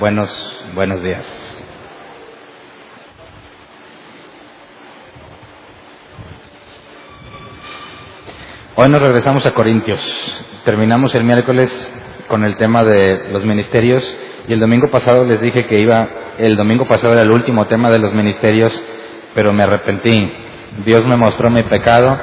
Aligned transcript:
Buenos, 0.00 0.28
buenos 0.74 1.00
días. 1.00 1.24
Hoy 8.74 8.88
nos 8.88 9.00
regresamos 9.00 9.46
a 9.46 9.52
Corintios. 9.52 10.00
Terminamos 10.64 11.14
el 11.14 11.22
miércoles 11.22 11.70
con 12.26 12.44
el 12.44 12.56
tema 12.56 12.82
de 12.82 13.28
los 13.30 13.44
ministerios 13.44 14.02
y 14.48 14.54
el 14.54 14.58
domingo 14.58 14.90
pasado 14.90 15.24
les 15.24 15.40
dije 15.40 15.68
que 15.68 15.78
iba, 15.78 16.08
el 16.38 16.56
domingo 16.56 16.88
pasado 16.88 17.12
era 17.12 17.22
el 17.22 17.30
último 17.30 17.68
tema 17.68 17.90
de 17.90 18.00
los 18.00 18.12
ministerios, 18.12 18.72
pero 19.36 19.52
me 19.52 19.62
arrepentí. 19.62 20.32
Dios 20.84 21.06
me 21.06 21.16
mostró 21.16 21.48
mi 21.48 21.62
pecado, 21.62 22.18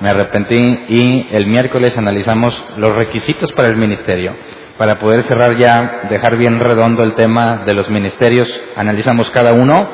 me 0.00 0.08
arrepentí 0.08 0.86
y 0.88 1.28
el 1.32 1.46
miércoles 1.48 1.98
analizamos 1.98 2.64
los 2.78 2.96
requisitos 2.96 3.52
para 3.52 3.68
el 3.68 3.76
ministerio 3.76 4.34
para 4.78 4.98
poder 4.98 5.22
cerrar 5.24 5.56
ya, 5.58 6.02
dejar 6.10 6.36
bien 6.36 6.58
redondo 6.58 7.02
el 7.02 7.14
tema 7.14 7.64
de 7.64 7.74
los 7.74 7.90
ministerios, 7.90 8.48
analizamos 8.76 9.30
cada 9.30 9.52
uno 9.52 9.88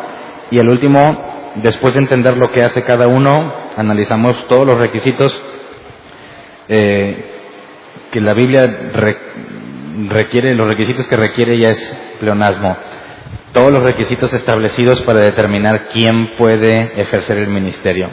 y 0.51 0.59
el 0.59 0.69
último, 0.69 1.53
después 1.57 1.95
de 1.95 2.01
entender 2.01 2.37
lo 2.37 2.51
que 2.53 2.65
hace 2.65 2.83
cada 2.85 3.07
uno, 3.07 3.53
analizamos 3.77 4.47
todos 4.47 4.67
los 4.67 4.79
requisitos 4.79 5.43
eh, 6.69 7.25
que 8.11 8.20
la 8.20 8.35
Biblia 8.35 8.62
requiere, 10.09 10.55
los 10.55 10.67
requisitos 10.67 11.07
que 11.09 11.17
requiere 11.17 11.59
ya 11.59 11.70
es 11.70 12.17
pleonasmo, 12.20 12.77
todos 13.53 13.73
los 13.73 13.83
requisitos 13.83 14.33
establecidos 14.33 15.03
para 15.03 15.20
determinar 15.20 15.89
quién 15.92 16.37
puede 16.37 17.01
ejercer 17.01 17.39
el 17.39 17.48
ministerio. 17.48 18.09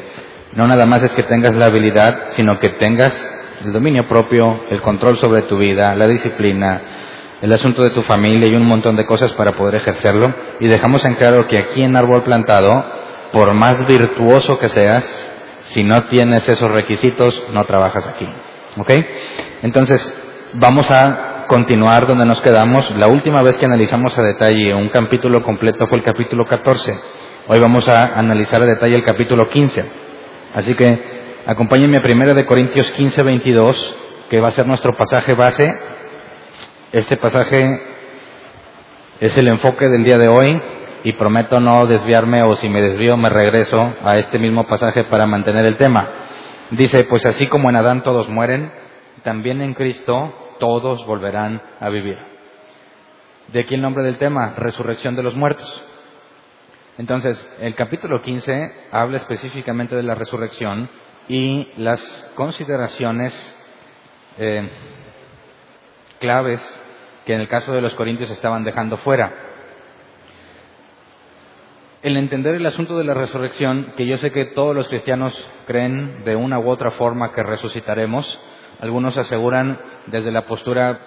No 0.53 0.67
nada 0.67 0.85
más 0.85 1.03
es 1.03 1.11
que 1.11 1.23
tengas 1.23 1.53
la 1.55 1.66
habilidad, 1.66 2.29
sino 2.29 2.59
que 2.59 2.69
tengas 2.69 3.13
el 3.66 3.73
dominio 3.73 4.08
propio, 4.08 4.66
el 4.69 4.81
control 4.81 5.17
sobre 5.17 5.41
tu 5.44 5.58
vida, 5.58 5.95
la 5.95 6.08
disciplina, 6.08 6.81
el 7.41 7.52
asunto 7.52 7.83
de 7.83 7.89
tu 7.89 8.03
familia 8.03 8.47
y 8.47 8.55
un 8.55 8.66
montón 8.66 8.95
de 8.95 9.05
cosas 9.05 9.33
para 9.33 9.53
poder 9.53 9.75
ejercerlo. 9.75 10.31
Y 10.59 10.67
dejamos 10.67 11.03
en 11.03 11.16
claro 11.16 11.47
que 11.47 11.57
aquí 11.57 11.81
en 11.81 11.95
Árbol 11.95 12.23
Plantado, 12.23 12.85
por 13.33 13.53
más 13.53 13.85
virtuoso 13.88 14.59
que 14.59 14.69
seas, 14.69 15.31
si 15.63 15.83
no 15.83 16.03
tienes 16.03 16.47
esos 16.47 16.72
requisitos, 16.72 17.47
no 17.52 17.66
trabajas 17.66 18.07
aquí. 18.07 18.27
¿Ok? 18.77 18.91
Entonces, 19.63 20.52
vamos 20.53 20.91
a 20.91 21.45
continuar 21.47 22.05
donde 22.05 22.25
nos 22.25 22.41
quedamos. 22.41 22.91
La 22.97 23.07
última 23.07 23.41
vez 23.41 23.57
que 23.57 23.66
analizamos 23.66 24.16
a 24.19 24.22
detalle 24.22 24.75
un 24.75 24.89
capítulo 24.89 25.41
completo 25.41 25.88
fue 25.88 25.97
el 25.97 26.03
capítulo 26.03 26.45
14. 26.45 27.00
Hoy 27.47 27.59
vamos 27.59 27.88
a 27.89 28.19
analizar 28.19 28.62
a 28.62 28.66
detalle 28.66 28.95
el 28.95 29.03
capítulo 29.03 29.50
15. 29.50 29.85
Así 30.53 30.75
que 30.75 31.14
Acompáñenme 31.47 31.97
a 31.97 32.01
1 32.03 32.33
de 32.33 32.45
Corintios 32.47 32.91
15, 32.94 33.22
22, 33.22 33.97
que 34.31 34.41
va 34.41 34.47
a 34.47 34.51
ser 34.51 34.66
nuestro 34.66 34.94
pasaje 34.94 35.35
base. 35.35 35.72
Este 36.91 37.17
pasaje 37.17 37.81
es 39.19 39.38
el 39.38 39.50
enfoque 39.50 39.88
del 39.88 40.03
día 40.03 40.17
de 40.17 40.28
hoy 40.28 40.59
y 41.03 41.13
prometo 41.13 41.59
no 41.59 41.85
desviarme 41.85 42.41
o 42.41 42.56
si 42.56 42.67
me 42.67 42.81
desvío 42.81 43.16
me 43.16 43.29
regreso 43.29 43.94
a 44.03 44.17
este 44.17 44.39
mismo 44.39 44.66
pasaje 44.66 45.03
para 45.03 45.28
mantener 45.28 45.66
el 45.66 45.78
tema. 45.78 46.09
Dice, 46.72 47.03
pues 47.03 47.28
así 47.28 47.45
como 47.45 47.69
en 47.69 47.75
Adán 47.75 48.01
todos 48.01 48.27
mueren, 48.27 48.72
también 49.22 49.62
en 49.62 49.75
Cristo 49.75 50.33
todos 50.57 51.06
volverán 51.06 51.62
a 51.79 51.89
vivir. 51.89 52.17
De 53.50 53.59
aquí 53.59 53.75
el 53.75 53.83
nombre 53.83 54.03
del 54.03 54.17
tema, 54.17 54.56
resurrección 54.57 55.16
de 55.16 55.22
los 55.22 55.35
muertos. 55.35 55.85
Entonces, 56.97 57.47
el 57.59 57.75
capítulo 57.75 58.23
15 58.23 58.73
habla 58.91 59.17
específicamente 59.17 59.95
de 59.95 60.01
la 60.01 60.16
resurrección 60.16 60.89
y 61.28 61.68
las 61.78 62.02
consideraciones 62.36 63.34
eh, 64.38 64.69
claves 66.19 66.62
que 67.25 67.34
en 67.34 67.41
el 67.41 67.47
caso 67.47 67.74
de 67.74 67.81
los 67.81 67.96
corintios 67.96 68.30
estaban 68.30 68.63
dejando 68.63 68.97
fuera. 68.97 69.34
El 72.03 72.18
entender 72.18 72.53
el 72.56 72.66
asunto 72.66 72.97
de 72.97 73.03
la 73.03 73.16
resurrección, 73.16 73.94
que 73.97 74.06
yo 74.06 74.18
sé 74.19 74.31
que 74.31 74.46
todos 74.46 74.74
los 74.75 74.88
cristianos 74.88 75.34
creen 75.66 76.24
de 76.24 76.36
una 76.36 76.59
u 76.59 76.69
otra 76.69 76.91
forma 76.91 77.31
que 77.31 77.42
resucitaremos, 77.42 78.40
algunos 78.80 79.18
aseguran 79.18 79.80
desde 80.06 80.31
la 80.31 80.44
postura 80.44 81.00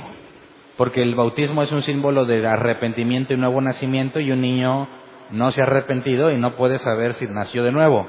porque 0.76 1.02
el 1.02 1.14
bautismo 1.14 1.62
es 1.62 1.72
un 1.72 1.82
símbolo 1.82 2.26
de 2.26 2.46
arrepentimiento 2.46 3.32
y 3.32 3.36
nuevo 3.36 3.60
nacimiento 3.60 4.20
y 4.20 4.30
un 4.30 4.40
niño 4.42 4.88
no 5.30 5.50
se 5.50 5.60
ha 5.60 5.64
arrepentido 5.64 6.30
y 6.30 6.36
no 6.36 6.56
puede 6.56 6.78
saber 6.78 7.14
si 7.14 7.26
nació 7.26 7.64
de 7.64 7.72
nuevo. 7.72 8.06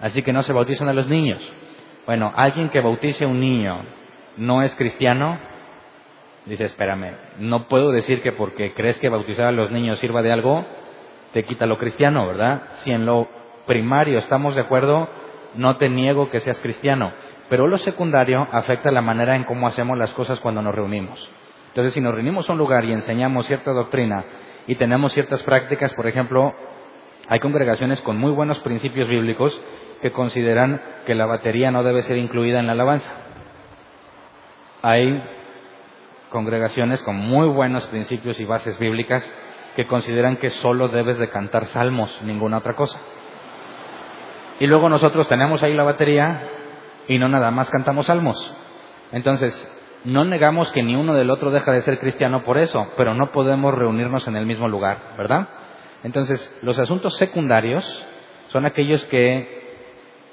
Así 0.00 0.22
que 0.22 0.32
no 0.32 0.42
se 0.42 0.52
bautizan 0.52 0.88
a 0.88 0.92
los 0.92 1.08
niños. 1.08 1.40
Bueno, 2.06 2.32
alguien 2.36 2.68
que 2.68 2.80
bautice 2.80 3.24
a 3.24 3.28
un 3.28 3.40
niño 3.40 3.82
no 4.36 4.62
es 4.62 4.74
cristiano, 4.74 5.38
dice, 6.44 6.64
espérame, 6.64 7.12
no 7.38 7.68
puedo 7.68 7.90
decir 7.90 8.22
que 8.22 8.32
porque 8.32 8.72
crees 8.74 8.98
que 8.98 9.08
bautizar 9.08 9.46
a 9.46 9.52
los 9.52 9.70
niños 9.70 9.98
sirva 9.98 10.22
de 10.22 10.32
algo, 10.32 10.64
te 11.32 11.44
quita 11.44 11.66
lo 11.66 11.78
cristiano, 11.78 12.26
¿verdad? 12.26 12.62
Si 12.84 12.92
en 12.92 13.06
lo 13.06 13.28
primario 13.66 14.18
estamos 14.18 14.54
de 14.54 14.60
acuerdo, 14.60 15.08
no 15.56 15.76
te 15.76 15.88
niego 15.88 16.30
que 16.30 16.40
seas 16.40 16.58
cristiano, 16.60 17.12
pero 17.48 17.66
lo 17.66 17.78
secundario 17.78 18.46
afecta 18.52 18.90
la 18.90 19.02
manera 19.02 19.36
en 19.36 19.44
cómo 19.44 19.66
hacemos 19.66 19.96
las 19.98 20.12
cosas 20.12 20.40
cuando 20.40 20.62
nos 20.62 20.74
reunimos. 20.74 21.28
Entonces, 21.68 21.92
si 21.92 22.00
nos 22.00 22.14
reunimos 22.14 22.48
a 22.48 22.52
un 22.52 22.58
lugar 22.58 22.84
y 22.84 22.92
enseñamos 22.92 23.46
cierta 23.46 23.72
doctrina 23.72 24.24
y 24.66 24.76
tenemos 24.76 25.12
ciertas 25.12 25.42
prácticas, 25.42 25.92
por 25.94 26.06
ejemplo, 26.06 26.54
hay 27.28 27.40
congregaciones 27.40 28.00
con 28.00 28.16
muy 28.16 28.32
buenos 28.32 28.58
principios 28.60 29.08
bíblicos 29.08 29.60
que 30.00 30.12
consideran 30.12 30.80
que 31.06 31.14
la 31.14 31.26
batería 31.26 31.70
no 31.70 31.82
debe 31.82 32.02
ser 32.02 32.16
incluida 32.16 32.60
en 32.60 32.66
la 32.66 32.72
alabanza. 32.72 33.10
hay 34.82 35.22
congregaciones 36.30 37.02
con 37.02 37.16
muy 37.16 37.48
buenos 37.48 37.86
principios 37.86 38.38
y 38.40 38.44
bases 38.44 38.78
bíblicas 38.78 39.28
que 39.74 39.86
consideran 39.86 40.36
que 40.36 40.50
solo 40.50 40.88
debes 40.88 41.18
de 41.18 41.30
cantar 41.30 41.66
salmos, 41.66 42.18
ninguna 42.22 42.58
otra 42.58 42.74
cosa. 42.74 42.98
Y 44.58 44.66
luego 44.66 44.88
nosotros 44.88 45.28
tenemos 45.28 45.62
ahí 45.62 45.74
la 45.74 45.84
batería 45.84 46.48
y 47.08 47.18
no 47.18 47.28
nada 47.28 47.50
más 47.50 47.70
cantamos 47.70 48.06
salmos. 48.06 48.54
Entonces, 49.12 49.54
no 50.04 50.24
negamos 50.24 50.70
que 50.72 50.82
ni 50.82 50.94
uno 50.94 51.14
del 51.14 51.30
otro 51.30 51.50
deja 51.50 51.72
de 51.72 51.82
ser 51.82 51.98
cristiano 51.98 52.42
por 52.42 52.58
eso, 52.58 52.86
pero 52.96 53.14
no 53.14 53.32
podemos 53.32 53.74
reunirnos 53.74 54.26
en 54.28 54.36
el 54.36 54.46
mismo 54.46 54.68
lugar, 54.68 55.14
¿verdad? 55.18 55.48
Entonces, 56.04 56.58
los 56.62 56.78
asuntos 56.78 57.16
secundarios 57.16 57.84
son 58.48 58.64
aquellos 58.64 59.04
que 59.06 59.56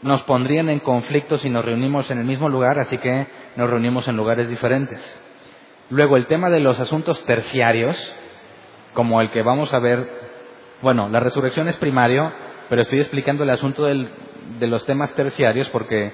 nos 0.04 0.22
pondrían 0.24 0.70
en 0.70 0.80
conflicto 0.80 1.38
si 1.38 1.50
nos 1.50 1.66
reunimos 1.66 2.10
en 2.12 2.20
el 2.20 2.26
mismo 2.26 2.50
lugar, 2.50 2.78
así 2.78 2.98
que 2.98 3.28
nos 3.56 3.70
reunimos 3.70 4.08
en 4.08 4.18
lugares 4.18 4.50
diferentes. 4.50 5.02
Luego, 5.90 6.18
el 6.18 6.28
tema 6.28 6.50
de 6.50 6.60
los 6.60 6.80
asuntos 6.80 7.24
terciarios, 7.26 7.98
como 8.94 9.22
el 9.22 9.32
que 9.32 9.42
vamos 9.42 9.74
a 9.74 9.80
ver, 9.80 10.08
bueno, 10.82 11.10
la 11.10 11.20
resurrección 11.20 11.68
es 11.68 11.78
primario, 11.78 12.32
pero 12.74 12.82
estoy 12.82 13.02
explicando 13.02 13.44
el 13.44 13.52
asunto 13.52 13.86
de 13.86 14.68
los 14.68 14.84
temas 14.88 15.14
terciarios 15.14 15.70
porque 15.70 16.12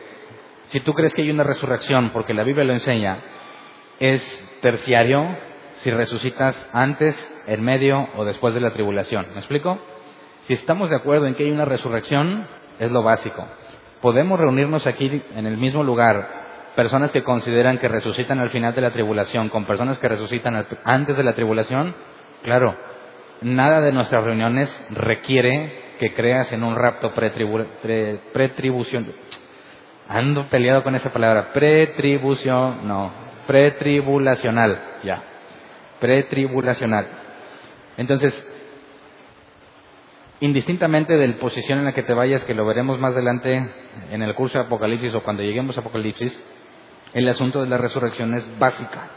si 0.65 0.81
tú 0.81 0.93
crees 0.93 1.13
que 1.13 1.21
hay 1.21 1.31
una 1.31 1.45
resurrección, 1.45 2.09
porque 2.11 2.33
la 2.33 2.43
Biblia 2.43 2.65
lo 2.65 2.73
enseña, 2.73 3.15
es 4.01 4.21
terciario 4.61 5.37
si 5.75 5.89
resucitas 5.89 6.69
antes, 6.73 7.15
en 7.47 7.63
medio 7.63 8.09
o 8.17 8.25
después 8.25 8.53
de 8.53 8.59
la 8.59 8.73
tribulación. 8.73 9.27
¿Me 9.31 9.39
explico? 9.39 9.79
Si 10.47 10.53
estamos 10.53 10.89
de 10.89 10.97
acuerdo 10.97 11.27
en 11.27 11.35
que 11.35 11.45
hay 11.45 11.51
una 11.51 11.63
resurrección, 11.63 12.45
es 12.77 12.91
lo 12.91 13.03
básico. 13.03 13.47
Podemos 14.01 14.37
reunirnos 14.37 14.85
aquí 14.85 15.23
en 15.33 15.45
el 15.45 15.55
mismo 15.55 15.81
lugar, 15.81 16.27
personas 16.75 17.11
que 17.11 17.23
consideran 17.23 17.77
que 17.77 17.87
resucitan 17.87 18.41
al 18.41 18.49
final 18.49 18.75
de 18.75 18.81
la 18.81 18.91
tribulación, 18.91 19.47
con 19.47 19.63
personas 19.63 19.97
que 19.99 20.09
resucitan 20.09 20.65
antes 20.83 21.15
de 21.15 21.23
la 21.23 21.35
tribulación. 21.35 21.95
Claro, 22.43 22.75
nada 23.39 23.79
de 23.79 23.93
nuestras 23.93 24.25
reuniones 24.25 24.69
requiere 24.89 25.87
que 25.99 26.13
creas 26.13 26.51
en 26.51 26.63
un 26.63 26.75
rapto 26.75 27.13
pretribución. 27.13 29.13
Ando 30.07 30.49
peleado 30.49 30.81
con 30.81 30.95
esa 30.95 31.11
palabra. 31.11 31.51
Pretribución, 31.53 32.87
no. 32.87 33.11
Pretribulacional, 33.45 34.79
ya. 35.03 35.21
Pretribulacional. 35.99 37.07
Entonces, 37.97 38.33
indistintamente 40.39 41.17
del 41.17 41.35
posición 41.35 41.79
en 41.79 41.85
la 41.85 41.93
que 41.93 42.03
te 42.03 42.13
vayas, 42.13 42.45
que 42.45 42.55
lo 42.55 42.65
veremos 42.65 42.97
más 42.99 43.13
adelante 43.13 43.69
en 44.09 44.23
el 44.23 44.33
curso 44.35 44.57
de 44.57 44.65
Apocalipsis 44.65 45.13
o 45.13 45.21
cuando 45.21 45.43
lleguemos 45.43 45.77
a 45.77 45.81
Apocalipsis, 45.81 46.39
el 47.13 47.27
asunto 47.27 47.61
de 47.61 47.67
la 47.67 47.77
resurrección 47.77 48.33
es 48.35 48.57
básica 48.57 49.09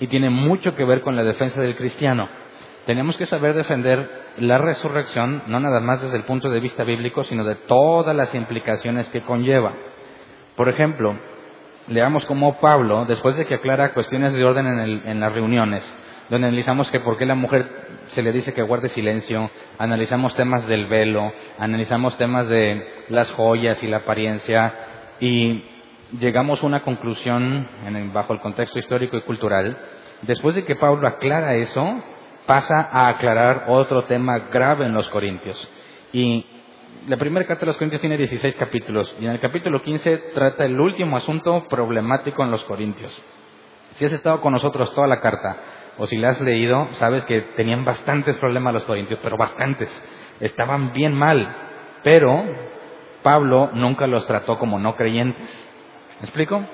y 0.00 0.08
tiene 0.08 0.30
mucho 0.30 0.74
que 0.74 0.84
ver 0.84 1.02
con 1.02 1.14
la 1.14 1.22
defensa 1.22 1.60
del 1.60 1.76
cristiano. 1.76 2.28
Tenemos 2.86 3.16
que 3.16 3.26
saber 3.26 3.54
defender 3.54 4.23
la 4.38 4.58
resurrección 4.58 5.42
no 5.46 5.60
nada 5.60 5.80
más 5.80 6.02
desde 6.02 6.16
el 6.16 6.24
punto 6.24 6.50
de 6.50 6.60
vista 6.60 6.84
bíblico, 6.84 7.24
sino 7.24 7.44
de 7.44 7.54
todas 7.54 8.14
las 8.14 8.34
implicaciones 8.34 9.08
que 9.10 9.22
conlleva. 9.22 9.72
Por 10.56 10.68
ejemplo, 10.68 11.16
leamos 11.88 12.24
cómo 12.26 12.60
Pablo, 12.60 13.04
después 13.06 13.36
de 13.36 13.46
que 13.46 13.54
aclara 13.54 13.92
cuestiones 13.92 14.32
de 14.32 14.44
orden 14.44 14.66
en, 14.66 15.20
las 15.20 15.32
reuniones, 15.32 15.84
donde 16.30 16.48
analizamos 16.48 16.90
que 16.90 17.00
por 17.00 17.16
qué 17.16 17.26
la 17.26 17.34
mujer 17.34 17.68
se 18.08 18.22
le 18.22 18.32
dice 18.32 18.54
que 18.54 18.62
guarde 18.62 18.88
silencio, 18.88 19.50
analizamos 19.78 20.34
temas 20.34 20.66
del 20.66 20.86
velo, 20.86 21.32
analizamos 21.58 22.16
temas 22.16 22.48
de 22.48 22.86
las 23.08 23.30
joyas 23.32 23.82
y 23.82 23.86
la 23.86 23.98
apariencia, 23.98 24.74
y 25.20 25.64
llegamos 26.18 26.62
a 26.62 26.66
una 26.66 26.82
conclusión 26.82 27.68
bajo 28.12 28.32
el 28.32 28.40
contexto 28.40 28.78
histórico 28.78 29.16
y 29.16 29.22
cultural. 29.22 29.76
Después 30.22 30.54
de 30.54 30.64
que 30.64 30.76
Pablo 30.76 31.06
aclara 31.06 31.54
eso, 31.54 32.02
pasa 32.46 32.88
a 32.92 33.08
aclarar 33.08 33.64
otro 33.68 34.04
tema 34.04 34.38
grave 34.50 34.86
en 34.86 34.94
los 34.94 35.08
Corintios. 35.08 35.68
Y 36.12 36.46
la 37.08 37.16
primera 37.16 37.46
carta 37.46 37.60
de 37.60 37.66
los 37.66 37.76
Corintios 37.76 38.00
tiene 38.00 38.16
16 38.16 38.54
capítulos 38.56 39.14
y 39.20 39.26
en 39.26 39.32
el 39.32 39.40
capítulo 39.40 39.82
15 39.82 40.16
trata 40.34 40.64
el 40.64 40.78
último 40.78 41.16
asunto 41.16 41.66
problemático 41.68 42.42
en 42.42 42.50
los 42.50 42.64
Corintios. 42.64 43.12
Si 43.96 44.04
has 44.04 44.12
estado 44.12 44.40
con 44.40 44.52
nosotros 44.52 44.94
toda 44.94 45.06
la 45.06 45.20
carta 45.20 45.56
o 45.98 46.06
si 46.06 46.16
la 46.16 46.30
has 46.30 46.40
leído, 46.40 46.88
sabes 46.98 47.24
que 47.24 47.40
tenían 47.56 47.84
bastantes 47.84 48.36
problemas 48.38 48.74
los 48.74 48.84
Corintios, 48.84 49.20
pero 49.22 49.36
bastantes. 49.36 49.90
Estaban 50.40 50.92
bien 50.92 51.14
mal, 51.14 51.54
pero 52.02 52.44
Pablo 53.22 53.70
nunca 53.72 54.06
los 54.06 54.26
trató 54.26 54.58
como 54.58 54.78
no 54.78 54.96
creyentes. 54.96 55.48
¿Me 56.20 56.26
explico? 56.26 56.64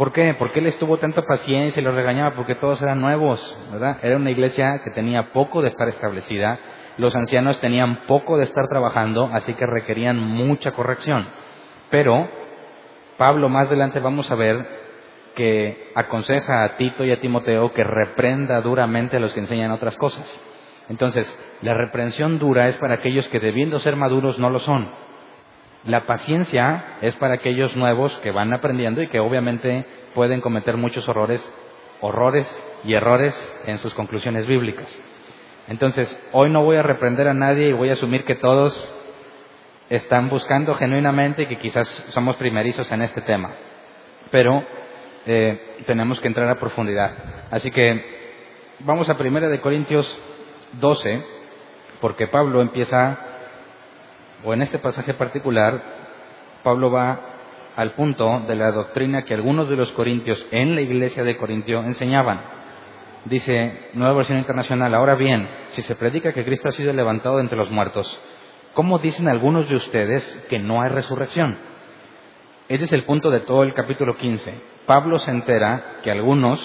¿Por 0.00 0.14
qué? 0.14 0.34
Porque 0.38 0.60
él 0.60 0.66
estuvo 0.66 0.96
tanta 0.96 1.20
paciencia 1.26 1.78
y 1.78 1.84
los 1.84 1.94
regañaba 1.94 2.30
porque 2.30 2.54
todos 2.54 2.80
eran 2.80 3.02
nuevos, 3.02 3.38
¿verdad? 3.70 3.98
Era 4.02 4.16
una 4.16 4.30
iglesia 4.30 4.80
que 4.82 4.92
tenía 4.92 5.34
poco 5.34 5.60
de 5.60 5.68
estar 5.68 5.90
establecida 5.90 6.58
los 6.96 7.14
ancianos 7.16 7.60
tenían 7.60 8.06
poco 8.06 8.36
de 8.36 8.44
estar 8.44 8.66
trabajando, 8.68 9.30
así 9.32 9.54
que 9.54 9.66
requerían 9.66 10.18
mucha 10.18 10.72
corrección. 10.72 11.26
Pero 11.90 12.28
Pablo 13.16 13.48
más 13.48 13.66
adelante 13.66 14.00
vamos 14.00 14.30
a 14.30 14.34
ver 14.34 14.66
que 15.34 15.92
aconseja 15.94 16.64
a 16.64 16.76
Tito 16.76 17.04
y 17.04 17.12
a 17.12 17.20
Timoteo 17.20 17.72
que 17.72 17.84
reprenda 17.84 18.60
duramente 18.60 19.16
a 19.16 19.20
los 19.20 19.32
que 19.32 19.40
enseñan 19.40 19.70
otras 19.70 19.96
cosas. 19.96 20.26
Entonces, 20.88 21.26
la 21.62 21.74
reprensión 21.74 22.38
dura 22.38 22.68
es 22.68 22.76
para 22.76 22.94
aquellos 22.94 23.28
que 23.28 23.40
debiendo 23.40 23.78
ser 23.78 23.96
maduros 23.96 24.38
no 24.38 24.50
lo 24.50 24.58
son. 24.58 24.90
La 25.84 26.02
paciencia 26.02 26.98
es 27.00 27.16
para 27.16 27.34
aquellos 27.34 27.74
nuevos 27.76 28.12
que 28.22 28.30
van 28.30 28.52
aprendiendo 28.52 29.02
y 29.02 29.08
que 29.08 29.20
obviamente 29.20 29.86
pueden 30.14 30.40
cometer 30.40 30.76
muchos 30.76 31.08
horrores, 31.08 31.46
horrores 32.00 32.46
y 32.84 32.94
errores 32.94 33.34
en 33.66 33.78
sus 33.78 33.94
conclusiones 33.94 34.46
bíblicas. 34.46 35.02
Entonces, 35.68 36.28
hoy 36.32 36.50
no 36.50 36.64
voy 36.64 36.76
a 36.76 36.82
reprender 36.82 37.28
a 37.28 37.34
nadie 37.34 37.68
y 37.68 37.72
voy 37.72 37.90
a 37.90 37.94
asumir 37.94 38.24
que 38.24 38.34
todos 38.34 38.74
están 39.88 40.28
buscando 40.28 40.74
genuinamente 40.74 41.42
y 41.42 41.46
que 41.46 41.58
quizás 41.58 41.88
somos 42.10 42.36
primerizos 42.36 42.90
en 42.92 43.02
este 43.02 43.20
tema. 43.22 43.50
Pero 44.30 44.64
eh, 45.26 45.82
tenemos 45.86 46.20
que 46.20 46.28
entrar 46.28 46.48
a 46.48 46.58
profundidad. 46.58 47.12
Así 47.50 47.70
que 47.70 48.20
vamos 48.80 49.08
a 49.08 49.18
Primera 49.18 49.48
de 49.48 49.60
Corintios 49.60 50.06
12, 50.72 51.24
porque 52.00 52.28
Pablo 52.28 52.62
empieza, 52.62 53.18
o 54.44 54.54
en 54.54 54.62
este 54.62 54.78
pasaje 54.78 55.14
particular, 55.14 55.82
Pablo 56.62 56.90
va 56.90 57.20
al 57.76 57.92
punto 57.92 58.40
de 58.46 58.54
la 58.56 58.72
doctrina 58.72 59.24
que 59.24 59.34
algunos 59.34 59.68
de 59.68 59.76
los 59.76 59.90
corintios 59.92 60.44
en 60.50 60.74
la 60.74 60.80
iglesia 60.80 61.24
de 61.24 61.36
Corintio 61.36 61.82
enseñaban. 61.82 62.40
Dice, 63.24 63.90
nueva 63.94 64.14
versión 64.14 64.38
internacional, 64.38 64.94
ahora 64.94 65.14
bien, 65.14 65.48
si 65.68 65.82
se 65.82 65.94
predica 65.94 66.32
que 66.32 66.44
Cristo 66.44 66.68
ha 66.68 66.72
sido 66.72 66.92
levantado 66.92 67.38
entre 67.38 67.56
los 67.56 67.70
muertos, 67.70 68.20
¿cómo 68.74 68.98
dicen 68.98 69.28
algunos 69.28 69.68
de 69.68 69.76
ustedes 69.76 70.24
que 70.48 70.58
no 70.58 70.80
hay 70.80 70.90
resurrección? 70.90 71.58
Ese 72.68 72.84
es 72.84 72.92
el 72.92 73.04
punto 73.04 73.30
de 73.30 73.40
todo 73.40 73.62
el 73.62 73.74
capítulo 73.74 74.16
15. 74.16 74.54
Pablo 74.86 75.18
se 75.18 75.30
entera 75.30 75.98
que 76.02 76.10
algunos 76.10 76.60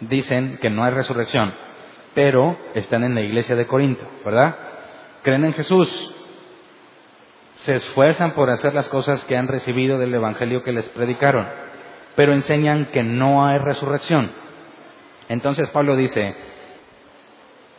dicen 0.00 0.58
que 0.60 0.70
no 0.70 0.84
hay 0.84 0.92
resurrección, 0.92 1.52
pero 2.14 2.56
están 2.74 3.04
en 3.04 3.14
la 3.14 3.20
iglesia 3.20 3.56
de 3.56 3.66
Corinto, 3.66 4.06
¿verdad? 4.24 4.56
Creen 5.22 5.44
en 5.44 5.52
Jesús, 5.52 6.13
se 7.64 7.76
esfuerzan 7.76 8.32
por 8.32 8.50
hacer 8.50 8.74
las 8.74 8.90
cosas 8.90 9.24
que 9.24 9.38
han 9.38 9.48
recibido 9.48 9.98
del 9.98 10.12
Evangelio 10.12 10.62
que 10.62 10.72
les 10.72 10.86
predicaron, 10.90 11.46
pero 12.14 12.34
enseñan 12.34 12.86
que 12.92 13.02
no 13.02 13.46
hay 13.46 13.58
resurrección. 13.58 14.30
Entonces 15.30 15.70
Pablo 15.70 15.96
dice, 15.96 16.34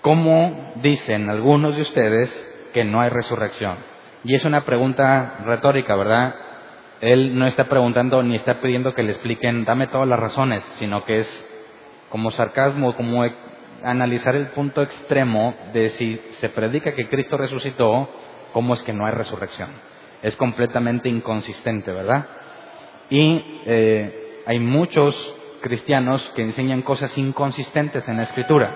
¿cómo 0.02 0.74
dicen 0.78 1.30
algunos 1.30 1.76
de 1.76 1.84
ustedes 1.84 2.70
que 2.74 2.84
no 2.84 3.00
hay 3.00 3.10
resurrección? 3.10 3.78
Y 4.24 4.34
es 4.34 4.44
una 4.44 4.62
pregunta 4.62 5.42
retórica, 5.46 5.96
¿verdad? 5.96 6.34
Él 7.02 7.38
no 7.38 7.46
está 7.46 7.66
preguntando 7.66 8.24
ni 8.24 8.38
está 8.38 8.62
pidiendo 8.62 8.96
que 8.96 9.04
le 9.04 9.12
expliquen, 9.12 9.66
dame 9.66 9.86
todas 9.86 10.08
las 10.08 10.20
razones, 10.20 10.64
sino 10.80 11.06
que 11.06 11.20
es 11.20 11.46
como 12.10 12.32
sarcasmo, 12.32 12.96
como 12.96 13.24
analizar 13.84 14.36
el 14.36 14.48
punto 14.48 14.82
extremo 14.82 15.54
de 15.74 15.90
si 15.90 16.20
se 16.40 16.50
predica 16.50 16.96
que 16.96 17.08
Cristo 17.08 17.38
resucitó, 17.38 18.10
¿cómo 18.56 18.74
es 18.74 18.82
que 18.84 18.94
no 18.94 19.06
hay 19.06 19.12
resurrección? 19.12 19.68
Es 20.22 20.38
completamente 20.38 21.10
inconsistente, 21.10 21.92
¿verdad? 21.92 22.26
Y 23.10 23.62
eh, 23.66 24.44
hay 24.46 24.62
muchos 24.62 25.14
cristianos 25.60 26.32
que 26.38 26.44
enseñan 26.44 26.82
cosas 26.82 27.18
inconsistentes 27.18 28.08
en 28.08 28.16
la 28.16 28.24
escritura. 28.24 28.74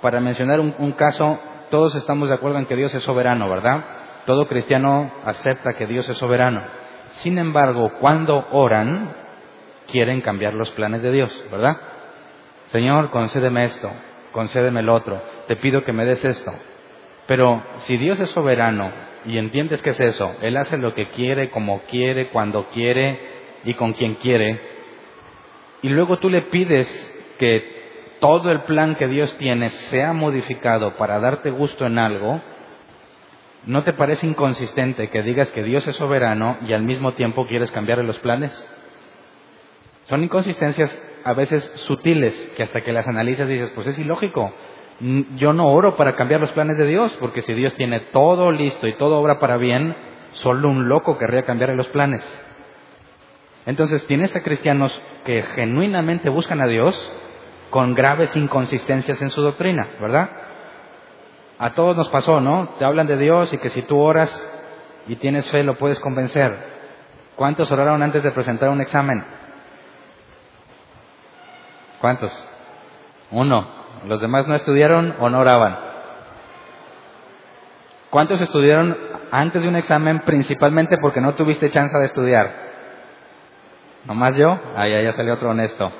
Para 0.00 0.20
mencionar 0.20 0.60
un, 0.60 0.92
caso, 0.92 1.40
todos 1.72 1.96
estamos 1.96 2.28
de 2.28 2.36
acuerdo 2.36 2.58
en 2.58 2.66
que 2.66 2.76
Dios 2.76 2.94
es 2.94 3.02
soberano, 3.02 3.50
¿verdad? 3.50 3.84
Todo 4.26 4.46
cristiano 4.46 5.10
acepta 5.24 5.74
que 5.74 5.88
Dios 5.88 6.08
es 6.08 6.16
soberano. 6.16 6.62
Sin 7.14 7.36
embargo, 7.38 7.94
cuando 7.98 8.46
oran, 8.52 9.12
quieren 9.90 10.20
cambiar 10.20 10.54
los 10.54 10.70
planes 10.70 11.02
de 11.02 11.10
Dios, 11.10 11.44
¿verdad? 11.50 11.78
Señor, 12.66 13.10
concédeme 13.10 13.64
esto, 13.64 13.90
concédeme 14.30 14.80
el 14.80 14.88
otro, 14.88 15.20
te 15.48 15.56
pido 15.56 15.82
que 15.82 15.92
me 15.92 16.04
des 16.04 16.24
esto. 16.24 16.52
Pero 17.26 17.62
si 17.78 17.96
Dios 17.96 18.20
es 18.20 18.30
soberano 18.30 18.90
y 19.24 19.38
entiendes 19.38 19.80
que 19.82 19.90
es 19.90 20.00
eso, 20.00 20.34
Él 20.42 20.56
hace 20.56 20.76
lo 20.76 20.94
que 20.94 21.08
quiere, 21.08 21.50
como 21.50 21.80
quiere, 21.82 22.28
cuando 22.28 22.66
quiere 22.68 23.18
y 23.64 23.74
con 23.74 23.94
quien 23.94 24.16
quiere, 24.16 24.60
y 25.82 25.88
luego 25.90 26.18
tú 26.18 26.30
le 26.30 26.42
pides 26.42 26.88
que 27.38 28.16
todo 28.18 28.50
el 28.50 28.60
plan 28.60 28.96
que 28.96 29.06
Dios 29.06 29.36
tiene 29.36 29.68
sea 29.68 30.14
modificado 30.14 30.96
para 30.96 31.20
darte 31.20 31.50
gusto 31.50 31.84
en 31.84 31.98
algo, 31.98 32.40
¿no 33.66 33.82
te 33.82 33.92
parece 33.92 34.26
inconsistente 34.26 35.08
que 35.08 35.22
digas 35.22 35.50
que 35.52 35.62
Dios 35.62 35.86
es 35.86 35.96
soberano 35.96 36.56
y 36.66 36.72
al 36.72 36.82
mismo 36.82 37.12
tiempo 37.14 37.46
quieres 37.46 37.70
cambiarle 37.70 38.04
los 38.04 38.18
planes? 38.20 38.52
Son 40.04 40.22
inconsistencias 40.22 41.02
a 41.24 41.32
veces 41.34 41.64
sutiles 41.76 42.34
que 42.56 42.62
hasta 42.62 42.82
que 42.82 42.92
las 42.92 43.06
analizas 43.06 43.48
dices, 43.48 43.70
pues 43.74 43.86
es 43.86 43.98
ilógico. 43.98 44.54
Yo 45.00 45.52
no 45.52 45.72
oro 45.72 45.96
para 45.96 46.14
cambiar 46.14 46.40
los 46.40 46.52
planes 46.52 46.78
de 46.78 46.86
Dios, 46.86 47.16
porque 47.20 47.42
si 47.42 47.52
Dios 47.52 47.74
tiene 47.74 48.00
todo 48.12 48.52
listo 48.52 48.86
y 48.86 48.94
todo 48.94 49.18
obra 49.18 49.40
para 49.40 49.56
bien, 49.56 49.94
solo 50.32 50.68
un 50.68 50.88
loco 50.88 51.18
querría 51.18 51.42
cambiarle 51.42 51.76
los 51.76 51.88
planes. 51.88 52.22
Entonces 53.66 54.06
tienes 54.06 54.34
a 54.36 54.42
cristianos 54.42 55.00
que 55.24 55.42
genuinamente 55.42 56.28
buscan 56.28 56.60
a 56.60 56.66
Dios 56.66 56.94
con 57.70 57.94
graves 57.94 58.36
inconsistencias 58.36 59.20
en 59.22 59.30
su 59.30 59.42
doctrina, 59.42 59.88
¿verdad? 60.00 60.30
A 61.58 61.70
todos 61.70 61.96
nos 61.96 62.08
pasó, 62.10 62.40
¿no? 62.40 62.68
Te 62.78 62.84
hablan 62.84 63.06
de 63.06 63.16
Dios 63.16 63.52
y 63.52 63.58
que 63.58 63.70
si 63.70 63.82
tú 63.82 63.98
oras 63.98 64.30
y 65.08 65.16
tienes 65.16 65.50
fe 65.50 65.62
lo 65.62 65.74
puedes 65.74 65.98
convencer. 66.00 66.56
¿Cuántos 67.36 67.72
oraron 67.72 68.02
antes 68.02 68.22
de 68.22 68.30
presentar 68.30 68.68
un 68.70 68.80
examen? 68.80 69.24
¿Cuántos? 72.00 72.32
Uno. 73.30 73.83
¿Los 74.06 74.20
demás 74.20 74.46
no 74.46 74.54
estudiaron 74.54 75.14
o 75.18 75.30
no 75.30 75.40
oraban? 75.40 75.78
¿Cuántos 78.10 78.40
estudiaron 78.40 78.96
antes 79.30 79.62
de 79.62 79.68
un 79.68 79.76
examen 79.76 80.20
principalmente 80.20 80.96
porque 80.98 81.20
no 81.20 81.34
tuviste 81.34 81.70
chance 81.70 81.98
de 81.98 82.04
estudiar? 82.04 82.52
¿Nomás 84.04 84.36
yo? 84.36 84.58
Ahí 84.76 85.02
ya 85.02 85.12
salió 85.14 85.34
otro 85.34 85.50
honesto. 85.50 85.90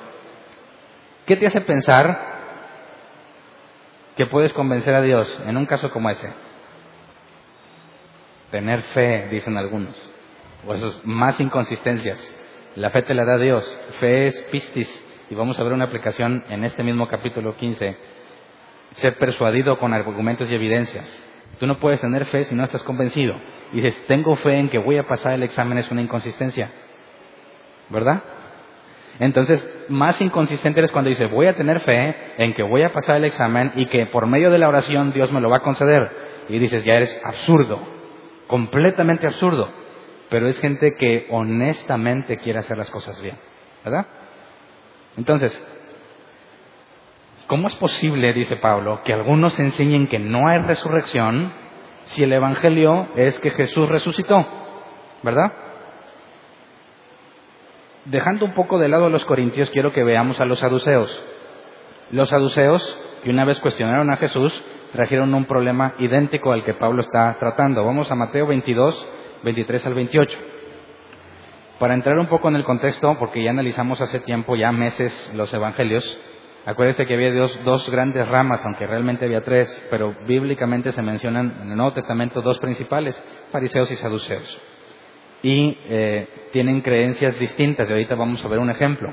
¿Qué 1.27 1.37
te 1.37 1.47
hace 1.47 1.63
pensar 1.63 2.35
que 4.17 4.27
puedes 4.27 4.53
convencer 4.53 4.95
a 4.95 5.01
Dios 5.01 5.43
en 5.47 5.57
un 5.57 5.67
caso 5.67 5.91
como 5.91 6.11
ese? 6.11 6.31
Tener 8.51 8.83
fe, 8.83 9.29
dicen 9.31 9.57
algunos. 9.57 9.97
O 10.67 10.75
esos 10.75 11.05
más 11.05 11.41
inconsistencias. 11.41 12.21
La 12.77 12.91
fe 12.91 13.03
te 13.03 13.15
la 13.15 13.25
da 13.25 13.39
Dios. 13.39 13.65
Fe 13.99 14.29
es 14.29 14.43
pistis, 14.53 15.04
y 15.31 15.35
vamos 15.35 15.59
a 15.59 15.63
ver 15.63 15.73
una 15.73 15.85
aplicación 15.85 16.45
en 16.51 16.65
este 16.65 16.83
mismo 16.83 17.09
capítulo 17.09 17.57
15, 17.57 17.97
ser 18.95 19.19
persuadido 19.19 19.79
con 19.79 19.95
argumentos 19.95 20.51
y 20.51 20.55
evidencias. 20.55 21.05
Tú 21.59 21.67
no 21.67 21.79
puedes 21.79 22.01
tener 22.01 22.25
fe 22.27 22.45
si 22.45 22.55
no 22.55 22.65
estás 22.65 22.83
convencido. 22.83 23.35
Y 23.73 23.81
dices, 23.81 24.05
tengo 24.07 24.37
fe 24.37 24.59
en 24.59 24.69
que 24.69 24.79
voy 24.79 24.99
a 24.99 25.05
pasar 25.05 25.33
el 25.33 25.43
examen, 25.43 25.79
es 25.79 25.91
una 25.91 26.03
inconsistencia. 26.03 26.71
¿Verdad? 27.91 28.23
Entonces, 29.19 29.67
más 29.89 30.21
inconsistente 30.21 30.81
eres 30.81 30.91
cuando 30.91 31.09
dices, 31.09 31.31
voy 31.31 31.47
a 31.47 31.55
tener 31.55 31.81
fe 31.81 32.17
en 32.39 32.55
que 32.55 32.63
voy 32.63 32.83
a 32.83 32.93
pasar 32.93 33.17
el 33.17 33.25
examen 33.25 33.73
y 33.77 33.87
que 33.87 34.07
por 34.07 34.27
medio 34.27 34.51
de 34.51 34.59
la 34.59 34.69
oración 34.69 35.13
Dios 35.13 35.31
me 35.33 35.41
lo 35.41 35.49
va 35.49 35.59
a 35.59 35.63
conceder. 35.63 36.11
Y 36.49 36.59
dices, 36.59 36.85
ya 36.85 36.97
eres 36.97 37.19
absurdo, 37.25 37.81
completamente 38.47 39.27
absurdo. 39.27 39.71
Pero 40.29 40.49
es 40.49 40.59
gente 40.59 40.95
que 40.99 41.27
honestamente 41.31 42.39
quiere 42.39 42.59
hacer 42.59 42.77
las 42.77 42.91
cosas 42.91 43.21
bien. 43.23 43.37
¿Verdad? 43.85 44.07
Entonces, 45.17 45.53
¿cómo 47.47 47.69
es 47.69 47.75
posible, 47.77 48.33
dice 48.33 48.57
Pablo, 48.57 49.01
que 49.05 49.13
algunos 49.13 49.59
enseñen 49.59 50.07
que 50.07 50.19
no 50.19 50.49
hay 50.49 50.61
resurrección 50.67 51.53
si 52.07 52.23
el 52.25 52.33
Evangelio 52.33 53.09
es 53.17 53.39
que 53.39 53.51
Jesús 53.51 53.89
resucitó? 53.89 54.45
¿Verdad? 55.23 55.53
Dejando 58.07 58.45
un 58.45 58.53
poco 58.53 58.79
de 58.79 58.89
lado 58.89 59.07
a 59.07 59.11
los 59.11 59.25
corintios, 59.25 59.71
quiero 59.71 59.93
que 59.93 60.05
veamos 60.05 60.41
a 60.41 60.45
los 60.45 60.59
saduceos. 60.59 61.23
Los 62.11 62.29
saduceos, 62.29 63.01
que 63.23 63.31
una 63.31 63.47
vez 63.47 63.59
cuestionaron 63.61 64.13
a 64.13 64.17
Jesús, 64.17 64.63
trajeron 64.93 65.33
un 65.35 65.47
problema 65.47 65.95
idéntico 65.99 66.53
al 66.53 66.65
que 66.65 66.75
Pablo 66.75 67.01
está 67.01 67.37
tratando. 67.39 67.85
Vamos 67.85 68.11
a 68.11 68.15
Mateo 68.15 68.47
22, 68.47 69.09
23 69.43 69.87
al 69.87 69.95
28. 69.95 70.39
Para 71.85 71.93
entrar 71.93 72.19
un 72.19 72.29
poco 72.29 72.49
en 72.49 72.57
el 72.57 72.65
contexto, 72.65 73.15
porque 73.19 73.43
ya 73.43 73.51
analizamos 73.51 74.01
hace 74.01 74.21
tiempo, 74.21 74.57
ya 74.57 74.73
meses, 74.73 75.31
los 75.35 75.53
evangelios, 75.53 76.19
acuérdense 76.65 77.05
que 77.05 77.13
había 77.13 77.31
dos, 77.31 77.63
dos, 77.63 77.91
grandes 77.91 78.27
ramas, 78.27 78.65
aunque 78.65 78.87
realmente 78.87 79.27
había 79.27 79.43
tres, 79.43 79.87
pero 79.91 80.15
bíblicamente 80.27 80.93
se 80.93 81.03
mencionan 81.03 81.59
en 81.61 81.71
el 81.73 81.77
Nuevo 81.77 81.93
Testamento 81.93 82.41
dos 82.41 82.59
principales, 82.59 83.23
fariseos 83.53 83.91
y 83.91 83.97
saduceos. 83.97 84.63
Y 85.43 85.77
eh, 85.91 86.49
tienen 86.53 86.81
creencias 86.81 87.39
distintas, 87.39 87.87
y 87.87 87.93
ahorita 87.93 88.15
vamos 88.15 88.43
a 88.43 88.49
ver 88.49 88.61
un 88.61 88.71
ejemplo. 88.71 89.13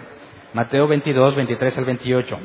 Mateo 0.54 0.88
22, 0.88 1.36
23 1.36 1.78
al 1.78 1.84
28. 1.84 2.40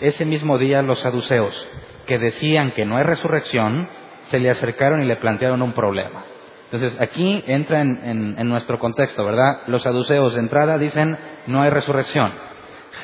Ese 0.00 0.24
mismo 0.24 0.58
día 0.58 0.82
los 0.82 0.98
saduceos, 0.98 1.68
que 2.08 2.18
decían 2.18 2.72
que 2.72 2.84
no 2.84 2.96
hay 2.96 3.04
resurrección, 3.04 3.86
se 4.26 4.40
le 4.40 4.50
acercaron 4.50 5.04
y 5.04 5.06
le 5.06 5.14
plantearon 5.14 5.62
un 5.62 5.72
problema. 5.72 6.24
Entonces, 6.70 7.00
aquí 7.00 7.42
entra 7.46 7.80
en, 7.80 8.48
nuestro 8.48 8.78
contexto, 8.78 9.24
¿verdad? 9.24 9.62
Los 9.68 9.82
saduceos 9.82 10.34
de 10.34 10.40
entrada 10.40 10.76
dicen 10.76 11.16
no 11.46 11.62
hay 11.62 11.70
resurrección. 11.70 12.30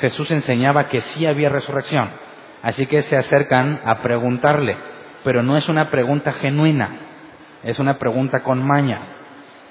Jesús 0.01 0.31
enseñaba 0.31 0.89
que 0.91 1.01
sí 1.01 1.25
había 1.25 1.49
resurrección. 1.49 2.11
Así 2.63 2.87
que 2.87 3.01
se 3.03 3.17
acercan 3.17 3.81
a 3.85 4.03
preguntarle, 4.03 4.77
pero 5.23 5.43
no 5.43 5.57
es 5.57 5.69
una 5.71 5.91
pregunta 5.91 6.33
genuina, 6.33 6.99
es 7.63 7.79
una 7.79 7.99
pregunta 7.99 8.43
con 8.43 8.63
maña. 8.63 9.01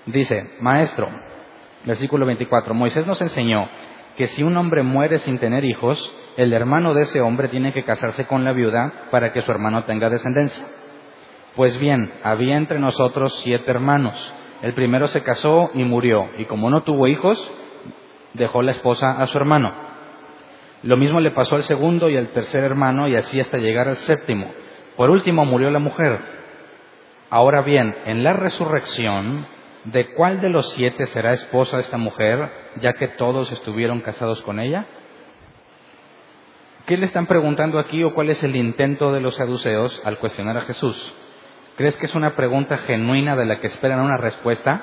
Dice, 0.08 0.56
Maestro, 0.60 1.10
versículo 1.86 2.26
24, 2.26 2.74
Moisés 2.74 3.06
nos 3.06 3.22
enseñó 3.22 3.68
que 4.18 4.26
si 4.26 4.42
un 4.42 4.58
hombre 4.58 4.82
muere 4.82 5.20
sin 5.20 5.38
tener 5.38 5.66
hijos, 5.66 6.12
el 6.36 6.52
hermano 6.54 6.96
de 6.96 7.04
ese 7.04 7.22
hombre 7.22 7.48
tiene 7.48 7.74
que 7.74 7.84
casarse 7.84 8.26
con 8.26 8.44
la 8.44 8.54
viuda 8.54 8.92
para 9.12 9.32
que 9.34 9.42
su 9.42 9.52
hermano 9.52 9.84
tenga 9.84 10.10
descendencia. 10.10 10.64
Pues 11.56 11.78
bien, 11.78 12.12
había 12.24 12.58
entre 12.58 12.80
nosotros 12.80 13.32
siete 13.44 13.70
hermanos. 13.70 14.34
El 14.64 14.74
primero 14.74 15.08
se 15.08 15.22
casó 15.22 15.70
y 15.76 15.84
murió, 15.84 16.30
y 16.40 16.46
como 16.46 16.72
no 16.72 16.82
tuvo 16.82 17.08
hijos, 17.08 17.38
dejó 18.34 18.64
la 18.64 18.72
esposa 18.72 19.22
a 19.22 19.28
su 19.28 19.38
hermano. 19.38 19.72
Lo 20.82 20.98
mismo 20.98 21.20
le 21.20 21.30
pasó 21.30 21.56
al 21.56 21.64
segundo 21.64 22.10
y 22.10 22.18
al 22.18 22.30
tercer 22.30 22.64
hermano, 22.64 23.08
y 23.08 23.16
así 23.16 23.40
hasta 23.40 23.60
llegar 23.60 23.88
al 23.88 23.98
séptimo. 23.98 24.52
Por 24.98 25.12
último 25.12 25.46
murió 25.46 25.70
la 25.70 25.78
mujer. 25.78 26.20
Ahora 27.30 27.62
bien, 27.62 27.96
en 28.06 28.24
la 28.24 28.34
resurrección, 28.34 29.46
¿de 29.86 30.14
cuál 30.14 30.42
de 30.42 30.50
los 30.50 30.72
siete 30.72 31.06
será 31.06 31.34
esposa 31.34 31.80
esta 31.80 31.98
mujer, 31.98 32.50
ya 32.78 32.94
que 32.94 33.10
todos 33.10 33.52
estuvieron 33.52 34.02
casados 34.02 34.42
con 34.42 34.60
ella? 34.60 34.86
¿Qué 36.88 36.98
le 36.98 37.06
están 37.06 37.28
preguntando 37.28 37.78
aquí 37.78 38.04
o 38.04 38.16
cuál 38.16 38.32
es 38.32 38.44
el 38.44 38.56
intento 38.56 39.14
de 39.14 39.22
los 39.22 39.36
saduceos 39.36 40.02
al 40.04 40.18
cuestionar 40.18 40.58
a 40.58 40.62
Jesús? 40.62 41.14
¿Crees 41.76 41.98
que 41.98 42.06
es 42.06 42.14
una 42.14 42.36
pregunta 42.36 42.78
genuina 42.78 43.36
de 43.36 43.46
la 43.46 43.60
que 43.60 43.68
esperan 43.68 44.00
una 44.00 44.18
respuesta? 44.18 44.82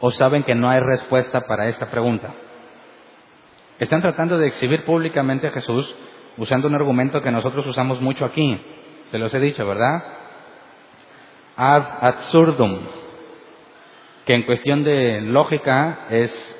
¿O 0.00 0.10
saben 0.10 0.42
que 0.42 0.54
no 0.54 0.68
hay 0.68 0.80
respuesta 0.80 1.40
para 1.42 1.68
esta 1.68 1.90
pregunta? 1.90 2.34
Están 3.78 4.02
tratando 4.02 4.38
de 4.38 4.48
exhibir 4.48 4.84
públicamente 4.84 5.46
a 5.46 5.50
Jesús 5.50 5.94
usando 6.36 6.68
un 6.68 6.74
argumento 6.74 7.22
que 7.22 7.30
nosotros 7.30 7.66
usamos 7.66 8.00
mucho 8.00 8.24
aquí. 8.24 8.60
Se 9.10 9.18
los 9.18 9.32
he 9.32 9.40
dicho, 9.40 9.66
¿verdad? 9.66 10.04
Ad 11.56 11.82
absurdum, 12.02 12.80
que 14.26 14.34
en 14.34 14.42
cuestión 14.42 14.84
de 14.84 15.22
lógica 15.22 16.06
es 16.10 16.56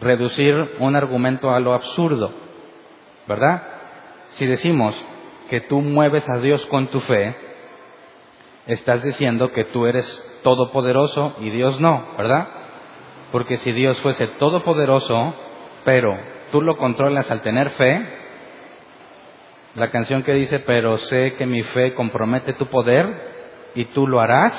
reducir 0.00 0.76
un 0.80 0.96
argumento 0.96 1.50
a 1.52 1.60
lo 1.60 1.72
absurdo, 1.72 2.32
¿verdad? 3.28 3.62
Si 4.32 4.46
decimos 4.46 4.94
que 5.48 5.60
tú 5.60 5.80
mueves 5.80 6.28
a 6.28 6.38
Dios 6.38 6.66
con 6.66 6.88
tu 6.88 7.00
fe, 7.00 7.51
estás 8.66 9.02
diciendo 9.02 9.52
que 9.52 9.64
tú 9.64 9.86
eres 9.86 10.06
todopoderoso 10.42 11.36
y 11.40 11.50
Dios 11.50 11.80
no, 11.80 12.06
¿verdad? 12.16 12.48
Porque 13.30 13.56
si 13.56 13.72
Dios 13.72 14.00
fuese 14.00 14.26
todopoderoso, 14.26 15.34
pero 15.84 16.18
tú 16.50 16.60
lo 16.62 16.76
controlas 16.76 17.30
al 17.30 17.42
tener 17.42 17.70
fe, 17.70 18.06
la 19.74 19.90
canción 19.90 20.22
que 20.22 20.34
dice, 20.34 20.60
pero 20.60 20.98
sé 20.98 21.34
que 21.34 21.46
mi 21.46 21.62
fe 21.62 21.94
compromete 21.94 22.52
tu 22.52 22.66
poder 22.66 23.70
y 23.74 23.86
tú 23.86 24.06
lo 24.06 24.20
harás, 24.20 24.52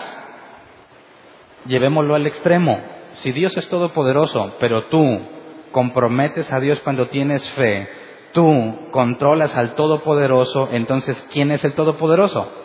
llevémoslo 1.65 2.15
al 2.15 2.25
extremo. 2.25 2.81
Si 3.17 3.31
Dios 3.31 3.55
es 3.57 3.69
todopoderoso, 3.69 4.55
pero 4.59 4.85
tú 4.85 5.21
comprometes 5.71 6.51
a 6.51 6.59
Dios 6.59 6.79
cuando 6.83 7.09
tienes 7.09 7.47
fe, 7.51 7.87
tú 8.33 8.89
controlas 8.91 9.55
al 9.55 9.75
todopoderoso, 9.75 10.69
entonces 10.71 11.27
¿quién 11.31 11.51
es 11.51 11.63
el 11.63 11.73
todopoderoso? 11.73 12.62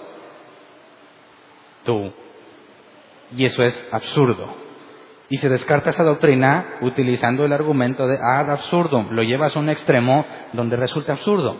Y 3.36 3.44
eso 3.44 3.62
es 3.62 3.88
absurdo. 3.92 4.54
Y 5.28 5.36
se 5.38 5.48
descarta 5.48 5.90
esa 5.90 6.04
doctrina 6.04 6.78
utilizando 6.80 7.44
el 7.44 7.52
argumento 7.52 8.06
de 8.06 8.16
ad 8.16 8.50
absurdum. 8.50 9.10
Lo 9.10 9.22
llevas 9.22 9.56
a 9.56 9.60
un 9.60 9.68
extremo 9.68 10.24
donde 10.52 10.76
resulta 10.76 11.12
absurdo. 11.12 11.56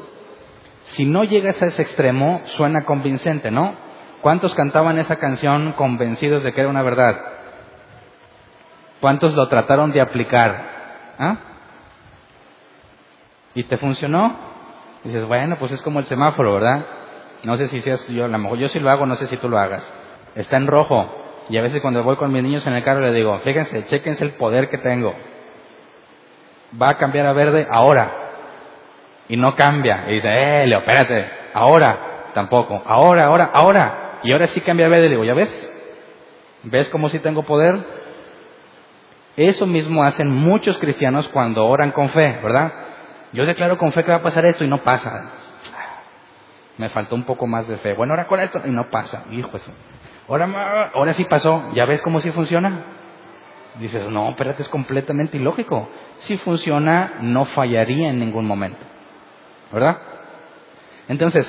Si 0.85 1.05
no 1.05 1.25
llegas 1.25 1.61
a 1.63 1.67
ese 1.67 1.83
extremo, 1.83 2.41
suena 2.47 2.85
convincente, 2.85 3.51
¿no? 3.51 3.75
¿Cuántos 4.23 4.55
cantaban 4.55 4.99
esa 4.99 5.17
canción 5.17 5.73
convencidos 5.73 6.43
de 6.43 6.53
que 6.53 6.61
era 6.61 6.71
una 6.71 6.83
verdad? 6.83 7.17
¿Cuántos 9.01 9.35
lo 9.35 9.49
trataron 9.49 9.93
de 9.93 10.01
aplicar? 10.01 11.15
¿Ah? 11.19 11.37
¿Y 13.55 13.65
te 13.65 13.77
funcionó? 13.77 14.49
dices, 15.05 15.25
bueno, 15.27 15.57
pues 15.59 15.73
es 15.73 15.83
como 15.83 16.01
el 16.01 16.07
semáforo, 16.07 16.55
¿verdad? 16.55 16.85
No 17.45 17.57
sé 17.57 17.69
si 17.69 17.81
seas 17.83 18.07
yo, 18.09 18.25
a 18.25 18.29
lo 18.29 18.39
mejor 18.39 18.59
yo 18.59 18.69
sí 18.69 18.81
lo 18.81 18.91
hago, 18.91 19.07
no 19.07 19.15
sé 19.15 19.27
si 19.27 19.37
tú 19.37 19.49
lo 19.49 19.59
hagas. 19.59 19.89
Está 20.39 20.57
en 20.57 20.69
rojo. 20.69 21.07
Y 21.51 21.59
a 21.59 21.63
veces 21.63 21.83
cuando 21.83 22.03
voy 22.05 22.17
con 22.17 22.33
mis 22.33 22.43
niños 22.43 22.67
en 22.67 22.75
el 22.75 22.85
carro 22.85 23.01
le 23.01 23.13
digo, 23.13 23.37
fíjense, 23.41 23.85
chequense 23.87 24.25
el 24.25 24.33
poder 24.33 24.71
que 24.71 24.79
tengo. 24.79 25.15
Va 26.81 26.91
a 26.91 26.97
cambiar 26.97 27.27
a 27.27 27.33
verde 27.33 27.67
ahora. 27.69 28.13
Y 29.29 29.37
no 29.37 29.57
cambia. 29.57 30.05
Y 30.09 30.15
dice, 30.15 30.29
eh, 30.31 30.67
Leo, 30.67 30.79
espérate, 30.79 31.29
ahora, 31.55 31.99
tampoco. 32.35 32.81
Ahora, 32.87 33.25
ahora, 33.25 33.51
ahora. 33.53 34.21
Y 34.23 34.33
ahora 34.33 34.47
sí 34.47 34.61
cambia 34.61 34.87
a 34.87 34.89
verde. 34.89 35.05
Le 35.05 35.11
digo, 35.11 35.25
¿ya 35.25 35.35
ves? 35.35 35.71
¿Ves 36.63 36.89
cómo 36.91 37.09
sí 37.09 37.19
tengo 37.19 37.43
poder? 37.43 37.77
Eso 39.37 39.67
mismo 39.67 40.05
hacen 40.05 40.31
muchos 40.31 40.79
cristianos 40.79 41.29
cuando 41.29 41.67
oran 41.67 41.91
con 41.93 42.09
fe, 42.11 42.39
¿verdad? 42.43 42.73
Yo 43.33 43.45
declaro 43.45 43.77
con 43.77 43.93
fe 43.93 44.05
que 44.05 44.11
va 44.11 44.19
a 44.19 44.23
pasar 44.23 44.45
esto 44.47 44.65
y 44.65 44.69
no 44.69 44.83
pasa. 44.83 45.31
Me 46.77 46.89
faltó 46.91 47.17
un 47.17 47.25
poco 47.25 47.47
más 47.47 47.67
de 47.67 47.77
fe. 47.79 47.95
Bueno, 47.95 48.13
ahora 48.13 48.27
con 48.27 48.41
esto 48.41 48.61
y 48.65 48.71
no 48.71 48.89
pasa. 48.89 49.25
Hijo 49.31 49.57
eso. 49.57 49.73
Ahora, 50.29 51.13
sí 51.15 51.25
pasó. 51.25 51.73
¿Ya 51.75 51.87
ves 51.87 52.03
cómo 52.03 52.21
sí 52.21 52.31
funciona? 52.31 52.83
Dices, 53.81 54.09
no, 54.11 54.31
espérate, 54.31 54.63
es 54.63 54.69
completamente 54.69 55.39
ilógico. 55.39 55.89
Si 56.21 56.37
funciona, 56.37 57.15
no 57.23 57.47
fallaría 57.47 58.11
en 58.11 58.19
ningún 58.19 58.47
momento. 58.47 58.85
¿Verdad? 59.73 59.99
Entonces, 61.09 61.47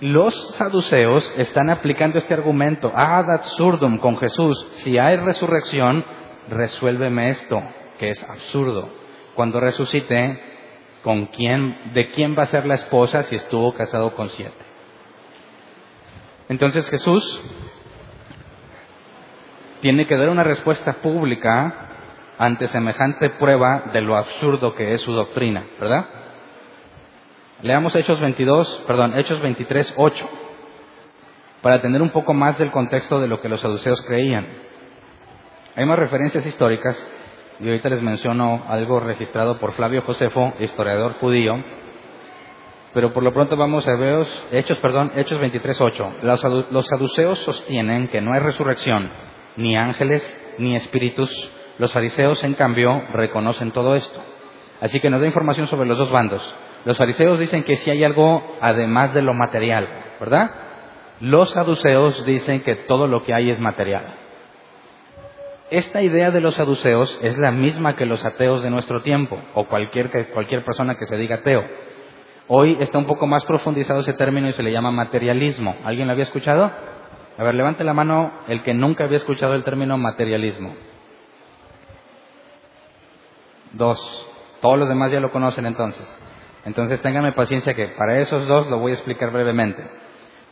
los 0.00 0.54
saduceos 0.56 1.32
están 1.38 1.70
aplicando 1.70 2.18
este 2.18 2.34
argumento 2.34 2.92
ad 2.94 3.30
absurdum 3.30 3.98
con 3.98 4.18
Jesús. 4.18 4.68
Si 4.82 4.98
hay 4.98 5.16
resurrección, 5.16 6.04
resuélveme 6.48 7.30
esto, 7.30 7.62
que 7.98 8.10
es 8.10 8.22
absurdo. 8.28 8.90
Cuando 9.34 9.60
resucite, 9.60 10.40
¿con 11.02 11.26
quién, 11.26 11.92
de 11.94 12.10
quién 12.10 12.36
va 12.36 12.42
a 12.42 12.46
ser 12.46 12.66
la 12.66 12.74
esposa 12.74 13.22
si 13.22 13.36
estuvo 13.36 13.72
casado 13.72 14.14
con 14.14 14.28
siete? 14.30 14.68
Entonces 16.48 16.88
Jesús 16.88 17.40
tiene 19.80 20.06
que 20.06 20.16
dar 20.16 20.28
una 20.28 20.44
respuesta 20.44 20.94
pública 20.94 21.88
ante 22.38 22.68
semejante 22.68 23.30
prueba 23.30 23.84
de 23.92 24.00
lo 24.00 24.16
absurdo 24.16 24.74
que 24.74 24.94
es 24.94 25.00
su 25.00 25.12
doctrina, 25.12 25.64
¿verdad? 25.80 26.06
Leamos 27.62 27.94
Hechos 27.96 28.20
22, 28.20 28.84
perdón, 28.86 29.18
Hechos 29.18 29.40
23, 29.40 29.94
8, 29.96 30.28
para 31.60 31.82
tener 31.82 32.00
un 32.00 32.10
poco 32.10 32.32
más 32.32 32.56
del 32.58 32.70
contexto 32.70 33.20
de 33.20 33.26
lo 33.26 33.40
que 33.40 33.48
los 33.48 33.60
saduceos 33.60 34.00
creían. 34.02 34.46
Hay 35.74 35.84
más 35.84 35.98
referencias 35.98 36.46
históricas, 36.46 36.96
y 37.58 37.66
ahorita 37.66 37.88
les 37.88 38.02
menciono 38.02 38.64
algo 38.68 39.00
registrado 39.00 39.58
por 39.58 39.72
Flavio 39.72 40.02
Josefo, 40.02 40.54
historiador 40.60 41.14
judío, 41.14 41.56
pero 42.94 43.12
por 43.12 43.24
lo 43.24 43.32
pronto 43.32 43.56
vamos 43.56 43.86
a 43.88 43.96
ver 43.96 44.26
Hechos, 44.52 44.78
perdón, 44.78 45.12
Hechos 45.16 45.40
23.8. 45.40 46.22
Los, 46.22 46.44
los 46.70 46.86
saduceos 46.86 47.40
sostienen 47.40 48.06
que 48.06 48.20
no 48.20 48.32
hay 48.32 48.40
resurrección, 48.40 49.10
ni 49.58 49.76
ángeles, 49.76 50.22
ni 50.58 50.76
espíritus. 50.76 51.30
Los 51.78 51.92
fariseos, 51.92 52.42
en 52.44 52.54
cambio, 52.54 53.02
reconocen 53.12 53.72
todo 53.72 53.94
esto. 53.94 54.20
Así 54.80 55.00
que 55.00 55.10
nos 55.10 55.20
da 55.20 55.26
información 55.26 55.66
sobre 55.66 55.88
los 55.88 55.98
dos 55.98 56.10
bandos. 56.10 56.54
Los 56.84 56.96
fariseos 56.96 57.38
dicen 57.38 57.64
que 57.64 57.76
si 57.76 57.90
hay 57.90 58.04
algo 58.04 58.56
además 58.60 59.12
de 59.12 59.22
lo 59.22 59.34
material, 59.34 59.88
¿verdad? 60.20 60.50
Los 61.20 61.50
saduceos 61.50 62.24
dicen 62.24 62.60
que 62.60 62.76
todo 62.76 63.08
lo 63.08 63.24
que 63.24 63.34
hay 63.34 63.50
es 63.50 63.58
material. 63.58 64.14
Esta 65.70 66.00
idea 66.02 66.30
de 66.30 66.40
los 66.40 66.54
saduceos 66.54 67.18
es 67.22 67.36
la 67.36 67.50
misma 67.50 67.96
que 67.96 68.06
los 68.06 68.24
ateos 68.24 68.62
de 68.62 68.70
nuestro 68.70 69.02
tiempo, 69.02 69.38
o 69.54 69.64
cualquier, 69.64 70.30
cualquier 70.32 70.64
persona 70.64 70.94
que 70.94 71.06
se 71.06 71.16
diga 71.16 71.36
ateo. 71.36 71.64
Hoy 72.46 72.76
está 72.80 72.96
un 72.96 73.06
poco 73.06 73.26
más 73.26 73.44
profundizado 73.44 74.00
ese 74.00 74.14
término 74.14 74.48
y 74.48 74.52
se 74.52 74.62
le 74.62 74.72
llama 74.72 74.92
materialismo. 74.92 75.76
¿Alguien 75.84 76.06
lo 76.06 76.12
había 76.12 76.24
escuchado? 76.24 76.70
A 77.38 77.44
ver, 77.44 77.54
levante 77.54 77.84
la 77.84 77.94
mano 77.94 78.32
el 78.48 78.64
que 78.64 78.74
nunca 78.74 79.04
había 79.04 79.18
escuchado 79.18 79.54
el 79.54 79.62
término 79.62 79.96
materialismo. 79.96 80.74
Dos. 83.72 84.26
Todos 84.60 84.76
los 84.76 84.88
demás 84.88 85.12
ya 85.12 85.20
lo 85.20 85.30
conocen 85.30 85.64
entonces. 85.64 86.04
Entonces 86.64 87.00
ténganme 87.00 87.30
paciencia 87.32 87.74
que 87.74 87.88
para 87.88 88.18
esos 88.18 88.48
dos 88.48 88.66
lo 88.66 88.80
voy 88.80 88.90
a 88.90 88.96
explicar 88.96 89.30
brevemente. 89.30 89.88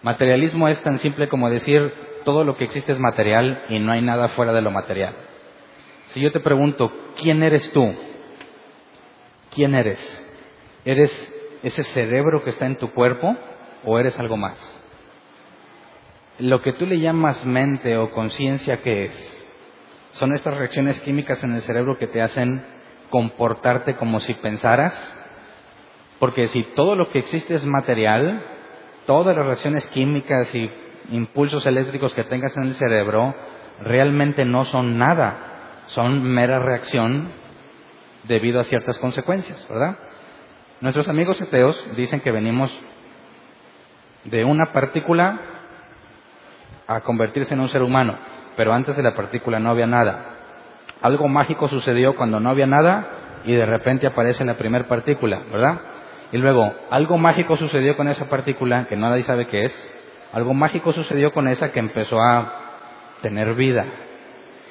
Materialismo 0.02 0.68
es 0.68 0.80
tan 0.84 1.00
simple 1.00 1.28
como 1.28 1.50
decir 1.50 1.92
todo 2.24 2.44
lo 2.44 2.56
que 2.56 2.64
existe 2.64 2.92
es 2.92 3.00
material 3.00 3.64
y 3.68 3.80
no 3.80 3.90
hay 3.90 4.02
nada 4.02 4.28
fuera 4.28 4.52
de 4.52 4.62
lo 4.62 4.70
material. 4.70 5.14
Si 6.10 6.20
yo 6.20 6.30
te 6.30 6.38
pregunto, 6.38 6.92
¿quién 7.20 7.42
eres 7.42 7.72
tú? 7.72 7.94
¿Quién 9.52 9.74
eres? 9.74 9.98
¿Eres 10.84 11.58
ese 11.64 11.82
cerebro 11.82 12.44
que 12.44 12.50
está 12.50 12.66
en 12.66 12.76
tu 12.76 12.92
cuerpo 12.92 13.36
o 13.84 13.98
eres 13.98 14.16
algo 14.20 14.36
más? 14.36 14.75
Lo 16.38 16.60
que 16.60 16.74
tú 16.74 16.86
le 16.86 17.00
llamas 17.00 17.44
mente 17.46 17.96
o 17.96 18.10
conciencia, 18.10 18.82
¿qué 18.82 19.06
es? 19.06 19.46
Son 20.12 20.34
estas 20.34 20.56
reacciones 20.56 21.00
químicas 21.00 21.42
en 21.42 21.54
el 21.54 21.62
cerebro 21.62 21.96
que 21.98 22.06
te 22.06 22.20
hacen 22.20 22.62
comportarte 23.08 23.96
como 23.96 24.20
si 24.20 24.34
pensaras. 24.34 24.94
Porque 26.18 26.48
si 26.48 26.62
todo 26.74 26.94
lo 26.94 27.10
que 27.10 27.20
existe 27.20 27.54
es 27.54 27.64
material, 27.64 28.42
todas 29.06 29.34
las 29.34 29.46
reacciones 29.46 29.86
químicas 29.88 30.54
y 30.54 30.70
impulsos 31.10 31.64
eléctricos 31.64 32.12
que 32.14 32.24
tengas 32.24 32.54
en 32.56 32.64
el 32.64 32.74
cerebro 32.74 33.34
realmente 33.80 34.44
no 34.44 34.64
son 34.64 34.98
nada, 34.98 35.82
son 35.86 36.22
mera 36.22 36.58
reacción 36.58 37.30
debido 38.24 38.60
a 38.60 38.64
ciertas 38.64 38.98
consecuencias, 38.98 39.66
¿verdad? 39.68 39.98
Nuestros 40.80 41.08
amigos 41.08 41.40
ateos 41.40 41.88
dicen 41.96 42.20
que 42.20 42.30
venimos 42.30 42.76
de 44.24 44.44
una 44.44 44.72
partícula 44.72 45.55
a 46.86 47.00
convertirse 47.00 47.54
en 47.54 47.60
un 47.60 47.68
ser 47.68 47.82
humano, 47.82 48.14
pero 48.56 48.72
antes 48.72 48.96
de 48.96 49.02
la 49.02 49.14
partícula 49.14 49.58
no 49.58 49.70
había 49.70 49.86
nada. 49.86 50.24
Algo 51.02 51.28
mágico 51.28 51.68
sucedió 51.68 52.16
cuando 52.16 52.40
no 52.40 52.50
había 52.50 52.66
nada 52.66 53.06
y 53.44 53.52
de 53.54 53.66
repente 53.66 54.06
aparece 54.06 54.44
la 54.44 54.54
primera 54.54 54.86
partícula, 54.86 55.40
¿verdad? 55.52 55.80
Y 56.32 56.38
luego, 56.38 56.72
algo 56.90 57.18
mágico 57.18 57.56
sucedió 57.56 57.96
con 57.96 58.08
esa 58.08 58.28
partícula 58.28 58.86
que 58.88 58.96
nadie 58.96 59.22
sabe 59.24 59.46
qué 59.46 59.66
es, 59.66 59.92
algo 60.32 60.54
mágico 60.54 60.92
sucedió 60.92 61.32
con 61.32 61.48
esa 61.48 61.70
que 61.70 61.78
empezó 61.78 62.20
a 62.20 62.52
tener 63.22 63.54
vida. 63.54 63.84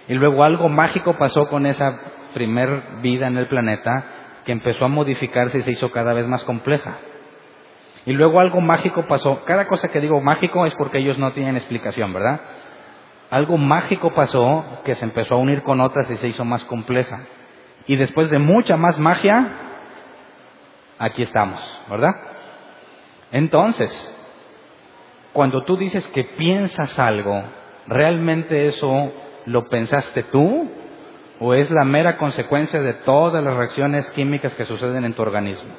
Y 0.07 0.13
luego 0.13 0.43
algo 0.43 0.69
mágico 0.69 1.13
pasó 1.17 1.47
con 1.47 1.65
esa 1.65 1.97
primer 2.33 2.83
vida 3.01 3.27
en 3.27 3.37
el 3.37 3.47
planeta 3.47 4.05
que 4.45 4.51
empezó 4.51 4.85
a 4.85 4.89
modificarse 4.89 5.57
y 5.57 5.61
se 5.61 5.71
hizo 5.71 5.89
cada 5.91 6.13
vez 6.13 6.27
más 6.27 6.43
compleja. 6.43 6.97
Y 8.05 8.13
luego 8.13 8.39
algo 8.39 8.61
mágico 8.61 9.03
pasó. 9.07 9.43
Cada 9.45 9.67
cosa 9.67 9.87
que 9.87 9.99
digo 9.99 10.21
mágico 10.21 10.65
es 10.65 10.75
porque 10.75 10.99
ellos 10.99 11.17
no 11.17 11.33
tienen 11.33 11.57
explicación, 11.57 12.13
¿verdad? 12.13 12.39
Algo 13.31 13.57
mágico 13.57 14.13
pasó 14.13 14.63
que 14.85 14.95
se 14.95 15.05
empezó 15.05 15.35
a 15.35 15.39
unir 15.39 15.63
con 15.63 15.81
otras 15.81 16.09
y 16.11 16.15
se 16.17 16.27
hizo 16.27 16.45
más 16.45 16.63
compleja. 16.65 17.21
Y 17.87 17.95
después 17.95 18.29
de 18.29 18.39
mucha 18.39 18.77
más 18.77 18.99
magia, 18.99 19.51
aquí 20.99 21.23
estamos, 21.23 21.61
¿verdad? 21.89 22.13
Entonces, 23.31 23.91
cuando 25.33 25.63
tú 25.63 25.75
dices 25.75 26.07
que 26.09 26.23
piensas 26.23 26.97
algo, 26.99 27.43
¿realmente 27.87 28.67
eso 28.67 29.11
lo 29.45 29.67
pensaste 29.67 30.23
tú? 30.23 30.69
¿O 31.39 31.53
es 31.53 31.69
la 31.69 31.83
mera 31.83 32.17
consecuencia 32.17 32.81
de 32.81 32.93
todas 32.93 33.43
las 33.43 33.55
reacciones 33.55 34.09
químicas 34.11 34.53
que 34.55 34.65
suceden 34.65 35.03
en 35.03 35.13
tu 35.13 35.23
organismo? 35.23 35.73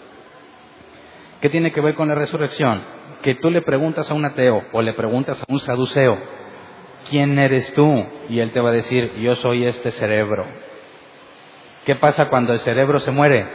¿Qué 1.40 1.50
tiene 1.50 1.72
que 1.72 1.80
ver 1.80 1.94
con 1.94 2.08
la 2.08 2.14
resurrección? 2.14 2.82
Que 3.22 3.34
tú 3.34 3.50
le 3.50 3.62
preguntas 3.62 4.10
a 4.10 4.14
un 4.14 4.24
ateo 4.24 4.64
o 4.72 4.82
le 4.82 4.94
preguntas 4.94 5.40
a 5.40 5.44
un 5.48 5.60
saduceo, 5.60 6.18
¿quién 7.10 7.38
eres 7.38 7.72
tú? 7.74 8.06
Y 8.28 8.40
él 8.40 8.52
te 8.52 8.60
va 8.60 8.70
a 8.70 8.74
decir, 8.74 9.14
yo 9.16 9.36
soy 9.36 9.64
este 9.64 9.90
cerebro. 9.92 10.44
¿Qué 11.84 11.94
pasa 11.96 12.28
cuando 12.28 12.52
el 12.52 12.60
cerebro 12.60 12.98
se 12.98 13.10
muere? 13.10 13.46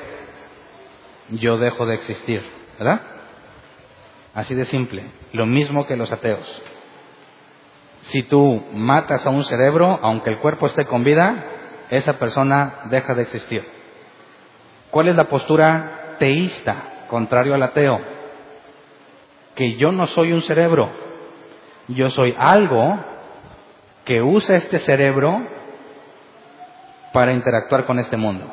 Yo 1.29 1.57
dejo 1.57 1.85
de 1.85 1.95
existir, 1.95 2.43
¿verdad? 2.77 3.01
Así 4.33 4.55
de 4.55 4.65
simple. 4.65 5.03
Lo 5.33 5.45
mismo 5.45 5.85
que 5.85 5.97
los 5.97 6.11
ateos. 6.11 6.63
Si 8.01 8.23
tú 8.23 8.63
matas 8.73 9.25
a 9.25 9.29
un 9.29 9.43
cerebro, 9.43 9.99
aunque 10.01 10.29
el 10.29 10.39
cuerpo 10.39 10.67
esté 10.67 10.85
con 10.85 11.03
vida, 11.03 11.45
esa 11.89 12.17
persona 12.19 12.83
deja 12.85 13.13
de 13.13 13.23
existir. 13.23 13.63
¿Cuál 14.89 15.09
es 15.09 15.15
la 15.15 15.25
postura 15.25 16.15
teísta, 16.19 17.00
contrario 17.11 17.53
al 17.53 17.61
ateo? 17.61 17.99
Que 19.53 19.75
yo 19.75 19.91
no 19.91 20.07
soy 20.07 20.31
un 20.31 20.41
cerebro, 20.41 20.89
yo 21.89 22.09
soy 22.09 22.33
algo 22.37 22.97
que 24.05 24.21
usa 24.21 24.55
este 24.55 24.79
cerebro 24.79 25.45
para 27.11 27.33
interactuar 27.33 27.85
con 27.85 27.99
este 27.99 28.15
mundo. 28.15 28.45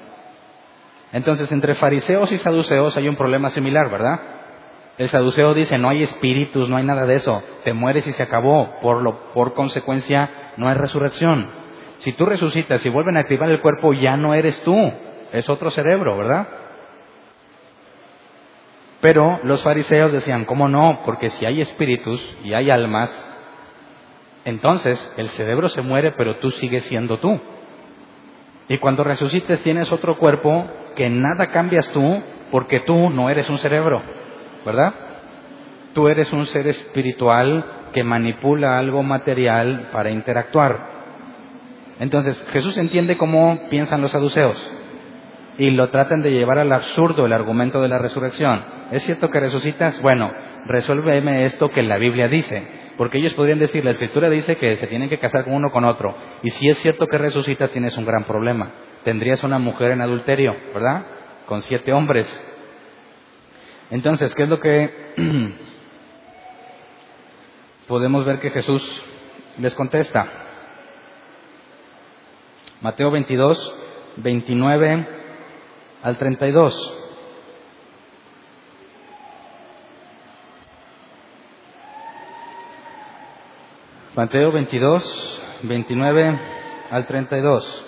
Entonces, 1.13 1.51
entre 1.53 1.77
fariseos 1.77 2.31
y 2.33 2.39
saduceos 2.39 2.97
hay 2.97 3.09
un 3.09 3.17
problema 3.17 3.49
similar, 3.51 3.89
¿verdad? 3.91 4.21
El 4.99 5.09
saduceo 5.09 5.55
dice, 5.55 5.79
no 5.79 5.89
hay 5.89 6.03
espíritus, 6.03 6.69
no 6.69 6.77
hay 6.77 6.85
nada 6.85 7.07
de 7.07 7.15
eso, 7.15 7.41
te 7.63 7.73
mueres 7.73 8.09
y 8.09 8.13
se 8.13 8.25
acabó, 8.25 8.81
por, 8.83 9.01
lo, 9.03 9.33
por 9.33 9.55
consecuencia 9.55 10.53
no 10.57 10.69
hay 10.69 10.75
resurrección. 10.75 11.49
Si 12.01 12.13
tú 12.13 12.27
resucitas 12.27 12.85
y 12.85 12.89
vuelven 12.89 13.17
a 13.17 13.21
activar 13.21 13.49
el 13.49 13.61
cuerpo, 13.61 13.93
ya 13.95 14.17
no 14.17 14.35
eres 14.35 14.61
tú, 14.65 14.77
es 15.33 15.49
otro 15.49 15.71
cerebro, 15.71 16.19
¿verdad? 16.19 16.49
Pero 19.01 19.39
los 19.45 19.63
fariseos 19.63 20.13
decían, 20.13 20.45
¿cómo 20.45 20.69
no? 20.69 21.01
Porque 21.05 21.31
si 21.31 21.47
hay 21.47 21.61
espíritus 21.61 22.37
y 22.43 22.55
hay 22.55 22.71
almas, 22.71 23.11
entonces 24.45 25.13
el 25.17 25.29
cerebro 25.31 25.69
se 25.69 25.83
muere, 25.83 26.13
pero 26.13 26.39
tú 26.39 26.51
sigues 26.51 26.85
siendo 26.85 27.19
tú. 27.19 27.41
Y 28.69 28.79
cuando 28.79 29.05
resucites 29.05 29.63
tienes 29.63 29.93
otro 29.93 30.17
cuerpo 30.17 30.67
que 30.97 31.09
nada 31.09 31.47
cambias 31.49 31.91
tú, 31.93 32.23
porque 32.51 32.81
tú 32.81 33.11
no 33.11 33.31
eres 33.31 33.49
un 33.49 33.59
cerebro, 33.59 34.03
¿verdad? 34.67 34.95
Tú 35.95 36.09
eres 36.09 36.33
un 36.33 36.47
ser 36.47 36.67
espiritual 36.67 37.65
que 37.93 38.03
manipula 38.03 38.79
algo 38.79 39.03
material 39.03 39.89
para 39.93 40.11
interactuar. 40.11 40.99
Entonces, 42.01 42.45
Jesús 42.53 42.77
entiende 42.79 43.17
cómo 43.17 43.69
piensan 43.71 44.03
los 44.03 44.11
saduceos 44.11 44.78
y 45.59 45.71
lo 45.73 45.91
tratan 45.91 46.23
de 46.23 46.31
llevar 46.31 46.59
al 46.61 46.73
absurdo 46.73 47.27
el 47.27 47.33
argumento 47.33 47.83
de 47.83 47.89
la 47.89 47.99
resurrección. 47.99 48.65
¿Es 48.93 49.03
cierto 49.03 49.29
que 49.29 49.41
resucitas? 49.41 50.01
Bueno, 50.01 50.33
resuélveme 50.67 51.47
esto 51.47 51.71
que 51.71 51.83
la 51.83 51.99
Biblia 51.99 52.29
dice. 52.29 52.63
Porque 52.97 53.19
ellos 53.19 53.35
podrían 53.35 53.59
decir, 53.59 53.85
la 53.85 53.91
Escritura 53.91 54.31
dice 54.31 54.57
que 54.57 54.77
se 54.77 54.87
tienen 54.87 55.09
que 55.09 55.19
casar 55.19 55.45
con 55.45 55.55
uno 55.55 55.71
con 55.71 55.85
otro. 55.85 56.17
Y 56.43 56.51
si 56.51 56.69
es 56.69 56.79
cierto 56.79 57.07
que 57.09 57.19
resucitas, 57.19 57.71
tienes 57.73 57.97
un 57.97 58.07
gran 58.07 58.25
problema. 58.25 58.71
Tendrías 59.03 59.43
una 59.43 59.59
mujer 59.59 59.91
en 59.91 60.01
adulterio, 60.01 60.57
¿verdad? 60.73 61.07
Con 61.47 61.63
siete 61.63 61.93
hombres. 61.93 62.27
Entonces, 63.91 64.35
¿qué 64.35 64.45
es 64.45 64.49
lo 64.49 64.61
que 64.61 64.91
podemos 67.89 68.25
ver 68.25 68.39
que 68.39 68.51
Jesús 68.51 69.05
les 69.59 69.75
contesta? 69.75 70.29
Mateo 72.81 73.11
22, 73.11 73.75
29 74.19 75.18
al 76.03 76.19
32. 76.19 76.95
Mateo 84.15 84.51
22, 84.51 85.41
29 85.63 86.41
al 86.91 87.07
32. 87.07 87.85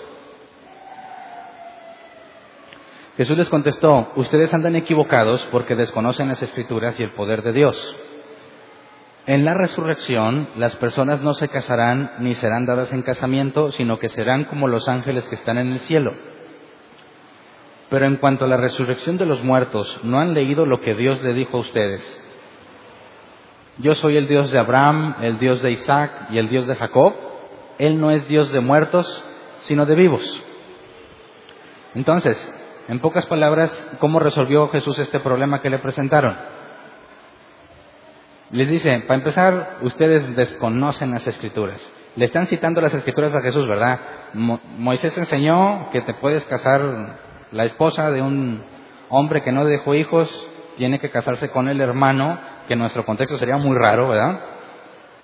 Jesús 3.17 3.37
les 3.37 3.49
contestó, 3.49 4.13
ustedes 4.15 4.53
andan 4.53 4.75
equivocados 4.77 5.45
porque 5.51 5.75
desconocen 5.75 6.29
las 6.29 6.41
escrituras 6.41 6.97
y 6.97 7.03
el 7.03 7.11
poder 7.11 7.43
de 7.43 7.51
Dios. 7.51 7.97
En 9.27 9.45
la 9.45 9.53
resurrección, 9.53 10.47
las 10.55 10.75
personas 10.77 11.21
no 11.21 11.33
se 11.33 11.49
casarán 11.49 12.13
ni 12.19 12.33
serán 12.35 12.65
dadas 12.65 12.91
en 12.93 13.01
casamiento, 13.01 13.71
sino 13.73 13.99
que 13.99 14.09
serán 14.09 14.45
como 14.45 14.67
los 14.67 14.87
ángeles 14.87 15.27
que 15.27 15.35
están 15.35 15.57
en 15.57 15.73
el 15.73 15.81
cielo. 15.81 16.13
Pero 17.91 18.05
en 18.05 18.15
cuanto 18.15 18.45
a 18.45 18.47
la 18.47 18.55
resurrección 18.55 19.17
de 19.17 19.25
los 19.25 19.43
muertos, 19.43 19.99
¿no 20.01 20.21
han 20.21 20.33
leído 20.33 20.65
lo 20.65 20.79
que 20.79 20.95
Dios 20.95 21.21
le 21.21 21.33
dijo 21.33 21.57
a 21.57 21.59
ustedes? 21.59 22.01
Yo 23.79 23.95
soy 23.95 24.15
el 24.15 24.29
Dios 24.29 24.49
de 24.49 24.59
Abraham, 24.59 25.17
el 25.21 25.37
Dios 25.39 25.61
de 25.61 25.71
Isaac 25.71 26.29
y 26.29 26.37
el 26.37 26.47
Dios 26.47 26.67
de 26.67 26.77
Jacob. 26.77 27.13
Él 27.79 27.99
no 27.99 28.11
es 28.11 28.25
Dios 28.29 28.49
de 28.53 28.61
muertos, 28.61 29.05
sino 29.63 29.85
de 29.85 29.95
vivos. 29.95 30.23
Entonces, 31.93 32.37
en 32.87 32.99
pocas 32.99 33.25
palabras, 33.25 33.71
¿cómo 33.99 34.19
resolvió 34.19 34.69
Jesús 34.69 34.97
este 34.97 35.19
problema 35.19 35.61
que 35.61 35.69
le 35.69 35.79
presentaron? 35.79 36.37
Les 38.51 38.69
dice, 38.69 39.03
para 39.05 39.19
empezar, 39.19 39.79
ustedes 39.81 40.33
desconocen 40.37 41.11
las 41.11 41.27
escrituras. 41.27 41.81
Le 42.15 42.23
están 42.23 42.47
citando 42.47 42.79
las 42.79 42.93
escrituras 42.93 43.35
a 43.35 43.41
Jesús, 43.41 43.67
¿verdad? 43.67 43.99
Moisés 44.33 45.17
enseñó 45.17 45.89
que 45.91 45.99
te 45.99 46.13
puedes 46.13 46.45
casar, 46.45 47.30
la 47.51 47.65
esposa 47.65 48.11
de 48.11 48.21
un 48.21 48.63
hombre 49.09 49.43
que 49.43 49.51
no 49.51 49.65
dejó 49.65 49.93
hijos, 49.93 50.29
tiene 50.77 50.99
que 50.99 51.09
casarse 51.09 51.49
con 51.49 51.67
el 51.67 51.81
hermano, 51.81 52.39
que 52.67 52.73
en 52.73 52.79
nuestro 52.79 53.05
contexto 53.05 53.37
sería 53.37 53.57
muy 53.57 53.77
raro, 53.77 54.09
¿verdad? 54.09 54.39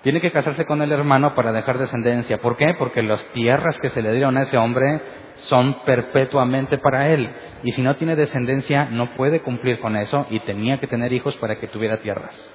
Tiene 0.02 0.20
que 0.20 0.30
casarse 0.30 0.64
con 0.64 0.80
el 0.82 0.92
hermano 0.92 1.34
para 1.34 1.52
dejar 1.52 1.78
descendencia. 1.78 2.38
¿Por 2.38 2.56
qué? 2.56 2.74
Porque 2.78 3.02
las 3.02 3.24
tierras 3.32 3.78
que 3.80 3.90
se 3.90 4.02
le 4.02 4.12
dieron 4.12 4.36
a 4.36 4.42
ese 4.42 4.56
hombre 4.56 5.00
son 5.38 5.82
perpetuamente 5.84 6.78
para 6.78 7.08
él. 7.08 7.28
Y 7.64 7.72
si 7.72 7.82
no 7.82 7.96
tiene 7.96 8.14
descendencia, 8.14 8.84
no 8.86 9.16
puede 9.16 9.40
cumplir 9.40 9.80
con 9.80 9.96
eso 9.96 10.26
y 10.30 10.40
tenía 10.40 10.78
que 10.78 10.86
tener 10.86 11.12
hijos 11.12 11.36
para 11.38 11.58
que 11.58 11.66
tuviera 11.66 11.96
tierras. 11.98 12.50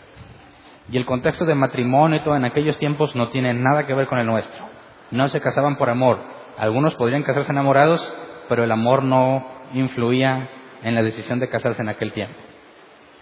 Y 0.90 0.98
el 0.98 1.06
contexto 1.06 1.46
de 1.46 1.56
matrimonio 1.56 2.18
y 2.18 2.22
todo 2.22 2.36
en 2.36 2.46
aquellos 2.46 2.78
tiempos 2.78 3.16
no 3.16 3.30
tiene 3.30 3.54
nada 3.54 3.86
que 3.86 3.94
ver 3.94 4.08
con 4.08 4.20
el 4.20 4.26
nuestro. 4.26 4.64
No 5.12 5.28
se 5.28 5.42
casaban 5.42 5.76
por 5.78 5.90
amor. 5.90 6.20
Algunos 6.58 6.96
podrían 6.96 7.24
casarse 7.24 7.52
enamorados, 7.52 8.14
pero 8.48 8.64
el 8.64 8.72
amor 8.72 9.04
no 9.04 9.46
influía 9.74 10.50
en 10.84 10.96
la 10.96 11.04
decisión 11.04 11.40
de 11.40 11.50
casarse 11.50 11.82
en 11.82 11.90
aquel 11.90 12.12
tiempo. 12.14 12.38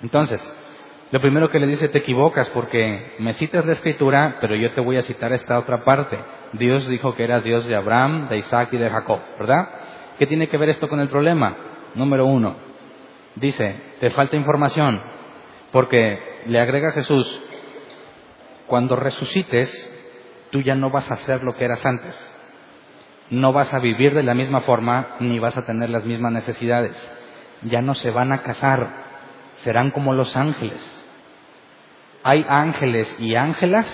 Entonces, 0.01 0.41
lo 1.11 1.19
primero 1.19 1.49
que 1.49 1.59
le 1.59 1.67
dice, 1.67 1.89
te 1.89 1.99
equivocas 1.99 2.49
porque 2.49 3.15
me 3.19 3.33
citas 3.33 3.65
la 3.65 3.73
escritura, 3.73 4.37
pero 4.39 4.55
yo 4.55 4.73
te 4.73 4.81
voy 4.81 4.97
a 4.97 5.01
citar 5.01 5.33
esta 5.33 5.59
otra 5.59 5.83
parte. 5.83 6.17
Dios 6.53 6.87
dijo 6.87 7.15
que 7.15 7.23
era 7.23 7.41
Dios 7.41 7.65
de 7.65 7.75
Abraham, 7.75 8.29
de 8.29 8.37
Isaac 8.37 8.69
y 8.71 8.77
de 8.77 8.89
Jacob, 8.89 9.19
¿verdad? 9.37 9.69
¿Qué 10.17 10.25
tiene 10.25 10.47
que 10.47 10.57
ver 10.57 10.69
esto 10.69 10.87
con 10.87 10.99
el 10.99 11.09
problema? 11.09 11.55
Número 11.95 12.25
uno, 12.25 12.55
dice, 13.35 13.75
te 13.99 14.09
falta 14.11 14.37
información, 14.37 15.01
porque 15.71 16.43
le 16.45 16.59
agrega 16.59 16.93
Jesús, 16.93 17.41
cuando 18.67 18.95
resucites, 18.95 19.69
tú 20.49 20.61
ya 20.61 20.75
no 20.75 20.91
vas 20.91 21.11
a 21.11 21.17
ser 21.17 21.43
lo 21.43 21.55
que 21.55 21.65
eras 21.65 21.85
antes. 21.85 22.31
No 23.32 23.54
vas 23.54 23.74
a 23.74 23.80
vivir 23.80 24.13
de 24.13 24.24
la 24.24 24.34
misma 24.34 24.62
forma 24.62 25.15
ni 25.20 25.39
vas 25.39 25.58
a 25.58 25.65
tener 25.65 25.89
las 25.89 26.06
mismas 26.06 26.34
necesidades. 26.34 26.96
Ya 27.63 27.82
no 27.82 27.94
se 27.96 28.12
van 28.12 28.34
a 28.34 28.44
casar, 28.44 28.89
serán 29.63 29.91
como 29.91 30.13
los 30.13 30.36
ángeles. 30.36 30.80
¿Hay 32.24 32.46
ángeles 32.48 33.15
y 33.20 33.36
ángelas? 33.36 33.88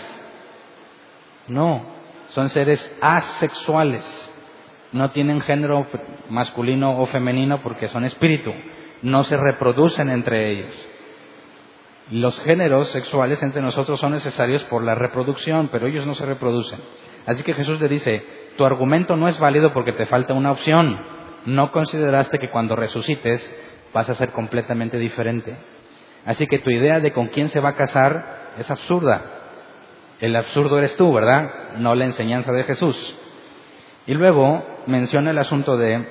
No, 1.47 1.85
son 2.29 2.49
seres 2.49 2.97
asexuales. 2.99 4.03
No 4.91 5.11
tienen 5.11 5.41
género 5.41 5.85
masculino 6.29 6.99
o 6.99 7.05
femenino 7.05 7.61
porque 7.61 7.87
son 7.89 8.05
espíritu. 8.05 8.53
No 9.03 9.23
se 9.23 9.37
reproducen 9.37 10.09
entre 10.09 10.51
ellos. 10.51 10.87
Los 12.09 12.39
géneros 12.39 12.89
sexuales 12.89 13.43
entre 13.43 13.61
nosotros 13.61 13.99
son 13.99 14.13
necesarios 14.13 14.63
por 14.63 14.83
la 14.83 14.95
reproducción, 14.95 15.69
pero 15.71 15.87
ellos 15.87 16.07
no 16.07 16.15
se 16.15 16.25
reproducen. 16.25 16.79
Así 17.25 17.43
que 17.43 17.53
Jesús 17.53 17.79
le 17.81 17.89
dice, 17.89 18.46
tu 18.57 18.65
argumento 18.65 19.15
no 19.15 19.27
es 19.27 19.39
válido 19.39 19.71
porque 19.71 19.93
te 19.93 20.05
falta 20.05 20.33
una 20.33 20.51
opción. 20.51 20.99
No 21.45 21.71
consideraste 21.71 22.39
que 22.39 22.49
cuando 22.49 22.75
resucites 22.75 23.41
vas 23.93 24.09
a 24.09 24.15
ser 24.15 24.31
completamente 24.31 24.97
diferente. 24.97 25.55
Así 26.25 26.45
que 26.47 26.59
tu 26.59 26.69
idea 26.69 26.99
de 26.99 27.13
con 27.13 27.27
quién 27.27 27.49
se 27.49 27.61
va 27.61 27.69
a 27.69 27.75
casar 27.75 28.51
es 28.57 28.69
absurda. 28.69 29.21
El 30.19 30.35
absurdo 30.35 30.77
eres 30.77 30.95
tú, 30.97 31.13
¿verdad? 31.13 31.77
No 31.77 31.95
la 31.95 32.05
enseñanza 32.05 32.51
de 32.51 32.63
Jesús. 32.63 33.15
Y 34.07 34.13
luego 34.13 34.63
menciona 34.87 35.31
el 35.31 35.37
asunto 35.37 35.77
de 35.77 36.05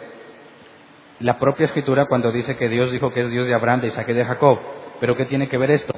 la 1.21 1.39
propia 1.39 1.65
escritura 1.65 2.07
cuando 2.07 2.31
dice 2.31 2.57
que 2.57 2.69
Dios 2.69 2.93
dijo 2.93 3.13
que 3.13 3.23
es 3.23 3.31
Dios 3.31 3.47
de 3.47 3.55
Abraham, 3.55 3.81
de 3.81 3.89
Isaac 3.89 4.09
y 4.09 4.13
de 4.13 4.25
Jacob. 4.25 4.59
Pero 5.01 5.17
¿qué 5.17 5.27
tiene 5.27 5.49
que 5.49 5.59
ver 5.59 5.71
esto? 5.71 5.93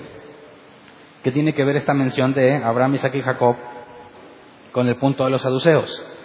¿Qué 1.23 1.31
tiene 1.31 1.55
que 1.55 1.65
ver 1.65 1.77
esta 1.77 1.95
mención 1.95 2.35
de 2.35 2.57
Abraham, 2.57 2.95
Isaac 2.95 3.15
y 3.15 3.23
Jacob 3.23 3.57
con 4.73 4.89
el 4.89 4.97
punto 4.97 5.25
de 5.25 5.31
los 5.31 5.43
saduceos? 5.43 6.18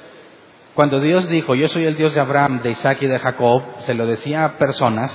Cuando 0.73 0.99
Dios 0.99 1.29
dijo, 1.29 1.53
yo 1.53 1.67
soy 1.67 1.86
el 1.86 1.95
Dios 1.95 2.15
de 2.15 2.21
Abraham, 2.21 2.62
de 2.62 2.71
Isaac 2.71 2.97
y 3.01 3.07
de 3.07 3.19
Jacob, 3.19 3.62
se 3.81 3.93
lo 3.93 4.07
decía 4.07 4.45
a 4.45 4.57
personas 4.57 5.12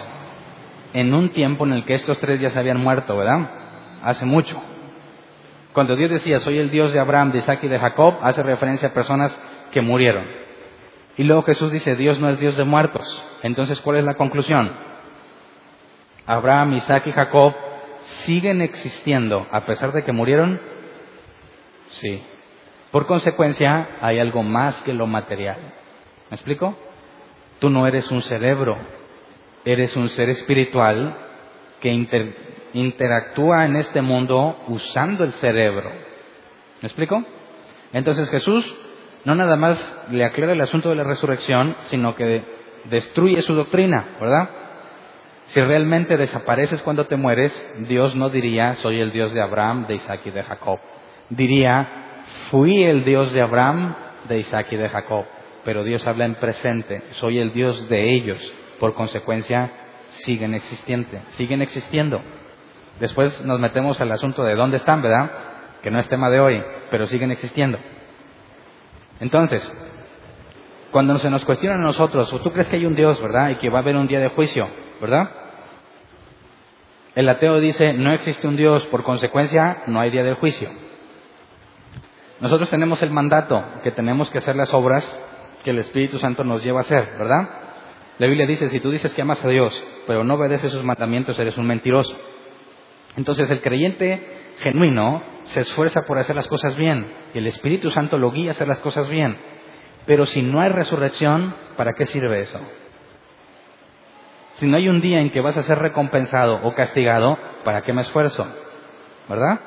en 0.93 1.13
un 1.13 1.31
tiempo 1.31 1.67
en 1.67 1.73
el 1.73 1.85
que 1.85 1.95
estos 1.95 2.19
tres 2.19 2.41
ya 2.41 2.51
se 2.51 2.59
habían 2.59 2.81
muerto, 2.81 3.17
¿verdad? 3.17 3.51
Hace 4.03 4.25
mucho. 4.25 4.61
Cuando 5.73 5.97
Dios 5.97 6.11
decía, 6.11 6.39
soy 6.41 6.59
el 6.59 6.71
Dios 6.71 6.93
de 6.93 7.01
Abraham, 7.01 7.33
de 7.33 7.39
Isaac 7.39 7.61
y 7.63 7.69
de 7.69 7.79
Jacob, 7.79 8.19
hace 8.23 8.43
referencia 8.43 8.89
a 8.89 8.95
personas 8.95 9.37
que 9.73 9.81
murieron. 9.81 10.25
Y 11.17 11.25
luego 11.25 11.43
Jesús 11.43 11.73
dice, 11.73 11.97
Dios 11.97 12.21
no 12.21 12.29
es 12.31 12.39
Dios 12.39 12.57
de 12.57 12.65
muertos. 12.65 13.23
Entonces, 13.43 13.81
¿cuál 13.81 13.97
es 13.97 14.05
la 14.05 14.15
conclusión? 14.15 14.71
Abraham, 16.27 16.75
Isaac 16.75 17.07
y 17.07 17.13
Jacob 17.13 17.55
siguen 18.25 18.63
existiendo 18.63 19.47
a 19.51 19.63
pesar 19.63 19.93
de 19.93 20.05
que 20.05 20.13
murieron? 20.13 20.61
Sí. 21.89 22.23
Por 22.91 23.07
consecuencia, 23.07 23.89
hay 24.01 24.19
algo 24.19 24.43
más 24.43 24.81
que 24.83 24.95
lo 24.95 25.07
material. 25.07 25.59
¿Me 26.31 26.37
explico? 26.37 26.77
Tú 27.59 27.71
no 27.71 27.87
eres 27.87 28.11
un 28.11 28.23
cerebro, 28.23 28.77
eres 29.65 29.97
un 29.97 30.09
ser 30.09 30.31
espiritual 30.31 31.17
que 31.81 31.91
interactúa 32.73 33.67
en 33.67 33.77
este 33.77 34.01
mundo 34.01 34.59
usando 34.69 35.25
el 35.25 35.33
cerebro. 35.35 35.91
¿Me 36.81 36.87
explico? 36.87 37.25
Entonces 37.93 38.31
Jesús 38.31 38.75
no 39.25 39.35
nada 39.35 39.57
más 39.57 39.79
le 40.11 40.25
aclara 40.25 40.53
el 40.53 40.61
asunto 40.61 40.89
de 40.89 40.95
la 40.95 41.05
resurrección, 41.05 41.77
sino 41.85 42.15
que 42.15 42.43
destruye 42.85 43.43
su 43.43 43.55
doctrina, 43.55 44.17
¿verdad? 44.21 44.49
Si 45.47 45.61
realmente 45.61 46.17
desapareces 46.17 46.81
cuando 46.83 47.07
te 47.07 47.17
mueres, 47.17 47.53
Dios 47.89 48.15
no 48.15 48.31
diría, 48.31 48.75
soy 48.77 49.01
el 49.01 49.13
Dios 49.13 49.33
de 49.33 49.43
Abraham, 49.43 49.87
de 49.87 49.97
Isaac 49.97 50.21
y 50.27 50.31
de 50.31 50.43
Jacob. 50.43 50.79
Diría, 51.31 52.08
fui 52.51 52.85
el 52.85 53.05
Dios 53.05 53.33
de 53.33 53.43
Abraham, 53.43 53.95
de 54.29 54.39
Isaac 54.39 54.69
y 54.73 54.77
de 54.77 54.89
Jacob. 54.89 55.25
Pero 55.65 55.85
Dios 55.85 56.07
habla 56.07 56.25
en 56.25 56.37
presente, 56.37 57.03
soy 57.13 57.39
el 57.39 57.53
Dios 57.53 57.89
de 57.89 58.15
ellos. 58.15 58.55
Por 58.79 58.95
consecuencia, 58.95 59.71
siguen 60.11 60.55
existiendo, 60.55 61.19
siguen 61.31 61.63
existiendo. 61.63 62.23
Después 63.01 63.41
nos 63.45 63.61
metemos 63.61 64.01
al 64.01 64.11
asunto 64.13 64.43
de 64.45 64.55
dónde 64.55 64.79
están, 64.79 65.03
¿verdad? 65.03 65.31
Que 65.83 65.91
no 65.91 65.99
es 65.99 66.09
tema 66.09 66.31
de 66.31 66.41
hoy, 66.41 66.63
pero 66.91 67.07
siguen 67.07 67.31
existiendo. 67.31 67.79
Entonces, 69.21 69.71
cuando 70.91 71.19
se 71.19 71.31
nos 71.31 71.45
cuestiona 71.45 71.77
a 71.77 71.87
nosotros, 71.87 72.31
tú 72.43 72.53
crees 72.53 72.69
que 72.69 72.77
hay 72.77 72.87
un 72.87 72.95
Dios, 72.95 73.21
¿verdad? 73.21 73.51
Y 73.51 73.57
que 73.57 73.69
va 73.69 73.79
a 73.79 73.83
haber 73.83 73.97
un 73.97 74.07
día 74.07 74.21
de 74.21 74.29
juicio, 74.29 74.69
¿verdad? 75.01 75.31
El 77.15 77.29
ateo 77.29 77.61
dice, 77.61 77.93
no 77.95 78.13
existe 78.13 78.47
un 78.47 78.57
Dios, 78.57 78.87
por 78.87 79.03
consecuencia, 79.03 79.83
no 79.87 80.01
hay 80.01 80.11
día 80.11 80.23
del 80.23 80.35
juicio. 80.35 80.71
Nosotros 82.41 82.71
tenemos 82.71 83.03
el 83.03 83.11
mandato 83.11 83.65
que 83.83 83.91
tenemos 83.91 84.31
que 84.31 84.39
hacer 84.39 84.55
las 84.55 84.73
obras 84.73 85.05
que 85.65 85.71
el 85.71 85.79
Espíritu 85.79 86.19
Santo 86.19 86.45
nos 86.45 86.63
lleva 86.63 86.79
a 86.79 86.83
hacer, 86.83 87.17
¿verdad? 87.19 87.49
La 88.19 88.27
Biblia 88.27 88.47
dice, 88.47 88.71
si 88.71 88.81
tú 88.81 88.91
dices 88.91 89.13
que 89.13 89.23
amas 89.23 89.45
a 89.45 89.49
Dios, 89.49 89.85
pero 90.07 90.25
no 90.25 90.35
obedeces 90.35 90.73
sus 90.73 90.85
mandamientos, 90.85 91.39
eres 91.39 91.57
un 91.59 91.67
mentiroso. 91.67 92.17
Entonces 93.17 93.51
el 93.51 93.61
creyente 93.61 94.55
genuino 94.59 95.23
se 95.45 95.61
esfuerza 95.61 96.03
por 96.03 96.19
hacer 96.19 96.37
las 96.37 96.49
cosas 96.49 96.77
bien 96.77 97.13
y 97.35 97.39
el 97.39 97.47
Espíritu 97.47 97.91
Santo 97.91 98.19
lo 98.19 98.31
guía 98.31 98.51
a 98.51 98.53
hacer 98.53 98.69
las 98.69 98.81
cosas 98.81 99.09
bien. 99.09 99.37
Pero 100.07 100.27
si 100.27 100.43
no 100.43 100.61
hay 100.61 100.71
resurrección, 100.71 101.55
¿para 101.77 101.93
qué 101.93 102.07
sirve 102.07 102.43
eso? 102.43 102.61
Si 104.55 104.67
no 104.67 104.77
hay 104.77 104.89
un 104.89 105.01
día 105.01 105.21
en 105.21 105.31
que 105.31 105.41
vas 105.41 105.57
a 105.57 105.63
ser 105.63 105.79
recompensado 105.79 106.61
o 106.63 106.75
castigado, 106.75 107.39
¿para 107.65 107.83
qué 107.83 107.93
me 107.93 108.03
esfuerzo? 108.03 108.47
¿Verdad? 109.29 109.61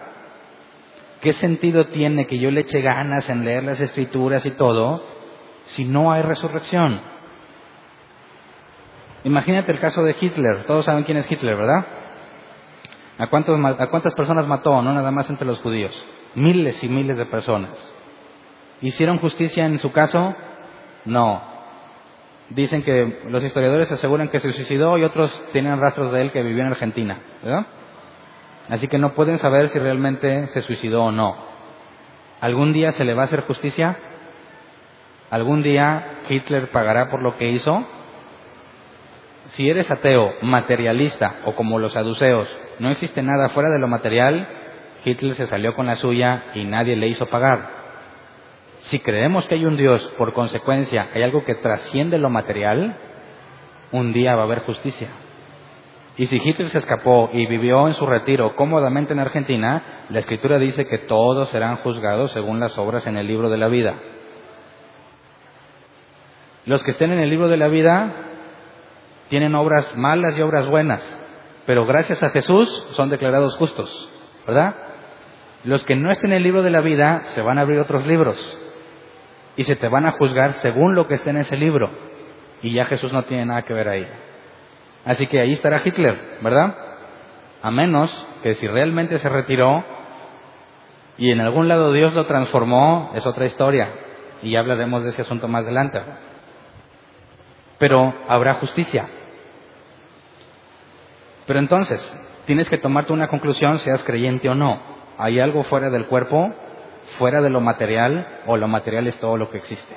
¿Qué 1.22 1.34
sentido 1.34 1.86
tiene 1.88 2.26
que 2.26 2.40
yo 2.40 2.50
le 2.50 2.62
eche 2.62 2.82
ganas 2.82 3.30
en 3.30 3.46
leer 3.46 3.64
las 3.64 3.80
escrituras 3.80 4.46
y 4.46 4.52
todo 4.52 5.06
si 5.68 5.86
no 5.86 6.12
hay 6.12 6.24
resurrección? 6.24 7.00
Imagínate 9.24 9.72
el 9.72 9.80
caso 9.80 10.04
de 10.04 10.16
Hitler. 10.20 10.64
Todos 10.66 10.86
saben 10.86 11.04
quién 11.04 11.18
es 11.18 11.32
Hitler, 11.32 11.56
¿verdad? 11.56 11.86
¿A, 13.20 13.26
¿A 13.26 13.88
cuántas 13.90 14.16
personas 14.16 14.48
mató? 14.48 14.82
No 14.82 14.94
nada 14.94 15.12
más 15.12 15.30
entre 15.30 15.46
los 15.46 15.60
judíos. 15.60 15.94
Miles 16.34 16.84
y 16.84 16.88
miles 16.88 17.18
de 17.18 17.28
personas. 17.28 17.72
¿Hicieron 18.82 19.20
justicia 19.20 19.66
en 19.68 19.78
su 19.78 19.92
caso? 19.92 20.36
No. 21.06 21.40
Dicen 22.50 22.82
que 22.82 23.22
los 23.30 23.44
historiadores 23.44 23.92
aseguran 23.92 24.30
que 24.30 24.40
se 24.40 24.52
suicidó 24.54 24.98
y 24.98 25.04
otros 25.04 25.32
tienen 25.52 25.80
rastros 25.80 26.12
de 26.12 26.22
él 26.22 26.32
que 26.32 26.42
vivió 26.42 26.64
en 26.64 26.72
Argentina, 26.72 27.22
¿verdad? 27.44 27.68
Así 28.70 28.88
que 28.88 28.98
no 28.98 29.14
pueden 29.14 29.38
saber 29.38 29.70
si 29.70 29.80
realmente 29.80 30.48
se 30.48 30.62
suicidó 30.62 31.04
o 31.06 31.12
no. 31.12 31.36
¿Algún 32.40 32.74
día 32.74 32.92
se 32.92 33.06
le 33.06 33.14
va 33.14 33.24
a 33.24 33.26
hacer 33.26 33.42
justicia? 33.42 33.98
¿Algún 35.30 35.64
día 35.64 36.20
Hitler 36.30 36.70
pagará 36.70 37.10
por 37.10 37.22
lo 37.22 37.38
que 37.38 37.50
hizo? 37.50 37.86
Si 39.50 39.70
eres 39.70 39.92
ateo, 39.92 40.34
materialista 40.42 41.36
o 41.46 41.56
como 41.56 41.80
los 41.80 41.94
saduceos, 41.94 42.48
no 42.80 42.90
existe 42.90 43.22
nada 43.22 43.50
fuera 43.50 43.70
de 43.70 43.80
lo 43.80 43.88
material, 43.88 44.48
Hitler 45.04 45.36
se 45.36 45.48
salió 45.48 45.76
con 45.76 45.88
la 45.88 45.96
suya 45.96 46.46
y 46.56 46.64
nadie 46.64 46.96
le 46.96 47.08
hizo 47.08 47.26
pagar. 47.28 47.82
Si 48.82 49.00
creemos 49.00 49.46
que 49.48 49.56
hay 49.56 49.66
un 49.66 49.78
Dios, 49.78 50.06
por 50.18 50.34
consecuencia, 50.34 51.10
hay 51.14 51.24
algo 51.24 51.44
que 51.44 51.56
trasciende 51.56 52.18
lo 52.18 52.30
material, 52.30 52.98
un 53.92 54.14
día 54.14 54.36
va 54.36 54.42
a 54.42 54.46
haber 54.46 54.62
justicia. 54.62 55.10
Y 56.18 56.26
si 56.28 56.38
Hitler 56.38 56.70
se 56.70 56.80
escapó 56.80 57.30
y 57.32 57.46
vivió 57.48 57.88
en 57.88 57.94
su 57.94 58.06
retiro 58.06 58.56
cómodamente 58.56 59.14
en 59.14 59.20
Argentina, 59.20 60.06
la 60.10 60.20
escritura 60.20 60.58
dice 60.58 60.86
que 60.86 60.98
todos 61.00 61.50
serán 61.50 61.78
juzgados 61.78 62.32
según 62.32 62.60
las 62.60 62.78
obras 62.78 63.08
en 63.08 63.18
el 63.18 63.28
libro 63.28 63.50
de 63.50 63.58
la 63.58 63.68
vida. 63.68 63.96
Los 66.66 66.84
que 66.84 66.92
estén 66.92 67.12
en 67.12 67.20
el 67.20 67.30
libro 67.30 67.48
de 67.48 67.58
la 67.58 67.70
vida 67.70 68.12
tienen 69.30 69.56
obras 69.56 69.96
malas 69.96 70.38
y 70.38 70.42
obras 70.42 70.68
buenas, 70.68 71.02
pero 71.66 71.86
gracias 71.86 72.22
a 72.22 72.30
Jesús 72.30 72.70
son 72.92 73.10
declarados 73.10 73.56
justos, 73.56 74.12
¿verdad? 74.46 74.76
Los 75.64 75.84
que 75.86 75.96
no 75.96 76.12
estén 76.12 76.32
en 76.32 76.38
el 76.38 76.44
libro 76.44 76.62
de 76.62 76.72
la 76.72 76.82
vida 76.82 77.22
se 77.24 77.42
van 77.42 77.58
a 77.58 77.62
abrir 77.62 77.80
otros 77.80 78.06
libros 78.06 78.58
y 79.56 79.64
se 79.64 79.76
te 79.76 79.88
van 79.88 80.06
a 80.06 80.12
juzgar 80.12 80.54
según 80.54 80.94
lo 80.94 81.08
que 81.08 81.16
esté 81.16 81.30
en 81.30 81.38
ese 81.38 81.56
libro. 81.56 81.90
Y 82.62 82.74
ya 82.74 82.86
Jesús 82.86 83.12
no 83.14 83.24
tiene 83.24 83.46
nada 83.46 83.64
que 83.64 83.74
ver 83.74 83.88
ahí. 83.88 84.08
Así 85.06 85.28
que 85.28 85.40
ahí 85.40 85.54
estará 85.54 85.82
Hitler, 85.84 86.40
¿verdad? 86.42 86.76
A 87.62 87.72
menos 87.72 88.12
que 88.44 88.56
si 88.56 88.68
realmente 88.68 89.18
se 89.18 89.30
retiró 89.30 89.84
y 91.18 91.32
en 91.32 91.42
algún 91.42 91.68
lado 91.68 91.92
Dios 91.92 92.14
lo 92.14 92.26
transformó, 92.26 93.12
es 93.16 93.26
otra 93.26 93.46
historia. 93.46 93.90
Y 94.42 94.52
ya 94.52 94.60
hablaremos 94.60 95.04
de 95.04 95.10
ese 95.12 95.22
asunto 95.22 95.48
más 95.48 95.64
adelante. 95.64 96.02
Pero 97.78 98.14
habrá 98.28 98.56
justicia. 98.56 99.08
Pero 101.46 101.60
entonces, 101.60 102.02
tienes 102.46 102.70
que 102.70 102.78
tomarte 102.78 103.14
una 103.14 103.28
conclusión, 103.28 103.80
seas 103.80 104.04
creyente 104.04 104.50
o 104.50 104.56
no. 104.56 104.80
¿Hay 105.18 105.40
algo 105.40 105.64
fuera 105.64 105.90
del 105.90 106.08
cuerpo 106.08 106.54
fuera 107.18 107.42
de 107.42 107.50
lo 107.50 107.62
material 107.62 108.42
o 108.46 108.58
lo 108.58 108.68
material 108.68 109.08
es 109.08 109.20
todo 109.20 109.38
lo 109.38 109.50
que 109.50 109.58
existe. 109.58 109.96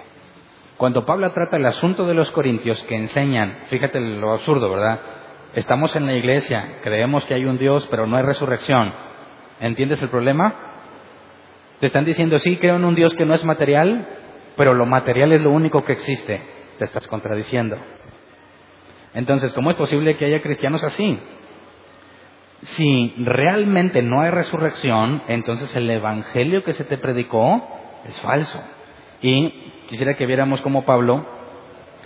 Cuando 0.85 1.07
Pablo 1.07 1.33
trata 1.33 1.57
el 1.57 1.65
asunto 1.65 2.07
de 2.07 2.13
los 2.13 2.31
corintios 2.33 2.83
que 2.83 2.95
enseñan, 2.95 3.61
fíjate 3.71 3.99
lo 3.99 4.33
absurdo, 4.33 4.69
¿verdad? 4.71 5.01
Estamos 5.55 5.97
en 5.97 6.05
la 6.05 6.13
iglesia, 6.13 6.81
creemos 6.83 7.25
que 7.25 7.33
hay 7.33 7.47
un 7.47 7.57
Dios, 7.57 7.89
pero 7.91 8.07
no 8.07 8.19
hay 8.19 8.23
resurrección. 8.23 8.93
¿Entiendes 9.61 10.03
el 10.03 10.11
problema? 10.11 10.55
Te 11.81 11.87
están 11.87 12.05
diciendo, 12.05 12.39
sí, 12.39 12.59
creo 12.59 12.77
en 12.77 12.85
un 12.85 12.95
Dios 12.95 13.15
que 13.15 13.25
no 13.25 13.33
es 13.33 13.43
material, 13.47 14.07
pero 14.59 14.75
lo 14.75 14.85
material 14.85 15.33
es 15.33 15.41
lo 15.41 15.53
único 15.53 15.83
que 15.87 15.95
existe. 15.95 16.43
Te 16.77 16.85
estás 16.85 17.09
contradiciendo. 17.09 17.79
Entonces, 19.15 19.55
¿cómo 19.55 19.71
es 19.71 19.77
posible 19.77 20.19
que 20.19 20.27
haya 20.27 20.43
cristianos 20.43 20.85
así? 20.85 21.19
si 22.61 23.15
realmente 23.17 24.03
no 24.03 24.21
hay 24.21 24.33
resurrección, 24.33 25.23
entonces 25.29 25.75
el 25.77 25.89
evangelio 25.89 26.63
que 26.63 26.75
se 26.75 26.85
te 26.85 26.99
predicó 26.99 27.67
es 28.07 28.21
falso. 28.21 28.63
Y 29.23 29.64
quisiera 29.89 30.15
que 30.15 30.27
viéramos 30.27 30.61
cómo 30.63 30.85
Pablo 30.85 31.27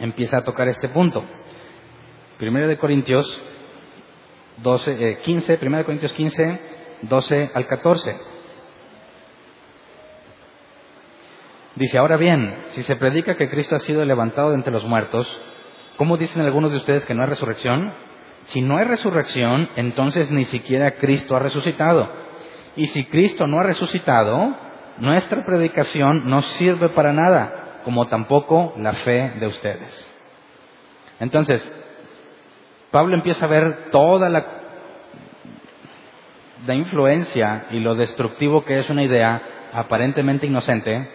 empieza 0.01 0.39
a 0.39 0.45
tocar 0.45 0.69
este 0.69 0.89
punto. 0.89 1.25
Primero 2.39 2.69
de 2.69 2.79
Corintios 2.79 3.43
12, 4.59 5.19
15, 5.23 5.53
eh, 5.53 5.59
primero 5.59 5.79
de 5.79 5.85
Corintios 5.85 6.13
15, 6.13 6.61
12 7.03 7.51
al 7.55 7.67
14. 7.67 8.17
Dice, 11.77 11.99
ahora 11.99 12.17
bien, 12.17 12.57
si 12.69 12.83
se 12.83 12.97
predica 12.97 13.37
que 13.37 13.49
Cristo 13.49 13.77
ha 13.77 13.81
sido 13.81 14.05
levantado 14.05 14.51
de 14.51 14.57
entre 14.57 14.73
los 14.73 14.85
muertos, 14.85 15.29
¿cómo 15.97 16.17
dicen 16.17 16.43
algunos 16.43 16.73
de 16.73 16.79
ustedes 16.79 17.05
que 17.05 17.15
no 17.15 17.23
hay 17.23 17.29
resurrección? 17.29 17.93
Si 18.47 18.61
no 18.61 18.79
hay 18.79 18.85
resurrección, 18.85 19.69
entonces 19.77 20.31
ni 20.33 20.45
siquiera 20.45 20.93
Cristo 20.93 21.37
ha 21.37 21.39
resucitado. 21.39 22.11
Y 22.75 22.87
si 22.87 23.05
Cristo 23.05 23.47
no 23.47 23.61
ha 23.61 23.63
resucitado, 23.63 24.57
nuestra 24.99 25.45
predicación 25.45 26.29
no 26.29 26.43
sirve 26.43 26.89
para 26.91 27.13
nada, 27.13 27.68
como 27.89 28.07
tampoco 28.07 28.75
la 28.77 28.93
fe 28.93 29.33
de 29.41 29.47
ustedes. 29.47 30.15
Entonces, 31.21 31.67
Pablo 32.91 33.15
empieza 33.15 33.47
a 33.47 33.49
ver 33.49 33.89
toda 33.91 34.29
la, 34.29 34.45
influencia 36.75 37.65
y 37.71 37.81
lo 37.81 37.95
destructivo 37.95 38.63
que 38.63 38.79
es 38.79 38.91
una 38.91 39.05
idea 39.05 39.41
aparentemente 39.73 40.47
inocente, 40.47 41.09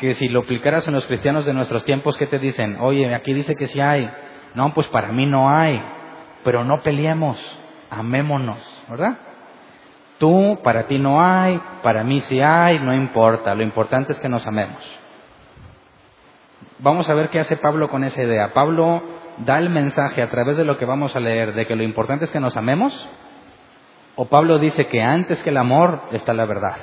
que 0.00 0.14
si 0.14 0.28
lo 0.28 0.40
aplicaras 0.40 0.88
en 0.88 0.94
los 0.94 1.06
cristianos 1.06 1.46
de 1.46 1.54
nuestros 1.54 1.84
tiempos, 1.84 2.16
¿qué 2.16 2.26
te 2.26 2.40
dicen? 2.40 2.78
Oye, 2.80 3.14
aquí 3.14 3.32
dice 3.32 3.54
que 3.54 3.68
sí 3.68 3.80
hay, 3.80 4.10
no, 4.56 4.74
pues 4.74 4.88
para 4.88 5.12
mí 5.12 5.26
no 5.26 5.48
hay, 5.48 5.80
pero 6.42 6.64
no 6.64 6.82
peleemos, 6.82 7.38
amémonos, 7.88 8.58
¿verdad? 8.88 9.16
Tú, 10.18 10.58
para 10.64 10.88
ti 10.88 10.98
no 10.98 11.24
hay, 11.24 11.62
para 11.84 12.02
mí 12.02 12.18
sí 12.18 12.40
hay, 12.40 12.80
no 12.80 12.92
importa, 12.92 13.54
lo 13.54 13.62
importante 13.62 14.10
es 14.10 14.18
que 14.18 14.28
nos 14.28 14.44
amemos. 14.44 14.99
Vamos 16.80 17.08
a 17.08 17.14
ver 17.14 17.28
qué 17.28 17.40
hace 17.40 17.56
Pablo 17.56 17.88
con 17.88 18.04
esa 18.04 18.22
idea. 18.22 18.52
Pablo 18.52 19.02
da 19.38 19.58
el 19.58 19.70
mensaje 19.70 20.22
a 20.22 20.30
través 20.30 20.56
de 20.56 20.64
lo 20.64 20.78
que 20.78 20.84
vamos 20.84 21.14
a 21.14 21.20
leer 21.20 21.54
de 21.54 21.66
que 21.66 21.76
lo 21.76 21.82
importante 21.82 22.24
es 22.24 22.30
que 22.30 22.40
nos 22.40 22.56
amemos, 22.56 23.08
o 24.16 24.26
Pablo 24.26 24.58
dice 24.58 24.86
que 24.86 25.00
antes 25.00 25.42
que 25.42 25.50
el 25.50 25.56
amor 25.56 26.02
está 26.12 26.34
la 26.34 26.44
verdad. 26.44 26.76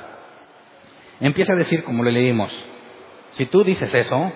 Empieza 1.20 1.52
a 1.52 1.56
decir, 1.56 1.84
como 1.84 2.02
le 2.02 2.12
leímos, 2.12 2.52
si 3.32 3.46
tú 3.46 3.62
dices 3.62 3.94
eso, 3.94 4.32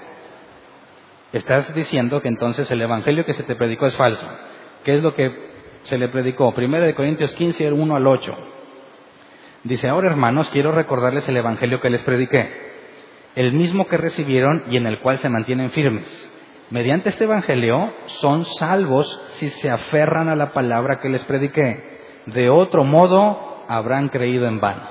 Estás 1.32 1.74
diciendo 1.74 2.20
que 2.20 2.28
entonces 2.28 2.70
el 2.70 2.82
evangelio 2.82 3.24
que 3.24 3.32
se 3.32 3.42
te 3.42 3.54
predicó 3.54 3.86
es 3.86 3.96
falso. 3.96 4.26
¿Qué 4.84 4.96
es 4.96 5.02
lo 5.02 5.14
que 5.14 5.32
se 5.82 5.96
le 5.96 6.08
predicó? 6.08 6.54
Primero 6.54 6.84
de 6.84 6.94
Corintios 6.94 7.34
15, 7.34 7.72
1 7.72 7.96
al 7.96 8.06
8. 8.06 8.36
Dice, 9.64 9.88
ahora 9.88 10.10
hermanos, 10.10 10.50
quiero 10.50 10.72
recordarles 10.72 11.26
el 11.28 11.38
evangelio 11.38 11.80
que 11.80 11.88
les 11.88 12.02
prediqué, 12.02 12.71
el 13.34 13.52
mismo 13.52 13.86
que 13.86 13.96
recibieron 13.96 14.64
y 14.70 14.76
en 14.76 14.86
el 14.86 14.98
cual 15.00 15.18
se 15.18 15.28
mantienen 15.28 15.70
firmes. 15.70 16.30
Mediante 16.70 17.08
este 17.08 17.24
evangelio 17.24 17.92
son 18.06 18.44
salvos 18.44 19.20
si 19.34 19.50
se 19.50 19.70
aferran 19.70 20.28
a 20.28 20.36
la 20.36 20.52
palabra 20.52 21.00
que 21.00 21.08
les 21.08 21.24
prediqué. 21.24 22.00
De 22.26 22.50
otro 22.50 22.84
modo, 22.84 23.64
habrán 23.68 24.08
creído 24.08 24.46
en 24.46 24.60
vano. 24.60 24.88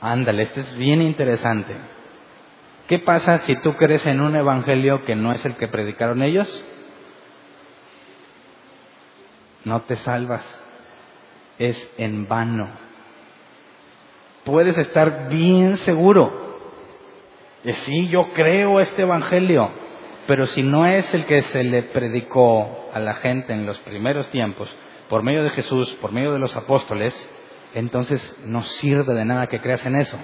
Ándale, 0.00 0.44
este 0.44 0.60
es 0.60 0.76
bien 0.76 1.02
interesante. 1.02 1.74
¿Qué 2.88 2.98
pasa 2.98 3.38
si 3.38 3.54
tú 3.56 3.74
crees 3.76 4.06
en 4.06 4.20
un 4.20 4.34
evangelio 4.36 5.04
que 5.04 5.14
no 5.14 5.32
es 5.32 5.44
el 5.44 5.56
que 5.56 5.68
predicaron 5.68 6.22
ellos? 6.22 6.64
No 9.64 9.82
te 9.82 9.96
salvas. 9.96 10.58
es 11.58 11.94
en 11.98 12.26
vano. 12.26 12.70
Puedes 14.44 14.78
estar 14.78 15.28
bien 15.28 15.76
seguro 15.76 16.39
sí, 17.64 18.08
yo 18.08 18.32
creo 18.32 18.80
este 18.80 19.02
Evangelio, 19.02 19.70
pero 20.26 20.46
si 20.46 20.62
no 20.62 20.86
es 20.86 21.12
el 21.14 21.24
que 21.26 21.42
se 21.42 21.62
le 21.62 21.82
predicó 21.82 22.88
a 22.92 22.98
la 22.98 23.14
gente 23.14 23.52
en 23.52 23.66
los 23.66 23.78
primeros 23.80 24.28
tiempos, 24.30 24.74
por 25.08 25.22
medio 25.22 25.42
de 25.42 25.50
Jesús, 25.50 25.92
por 26.00 26.12
medio 26.12 26.32
de 26.32 26.38
los 26.38 26.56
apóstoles, 26.56 27.14
entonces 27.74 28.36
no 28.44 28.62
sirve 28.62 29.12
de 29.14 29.24
nada 29.24 29.48
que 29.48 29.60
creas 29.60 29.84
en 29.84 29.96
eso. 29.96 30.18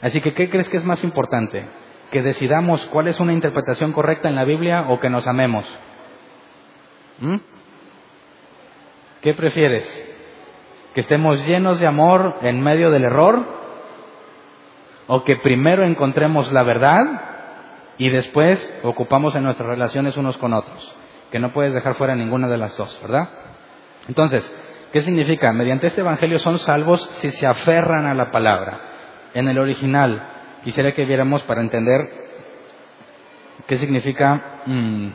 Así 0.00 0.20
que, 0.20 0.32
¿qué 0.32 0.48
crees 0.48 0.68
que 0.68 0.76
es 0.76 0.84
más 0.84 1.02
importante? 1.02 1.66
¿Que 2.10 2.22
decidamos 2.22 2.84
cuál 2.86 3.08
es 3.08 3.18
una 3.20 3.32
interpretación 3.32 3.92
correcta 3.92 4.28
en 4.28 4.36
la 4.36 4.44
Biblia 4.44 4.86
o 4.88 5.00
que 5.00 5.10
nos 5.10 5.26
amemos? 5.26 5.66
¿Mm? 7.18 7.36
¿Qué 9.20 9.34
prefieres? 9.34 9.84
¿Que 10.94 11.00
estemos 11.00 11.44
llenos 11.46 11.80
de 11.80 11.86
amor 11.86 12.36
en 12.42 12.60
medio 12.62 12.90
del 12.90 13.04
error? 13.04 13.57
¿O 15.08 15.24
que 15.24 15.36
primero 15.36 15.86
encontremos 15.86 16.52
la 16.52 16.62
verdad 16.62 17.00
y 17.96 18.10
después 18.10 18.78
ocupamos 18.82 19.34
en 19.34 19.42
nuestras 19.42 19.68
relaciones 19.68 20.16
unos 20.18 20.36
con 20.36 20.52
otros? 20.52 20.94
Que 21.32 21.38
no 21.38 21.52
puedes 21.52 21.72
dejar 21.72 21.94
fuera 21.94 22.14
ninguna 22.14 22.46
de 22.46 22.58
las 22.58 22.76
dos, 22.76 22.96
¿verdad? 23.00 23.28
Entonces, 24.06 24.46
¿qué 24.92 25.00
significa? 25.00 25.50
Mediante 25.52 25.86
este 25.86 26.02
Evangelio 26.02 26.38
son 26.38 26.58
salvos 26.58 27.02
si 27.16 27.30
se 27.30 27.46
aferran 27.46 28.04
a 28.04 28.12
la 28.12 28.30
palabra. 28.30 28.80
En 29.32 29.48
el 29.48 29.58
original, 29.58 30.22
quisiera 30.62 30.92
que 30.92 31.06
viéramos 31.06 31.42
para 31.44 31.62
entender 31.62 32.06
qué 33.66 33.78
significa 33.78 34.60
mm, 34.66 35.08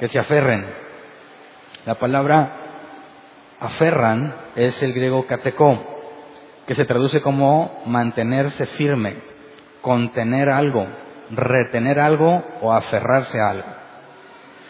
que 0.00 0.08
se 0.08 0.18
aferren. 0.18 0.66
La 1.86 1.94
palabra 1.94 2.50
aferran 3.60 4.34
es 4.56 4.82
el 4.82 4.92
griego 4.92 5.26
katekó, 5.26 5.97
que 6.68 6.74
se 6.74 6.84
traduce 6.84 7.22
como 7.22 7.82
mantenerse 7.86 8.66
firme, 8.66 9.16
contener 9.80 10.50
algo, 10.50 10.86
retener 11.30 11.98
algo 11.98 12.44
o 12.60 12.74
aferrarse 12.74 13.40
a 13.40 13.48
algo. 13.48 13.68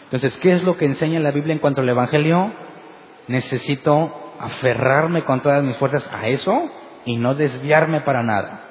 Entonces, 0.05 0.37
¿qué 0.37 0.53
es 0.53 0.63
lo 0.63 0.77
que 0.77 0.85
enseña 0.85 1.19
la 1.19 1.31
Biblia 1.31 1.51
en 1.51 1.59
cuanto 1.59 1.81
al 1.81 1.89
Evangelio? 1.89 2.53
Necesito 3.27 4.33
aferrarme 4.39 5.25
con 5.25 5.41
todas 5.41 5.61
mis 5.61 5.75
fuerzas 5.75 6.09
a 6.13 6.27
eso 6.27 6.71
y 7.03 7.17
no 7.17 7.35
desviarme 7.35 7.99
para 7.99 8.23
nada. 8.23 8.61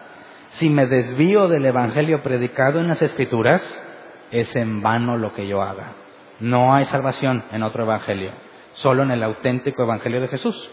Si 0.53 0.71
me 0.71 0.87
desvío 0.87 1.49
del 1.49 1.67
Evangelio 1.67 2.23
predicado 2.23 2.81
en 2.81 2.89
las 2.89 3.03
Escrituras, 3.03 3.61
es 4.31 4.57
en 4.57 4.81
vano 4.81 5.19
lo 5.19 5.35
que 5.35 5.47
yo 5.47 5.61
haga. 5.61 5.93
No 6.41 6.75
hay 6.75 6.87
salvación 6.87 7.45
en 7.53 7.63
otro 7.63 7.83
Evangelio, 7.83 8.31
solo 8.73 9.03
en 9.03 9.11
el 9.11 9.23
auténtico 9.23 9.83
Evangelio 9.83 10.23
de 10.23 10.29
Jesús. 10.29 10.71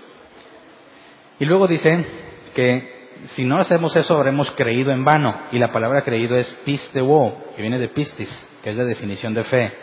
Y 1.38 1.44
luego 1.44 1.68
dice 1.68 2.24
que 2.56 2.96
si 3.26 3.44
no 3.44 3.58
hacemos 3.58 3.96
eso 3.96 4.16
habremos 4.16 4.50
creído 4.52 4.92
en 4.92 5.04
vano. 5.04 5.36
Y 5.52 5.60
la 5.60 5.72
palabra 5.72 6.04
creído 6.04 6.36
es 6.36 6.48
pisteuo, 6.66 7.38
que 7.56 7.62
viene 7.62 7.80
de 7.80 7.90
pistis, 7.90 8.30
que 8.64 8.72
es 8.72 8.76
la 8.76 8.84
definición 8.84 9.34
de 9.34 9.44
fe. 9.44 9.74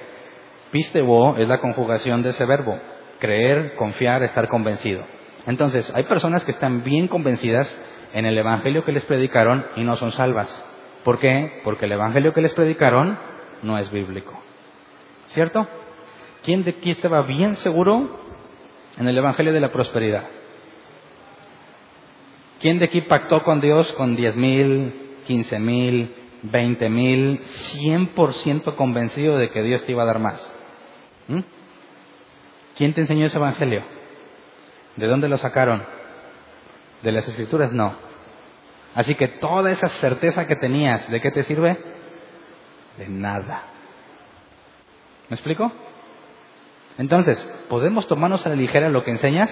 Pisteuo 0.70 1.36
es 1.36 1.46
la 1.46 1.60
conjugación 1.60 2.22
de 2.22 2.30
ese 2.30 2.44
verbo, 2.44 2.78
creer, 3.20 3.74
confiar, 3.74 4.22
estar 4.22 4.48
convencido. 4.48 5.04
Entonces, 5.46 5.92
hay 5.94 6.04
personas 6.04 6.44
que 6.44 6.52
están 6.52 6.82
bien 6.82 7.08
convencidas 7.08 7.68
en 8.14 8.26
el 8.26 8.36
Evangelio 8.38 8.84
que 8.84 8.92
les 8.92 9.04
predicaron 9.04 9.66
y 9.76 9.84
no 9.84 9.96
son 9.96 10.12
salvas. 10.12 10.64
¿Por 11.04 11.18
qué? 11.18 11.60
Porque 11.64 11.86
el 11.86 11.92
Evangelio 11.92 12.32
que 12.32 12.42
les 12.42 12.54
predicaron 12.54 13.18
no 13.62 13.78
es 13.78 13.90
bíblico. 13.90 14.40
¿Cierto? 15.26 15.66
¿Quién 16.44 16.64
de 16.64 16.70
aquí 16.72 16.90
estaba 16.90 17.22
bien 17.22 17.56
seguro 17.56 18.20
en 18.98 19.08
el 19.08 19.16
Evangelio 19.16 19.52
de 19.52 19.60
la 19.60 19.72
prosperidad? 19.72 20.24
¿Quién 22.62 22.78
de 22.78 22.84
aquí 22.84 23.00
pactó 23.00 23.42
con 23.42 23.60
Dios 23.60 23.92
con 23.94 24.14
diez 24.14 24.36
mil, 24.36 25.18
quince 25.26 25.58
mil, 25.58 26.14
veinte 26.42 26.88
mil, 26.88 27.40
cien 27.44 28.06
por 28.06 28.32
ciento 28.34 28.76
convencido 28.76 29.36
de 29.36 29.50
que 29.50 29.64
Dios 29.64 29.84
te 29.84 29.90
iba 29.90 30.04
a 30.04 30.06
dar 30.06 30.20
más? 30.20 30.40
¿Mm? 31.26 31.40
¿Quién 32.76 32.94
te 32.94 33.00
enseñó 33.00 33.26
ese 33.26 33.36
Evangelio? 33.36 33.82
¿De 34.94 35.08
dónde 35.08 35.28
lo 35.28 35.38
sacaron? 35.38 35.82
¿De 37.02 37.10
las 37.10 37.26
Escrituras? 37.26 37.72
No. 37.72 37.94
Así 38.94 39.16
que 39.16 39.26
toda 39.26 39.72
esa 39.72 39.88
certeza 39.88 40.46
que 40.46 40.54
tenías, 40.54 41.10
¿de 41.10 41.20
qué 41.20 41.32
te 41.32 41.42
sirve? 41.42 41.76
De 42.96 43.08
nada. 43.08 43.64
¿Me 45.28 45.34
explico? 45.34 45.72
Entonces, 46.96 47.38
¿podemos 47.68 48.06
tomarnos 48.06 48.46
a 48.46 48.50
la 48.50 48.54
ligera 48.54 48.88
lo 48.88 49.02
que 49.02 49.10
enseñas? 49.10 49.50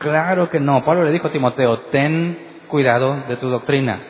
Claro 0.00 0.48
que 0.48 0.58
no. 0.60 0.82
Pablo 0.82 1.04
le 1.04 1.12
dijo 1.12 1.28
a 1.28 1.32
Timoteo, 1.32 1.78
ten 1.90 2.62
cuidado 2.68 3.22
de 3.28 3.36
tu 3.36 3.50
doctrina, 3.50 4.00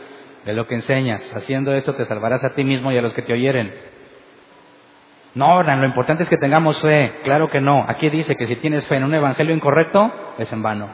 de 0.45 0.53
lo 0.53 0.69
que 0.69 0.77
enseñas. 0.77 1.35
Haciendo 1.35 1.75
esto 1.75 1.97
te 1.97 2.07
salvarás 2.07 2.45
a 2.45 2.55
ti 2.55 2.63
mismo 2.63 2.93
y 2.93 2.97
a 2.97 3.03
los 3.03 3.13
que 3.13 3.23
te 3.23 3.33
oyeren. 3.33 3.75
No, 5.35 5.65
lo 5.65 5.85
importante 5.85 6.23
es 6.23 6.29
que 6.29 6.37
tengamos 6.37 6.81
fe. 6.81 7.17
Claro 7.25 7.51
que 7.51 7.61
no. 7.61 7.85
Aquí 7.89 8.09
dice 8.09 8.37
que 8.37 8.47
si 8.47 8.55
tienes 8.57 8.87
fe 8.87 8.97
en 8.97 9.05
un 9.05 9.15
evangelio 9.15 9.53
incorrecto, 9.53 10.13
es 10.39 10.53
en 10.53 10.63
vano. 10.63 10.91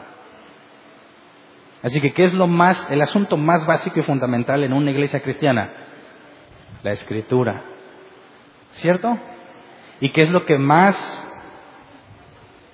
Así 1.83 2.01
que, 2.01 2.11
¿qué 2.11 2.25
es 2.25 2.33
lo 2.33 2.47
más, 2.47 2.89
el 2.89 2.99
asunto 3.03 3.37
más 3.37 3.67
básico 3.67 3.99
y 3.99 4.03
fundamental 4.03 4.63
en 4.63 4.73
una 4.73 4.89
iglesia 4.89 5.21
cristiana? 5.21 5.69
La 6.81 6.89
escritura. 6.89 7.61
¿Cierto? 8.77 9.15
¿Y 9.99 10.09
qué 10.09 10.23
es 10.23 10.31
lo 10.31 10.43
que 10.45 10.57
más 10.57 10.95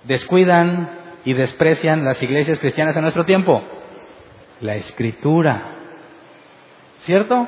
descuidan 0.06 1.03
y 1.26 1.34
desprecian 1.34 2.04
las 2.04 2.22
iglesias 2.22 2.60
cristianas 2.60 2.96
en 2.96 3.02
nuestro 3.02 3.26
tiempo? 3.26 3.62
La 4.62 4.76
escritura. 4.76 5.76
¿Cierto? 7.00 7.48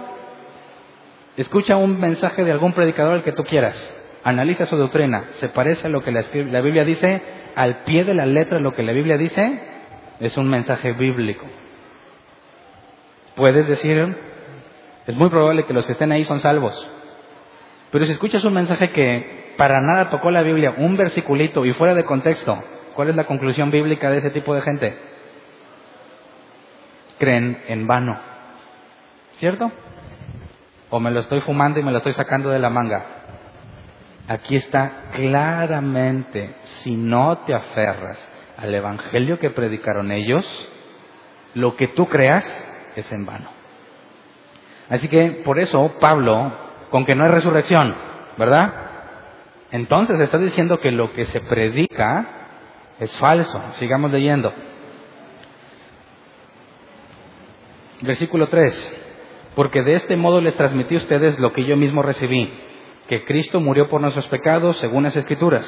Escucha 1.38 1.76
un 1.76 2.00
mensaje 2.00 2.44
de 2.44 2.52
algún 2.52 2.74
predicador 2.74 3.16
el 3.16 3.24
que 3.24 3.32
tú 3.34 3.44
quieras. 3.44 3.76
Analiza 4.24 4.66
su 4.66 4.78
doctrina. 4.78 5.26
¿Se 5.34 5.50
parece 5.50 5.88
a 5.88 5.90
lo 5.90 6.04
que 6.04 6.12
la, 6.12 6.24
la 6.34 6.62
Biblia 6.62 6.86
dice? 6.86 7.22
Al 7.56 7.84
pie 7.84 8.04
de 8.04 8.14
la 8.14 8.26
letra 8.26 8.60
lo 8.60 8.72
que 8.72 8.84
la 8.84 8.92
Biblia 8.92 9.18
dice 9.18 9.60
es 10.20 10.38
un 10.38 10.50
mensaje 10.50 10.94
bíblico. 10.94 11.46
Puedes 13.36 13.68
decir, 13.68 14.16
es 15.08 15.16
muy 15.16 15.30
probable 15.30 15.66
que 15.66 15.74
los 15.74 15.86
que 15.86 15.92
estén 15.92 16.12
ahí 16.12 16.24
son 16.24 16.40
salvos. 16.40 16.88
Pero 17.92 18.06
si 18.06 18.14
escuchas 18.14 18.44
un 18.46 18.54
mensaje 18.54 18.90
que 18.92 19.54
para 19.58 19.82
nada 19.82 20.10
tocó 20.10 20.32
la 20.32 20.42
Biblia, 20.42 20.76
un 20.78 20.98
versiculito 20.98 21.66
y 21.66 21.74
fuera 21.74 21.94
de 21.94 22.06
contexto, 22.06 22.62
¿cuál 22.96 23.10
es 23.10 23.16
la 23.16 23.26
conclusión 23.26 23.70
bíblica 23.70 24.10
de 24.10 24.18
ese 24.18 24.32
tipo 24.32 24.56
de 24.56 24.62
gente? 24.62 24.98
Creen 27.20 27.62
en 27.68 27.86
vano. 27.86 28.18
¿Cierto? 29.34 29.72
O 30.90 31.00
me 31.00 31.12
lo 31.12 31.20
estoy 31.20 31.42
fumando 31.42 31.80
y 31.80 31.84
me 31.84 31.92
lo 31.92 31.98
estoy 31.98 32.14
sacando 32.14 32.50
de 32.50 32.60
la 32.60 32.70
manga. 32.70 33.06
Aquí 34.28 34.56
está 34.56 35.10
claramente, 35.12 36.56
si 36.64 36.96
no 36.96 37.40
te 37.40 37.54
aferras 37.54 38.18
al 38.58 38.74
Evangelio 38.74 39.40
que 39.40 39.52
predicaron 39.52 40.12
ellos, 40.12 40.46
lo 41.54 41.76
que 41.76 41.90
tú 41.90 42.08
creas 42.08 42.46
es 42.96 43.12
en 43.12 43.26
vano. 43.26 43.50
Así 44.90 45.08
que 45.08 45.42
por 45.44 45.60
eso 45.60 45.96
Pablo, 46.00 46.52
con 46.90 47.06
que 47.06 47.16
no 47.16 47.26
hay 47.26 47.32
resurrección, 47.32 47.96
¿verdad? 48.38 48.74
Entonces 49.72 50.20
está 50.20 50.38
diciendo 50.38 50.80
que 50.80 50.92
lo 50.92 51.14
que 51.14 51.26
se 51.26 51.42
predica 51.42 52.35
es 53.00 53.12
falso. 53.18 53.62
Sigamos 53.80 54.12
leyendo. 54.12 54.54
Versículo 58.02 58.48
3. 58.48 59.52
Porque 59.56 59.82
de 59.82 59.96
este 59.96 60.18
modo 60.18 60.42
les 60.42 60.56
transmití 60.56 60.96
a 60.96 61.00
ustedes 61.00 61.40
lo 61.40 61.54
que 61.54 61.66
yo 61.66 61.78
mismo 61.78 62.02
recibí, 62.02 62.52
que 63.08 63.24
Cristo 63.24 63.60
murió 63.60 63.88
por 63.88 64.02
nuestros 64.02 64.28
pecados 64.28 64.78
según 64.78 65.04
las 65.04 65.16
Escrituras, 65.16 65.66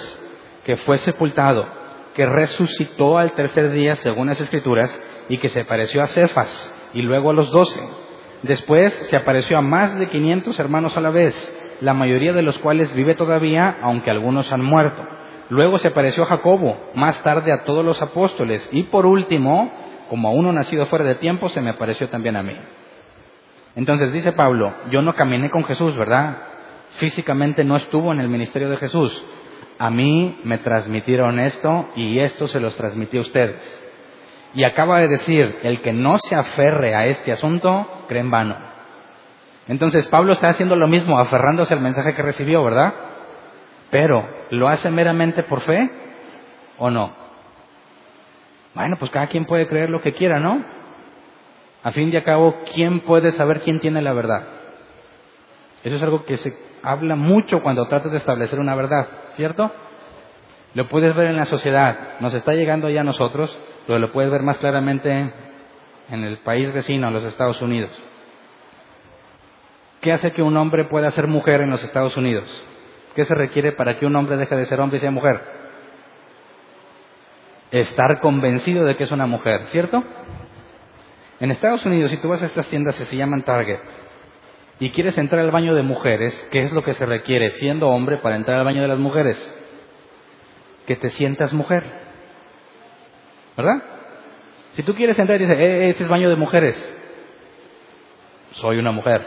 que 0.65 0.75
fue 0.77 0.97
sepultado, 0.97 1.65
que 2.13 2.25
resucitó 2.25 3.17
al 3.17 3.31
tercer 3.33 3.71
día 3.71 3.95
según 3.95 4.27
las 4.27 4.41
Escrituras 4.41 5.01
y 5.29 5.37
que 5.37 5.47
se 5.47 5.63
pareció 5.63 6.03
a 6.03 6.07
Cefas 6.07 6.73
y 6.93 7.01
luego 7.01 7.29
a 7.29 7.33
los 7.33 7.49
doce. 7.51 7.79
Después 8.43 8.93
se 8.93 9.15
apareció 9.15 9.57
a 9.57 9.61
más 9.61 9.97
de 9.97 10.09
quinientos 10.09 10.59
hermanos 10.59 10.97
a 10.97 11.01
la 11.01 11.09
vez, 11.09 11.77
la 11.79 11.93
mayoría 11.93 12.33
de 12.33 12.41
los 12.41 12.57
cuales 12.59 12.93
vive 12.93 13.15
todavía, 13.15 13.77
aunque 13.81 14.11
algunos 14.11 14.51
han 14.51 14.63
muerto. 14.63 15.16
Luego 15.49 15.77
se 15.77 15.87
apareció 15.87 16.23
a 16.23 16.27
Jacobo, 16.27 16.91
más 16.93 17.21
tarde 17.23 17.53
a 17.53 17.63
todos 17.63 17.85
los 17.85 18.01
apóstoles 18.01 18.67
y 18.71 18.83
por 18.83 19.05
último, 19.05 19.71
como 20.09 20.27
a 20.27 20.31
uno 20.31 20.51
nacido 20.51 20.85
fuera 20.87 21.05
de 21.05 21.15
tiempo, 21.15 21.49
se 21.49 21.61
me 21.61 21.69
apareció 21.69 22.09
también 22.09 22.35
a 22.35 22.43
mí. 22.43 22.55
Entonces 23.75 24.11
dice 24.11 24.33
Pablo, 24.33 24.73
yo 24.91 25.01
no 25.01 25.13
caminé 25.13 25.49
con 25.49 25.63
Jesús, 25.63 25.95
¿verdad? 25.95 26.37
Físicamente 26.97 27.63
no 27.63 27.77
estuvo 27.77 28.11
en 28.11 28.19
el 28.19 28.27
ministerio 28.27 28.69
de 28.69 28.77
Jesús, 28.77 29.23
a 29.79 29.89
mí 29.89 30.39
me 30.43 30.57
transmitieron 30.57 31.39
esto 31.39 31.89
y 31.95 32.19
esto 32.19 32.47
se 32.47 32.59
los 32.59 32.75
transmití 32.75 33.17
a 33.17 33.21
ustedes. 33.21 33.83
Y 34.53 34.63
acaba 34.63 34.99
de 34.99 35.07
decir, 35.07 35.59
el 35.63 35.81
que 35.81 35.93
no 35.93 36.17
se 36.17 36.35
aferre 36.35 36.95
a 36.95 37.05
este 37.05 37.31
asunto, 37.31 37.87
cree 38.07 38.21
en 38.21 38.31
vano. 38.31 38.55
Entonces 39.67 40.07
Pablo 40.07 40.33
está 40.33 40.49
haciendo 40.49 40.75
lo 40.75 40.87
mismo, 40.87 41.19
aferrándose 41.19 41.73
al 41.73 41.81
mensaje 41.81 42.15
que 42.15 42.21
recibió, 42.21 42.63
¿verdad? 42.63 42.93
Pero, 43.89 44.27
¿lo 44.51 44.67
hace 44.67 44.89
meramente 44.89 45.43
por 45.43 45.61
fe 45.61 45.89
o 46.77 46.89
no? 46.89 47.11
Bueno, 48.73 48.97
pues 48.97 49.09
cada 49.11 49.27
quien 49.27 49.45
puede 49.45 49.67
creer 49.67 49.89
lo 49.89 50.01
que 50.01 50.13
quiera, 50.13 50.39
¿no? 50.39 50.63
A 51.83 51.91
fin 51.91 52.11
de 52.11 52.23
cabo, 52.23 52.55
¿quién 52.73 52.99
puede 53.01 53.31
saber 53.31 53.61
quién 53.61 53.79
tiene 53.79 54.01
la 54.01 54.13
verdad? 54.13 54.45
Eso 55.83 55.95
es 55.95 56.03
algo 56.03 56.25
que 56.25 56.37
se 56.37 56.53
habla 56.83 57.15
mucho 57.15 57.61
cuando 57.61 57.87
tratas 57.87 58.11
de 58.11 58.17
establecer 58.17 58.59
una 58.59 58.75
verdad, 58.75 59.07
¿cierto? 59.35 59.71
Lo 60.73 60.87
puedes 60.89 61.15
ver 61.15 61.27
en 61.27 61.37
la 61.37 61.45
sociedad, 61.45 62.19
nos 62.19 62.33
está 62.33 62.53
llegando 62.53 62.89
ya 62.89 63.01
a 63.01 63.05
nosotros, 63.05 63.57
pero 63.85 63.99
lo 63.99 64.11
puedes 64.11 64.29
ver 64.29 64.43
más 64.43 64.57
claramente 64.57 65.33
en 66.09 66.23
el 66.23 66.37
país 66.39 66.73
vecino, 66.73 67.09
los 67.09 67.23
Estados 67.23 67.61
Unidos. 67.61 67.91
¿Qué 70.01 70.11
hace 70.11 70.31
que 70.31 70.41
un 70.41 70.55
hombre 70.57 70.83
pueda 70.85 71.09
ser 71.11 71.27
mujer 71.27 71.61
en 71.61 71.69
los 71.69 71.83
Estados 71.83 72.15
Unidos? 72.17 72.45
¿Qué 73.17 73.25
se 73.25 73.33
requiere 73.33 73.71
para 73.71 73.97
que 73.97 74.05
un 74.05 74.15
hombre 74.15 74.37
deje 74.37 74.55
de 74.55 74.67
ser 74.67 74.79
hombre 74.79 74.97
y 74.97 75.01
sea 75.01 75.09
mujer? 75.09 75.41
Estar 77.71 78.19
convencido 78.19 78.85
de 78.85 78.95
que 78.95 79.05
es 79.05 79.11
una 79.11 79.25
mujer, 79.25 79.65
¿cierto? 79.69 80.03
En 81.39 81.49
Estados 81.49 81.83
Unidos, 81.83 82.11
si 82.11 82.17
tú 82.17 82.29
vas 82.29 82.43
a 82.43 82.45
estas 82.45 82.67
tiendas 82.67 82.95
que 82.95 83.05
se 83.05 83.17
llaman 83.17 83.41
Target 83.41 83.79
y 84.79 84.91
quieres 84.91 85.17
entrar 85.17 85.41
al 85.41 85.49
baño 85.49 85.73
de 85.73 85.81
mujeres, 85.81 86.47
¿qué 86.51 86.61
es 86.61 86.71
lo 86.71 86.83
que 86.83 86.93
se 86.93 87.07
requiere 87.07 87.49
siendo 87.49 87.89
hombre 87.89 88.17
para 88.17 88.35
entrar 88.35 88.59
al 88.59 88.65
baño 88.65 88.83
de 88.83 88.87
las 88.87 88.99
mujeres? 88.99 89.35
Que 90.85 90.95
te 90.95 91.09
sientas 91.09 91.53
mujer. 91.53 91.85
¿Verdad? 93.57 93.81
Si 94.73 94.83
tú 94.83 94.93
quieres 94.93 95.17
entrar 95.17 95.41
y 95.41 95.45
dices, 95.45 95.59
eh, 95.59 95.89
este 95.89 96.03
es 96.03 96.09
baño 96.09 96.29
de 96.29 96.35
mujeres, 96.35 96.77
soy 98.51 98.77
una 98.77 98.91
mujer. 98.91 99.25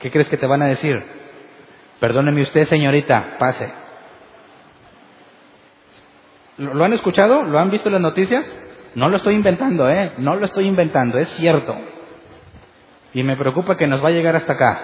¿Qué 0.00 0.10
crees 0.10 0.30
que 0.30 0.38
te 0.38 0.46
van 0.46 0.62
a 0.62 0.68
decir? 0.68 1.20
Perdóneme 2.02 2.42
usted, 2.42 2.64
señorita, 2.64 3.36
pase. 3.38 3.70
¿Lo 6.58 6.84
han 6.84 6.94
escuchado? 6.94 7.44
¿Lo 7.44 7.60
han 7.60 7.70
visto 7.70 7.88
en 7.88 7.92
las 7.92 8.02
noticias? 8.02 8.60
No 8.96 9.08
lo 9.08 9.18
estoy 9.18 9.36
inventando, 9.36 9.88
¿eh? 9.88 10.14
No 10.18 10.34
lo 10.34 10.44
estoy 10.44 10.66
inventando, 10.66 11.18
es 11.18 11.28
cierto. 11.28 11.76
Y 13.14 13.22
me 13.22 13.36
preocupa 13.36 13.76
que 13.76 13.86
nos 13.86 14.04
va 14.04 14.08
a 14.08 14.10
llegar 14.10 14.34
hasta 14.34 14.52
acá. 14.52 14.80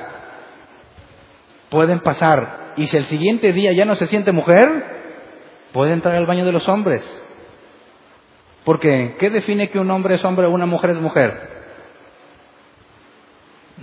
Pueden 1.71 1.99
pasar. 1.99 2.75
Y 2.77 2.87
si 2.87 2.97
el 2.97 3.05
siguiente 3.07 3.53
día 3.53 3.73
ya 3.73 3.85
no 3.85 3.97
se 3.97 4.07
siente 4.07 4.31
mujer, 4.31 4.69
puede 5.73 5.95
entrar 5.95 6.14
al 6.14 6.27
baño 6.27 6.45
de 6.45 6.53
los 6.53 6.69
hombres. 6.69 7.03
Porque, 8.64 9.16
¿qué 9.19 9.29
define 9.31 9.71
que 9.71 9.81
un 9.81 9.91
hombre 9.91 10.14
es 10.14 10.25
hombre 10.25 10.47
o 10.47 10.51
una 10.51 10.66
mujer 10.66 10.91
es 10.91 11.01
mujer? 11.01 11.64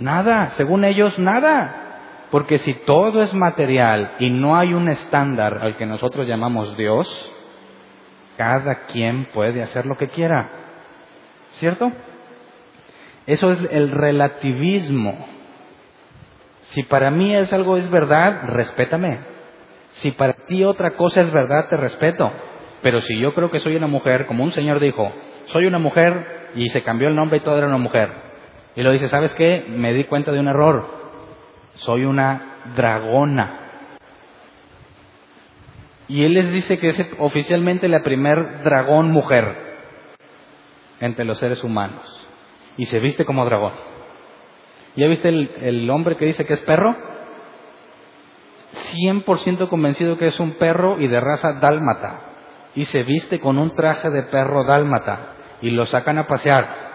Nada, 0.00 0.52
según 0.52 0.86
ellos, 0.86 1.18
nada. 1.18 1.82
Porque 2.30 2.58
si 2.58 2.74
todo 2.74 3.22
es 3.22 3.32
material 3.34 4.16
y 4.18 4.30
no 4.30 4.56
hay 4.56 4.74
un 4.74 4.88
estándar 4.88 5.58
al 5.58 5.76
que 5.76 5.86
nosotros 5.86 6.26
llamamos 6.26 6.76
Dios, 6.76 7.06
cada 8.36 8.86
quien 8.86 9.26
puede 9.32 9.62
hacer 9.62 9.86
lo 9.86 9.96
que 9.96 10.08
quiera. 10.08 10.50
¿Cierto? 11.54 11.90
Eso 13.26 13.52
es 13.52 13.68
el 13.70 13.90
relativismo. 13.90 15.26
Si 16.72 16.82
para 16.82 17.10
mí 17.10 17.34
es 17.34 17.52
algo 17.52 17.76
es 17.76 17.90
verdad, 17.90 18.42
respétame. 18.48 19.20
Si 19.92 20.10
para 20.10 20.34
ti 20.46 20.64
otra 20.64 20.92
cosa 20.92 21.22
es 21.22 21.32
verdad, 21.32 21.68
te 21.68 21.76
respeto. 21.76 22.30
Pero 22.82 23.00
si 23.00 23.18
yo 23.18 23.34
creo 23.34 23.50
que 23.50 23.60
soy 23.60 23.76
una 23.76 23.86
mujer, 23.86 24.26
como 24.26 24.44
un 24.44 24.52
señor 24.52 24.80
dijo, 24.80 25.10
soy 25.46 25.66
una 25.66 25.78
mujer 25.78 26.50
y 26.54 26.68
se 26.68 26.82
cambió 26.82 27.08
el 27.08 27.16
nombre 27.16 27.38
y 27.38 27.40
todo 27.40 27.56
era 27.56 27.68
una 27.68 27.78
mujer. 27.78 28.10
Y 28.74 28.82
lo 28.82 28.92
dice, 28.92 29.08
¿sabes 29.08 29.34
qué? 29.34 29.64
Me 29.68 29.92
di 29.92 30.04
cuenta 30.04 30.32
de 30.32 30.40
un 30.40 30.48
error. 30.48 30.95
Soy 31.76 32.04
una 32.04 32.56
dragona. 32.74 33.60
Y 36.08 36.24
él 36.24 36.34
les 36.34 36.52
dice 36.52 36.78
que 36.78 36.88
es 36.88 37.06
oficialmente 37.18 37.88
la 37.88 38.02
primer 38.02 38.62
dragón 38.62 39.10
mujer 39.10 39.56
entre 41.00 41.24
los 41.24 41.38
seres 41.38 41.62
humanos. 41.64 42.28
Y 42.76 42.86
se 42.86 43.00
viste 43.00 43.24
como 43.24 43.44
dragón. 43.44 43.72
¿Ya 44.94 45.08
viste 45.08 45.28
el, 45.28 45.50
el 45.62 45.90
hombre 45.90 46.16
que 46.16 46.26
dice 46.26 46.46
que 46.46 46.54
es 46.54 46.60
perro? 46.60 46.94
100% 48.94 49.68
convencido 49.68 50.16
que 50.16 50.28
es 50.28 50.40
un 50.40 50.52
perro 50.52 50.98
y 51.00 51.08
de 51.08 51.20
raza 51.20 51.54
dálmata. 51.54 52.20
Y 52.74 52.84
se 52.84 53.02
viste 53.02 53.40
con 53.40 53.58
un 53.58 53.74
traje 53.74 54.10
de 54.10 54.22
perro 54.24 54.64
dálmata. 54.64 55.34
Y 55.60 55.70
lo 55.70 55.86
sacan 55.86 56.18
a 56.18 56.26
pasear. 56.26 56.86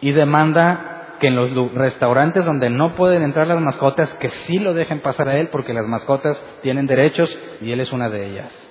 Y 0.00 0.12
demanda 0.12 0.97
que 1.18 1.28
en 1.28 1.36
los 1.36 1.74
restaurantes 1.74 2.44
donde 2.44 2.70
no 2.70 2.94
pueden 2.94 3.22
entrar 3.22 3.46
las 3.46 3.60
mascotas, 3.60 4.12
que 4.14 4.28
sí 4.28 4.58
lo 4.58 4.74
dejen 4.74 5.00
pasar 5.00 5.28
a 5.28 5.36
él 5.36 5.48
porque 5.48 5.72
las 5.72 5.86
mascotas 5.86 6.42
tienen 6.62 6.86
derechos 6.86 7.36
y 7.60 7.72
él 7.72 7.80
es 7.80 7.92
una 7.92 8.08
de 8.08 8.26
ellas. 8.26 8.68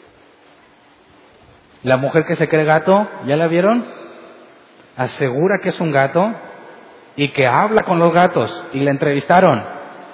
La 1.83 1.97
mujer 1.97 2.25
que 2.25 2.35
se 2.35 2.47
cree 2.47 2.65
gato, 2.65 3.07
¿ya 3.25 3.35
la 3.37 3.47
vieron? 3.47 3.85
Asegura 4.95 5.59
que 5.61 5.69
es 5.69 5.79
un 5.79 5.91
gato 5.91 6.33
y 7.15 7.29
que 7.29 7.47
habla 7.47 7.83
con 7.83 7.99
los 7.99 8.13
gatos 8.13 8.65
y 8.73 8.79
le 8.79 8.91
entrevistaron. 8.91 9.63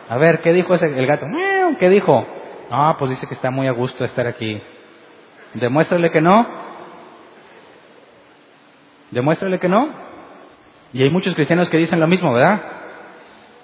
A 0.09 0.17
ver, 0.17 0.41
¿qué 0.41 0.51
dijo 0.53 0.73
ese, 0.73 0.87
el 0.87 1.07
gato? 1.07 1.25
¿Qué 1.79 1.89
dijo? 1.89 2.25
Ah, 2.69 2.95
pues 2.99 3.11
dice 3.11 3.27
que 3.27 3.33
está 3.33 3.49
muy 3.51 3.67
a 3.67 3.71
gusto 3.71 4.03
estar 4.03 4.27
aquí. 4.27 4.61
Demuéstrale 5.53 6.11
que 6.11 6.21
no. 6.21 6.45
Demuéstrale 9.11 9.59
que 9.59 9.69
no. 9.69 10.02
Y 10.93 11.01
hay 11.01 11.09
muchos 11.09 11.33
cristianos 11.35 11.69
que 11.69 11.77
dicen 11.77 11.99
lo 11.99 12.07
mismo, 12.07 12.31
¿verdad? 12.33 12.61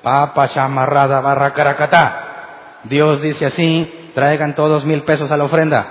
Papa 0.01 0.49
chamarrada 0.49 1.21
barra 1.21 1.53
caracatá. 1.53 2.25
Dios 2.85 3.21
dice 3.21 3.45
así, 3.45 4.11
traigan 4.15 4.55
todos 4.55 4.85
mil 4.85 5.03
pesos 5.03 5.29
a 5.31 5.37
la 5.37 5.43
ofrenda. 5.43 5.87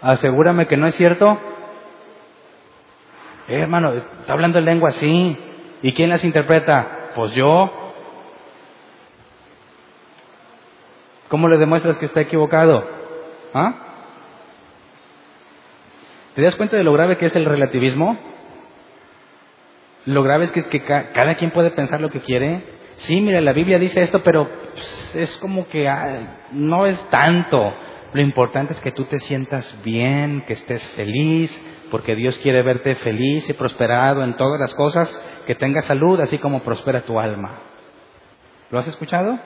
Asegúrame 0.00 0.66
que 0.66 0.78
no 0.78 0.86
es 0.86 0.94
cierto. 0.94 1.38
Eh, 3.48 3.60
hermano, 3.60 3.92
está 3.92 4.32
hablando 4.32 4.58
en 4.58 4.64
lengua 4.64 4.88
así. 4.88 5.36
¿Y 5.82 5.92
quién 5.92 6.08
las 6.08 6.24
interpreta? 6.24 7.10
Pues 7.14 7.32
yo. 7.32 7.92
¿Cómo 11.28 11.48
le 11.48 11.58
demuestras 11.58 11.98
que 11.98 12.06
está 12.06 12.20
equivocado? 12.20 12.88
¿Ah? 13.52 13.74
¿Te 16.34 16.42
das 16.42 16.56
cuenta 16.56 16.76
de 16.76 16.84
lo 16.84 16.92
grave 16.92 17.18
que 17.18 17.26
es 17.26 17.36
el 17.36 17.44
relativismo? 17.44 18.33
Lo 20.06 20.22
grave 20.22 20.44
es 20.44 20.52
que, 20.52 20.60
es 20.60 20.66
que 20.66 20.82
cada 20.82 21.34
quien 21.34 21.50
puede 21.50 21.70
pensar 21.70 22.00
lo 22.00 22.10
que 22.10 22.20
quiere. 22.20 22.62
Sí, 22.96 23.20
mira, 23.20 23.40
la 23.40 23.52
Biblia 23.52 23.78
dice 23.78 24.00
esto, 24.00 24.20
pero 24.20 24.48
pues, 24.74 25.16
es 25.16 25.36
como 25.38 25.66
que 25.68 25.90
no 26.52 26.86
es 26.86 27.00
tanto. 27.10 27.74
Lo 28.12 28.20
importante 28.22 28.74
es 28.74 28.80
que 28.80 28.92
tú 28.92 29.04
te 29.04 29.18
sientas 29.18 29.76
bien, 29.82 30.44
que 30.46 30.52
estés 30.52 30.86
feliz, 30.90 31.50
porque 31.90 32.14
Dios 32.14 32.38
quiere 32.38 32.62
verte 32.62 32.94
feliz 32.96 33.48
y 33.48 33.52
prosperado 33.54 34.22
en 34.22 34.34
todas 34.34 34.60
las 34.60 34.74
cosas, 34.74 35.10
que 35.46 35.54
tengas 35.54 35.86
salud, 35.86 36.20
así 36.20 36.38
como 36.38 36.62
prospera 36.62 37.02
tu 37.02 37.18
alma. 37.18 37.58
¿Lo 38.70 38.78
has 38.78 38.86
escuchado? 38.86 39.38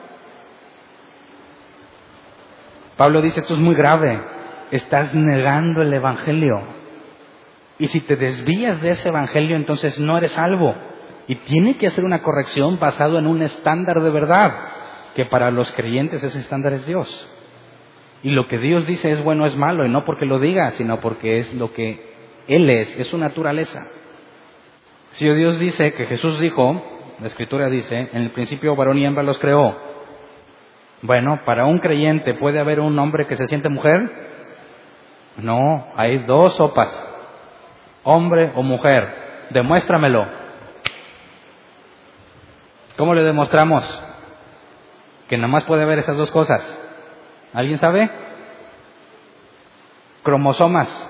Pablo 2.97 3.21
dice, 3.21 3.39
esto 3.39 3.53
es 3.53 3.59
muy 3.59 3.75
grave, 3.75 4.19
estás 4.71 5.15
negando 5.15 5.81
el 5.81 5.93
Evangelio. 5.93 6.78
Y 7.79 7.87
si 7.87 8.01
te 8.01 8.17
desvías 8.17 8.81
de 8.81 8.89
ese 8.89 9.07
evangelio, 9.07 9.55
entonces 9.55 9.97
no 9.99 10.17
eres 10.17 10.31
salvo. 10.31 10.75
Y 11.27 11.35
tiene 11.35 11.77
que 11.77 11.87
hacer 11.87 12.03
una 12.03 12.21
corrección 12.21 12.77
basado 12.77 13.17
en 13.17 13.25
un 13.25 13.41
estándar 13.41 14.01
de 14.01 14.09
verdad, 14.09 14.53
que 15.15 15.25
para 15.25 15.49
los 15.49 15.71
creyentes 15.71 16.21
ese 16.21 16.39
estándar 16.39 16.73
es 16.73 16.85
Dios. 16.85 17.29
Y 18.21 18.31
lo 18.31 18.47
que 18.47 18.57
Dios 18.57 18.85
dice 18.85 19.09
es 19.11 19.23
bueno, 19.23 19.45
es 19.45 19.55
malo, 19.55 19.85
y 19.85 19.89
no 19.89 20.03
porque 20.03 20.25
lo 20.25 20.39
diga, 20.39 20.71
sino 20.71 20.99
porque 20.99 21.39
es 21.39 21.53
lo 21.53 21.73
que 21.73 22.15
Él 22.49 22.69
es, 22.69 22.93
es 22.99 23.07
su 23.07 23.17
naturaleza. 23.17 23.87
Si 25.11 25.27
Dios 25.29 25.57
dice 25.57 25.93
que 25.93 26.05
Jesús 26.05 26.37
dijo, 26.39 26.83
la 27.21 27.27
escritura 27.27 27.69
dice, 27.69 28.09
en 28.11 28.23
el 28.23 28.31
principio 28.31 28.75
varón 28.75 28.97
y 28.97 29.05
hembra 29.05 29.23
los 29.23 29.39
creó. 29.39 29.77
Bueno, 31.01 31.39
para 31.45 31.65
un 31.65 31.77
creyente 31.77 32.33
puede 32.33 32.59
haber 32.59 32.81
un 32.81 32.99
hombre 32.99 33.25
que 33.25 33.37
se 33.37 33.47
siente 33.47 33.69
mujer. 33.69 34.11
No, 35.37 35.87
hay 35.95 36.17
dos 36.25 36.55
sopas 36.55 37.08
hombre 38.03 38.51
o 38.55 38.63
mujer. 38.63 39.47
Demuéstramelo. 39.51 40.27
¿Cómo 42.97 43.13
le 43.13 43.23
demostramos? 43.23 43.83
Que 45.27 45.37
nomás 45.37 45.63
puede 45.63 45.85
ver 45.85 45.99
esas 45.99 46.17
dos 46.17 46.31
cosas. 46.31 46.61
¿Alguien 47.53 47.77
sabe? 47.77 48.09
Cromosomas. 50.23 51.07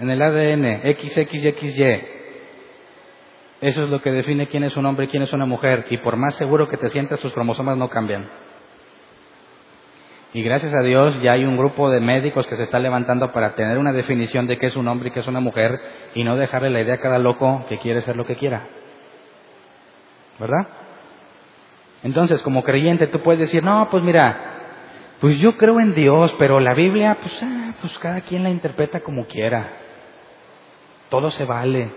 En 0.00 0.10
el 0.10 0.20
ADN, 0.20 0.82
XX 0.82 1.34
y 1.34 1.52
XY. 1.52 2.20
Eso 3.60 3.84
es 3.84 3.90
lo 3.90 4.00
que 4.00 4.10
define 4.10 4.48
quién 4.48 4.64
es 4.64 4.76
un 4.76 4.86
hombre 4.86 5.04
y 5.04 5.08
quién 5.08 5.22
es 5.22 5.32
una 5.32 5.44
mujer. 5.44 5.86
Y 5.90 5.98
por 5.98 6.16
más 6.16 6.34
seguro 6.36 6.68
que 6.68 6.78
te 6.78 6.88
sientas, 6.88 7.20
tus 7.20 7.32
cromosomas 7.32 7.76
no 7.76 7.88
cambian. 7.90 8.26
Y 10.32 10.42
gracias 10.42 10.72
a 10.74 10.82
Dios 10.82 11.20
ya 11.22 11.32
hay 11.32 11.44
un 11.44 11.56
grupo 11.56 11.90
de 11.90 12.00
médicos 12.00 12.46
que 12.46 12.56
se 12.56 12.62
está 12.62 12.78
levantando 12.78 13.32
para 13.32 13.54
tener 13.56 13.78
una 13.78 13.92
definición 13.92 14.46
de 14.46 14.58
qué 14.58 14.66
es 14.66 14.76
un 14.76 14.86
hombre 14.86 15.08
y 15.08 15.12
qué 15.12 15.20
es 15.20 15.26
una 15.26 15.40
mujer 15.40 15.80
y 16.14 16.22
no 16.22 16.36
dejarle 16.36 16.70
la 16.70 16.80
idea 16.80 16.94
a 16.94 17.00
cada 17.00 17.18
loco 17.18 17.64
que 17.68 17.78
quiere 17.78 18.00
ser 18.02 18.16
lo 18.16 18.24
que 18.24 18.36
quiera. 18.36 18.68
¿Verdad? 20.38 20.68
Entonces, 22.02 22.40
como 22.42 22.62
creyente, 22.62 23.08
tú 23.08 23.20
puedes 23.20 23.40
decir, 23.40 23.62
no, 23.62 23.88
pues 23.90 24.02
mira, 24.02 24.60
pues 25.20 25.38
yo 25.38 25.56
creo 25.56 25.80
en 25.80 25.94
Dios, 25.94 26.34
pero 26.38 26.60
la 26.60 26.74
Biblia, 26.74 27.18
pues, 27.20 27.42
ah, 27.42 27.74
pues 27.80 27.98
cada 27.98 28.20
quien 28.22 28.42
la 28.42 28.50
interpreta 28.50 29.00
como 29.00 29.26
quiera. 29.26 29.68
Todo 31.10 31.30
se 31.30 31.44
vale. 31.44 31.90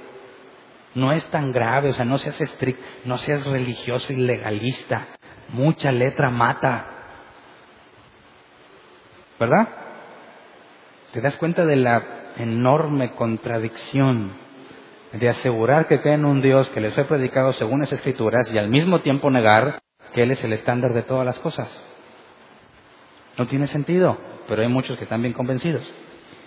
No 0.96 1.14
es 1.14 1.26
tan 1.28 1.52
grave, 1.52 1.90
o 1.90 1.94
sea, 1.94 2.04
no 2.04 2.18
seas 2.18 2.40
estricto, 2.42 2.84
no 3.06 3.18
seas 3.18 3.46
religioso 3.46 4.12
y 4.12 4.18
legalista. 4.18 5.08
Mucha 5.50 5.92
letra 5.92 6.30
mata. 6.30 6.86
¿Verdad? 9.44 9.68
¿Te 11.12 11.20
das 11.20 11.36
cuenta 11.36 11.66
de 11.66 11.76
la 11.76 12.02
enorme 12.38 13.12
contradicción 13.12 14.32
de 15.12 15.28
asegurar 15.28 15.86
que 15.88 16.00
creen 16.00 16.24
un 16.24 16.42
Dios 16.42 16.70
que 16.70 16.80
les 16.80 16.94
fue 16.94 17.04
predicado 17.04 17.52
según 17.52 17.82
las 17.82 17.92
escrituras 17.92 18.50
y 18.54 18.58
al 18.58 18.70
mismo 18.70 19.02
tiempo 19.02 19.30
negar 19.30 19.82
que 20.14 20.24
Él 20.24 20.32
es 20.32 20.42
el 20.46 20.54
estándar 20.54 20.94
de 20.94 21.02
todas 21.02 21.26
las 21.26 21.40
cosas? 21.40 21.68
No 23.38 23.46
tiene 23.46 23.68
sentido, 23.68 24.18
pero 24.48 24.62
hay 24.62 24.70
muchos 24.70 24.98
que 24.98 25.04
están 25.04 25.22
bien 25.22 25.34
convencidos. 25.34 25.84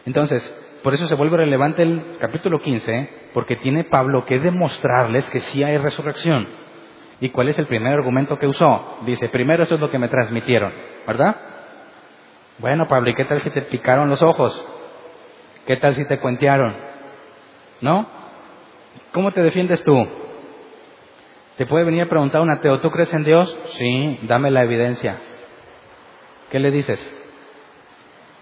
Entonces, 0.07 0.43
por 0.83 0.95
eso 0.95 1.07
se 1.07 1.17
vuelve 1.17 1.37
relevante 1.37 1.83
el 1.83 2.17
capítulo 2.19 2.61
15, 2.61 3.11
porque 3.35 3.57
tiene 3.57 3.85
Pablo 3.85 4.25
que 4.25 4.39
demostrarles 4.39 5.29
que 5.29 5.41
sí 5.41 5.63
hay 5.63 5.77
resurrección. 5.77 6.47
¿Y 7.21 7.29
cuál 7.29 7.51
es 7.51 7.59
el 7.59 7.67
primer 7.67 7.93
argumento 7.93 8.39
que 8.39 8.47
usó? 8.47 9.01
Dice, 9.05 9.29
primero 9.29 9.65
esto 9.65 9.75
es 9.75 9.83
lo 9.83 9.91
que 9.91 9.99
me 9.99 10.09
transmitieron, 10.09 10.73
¿verdad? 11.07 11.56
Bueno, 12.59 12.89
Pablo, 12.89 13.11
¿y 13.11 13.15
qué 13.15 13.25
tal 13.25 13.43
si 13.43 13.51
te 13.51 13.63
picaron 13.63 14.09
los 14.09 14.23
ojos? 14.23 14.65
¿Qué 15.67 15.77
tal 15.77 15.95
si 15.95 16.07
te 16.07 16.19
cuentearon? 16.19 16.75
¿No? 17.81 18.07
¿Cómo 19.13 19.31
te 19.33 19.43
defiendes 19.43 19.83
tú? 19.85 20.07
Te 21.57 21.67
puede 21.67 21.85
venir 21.85 22.03
a 22.03 22.09
preguntar 22.09 22.41
un 22.41 22.51
ateo, 22.51 22.81
¿tú 22.81 22.91
crees 22.91 23.13
en 23.13 23.25
Dios? 23.25 23.55
Sí, 23.79 24.21
dame 24.23 24.51
la 24.51 24.63
evidencia. 24.63 25.17
¿Qué 26.51 26.59
le 26.59 26.71
dices? 26.71 26.99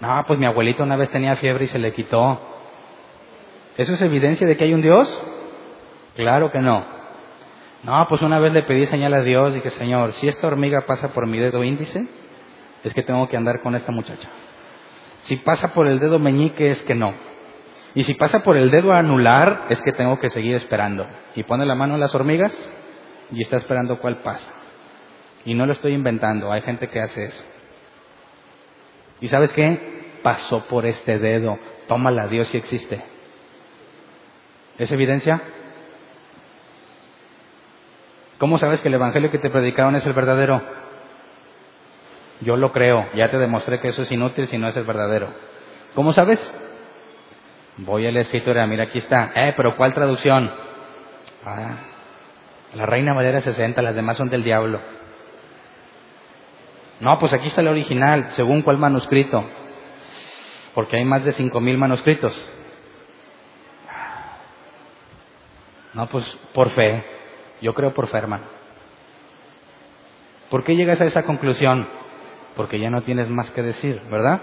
No, 0.00 0.22
pues 0.26 0.38
mi 0.38 0.46
abuelito 0.46 0.82
una 0.82 0.96
vez 0.96 1.10
tenía 1.10 1.36
fiebre 1.36 1.64
y 1.64 1.68
se 1.68 1.78
le 1.78 1.92
quitó. 1.92 2.40
¿Eso 3.76 3.94
es 3.94 4.02
evidencia 4.02 4.46
de 4.46 4.56
que 4.56 4.64
hay 4.64 4.74
un 4.74 4.82
Dios? 4.82 5.22
Claro 6.14 6.50
que 6.52 6.60
no. 6.60 6.84
No, 7.82 8.06
pues 8.08 8.22
una 8.22 8.38
vez 8.38 8.52
le 8.52 8.62
pedí 8.62 8.86
señal 8.86 9.14
a 9.14 9.22
Dios 9.22 9.52
y 9.52 9.56
dije, 9.56 9.70
Señor, 9.70 10.12
si 10.14 10.28
esta 10.28 10.46
hormiga 10.46 10.82
pasa 10.82 11.12
por 11.12 11.26
mi 11.26 11.38
dedo 11.38 11.64
índice, 11.64 12.06
es 12.84 12.94
que 12.94 13.02
tengo 13.02 13.28
que 13.28 13.36
andar 13.36 13.60
con 13.60 13.74
esta 13.74 13.90
muchacha. 13.90 14.28
Si 15.22 15.36
pasa 15.36 15.72
por 15.72 15.86
el 15.86 15.98
dedo 15.98 16.18
meñique, 16.18 16.70
es 16.70 16.82
que 16.82 16.94
no. 16.94 17.14
Y 17.94 18.02
si 18.02 18.14
pasa 18.14 18.40
por 18.40 18.56
el 18.56 18.70
dedo 18.70 18.92
anular, 18.92 19.66
es 19.70 19.80
que 19.80 19.92
tengo 19.92 20.18
que 20.18 20.28
seguir 20.30 20.54
esperando. 20.54 21.06
Y 21.34 21.44
pone 21.44 21.64
la 21.64 21.74
mano 21.74 21.94
en 21.94 22.00
las 22.00 22.14
hormigas 22.14 22.56
y 23.32 23.40
está 23.40 23.56
esperando 23.56 23.98
cuál 23.98 24.16
pasa. 24.18 24.46
Y 25.46 25.54
no 25.54 25.66
lo 25.66 25.72
estoy 25.72 25.92
inventando, 25.92 26.52
hay 26.52 26.60
gente 26.60 26.88
que 26.88 27.00
hace 27.00 27.24
eso. 27.24 27.42
¿Y 29.20 29.28
sabes 29.28 29.52
qué? 29.52 30.18
Pasó 30.22 30.66
por 30.66 30.86
este 30.86 31.18
dedo. 31.18 31.58
Tómala, 31.88 32.26
Dios 32.26 32.48
si 32.48 32.58
existe. 32.58 33.02
¿Es 34.78 34.90
evidencia? 34.92 35.40
¿Cómo 38.38 38.58
sabes 38.58 38.80
que 38.80 38.88
el 38.88 38.94
evangelio 38.94 39.30
que 39.30 39.38
te 39.38 39.50
predicaron 39.50 39.94
es 39.96 40.04
el 40.04 40.12
verdadero? 40.12 40.83
Yo 42.44 42.56
lo 42.56 42.72
creo, 42.72 43.08
ya 43.14 43.30
te 43.30 43.38
demostré 43.38 43.80
que 43.80 43.88
eso 43.88 44.02
es 44.02 44.12
inútil 44.12 44.46
si 44.46 44.58
no 44.58 44.68
es 44.68 44.76
el 44.76 44.84
verdadero. 44.84 45.28
¿Cómo 45.94 46.12
sabes? 46.12 46.38
Voy 47.78 48.06
a 48.06 48.12
la 48.12 48.20
escritura, 48.20 48.66
mira 48.66 48.84
aquí 48.84 48.98
está. 48.98 49.32
Eh, 49.34 49.54
pero 49.56 49.76
¿cuál 49.76 49.94
traducción? 49.94 50.50
Ah, 51.44 51.76
la 52.74 52.86
Reina 52.86 53.14
Madera 53.14 53.40
60, 53.40 53.80
las 53.82 53.94
demás 53.94 54.16
son 54.18 54.28
del 54.28 54.44
diablo. 54.44 54.80
No, 57.00 57.18
pues 57.18 57.32
aquí 57.32 57.48
está 57.48 57.62
el 57.62 57.68
original, 57.68 58.30
según 58.30 58.62
cuál 58.62 58.78
manuscrito. 58.78 59.44
Porque 60.74 60.96
hay 60.96 61.04
más 61.04 61.24
de 61.24 61.32
cinco 61.32 61.60
mil 61.60 61.78
manuscritos. 61.78 62.34
No, 65.94 66.08
pues 66.08 66.24
por 66.52 66.70
fe. 66.70 67.04
Yo 67.60 67.72
creo 67.74 67.94
por 67.94 68.08
fe, 68.08 68.18
hermano. 68.18 68.44
¿Por 70.50 70.64
qué 70.64 70.76
llegas 70.76 71.00
a 71.00 71.06
esa 71.06 71.22
conclusión? 71.22 71.88
Porque 72.56 72.78
ya 72.78 72.90
no 72.90 73.02
tienes 73.02 73.28
más 73.28 73.50
que 73.50 73.62
decir, 73.62 74.00
¿verdad? 74.10 74.40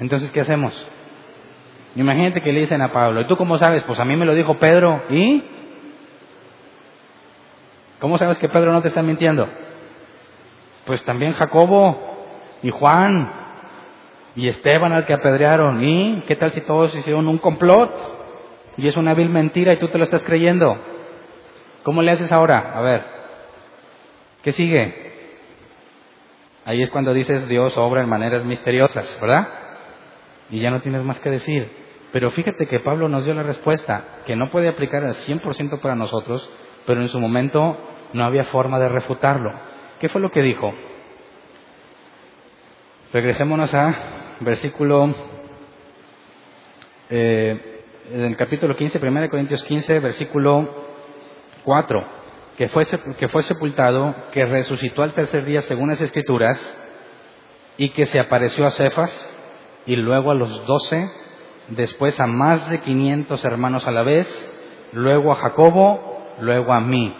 Entonces, 0.00 0.30
¿qué 0.30 0.40
hacemos? 0.40 0.74
Imagínate 1.96 2.42
que 2.42 2.52
le 2.52 2.60
dicen 2.60 2.80
a 2.82 2.92
Pablo, 2.92 3.20
¿y 3.20 3.26
tú 3.26 3.36
cómo 3.36 3.58
sabes? 3.58 3.82
Pues 3.84 3.98
a 3.98 4.04
mí 4.04 4.14
me 4.14 4.24
lo 4.24 4.34
dijo 4.34 4.56
Pedro, 4.58 5.02
¿y? 5.10 5.42
¿Cómo 7.98 8.16
sabes 8.18 8.38
que 8.38 8.48
Pedro 8.48 8.72
no 8.72 8.82
te 8.82 8.88
está 8.88 9.02
mintiendo? 9.02 9.48
Pues 10.86 11.02
también 11.04 11.32
Jacobo 11.32 11.98
y 12.62 12.70
Juan 12.70 13.28
y 14.36 14.46
Esteban 14.46 14.92
al 14.92 15.04
que 15.04 15.14
apedrearon. 15.14 15.82
¿Y 15.82 16.22
qué 16.28 16.36
tal 16.36 16.52
si 16.52 16.60
todos 16.60 16.94
hicieron 16.94 17.26
un 17.26 17.38
complot? 17.38 17.92
Y 18.76 18.86
es 18.86 18.96
una 18.96 19.14
vil 19.14 19.28
mentira 19.28 19.72
y 19.72 19.78
tú 19.78 19.88
te 19.88 19.98
lo 19.98 20.04
estás 20.04 20.22
creyendo. 20.24 20.78
¿Cómo 21.82 22.02
le 22.02 22.12
haces 22.12 22.30
ahora? 22.30 22.72
A 22.76 22.80
ver, 22.80 23.02
¿qué 24.42 24.52
sigue? 24.52 25.07
Ahí 26.68 26.82
es 26.82 26.90
cuando 26.90 27.14
dices 27.14 27.48
Dios 27.48 27.78
obra 27.78 28.02
en 28.02 28.10
maneras 28.10 28.44
misteriosas, 28.44 29.18
¿verdad? 29.22 29.48
Y 30.50 30.60
ya 30.60 30.70
no 30.70 30.80
tienes 30.80 31.02
más 31.02 31.18
que 31.20 31.30
decir. 31.30 31.66
Pero 32.12 32.30
fíjate 32.30 32.66
que 32.66 32.80
Pablo 32.80 33.08
nos 33.08 33.24
dio 33.24 33.32
la 33.32 33.42
respuesta, 33.42 34.18
que 34.26 34.36
no 34.36 34.50
puede 34.50 34.68
aplicar 34.68 35.02
al 35.02 35.14
100% 35.14 35.80
para 35.80 35.94
nosotros, 35.94 36.46
pero 36.84 37.00
en 37.00 37.08
su 37.08 37.18
momento 37.20 37.78
no 38.12 38.22
había 38.22 38.44
forma 38.44 38.78
de 38.78 38.90
refutarlo. 38.90 39.50
¿Qué 39.98 40.10
fue 40.10 40.20
lo 40.20 40.30
que 40.30 40.42
dijo? 40.42 40.74
Regresémonos 43.14 43.72
a 43.72 43.94
versículo, 44.40 45.14
eh, 47.08 47.82
en 48.12 48.20
el 48.20 48.36
capítulo 48.36 48.76
15, 48.76 48.98
1 48.98 49.30
Corintios 49.30 49.64
15, 49.64 50.00
versículo 50.00 50.68
4, 51.64 52.17
que 52.58 52.68
fue, 52.68 52.84
que 53.18 53.28
fue 53.28 53.44
sepultado, 53.44 54.16
que 54.32 54.44
resucitó 54.44 55.04
al 55.04 55.14
tercer 55.14 55.44
día 55.44 55.62
según 55.62 55.90
las 55.90 56.00
escrituras, 56.00 56.58
y 57.76 57.90
que 57.90 58.04
se 58.06 58.18
apareció 58.18 58.66
a 58.66 58.70
Cefas, 58.70 59.12
y 59.86 59.94
luego 59.94 60.32
a 60.32 60.34
los 60.34 60.66
doce, 60.66 61.08
después 61.68 62.18
a 62.18 62.26
más 62.26 62.68
de 62.68 62.80
500 62.80 63.44
hermanos 63.44 63.86
a 63.86 63.92
la 63.92 64.02
vez, 64.02 64.28
luego 64.92 65.30
a 65.30 65.36
Jacobo, 65.36 66.34
luego 66.40 66.72
a 66.72 66.80
mí. 66.80 67.14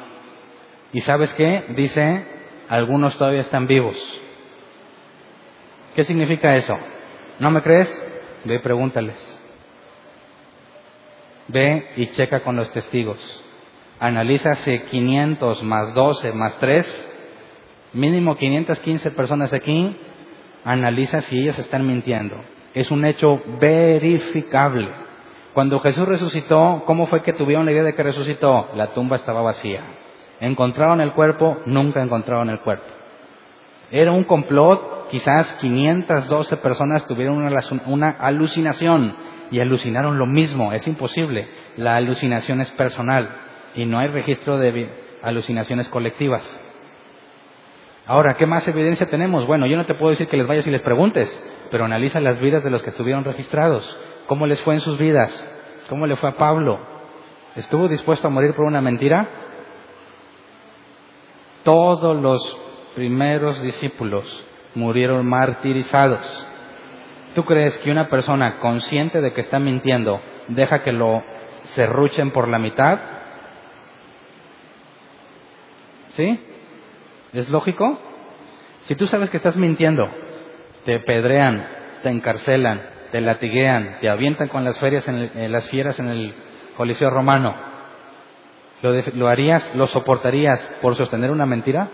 ¿Y 0.93 1.03
sabes 1.03 1.33
qué? 1.35 1.67
Dice 1.69 2.27
algunos 2.69 3.17
todavía 3.17 3.43
están 3.43 3.69
vivos. 3.69 3.97
¿Qué 5.95 6.03
significa 6.03 6.57
eso? 6.57 6.77
¿No 7.39 7.53
me 7.53 7.63
crees? 7.63 7.89
Ve 8.45 8.57
y 8.57 8.59
pregúntales. 8.59 9.41
Ve 11.47 11.93
y 11.97 12.09
checa 12.09 12.41
con 12.41 12.57
los 12.57 12.71
testigos. 12.73 13.45
Analiza 14.01 14.55
si 14.55 14.79
500 14.79 15.63
más 15.65 15.93
12 15.93 16.33
más 16.33 16.57
3, 16.61 17.11
mínimo 17.95 18.37
515 18.37 19.11
personas 19.11 19.53
aquí, 19.53 19.97
analiza 20.65 21.21
si 21.23 21.39
ellas 21.39 21.59
están 21.59 21.85
mintiendo. 21.85 22.37
Es 22.75 22.93
un 22.93 23.05
hecho 23.05 23.41
verificable. 23.61 24.89
Cuando 25.53 25.81
Jesús 25.81 26.07
resucitó, 26.07 26.85
¿cómo 26.87 27.09
fue 27.09 27.23
que 27.23 27.33
tuvieron 27.33 27.67
la 27.67 27.73
idea 27.73 27.83
de 27.83 27.95
que 27.95 28.05
resucitó? 28.05 28.69
La 28.77 28.89
tumba 28.89 29.17
estaba 29.17 29.43
vacía. 29.43 29.81
Encontraron 30.39 31.01
el 31.01 31.13
cuerpo, 31.13 31.57
nunca 31.67 32.01
encontraron 32.01 32.51
el 32.51 32.61
cuerpo. 32.61 32.87
Era 33.91 34.13
un 34.13 34.23
complot, 34.23 35.09
quizás 35.09 35.55
512 35.55 36.59
personas 36.59 37.05
tuvieron 37.09 37.43
una, 37.87 38.11
alucinación 38.11 39.17
y 39.51 39.59
alucinaron 39.59 40.19
lo 40.19 40.27
mismo, 40.27 40.73
es 40.73 40.87
imposible. 40.87 41.49
La 41.77 41.97
alucinación 41.97 42.61
es 42.61 42.71
personal 42.73 43.48
y 43.75 43.85
no 43.85 43.99
hay 43.99 44.09
registro 44.09 44.59
de 44.59 44.91
alucinaciones 45.23 45.89
colectivas. 45.89 46.45
Ahora, 48.07 48.35
¿qué 48.35 48.47
más 48.47 48.67
evidencia 48.67 49.11
tenemos? 49.11 49.47
Bueno, 49.47 49.67
yo 49.67 49.77
no 49.77 49.85
te 49.85 49.95
puedo 49.95 50.11
decir 50.11 50.29
que 50.29 50.37
les 50.37 50.47
vayas 50.47 50.67
y 50.67 50.71
les 50.71 50.81
preguntes, 50.81 51.29
pero 51.71 51.85
analiza 51.85 52.21
las 52.21 52.41
vidas 52.41 52.65
de 52.65 52.71
los 52.71 52.83
que 52.83 52.91
estuvieron 52.91 53.25
registrados. 53.25 53.99
¿Cómo 54.27 54.47
les 54.47 54.63
fue 54.63 54.75
en 54.75 54.81
sus 54.81 54.99
vidas? 54.99 55.31
¿Cómo 55.89 56.07
le 56.07 56.17
fue 56.17 56.31
a 56.31 56.37
Pablo? 56.37 56.79
¿Estuvo 57.57 57.89
dispuesto 57.89 58.29
a 58.29 58.31
morir 58.31 58.55
por 58.55 58.65
una 58.65 58.81
mentira? 58.81 59.29
todos 61.69 62.17
los 62.17 62.41
primeros 62.95 63.61
discípulos 63.61 64.25
murieron 64.75 65.27
martirizados. 65.27 66.47
¿Tú 67.35 67.45
crees 67.45 67.77
que 67.81 67.91
una 67.91 68.09
persona 68.09 68.59
consciente 68.59 69.21
de 69.21 69.35
que 69.35 69.43
está 69.43 69.59
mintiendo 69.59 70.19
deja 70.49 70.83
que 70.83 70.93
lo 70.93 71.23
serruchen 71.75 72.31
por 72.31 72.49
la 72.49 72.59
mitad? 72.59 72.99
¿Sí? 76.19 76.37
¿Es 77.33 77.49
lógico? 77.49 77.97
Si 78.87 78.97
tú 78.97 79.07
sabes 79.07 79.31
que 79.31 79.37
estás 79.37 79.55
mintiendo, 79.55 80.03
te 80.85 80.99
pedrean, 80.99 81.65
te 82.03 82.09
encarcelan, 82.09 82.81
te 83.13 83.21
latiguean, 83.21 83.99
te 84.01 84.09
avientan 84.09 84.49
con 84.49 84.65
las, 84.65 84.81
ferias 84.81 85.07
en 85.07 85.53
las 85.53 85.69
fieras 85.69 85.97
en 86.01 86.09
el 86.09 86.35
Coliseo 86.77 87.11
Romano, 87.11 87.55
¿Lo, 88.83 89.29
harías, 89.29 89.75
lo 89.77 89.87
soportarías 89.87 90.61
por 90.83 90.97
sostener 90.97 91.31
una 91.31 91.47
mentira? 91.47 91.89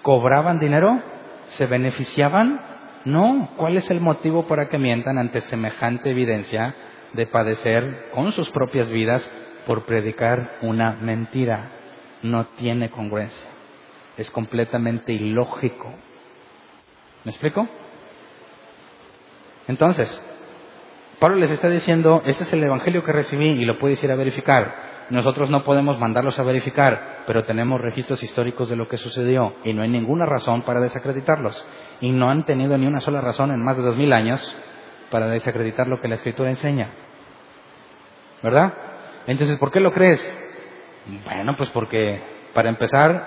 ¿Cobraban 0.00 0.58
dinero? 0.58 1.02
¿Se 1.48 1.66
beneficiaban? 1.66 2.60
No, 3.04 3.50
¿cuál 3.56 3.76
es 3.76 3.90
el 3.90 4.00
motivo 4.00 4.46
para 4.46 4.70
que 4.70 4.78
mientan 4.78 5.18
ante 5.18 5.42
semejante 5.42 6.10
evidencia 6.10 6.74
de 7.12 7.26
padecer 7.26 8.10
con 8.14 8.32
sus 8.32 8.50
propias 8.50 8.90
vidas 8.90 9.22
por 9.66 9.84
predicar 9.84 10.58
una 10.62 10.92
mentira? 10.92 11.75
No 12.22 12.46
tiene 12.56 12.90
congruencia. 12.90 13.46
Es 14.16 14.30
completamente 14.30 15.12
ilógico. 15.12 15.92
¿Me 17.24 17.30
explico? 17.30 17.68
Entonces, 19.68 20.22
Pablo 21.18 21.36
les 21.36 21.50
está 21.50 21.68
diciendo, 21.68 22.22
este 22.24 22.44
es 22.44 22.52
el 22.52 22.62
Evangelio 22.62 23.02
que 23.04 23.12
recibí 23.12 23.48
y 23.48 23.64
lo 23.64 23.78
puedes 23.78 24.02
ir 24.04 24.10
a 24.10 24.16
verificar. 24.16 24.86
Nosotros 25.10 25.50
no 25.50 25.64
podemos 25.64 25.98
mandarlos 25.98 26.38
a 26.38 26.42
verificar, 26.42 27.22
pero 27.26 27.44
tenemos 27.44 27.80
registros 27.80 28.22
históricos 28.22 28.68
de 28.68 28.76
lo 28.76 28.88
que 28.88 28.96
sucedió 28.96 29.54
y 29.64 29.72
no 29.72 29.82
hay 29.82 29.88
ninguna 29.88 30.26
razón 30.26 30.62
para 30.62 30.80
desacreditarlos. 30.80 31.64
Y 32.00 32.10
no 32.10 32.28
han 32.28 32.44
tenido 32.44 32.76
ni 32.76 32.86
una 32.86 33.00
sola 33.00 33.20
razón 33.20 33.52
en 33.52 33.62
más 33.62 33.76
de 33.76 33.82
dos 33.82 33.96
mil 33.96 34.12
años 34.12 34.40
para 35.10 35.28
desacreditar 35.28 35.86
lo 35.86 36.00
que 36.00 36.08
la 36.08 36.16
Escritura 36.16 36.50
enseña. 36.50 36.90
¿Verdad? 38.42 38.74
Entonces, 39.26 39.58
¿por 39.58 39.70
qué 39.70 39.80
lo 39.80 39.92
crees? 39.92 40.20
Bueno, 41.24 41.54
pues 41.56 41.70
porque, 41.70 42.20
para 42.52 42.68
empezar, 42.68 43.24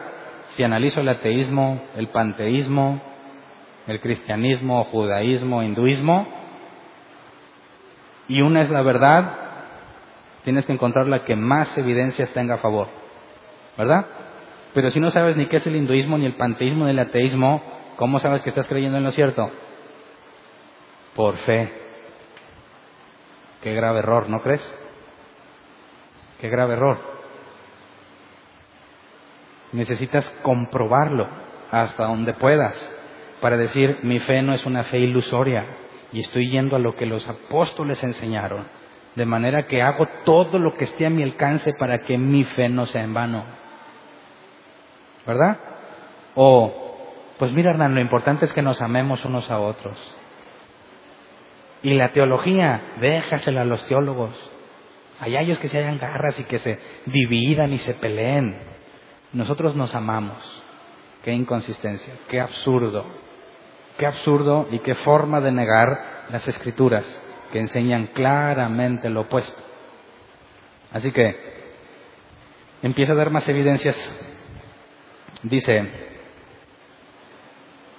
si 0.56 0.64
analizo 0.64 1.00
el 1.00 1.10
ateísmo, 1.10 1.82
el 1.96 2.10
panteísmo, 2.10 3.02
el 3.88 4.02
cristianismo, 4.02 4.84
judaísmo, 4.86 5.64
hinduismo, 5.64 6.28
y 8.28 8.42
una 8.42 8.62
es 8.62 8.70
la 8.70 8.82
verdad, 8.82 9.34
tienes 10.44 10.66
que 10.66 10.74
encontrar 10.74 11.08
la 11.08 11.24
que 11.24 11.36
más 11.36 11.76
evidencias 11.78 12.32
tenga 12.34 12.56
a 12.56 12.60
favor, 12.60 12.88
¿verdad? 13.78 14.06
Pero 14.74 14.90
si 14.90 15.00
no 15.00 15.10
sabes 15.10 15.38
ni 15.38 15.48
qué 15.48 15.58
es 15.58 15.68
el 15.68 15.76
hinduismo, 15.76 16.18
ni 16.18 16.26
el 16.26 16.36
panteísmo, 16.36 16.86
ni 16.86 16.92
el 16.92 17.00
ateísmo, 17.00 17.62
¿cómo 17.96 18.20
sabes 18.20 18.42
que 18.42 18.50
estás 18.50 18.68
creyendo 18.68 18.98
en 18.98 19.04
lo 19.04 19.12
cierto? 19.12 19.50
Por 21.16 21.38
fe. 21.38 21.74
Qué 23.64 23.74
grave 23.74 24.00
error, 24.00 24.30
¿no 24.30 24.42
crees? 24.42 24.62
Qué 26.40 26.50
grave 26.50 26.74
error. 26.74 27.19
Necesitas 29.72 30.30
comprobarlo 30.42 31.28
hasta 31.72 32.06
donde 32.06 32.34
puedas 32.34 32.76
para 33.42 33.58
decir, 33.58 34.00
mi 34.04 34.20
fe 34.20 34.42
no 34.42 34.54
es 34.54 34.66
una 34.66 34.84
fe 34.84 35.00
ilusoria, 35.00 35.66
y 36.12 36.20
estoy 36.20 36.50
yendo 36.50 36.76
a 36.76 36.80
lo 36.80 36.96
que 36.96 37.06
los 37.06 37.28
apóstoles 37.28 38.04
enseñaron, 38.04 38.66
de 39.16 39.26
manera 39.26 39.64
que 39.68 39.82
hago 39.82 40.08
todo 40.26 40.60
lo 40.60 40.76
que 40.76 40.86
esté 40.86 41.06
a 41.06 41.10
mi 41.10 41.24
alcance 41.24 41.74
para 41.78 42.00
que 42.00 42.18
mi 42.18 42.44
fe 42.44 42.70
no 42.70 42.86
sea 42.86 43.04
en 43.04 43.14
vano. 43.14 43.44
¿Verdad? 45.26 45.60
O, 46.36 46.98
pues 47.38 47.52
mira 47.52 47.72
Hernán, 47.72 47.96
lo 47.96 48.02
importante 48.02 48.46
es 48.46 48.54
que 48.54 48.62
nos 48.62 48.82
amemos 48.82 49.24
unos 49.26 49.50
a 49.52 49.60
otros. 49.60 49.98
Y 51.84 51.94
la 51.94 52.12
teología, 52.12 52.82
déjasela 53.00 53.62
a 53.62 53.66
los 53.66 53.86
teólogos. 53.88 54.36
Hay 55.20 55.38
ellos 55.38 55.60
que 55.60 55.70
se 55.70 55.78
hayan 55.78 55.98
garras 55.98 56.40
y 56.40 56.46
que 56.46 56.60
se 56.60 56.80
dividan 57.06 57.72
y 57.72 57.78
se 57.78 57.94
peleen. 57.94 58.58
Nosotros 59.34 59.76
nos 59.76 59.94
amamos. 59.96 60.38
Qué 61.24 61.32
inconsistencia, 61.32 62.14
qué 62.28 62.40
absurdo. 62.40 63.06
Qué 63.98 64.06
absurdo 64.06 64.68
y 64.72 64.80
qué 64.80 64.96
forma 64.96 65.42
de 65.42 65.52
negar 65.52 66.26
las 66.30 66.48
escrituras 66.48 67.06
que 67.52 67.60
enseñan 67.60 68.08
claramente 68.14 69.10
lo 69.10 69.22
opuesto. 69.22 69.62
Así 70.92 71.12
que 71.12 71.36
empieza 72.82 73.14
a 73.14 73.16
dar 73.16 73.30
más 73.30 73.48
evidencias. 73.50 73.98
Dice 75.44 76.10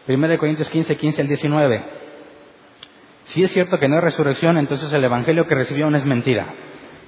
1 0.08 0.38
Corintios 0.38 0.70
15, 0.70 0.96
15 0.96 1.22
al 1.22 1.28
19. 1.28 1.84
Si 3.24 3.44
es 3.44 3.52
cierto 3.52 3.78
que 3.78 3.88
no 3.88 3.96
hay 3.96 4.00
resurrección, 4.00 4.58
entonces 4.58 4.92
el 4.92 5.04
Evangelio 5.04 5.46
que 5.46 5.54
recibieron 5.54 5.94
es 5.94 6.04
mentira. 6.04 6.52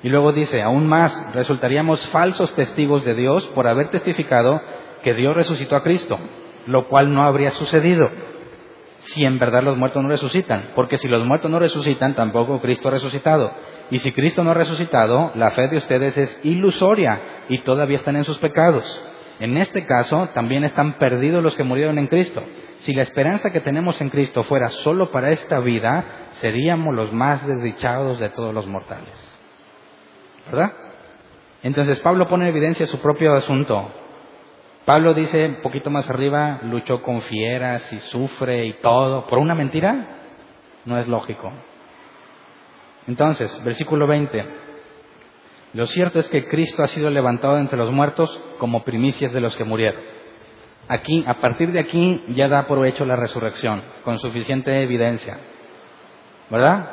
Y 0.02 0.08
luego 0.08 0.32
dice, 0.32 0.62
aún 0.62 0.86
más, 0.86 1.34
resultaríamos 1.34 2.06
falsos 2.08 2.54
testigos 2.54 3.04
de 3.04 3.14
Dios 3.14 3.46
por 3.48 3.66
haber 3.66 3.88
testificado 3.88 4.60
que 5.02 5.14
Dios 5.14 5.36
resucitó 5.36 5.76
a 5.76 5.82
Cristo, 5.82 6.18
lo 6.66 6.88
cual 6.88 7.12
no 7.12 7.22
habría 7.22 7.50
sucedido 7.50 8.04
si 9.02 9.24
en 9.24 9.38
verdad 9.38 9.62
los 9.62 9.76
muertos 9.76 10.02
no 10.02 10.08
resucitan. 10.08 10.70
Porque 10.74 10.98
si 10.98 11.08
los 11.08 11.24
muertos 11.24 11.50
no 11.50 11.58
resucitan, 11.58 12.14
tampoco 12.14 12.60
Cristo 12.60 12.88
ha 12.88 12.92
resucitado. 12.92 13.52
Y 13.90 13.98
si 13.98 14.12
Cristo 14.12 14.44
no 14.44 14.52
ha 14.52 14.54
resucitado, 14.54 15.32
la 15.34 15.50
fe 15.50 15.68
de 15.68 15.78
ustedes 15.78 16.16
es 16.16 16.40
ilusoria 16.44 17.20
y 17.48 17.62
todavía 17.62 17.98
están 17.98 18.16
en 18.16 18.24
sus 18.24 18.38
pecados. 18.38 18.84
En 19.40 19.56
este 19.56 19.86
caso, 19.86 20.28
también 20.34 20.64
están 20.64 20.94
perdidos 20.94 21.42
los 21.42 21.56
que 21.56 21.64
murieron 21.64 21.98
en 21.98 22.06
Cristo. 22.06 22.42
Si 22.80 22.92
la 22.94 23.02
esperanza 23.02 23.50
que 23.50 23.60
tenemos 23.60 24.00
en 24.00 24.08
Cristo 24.08 24.44
fuera 24.44 24.68
solo 24.68 25.10
para 25.10 25.30
esta 25.30 25.58
vida, 25.60 26.28
seríamos 26.34 26.94
los 26.94 27.12
más 27.12 27.44
desdichados 27.46 28.18
de 28.20 28.28
todos 28.30 28.54
los 28.54 28.66
mortales. 28.66 29.31
¿Verdad? 30.50 30.72
Entonces 31.62 32.00
Pablo 32.00 32.28
pone 32.28 32.44
en 32.44 32.50
evidencia 32.50 32.86
su 32.86 33.00
propio 33.00 33.34
asunto. 33.34 33.90
Pablo 34.84 35.14
dice 35.14 35.46
un 35.46 35.54
poquito 35.62 35.90
más 35.90 36.08
arriba, 36.10 36.60
luchó 36.64 37.02
con 37.02 37.22
fieras 37.22 37.92
y 37.92 38.00
sufre 38.00 38.66
y 38.66 38.72
todo. 38.74 39.26
¿Por 39.26 39.38
una 39.38 39.54
mentira? 39.54 40.06
No 40.84 40.98
es 40.98 41.06
lógico. 41.06 41.52
Entonces, 43.06 43.62
versículo 43.64 44.06
20. 44.06 44.44
Lo 45.74 45.86
cierto 45.86 46.18
es 46.18 46.28
que 46.28 46.46
Cristo 46.48 46.82
ha 46.82 46.88
sido 46.88 47.10
levantado 47.10 47.58
entre 47.58 47.78
los 47.78 47.92
muertos 47.92 48.40
como 48.58 48.82
primicias 48.82 49.32
de 49.32 49.40
los 49.40 49.56
que 49.56 49.64
murieron. 49.64 50.00
Aquí, 50.88 51.24
a 51.26 51.34
partir 51.34 51.70
de 51.72 51.78
aquí, 51.78 52.24
ya 52.34 52.48
da 52.48 52.66
por 52.66 52.84
hecho 52.84 53.04
la 53.06 53.16
resurrección, 53.16 53.82
con 54.04 54.18
suficiente 54.18 54.82
evidencia. 54.82 55.38
¿Verdad? 56.50 56.90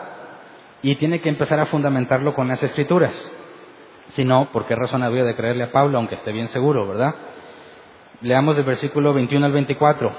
Y 0.83 0.95
tiene 0.95 1.19
que 1.21 1.29
empezar 1.29 1.59
a 1.59 1.65
fundamentarlo 1.65 2.33
con 2.33 2.47
las 2.47 2.61
escrituras. 2.63 3.31
Si 4.09 4.25
no, 4.25 4.49
¿por 4.51 4.65
qué 4.65 4.75
razón 4.75 5.03
habría 5.03 5.23
de 5.23 5.35
creerle 5.35 5.63
a 5.63 5.71
Pablo, 5.71 5.97
aunque 5.97 6.15
esté 6.15 6.31
bien 6.31 6.47
seguro, 6.47 6.87
verdad? 6.87 7.15
Leamos 8.21 8.55
del 8.55 8.65
versículo 8.65 9.13
21 9.13 9.45
al 9.45 9.51
24. 9.51 10.11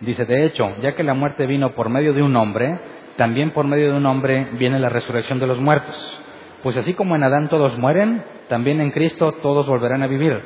Dice, 0.00 0.24
de 0.24 0.44
hecho, 0.44 0.74
ya 0.80 0.94
que 0.94 1.02
la 1.02 1.14
muerte 1.14 1.46
vino 1.46 1.70
por 1.70 1.88
medio 1.88 2.12
de 2.12 2.22
un 2.22 2.36
hombre, 2.36 2.78
también 3.16 3.52
por 3.52 3.66
medio 3.66 3.92
de 3.92 3.96
un 3.96 4.06
hombre 4.06 4.48
viene 4.58 4.78
la 4.78 4.88
resurrección 4.88 5.38
de 5.38 5.46
los 5.46 5.58
muertos. 5.58 6.20
Pues 6.62 6.76
así 6.76 6.94
como 6.94 7.16
en 7.16 7.22
Adán 7.22 7.48
todos 7.48 7.78
mueren, 7.78 8.22
también 8.48 8.80
en 8.80 8.90
Cristo 8.90 9.32
todos 9.42 9.66
volverán 9.66 10.02
a 10.02 10.06
vivir, 10.06 10.40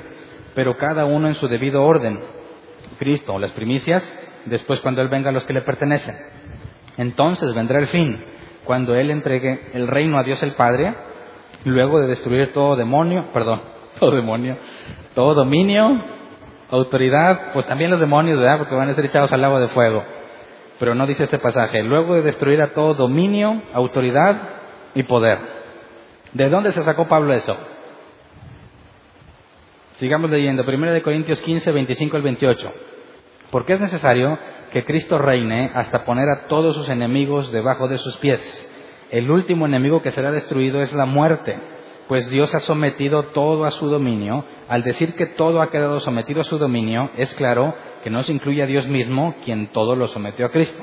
pero 0.55 0.77
cada 0.77 1.05
uno 1.05 1.29
en 1.29 1.35
su 1.35 1.49
debido 1.49 1.85
orden. 1.85 2.21
Cristo, 2.99 3.39
las 3.39 3.53
primicias, 3.53 4.03
después 4.45 4.81
cuando 4.81 5.03
Él 5.03 5.09
venga 5.09 5.31
a 5.31 5.33
los 5.33 5.45
que 5.45 5.53
le 5.53 5.63
pertenecen. 5.63 6.17
Entonces 6.97 7.55
vendrá 7.55 7.79
el 7.79 7.89
fin, 7.89 8.23
cuando 8.65 8.95
Él 8.95 9.11
entregue 9.11 9.71
el 9.73 9.87
reino 9.87 10.19
a 10.19 10.25
Dios 10.25 10.43
el 10.43 10.53
Padre, 10.53 10.95
luego 11.65 12.01
de 12.01 12.09
destruir 12.09 12.53
todo 12.53 12.77
demonio, 12.77 13.27
perdón, 13.33 13.61
todo 13.99 14.13
demonio, 14.13 14.57
todo 15.15 15.35
dominio 15.35 16.19
Autoridad, 16.71 17.53
pues 17.55 17.67
también 17.67 17.91
los 17.91 18.01
demonios, 18.01 18.39
¿verdad? 18.39 18.59
Porque 18.59 18.75
van 18.75 18.91
a 18.91 18.95
ser 18.95 19.07
echados 19.07 19.33
al 19.33 19.43
agua 19.43 19.59
de 19.61 19.69
fuego. 19.69 20.05
Pero 20.79 20.95
no 20.95 21.07
dice 21.07 21.25
este 21.25 21.39
pasaje. 21.39 21.83
Luego 21.83 22.15
de 22.15 22.23
destruir 22.23 22.61
a 22.61 22.75
todo 22.75 22.95
dominio, 22.95 23.63
autoridad 23.73 24.37
y 24.95 25.03
poder. 25.05 25.39
¿De 26.33 26.51
dónde 26.51 26.73
se 26.73 26.83
sacó 26.83 27.09
Pablo 27.09 27.33
eso? 27.33 27.57
Sigamos 29.99 30.31
leyendo. 30.31 30.63
1 30.63 30.93
de 30.93 31.03
Corintios 31.03 31.41
15, 31.41 31.73
25 31.73 32.17
al 32.17 32.23
28. 32.23 32.73
Porque 33.51 33.73
es 33.73 33.81
necesario 33.81 34.39
que 34.71 34.85
Cristo 34.85 35.17
reine 35.17 35.71
hasta 35.75 36.05
poner 36.05 36.29
a 36.29 36.49
todos 36.49 36.77
sus 36.77 36.91
enemigos 36.91 37.51
debajo 37.51 37.89
de 37.89 37.97
sus 37.97 38.19
pies. 38.19 38.68
El 39.11 39.31
último 39.31 39.67
enemigo 39.67 40.03
que 40.03 40.11
será 40.11 40.31
destruido 40.31 40.81
es 40.81 40.93
la 40.93 41.07
muerte 41.07 41.59
pues 42.09 42.31
Dios 42.31 42.53
ha 42.55 42.61
sometido 42.61 43.25
todo 43.25 43.67
a 43.67 43.71
su 43.71 43.89
dominio. 43.89 44.45
Al 44.69 44.83
decir 44.83 45.15
que 45.15 45.27
todo 45.27 45.61
ha 45.61 45.71
quedado 45.71 46.01
sometido 46.01 46.41
a 46.41 46.45
su 46.45 46.59
dominio, 46.59 47.11
es 47.17 47.33
claro 47.35 47.75
que 48.03 48.11
no 48.11 48.23
se 48.23 48.33
incluye 48.33 48.63
a 48.63 48.67
Dios 48.67 48.89
mismo, 48.89 49.37
quien 49.45 49.69
todo 49.69 49.95
lo 49.95 50.09
sometió 50.09 50.47
a 50.47 50.51
Cristo. 50.51 50.83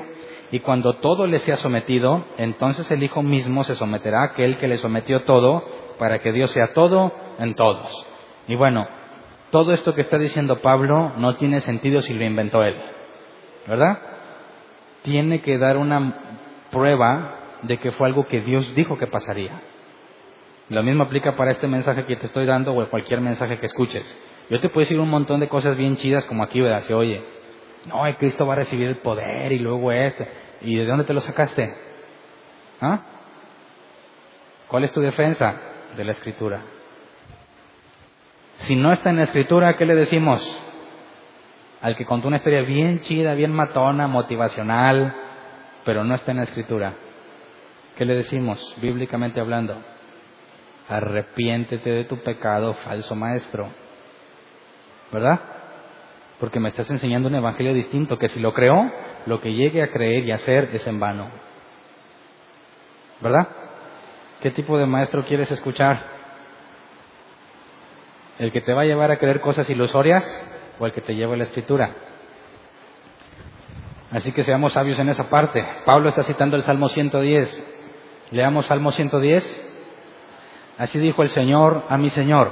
Y 0.52 0.60
cuando 0.60 0.94
todo 0.94 1.26
le 1.26 1.40
sea 1.40 1.56
sometido, 1.56 2.24
entonces 2.38 2.88
el 2.92 3.02
Hijo 3.02 3.22
mismo 3.24 3.64
se 3.64 3.74
someterá 3.74 4.20
a 4.20 4.26
aquel 4.26 4.58
que 4.58 4.68
le 4.68 4.78
sometió 4.78 5.24
todo, 5.24 5.64
para 5.98 6.20
que 6.20 6.30
Dios 6.30 6.50
sea 6.52 6.72
todo 6.72 7.12
en 7.40 7.54
todos. 7.54 8.06
Y 8.46 8.54
bueno, 8.54 8.86
todo 9.50 9.72
esto 9.72 9.94
que 9.94 10.02
está 10.02 10.18
diciendo 10.18 10.60
Pablo 10.60 11.12
no 11.16 11.34
tiene 11.34 11.60
sentido 11.60 12.02
si 12.02 12.14
lo 12.14 12.24
inventó 12.24 12.62
él, 12.62 12.76
¿verdad? 13.66 13.98
Tiene 15.02 15.40
que 15.40 15.58
dar 15.58 15.76
una 15.76 16.20
prueba 16.70 17.45
de 17.62 17.78
que 17.78 17.92
fue 17.92 18.06
algo 18.06 18.26
que 18.26 18.40
Dios 18.40 18.74
dijo 18.74 18.98
que 18.98 19.06
pasaría. 19.06 19.60
Lo 20.68 20.82
mismo 20.82 21.04
aplica 21.04 21.36
para 21.36 21.52
este 21.52 21.68
mensaje 21.68 22.04
que 22.04 22.16
te 22.16 22.26
estoy 22.26 22.46
dando 22.46 22.74
o 22.74 22.88
cualquier 22.88 23.20
mensaje 23.20 23.58
que 23.58 23.66
escuches. 23.66 24.04
Yo 24.50 24.60
te 24.60 24.68
puedo 24.68 24.84
decir 24.84 24.98
un 24.98 25.10
montón 25.10 25.40
de 25.40 25.48
cosas 25.48 25.76
bien 25.76 25.96
chidas 25.96 26.24
como 26.26 26.42
aquí, 26.42 26.60
¿verdad? 26.60 26.84
Si 26.86 26.92
oye, 26.92 27.22
no, 27.86 28.02
Cristo 28.18 28.46
va 28.46 28.54
a 28.54 28.56
recibir 28.56 28.88
el 28.88 28.98
poder 28.98 29.52
y 29.52 29.58
luego 29.58 29.92
este. 29.92 30.28
¿Y 30.62 30.76
de 30.76 30.86
dónde 30.86 31.04
te 31.04 31.12
lo 31.12 31.20
sacaste? 31.20 31.74
¿Ah? 32.80 33.00
¿Cuál 34.68 34.84
es 34.84 34.92
tu 34.92 35.00
defensa? 35.00 35.54
De 35.96 36.04
la 36.04 36.12
escritura. 36.12 36.62
Si 38.58 38.74
no 38.74 38.92
está 38.92 39.10
en 39.10 39.16
la 39.16 39.24
escritura, 39.24 39.76
¿qué 39.76 39.86
le 39.86 39.94
decimos? 39.94 40.44
al 41.86 41.96
que 41.96 42.04
contó 42.04 42.28
una 42.28 42.38
historia 42.38 42.62
bien 42.62 43.00
chida, 43.02 43.34
bien 43.34 43.52
matona, 43.52 44.08
motivacional, 44.08 45.14
pero 45.84 46.02
no 46.04 46.14
está 46.14 46.32
en 46.32 46.38
la 46.38 46.42
escritura. 46.42 46.94
¿Qué 47.96 48.04
le 48.04 48.14
decimos, 48.14 48.60
bíblicamente 48.82 49.40
hablando? 49.40 49.74
Arrepiéntete 50.88 51.90
de 51.90 52.04
tu 52.04 52.18
pecado, 52.18 52.74
falso 52.74 53.14
maestro. 53.14 53.70
¿Verdad? 55.10 55.40
Porque 56.38 56.60
me 56.60 56.68
estás 56.68 56.90
enseñando 56.90 57.28
un 57.28 57.36
evangelio 57.36 57.72
distinto, 57.72 58.18
que 58.18 58.28
si 58.28 58.38
lo 58.38 58.52
creo, 58.52 58.92
lo 59.24 59.40
que 59.40 59.54
llegue 59.54 59.82
a 59.82 59.90
creer 59.90 60.24
y 60.24 60.32
hacer 60.32 60.68
es 60.74 60.86
en 60.86 61.00
vano. 61.00 61.30
¿Verdad? 63.22 63.48
¿Qué 64.42 64.50
tipo 64.50 64.76
de 64.76 64.84
maestro 64.84 65.24
quieres 65.24 65.50
escuchar? 65.50 65.98
¿El 68.38 68.52
que 68.52 68.60
te 68.60 68.74
va 68.74 68.82
a 68.82 68.86
llevar 68.86 69.10
a 69.10 69.16
creer 69.16 69.40
cosas 69.40 69.70
ilusorias 69.70 70.22
o 70.78 70.84
el 70.84 70.92
que 70.92 71.00
te 71.00 71.14
lleva 71.14 71.32
a 71.32 71.38
la 71.38 71.44
escritura? 71.44 71.94
Así 74.10 74.32
que 74.32 74.44
seamos 74.44 74.74
sabios 74.74 74.98
en 74.98 75.08
esa 75.08 75.30
parte. 75.30 75.66
Pablo 75.86 76.10
está 76.10 76.22
citando 76.22 76.56
el 76.56 76.62
Salmo 76.62 76.90
110. 76.90 77.75
Leamos 78.30 78.66
Salmo 78.66 78.90
110. 78.90 79.72
Así 80.78 80.98
dijo 80.98 81.22
el 81.22 81.28
Señor 81.28 81.84
a 81.88 81.96
mi 81.96 82.10
Señor, 82.10 82.50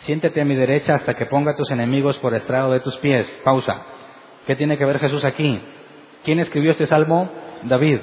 siéntete 0.00 0.40
a 0.40 0.44
mi 0.44 0.54
derecha 0.54 0.96
hasta 0.96 1.14
que 1.14 1.26
ponga 1.26 1.52
a 1.52 1.56
tus 1.56 1.70
enemigos 1.70 2.18
por 2.18 2.34
estrado 2.34 2.72
de 2.72 2.80
tus 2.80 2.96
pies. 2.98 3.28
Pausa. 3.44 3.82
¿Qué 4.46 4.56
tiene 4.56 4.76
que 4.76 4.84
ver 4.84 4.98
Jesús 4.98 5.24
aquí? 5.24 5.60
¿Quién 6.22 6.38
escribió 6.38 6.70
este 6.70 6.86
salmo? 6.86 7.30
David. 7.62 7.98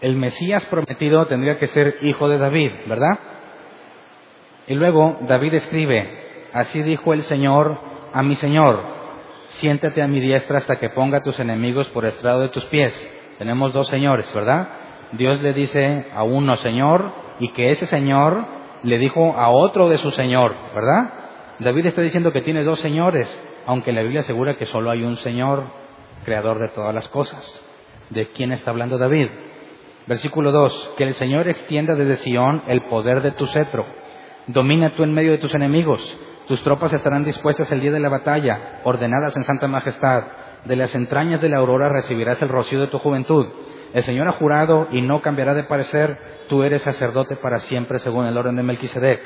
El 0.00 0.16
Mesías 0.16 0.64
prometido 0.66 1.26
tendría 1.26 1.58
que 1.58 1.66
ser 1.68 1.98
hijo 2.02 2.28
de 2.28 2.38
David, 2.38 2.70
¿verdad? 2.86 3.18
Y 4.68 4.74
luego 4.74 5.16
David 5.22 5.54
escribe, 5.54 6.50
así 6.52 6.82
dijo 6.82 7.14
el 7.14 7.22
Señor 7.22 7.80
a 8.12 8.22
mi 8.22 8.34
Señor, 8.34 8.80
siéntate 9.46 10.02
a 10.02 10.06
mi 10.06 10.20
diestra 10.20 10.58
hasta 10.58 10.76
que 10.76 10.90
ponga 10.90 11.18
a 11.18 11.22
tus 11.22 11.40
enemigos 11.40 11.88
por 11.88 12.04
estrado 12.04 12.42
de 12.42 12.50
tus 12.50 12.64
pies. 12.66 12.92
Tenemos 13.38 13.72
dos 13.72 13.88
señores, 13.88 14.32
¿verdad? 14.34 14.68
Dios 15.12 15.40
le 15.42 15.52
dice 15.52 16.06
a 16.14 16.22
uno 16.22 16.56
Señor 16.56 17.12
y 17.40 17.48
que 17.48 17.70
ese 17.70 17.86
Señor 17.86 18.44
le 18.82 18.98
dijo 18.98 19.34
a 19.36 19.48
otro 19.48 19.88
de 19.88 19.98
su 19.98 20.10
Señor, 20.10 20.54
¿verdad? 20.74 21.12
David 21.58 21.86
está 21.86 22.02
diciendo 22.02 22.32
que 22.32 22.42
tiene 22.42 22.62
dos 22.62 22.80
señores, 22.80 23.26
aunque 23.66 23.92
la 23.92 24.02
Biblia 24.02 24.20
asegura 24.20 24.54
que 24.54 24.66
solo 24.66 24.90
hay 24.90 25.02
un 25.02 25.16
Señor, 25.16 25.64
creador 26.24 26.58
de 26.58 26.68
todas 26.68 26.94
las 26.94 27.08
cosas. 27.08 27.42
¿De 28.10 28.28
quién 28.28 28.52
está 28.52 28.70
hablando 28.70 28.98
David? 28.98 29.28
Versículo 30.06 30.52
2, 30.52 30.92
que 30.96 31.04
el 31.04 31.14
Señor 31.14 31.48
extienda 31.48 31.94
desde 31.94 32.16
Sión 32.16 32.62
el 32.68 32.82
poder 32.82 33.22
de 33.22 33.32
tu 33.32 33.46
cetro. 33.46 33.84
Domina 34.46 34.94
tú 34.94 35.02
en 35.02 35.12
medio 35.12 35.32
de 35.32 35.38
tus 35.38 35.54
enemigos. 35.54 36.00
Tus 36.46 36.62
tropas 36.62 36.92
estarán 36.92 37.24
dispuestas 37.24 37.70
el 37.72 37.80
día 37.80 37.90
de 37.90 38.00
la 38.00 38.08
batalla, 38.08 38.80
ordenadas 38.84 39.36
en 39.36 39.44
santa 39.44 39.68
majestad. 39.68 40.24
De 40.64 40.76
las 40.76 40.94
entrañas 40.94 41.42
de 41.42 41.50
la 41.50 41.58
aurora 41.58 41.90
recibirás 41.90 42.40
el 42.40 42.48
rocío 42.48 42.80
de 42.80 42.86
tu 42.86 42.98
juventud. 42.98 43.46
El 43.94 44.04
Señor 44.04 44.28
ha 44.28 44.32
jurado 44.32 44.88
y 44.90 45.00
no 45.00 45.22
cambiará 45.22 45.54
de 45.54 45.64
parecer, 45.64 46.18
tú 46.48 46.62
eres 46.62 46.82
sacerdote 46.82 47.36
para 47.36 47.58
siempre 47.60 47.98
según 47.98 48.26
el 48.26 48.36
orden 48.36 48.56
de 48.56 48.62
Melquisedec. 48.62 49.20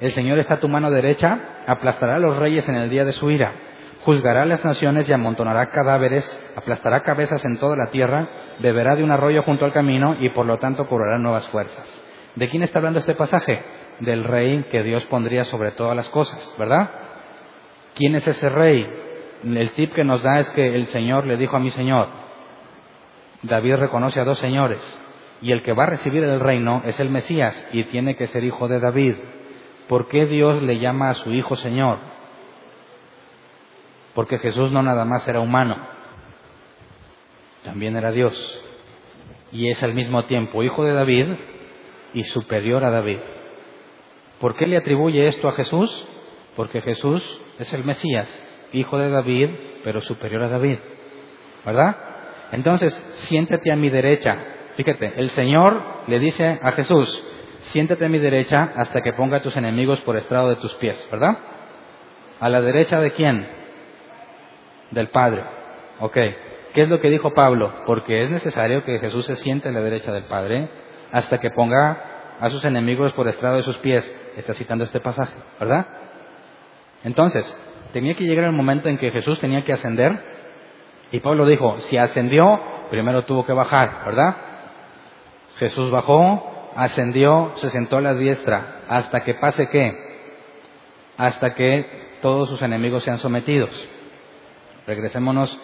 El 0.00 0.12
Señor 0.12 0.38
está 0.38 0.54
a 0.54 0.60
tu 0.60 0.68
mano 0.68 0.90
derecha, 0.90 1.38
aplastará 1.66 2.16
a 2.16 2.20
los 2.20 2.36
reyes 2.36 2.68
en 2.68 2.76
el 2.76 2.90
día 2.90 3.04
de 3.04 3.12
su 3.12 3.30
ira, 3.30 3.52
juzgará 4.04 4.44
las 4.44 4.64
naciones 4.64 5.08
y 5.08 5.12
amontonará 5.12 5.66
cadáveres, 5.70 6.24
aplastará 6.56 7.00
cabezas 7.00 7.44
en 7.44 7.58
toda 7.58 7.76
la 7.76 7.90
tierra, 7.90 8.28
beberá 8.60 8.96
de 8.96 9.02
un 9.02 9.10
arroyo 9.10 9.42
junto 9.42 9.64
al 9.64 9.72
camino 9.72 10.16
y 10.20 10.28
por 10.30 10.46
lo 10.46 10.58
tanto 10.58 10.86
cobrará 10.86 11.18
nuevas 11.18 11.48
fuerzas. 11.48 12.02
¿De 12.34 12.48
quién 12.48 12.62
está 12.62 12.78
hablando 12.78 12.98
este 12.98 13.14
pasaje? 13.14 13.62
Del 14.00 14.24
rey 14.24 14.66
que 14.70 14.82
Dios 14.82 15.04
pondría 15.06 15.44
sobre 15.44 15.70
todas 15.72 15.96
las 15.96 16.08
cosas, 16.08 16.54
¿verdad? 16.58 16.90
¿Quién 17.94 18.16
es 18.16 18.26
ese 18.26 18.48
rey? 18.48 18.88
El 19.44 19.70
tip 19.72 19.92
que 19.94 20.04
nos 20.04 20.22
da 20.22 20.40
es 20.40 20.50
que 20.50 20.74
el 20.74 20.86
Señor 20.86 21.26
le 21.26 21.36
dijo 21.36 21.56
a 21.56 21.60
mi 21.60 21.70
Señor, 21.70 22.08
David 23.44 23.76
reconoce 23.76 24.20
a 24.20 24.24
dos 24.24 24.38
señores 24.38 24.80
y 25.42 25.52
el 25.52 25.62
que 25.62 25.74
va 25.74 25.84
a 25.84 25.90
recibir 25.90 26.24
el 26.24 26.40
reino 26.40 26.82
es 26.86 26.98
el 27.00 27.10
Mesías 27.10 27.68
y 27.72 27.84
tiene 27.84 28.16
que 28.16 28.26
ser 28.26 28.42
hijo 28.44 28.68
de 28.68 28.80
David. 28.80 29.16
¿Por 29.88 30.08
qué 30.08 30.24
Dios 30.24 30.62
le 30.62 30.78
llama 30.78 31.10
a 31.10 31.14
su 31.14 31.32
hijo 31.32 31.54
Señor? 31.56 31.98
Porque 34.14 34.38
Jesús 34.38 34.72
no 34.72 34.82
nada 34.82 35.04
más 35.04 35.28
era 35.28 35.40
humano, 35.40 35.76
también 37.64 37.96
era 37.96 38.12
Dios. 38.12 38.34
Y 39.52 39.68
es 39.68 39.82
al 39.82 39.92
mismo 39.92 40.24
tiempo 40.24 40.62
hijo 40.62 40.84
de 40.84 40.94
David 40.94 41.34
y 42.14 42.24
superior 42.24 42.84
a 42.84 42.90
David. 42.90 43.18
¿Por 44.40 44.54
qué 44.54 44.66
le 44.66 44.78
atribuye 44.78 45.26
esto 45.26 45.48
a 45.48 45.52
Jesús? 45.52 46.06
Porque 46.56 46.80
Jesús 46.80 47.22
es 47.58 47.72
el 47.74 47.84
Mesías, 47.84 48.28
hijo 48.72 48.96
de 48.96 49.10
David, 49.10 49.50
pero 49.82 50.00
superior 50.00 50.44
a 50.44 50.48
David. 50.48 50.78
¿Verdad? 51.66 52.13
Entonces, 52.54 52.94
siéntate 53.26 53.72
a 53.72 53.76
mi 53.76 53.90
derecha. 53.90 54.36
Fíjate, 54.76 55.12
el 55.16 55.30
Señor 55.30 55.82
le 56.06 56.20
dice 56.20 56.60
a 56.62 56.70
Jesús, 56.70 57.22
siéntate 57.72 58.04
a 58.04 58.08
mi 58.08 58.20
derecha 58.20 58.72
hasta 58.76 59.00
que 59.00 59.12
ponga 59.12 59.38
a 59.38 59.42
tus 59.42 59.56
enemigos 59.56 60.00
por 60.02 60.16
estrado 60.16 60.50
de 60.50 60.56
tus 60.56 60.72
pies, 60.74 61.08
¿verdad? 61.10 61.36
¿A 62.38 62.48
la 62.48 62.60
derecha 62.60 63.00
de 63.00 63.10
quién? 63.10 63.48
Del 64.92 65.08
Padre. 65.08 65.42
Ok. 65.98 66.16
¿Qué 66.74 66.82
es 66.82 66.88
lo 66.88 67.00
que 67.00 67.10
dijo 67.10 67.34
Pablo? 67.34 67.72
Porque 67.86 68.22
es 68.22 68.30
necesario 68.30 68.84
que 68.84 69.00
Jesús 69.00 69.26
se 69.26 69.34
siente 69.36 69.68
a 69.68 69.72
la 69.72 69.80
derecha 69.80 70.12
del 70.12 70.24
Padre 70.24 70.68
hasta 71.10 71.38
que 71.38 71.50
ponga 71.50 72.36
a 72.38 72.50
sus 72.50 72.64
enemigos 72.64 73.12
por 73.14 73.26
estrado 73.26 73.56
de 73.56 73.64
sus 73.64 73.78
pies. 73.78 74.08
Está 74.36 74.54
citando 74.54 74.84
este 74.84 75.00
pasaje, 75.00 75.34
¿verdad? 75.58 75.86
Entonces, 77.02 77.44
tenía 77.92 78.14
que 78.14 78.24
llegar 78.24 78.44
el 78.44 78.52
momento 78.52 78.88
en 78.88 78.96
que 78.96 79.10
Jesús 79.10 79.40
tenía 79.40 79.64
que 79.64 79.72
ascender 79.72 80.33
y 81.14 81.20
Pablo 81.20 81.46
dijo, 81.46 81.78
si 81.78 81.96
ascendió, 81.96 82.60
primero 82.90 83.24
tuvo 83.24 83.46
que 83.46 83.52
bajar, 83.52 84.02
¿verdad? 84.04 84.34
Jesús 85.58 85.88
bajó, 85.92 86.72
ascendió, 86.74 87.52
se 87.54 87.70
sentó 87.70 87.98
a 87.98 88.00
la 88.00 88.14
diestra, 88.14 88.80
hasta 88.88 89.22
que 89.22 89.34
pase 89.34 89.68
qué? 89.68 89.94
Hasta 91.16 91.54
que 91.54 92.16
todos 92.20 92.48
sus 92.48 92.60
enemigos 92.62 93.04
sean 93.04 93.18
sometidos. 93.18 93.70
Regresémonos 94.88 95.56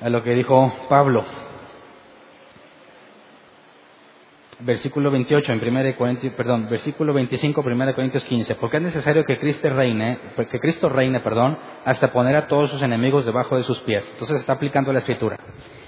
a 0.00 0.08
lo 0.08 0.22
que 0.22 0.34
dijo 0.34 0.72
Pablo. 0.88 1.22
Versículo 4.62 5.10
28 5.10 5.52
en 5.52 5.76
1 5.76 5.96
Corintios, 5.96 6.32
perdón, 6.34 6.68
versículo 6.68 7.12
25 7.12 7.62
1 7.64 7.94
Corintios 7.94 8.24
15, 8.24 8.54
porque 8.56 8.76
es 8.78 8.82
necesario 8.82 9.24
que 9.24 9.38
Cristo 9.38 9.70
reine, 9.70 10.18
que 10.50 10.58
Cristo 10.58 10.88
reine, 10.88 11.20
perdón, 11.20 11.58
hasta 11.84 12.12
poner 12.12 12.36
a 12.36 12.46
todos 12.46 12.70
sus 12.70 12.82
enemigos 12.82 13.24
debajo 13.24 13.56
de 13.56 13.62
sus 13.62 13.80
pies. 13.80 14.06
Entonces 14.12 14.40
está 14.40 14.54
aplicando 14.54 14.92
la 14.92 15.00
escritura. 15.00 15.36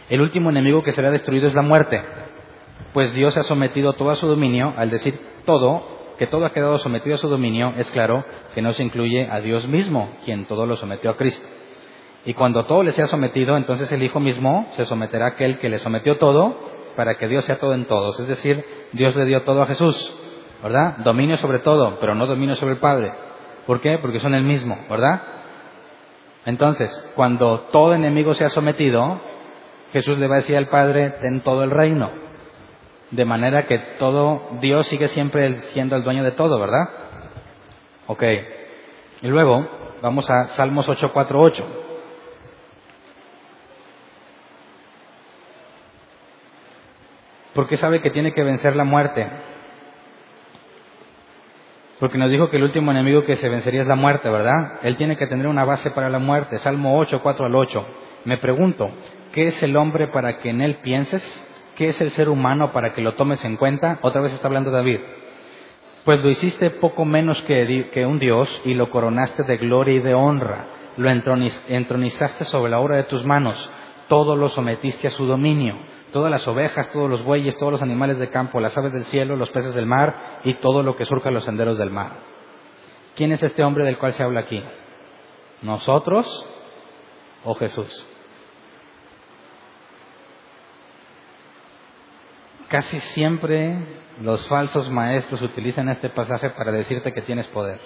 El 0.09 0.21
último 0.21 0.51
enemigo 0.51 0.83
que 0.83 0.93
será 0.93 1.11
destruido 1.11 1.49
es 1.49 1.55
la 1.55 1.63
muerte, 1.63 2.03
pues 2.93 3.15
Dios 3.15 3.37
ha 3.37 3.45
sometido 3.45 3.93
todo 3.95 4.11
a 4.11 4.17
su 4.17 4.27
dominio, 4.27 4.75
al 4.77 4.91
decir 4.91 5.19
todo, 5.45 6.15
que 6.19 6.27
todo 6.27 6.45
ha 6.45 6.53
quedado 6.53 6.79
sometido 6.79 7.15
a 7.15 7.19
su 7.19 7.29
dominio, 7.29 7.73
es 7.77 7.91
claro 7.91 8.25
que 8.55 8.63
no 8.63 8.73
se 8.73 8.83
incluye 8.83 9.29
a 9.31 9.41
Dios 9.41 9.67
mismo, 9.67 10.11
quien 10.25 10.45
todo 10.47 10.67
lo 10.67 10.77
sometió 10.77 11.11
a 11.11 11.17
Cristo. 11.17 11.47
Y 12.25 12.35
cuando 12.35 12.65
todo 12.67 12.83
le 12.83 12.93
sea 12.93 13.07
sometido, 13.07 13.57
entonces 13.57 13.91
el 13.91 14.03
Hijo 14.03 14.21
mismo 14.21 14.69
se 14.77 14.87
someterá 14.87 15.25
a 15.25 15.29
aquel 15.31 15.59
que 15.59 15.69
le 15.69 15.81
sometió 15.81 16.19
todo 16.19 16.72
para 16.97 17.17
que 17.17 17.29
Dios 17.29 17.45
sea 17.45 17.59
todo 17.59 17.75
en 17.75 17.87
todos. 17.87 18.19
Es 18.21 18.29
decir, 18.29 18.65
Dios 18.93 19.15
le 19.17 19.25
dio 19.25 19.43
todo 19.43 19.63
a 19.63 19.67
Jesús, 19.67 20.13
¿verdad? 20.63 20.99
Dominio 20.99 21.37
sobre 21.37 21.61
todo, 21.61 21.99
pero 22.01 22.15
no 22.15 22.27
dominio 22.27 22.57
sobre 22.57 22.73
el 22.73 22.79
Padre. 22.79 23.13
¿Por 23.67 23.81
qué? 23.81 23.99
Porque 23.99 24.21
son 24.21 24.35
el 24.35 24.45
mismo, 24.45 24.79
¿verdad? 24.91 25.23
Entonces, 26.45 26.91
cuando 27.15 27.61
todo 27.73 27.95
enemigo 27.95 28.35
sea 28.35 28.49
sometido, 28.49 29.21
Jesús 29.93 30.19
le 30.19 30.27
va 30.27 30.37
a 30.37 30.39
decir 30.39 30.57
al 30.57 30.69
Padre, 30.69 31.11
ten 31.21 31.41
todo 31.43 31.63
el 31.63 31.71
reino. 31.71 32.11
De 33.11 33.25
manera 33.25 33.67
que 33.67 33.79
todo, 33.99 34.49
Dios 34.61 34.87
sigue 34.87 35.09
siempre 35.09 35.61
siendo 35.73 35.97
el 35.97 36.03
dueño 36.03 36.25
de 36.25 36.33
todo, 36.33 36.59
¿verdad? 36.59 36.89
Ok. 38.07 38.23
Y 39.23 39.29
luego, 39.29 39.69
vamos 40.01 40.29
a 40.31 40.45
Salmos 40.55 40.89
848. 40.89 41.82
Porque 47.55 47.77
sabe 47.77 48.01
que 48.01 48.11
tiene 48.11 48.33
que 48.33 48.43
vencer 48.43 48.77
la 48.77 48.85
muerte. 48.85 49.27
Porque 51.99 52.19
nos 52.19 52.31
dijo 52.31 52.49
que 52.49 52.57
el 52.57 52.65
último 52.65 52.91
enemigo 52.91 53.25
que 53.25 53.37
se 53.37 53.49
vencería 53.49 53.83
es 53.83 53.87
la 53.87 53.95
muerte, 53.95 54.29
¿verdad? 54.29 54.81
Él 54.83 54.97
tiene 54.97 55.17
que 55.17 55.27
tener 55.27 55.47
una 55.47 55.65
base 55.65 55.91
para 55.91 56.09
la 56.09 56.19
muerte. 56.19 56.59
Salmo 56.59 56.99
8, 56.99 57.21
4 57.23 57.47
al 57.47 57.55
8. 57.55 57.87
Me 58.25 58.39
pregunto, 58.39 58.91
¿qué 59.33 59.49
es 59.49 59.63
el 59.63 59.77
hombre 59.77 60.09
para 60.09 60.39
que 60.39 60.51
en 60.51 60.63
él 60.63 60.79
pienses? 60.83 61.23
¿Qué 61.77 61.89
es 61.89 62.01
el 62.01 62.11
ser 62.11 62.29
humano 62.29 62.73
para 62.73 62.93
que 62.93 63.03
lo 63.03 63.15
tomes 63.15 63.45
en 63.45 63.57
cuenta? 63.57 63.99
Otra 64.03 64.21
vez 64.21 64.33
está 64.33 64.49
hablando 64.49 64.71
David. 64.71 64.99
Pues 66.05 66.21
lo 66.21 66.29
hiciste 66.29 66.71
poco 66.71 67.05
menos 67.05 67.41
que, 67.43 67.91
que 67.93 68.05
un 68.05 68.19
Dios 68.19 68.63
y 68.65 68.75
lo 68.75 68.91
coronaste 68.91 69.45
de 69.45 69.59
gloria 69.59 69.95
y 69.95 70.03
de 70.03 70.15
honra. 70.15 70.67
Lo 70.97 71.09
entronizaste 71.09 72.45
sobre 72.45 72.71
la 72.71 72.81
obra 72.81 72.97
de 72.97 73.05
tus 73.05 73.25
manos. 73.25 73.71
Todo 74.09 74.35
lo 74.35 74.49
sometiste 74.49 75.07
a 75.07 75.11
su 75.11 75.25
dominio 75.27 75.92
todas 76.13 76.31
las 76.31 76.47
ovejas, 76.47 76.91
todos 76.91 77.11
los 77.11 77.25
bueyes, 77.25 77.57
todos 77.59 77.73
los 77.73 77.83
animales 77.83 78.19
de 78.19 78.31
campo, 78.31 78.61
las 78.61 78.77
aves 78.77 78.93
del 78.93 79.07
cielo, 79.07 79.37
los 79.37 79.51
peces 79.51 79.75
del 79.75 79.87
mar 79.87 80.41
y 80.45 80.55
todo 80.61 80.83
lo 80.83 80.97
que 80.97 81.07
surca 81.07 81.31
los 81.31 81.45
senderos 81.45 81.79
del 81.79 81.91
mar. 81.91 82.13
¿Quién 83.17 83.33
es 83.33 83.43
este 83.43 83.65
hombre 83.65 83.85
del 83.85 83.99
cual 83.99 84.13
se 84.13 84.23
habla 84.23 84.41
aquí? 84.41 84.63
Nosotros 85.63 86.47
o 87.45 87.55
Jesús? 87.55 88.07
Casi 92.69 93.01
siempre 93.01 93.77
los 94.21 94.47
falsos 94.49 94.89
maestros 94.91 95.43
utilizan 95.43 95.89
este 95.89 96.09
pasaje 96.09 96.51
para 96.51 96.73
decirte 96.73 97.13
que 97.13 97.23
tienes 97.23 97.47
poder, 97.49 97.79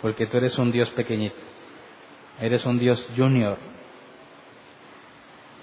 porque 0.00 0.26
tú 0.26 0.36
eres 0.36 0.56
un 0.56 0.70
Dios 0.70 0.88
pequeñito, 0.90 1.36
eres 2.40 2.64
un 2.64 2.78
Dios 2.78 3.04
junior. 3.16 3.58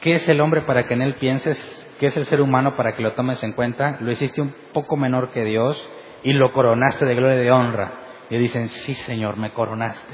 ¿Qué 0.01 0.15
es 0.15 0.27
el 0.27 0.41
hombre 0.41 0.63
para 0.63 0.87
que 0.87 0.95
en 0.95 1.01
él 1.01 1.15
pienses? 1.15 1.80
¿Qué 2.01 2.07
es 2.07 2.17
el 2.17 2.25
ser 2.25 2.41
humano 2.41 2.75
para 2.75 2.95
que 2.95 3.03
lo 3.03 3.13
tomes 3.13 3.43
en 3.43 3.53
cuenta? 3.53 3.97
Lo 4.01 4.09
hiciste 4.09 4.41
un 4.41 4.51
poco 4.73 4.97
menor 4.97 5.29
que 5.29 5.43
Dios 5.43 5.79
y 6.23 6.33
lo 6.33 6.51
coronaste 6.51 7.05
de 7.05 7.13
gloria 7.13 7.35
y 7.35 7.43
de 7.43 7.51
honra. 7.51 7.91
Y 8.31 8.39
dicen, 8.39 8.69
sí 8.69 8.95
Señor, 8.95 9.37
me 9.37 9.51
coronaste. 9.51 10.11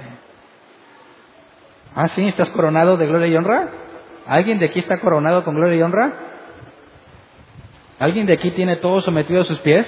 Ah, 1.95 2.09
sí, 2.09 2.27
¿estás 2.27 2.49
coronado 2.49 2.97
de 2.97 3.07
gloria 3.07 3.27
y 3.27 3.37
honra? 3.37 3.69
¿Alguien 4.25 4.59
de 4.59 4.65
aquí 4.65 4.79
está 4.79 4.99
coronado 4.99 5.45
con 5.45 5.55
gloria 5.55 5.77
y 5.77 5.81
honra? 5.81 6.11
¿Alguien 7.99 8.25
de 8.25 8.33
aquí 8.33 8.51
tiene 8.51 8.75
todo 8.75 8.99
sometido 8.99 9.39
a 9.39 9.45
sus 9.45 9.61
pies? 9.61 9.87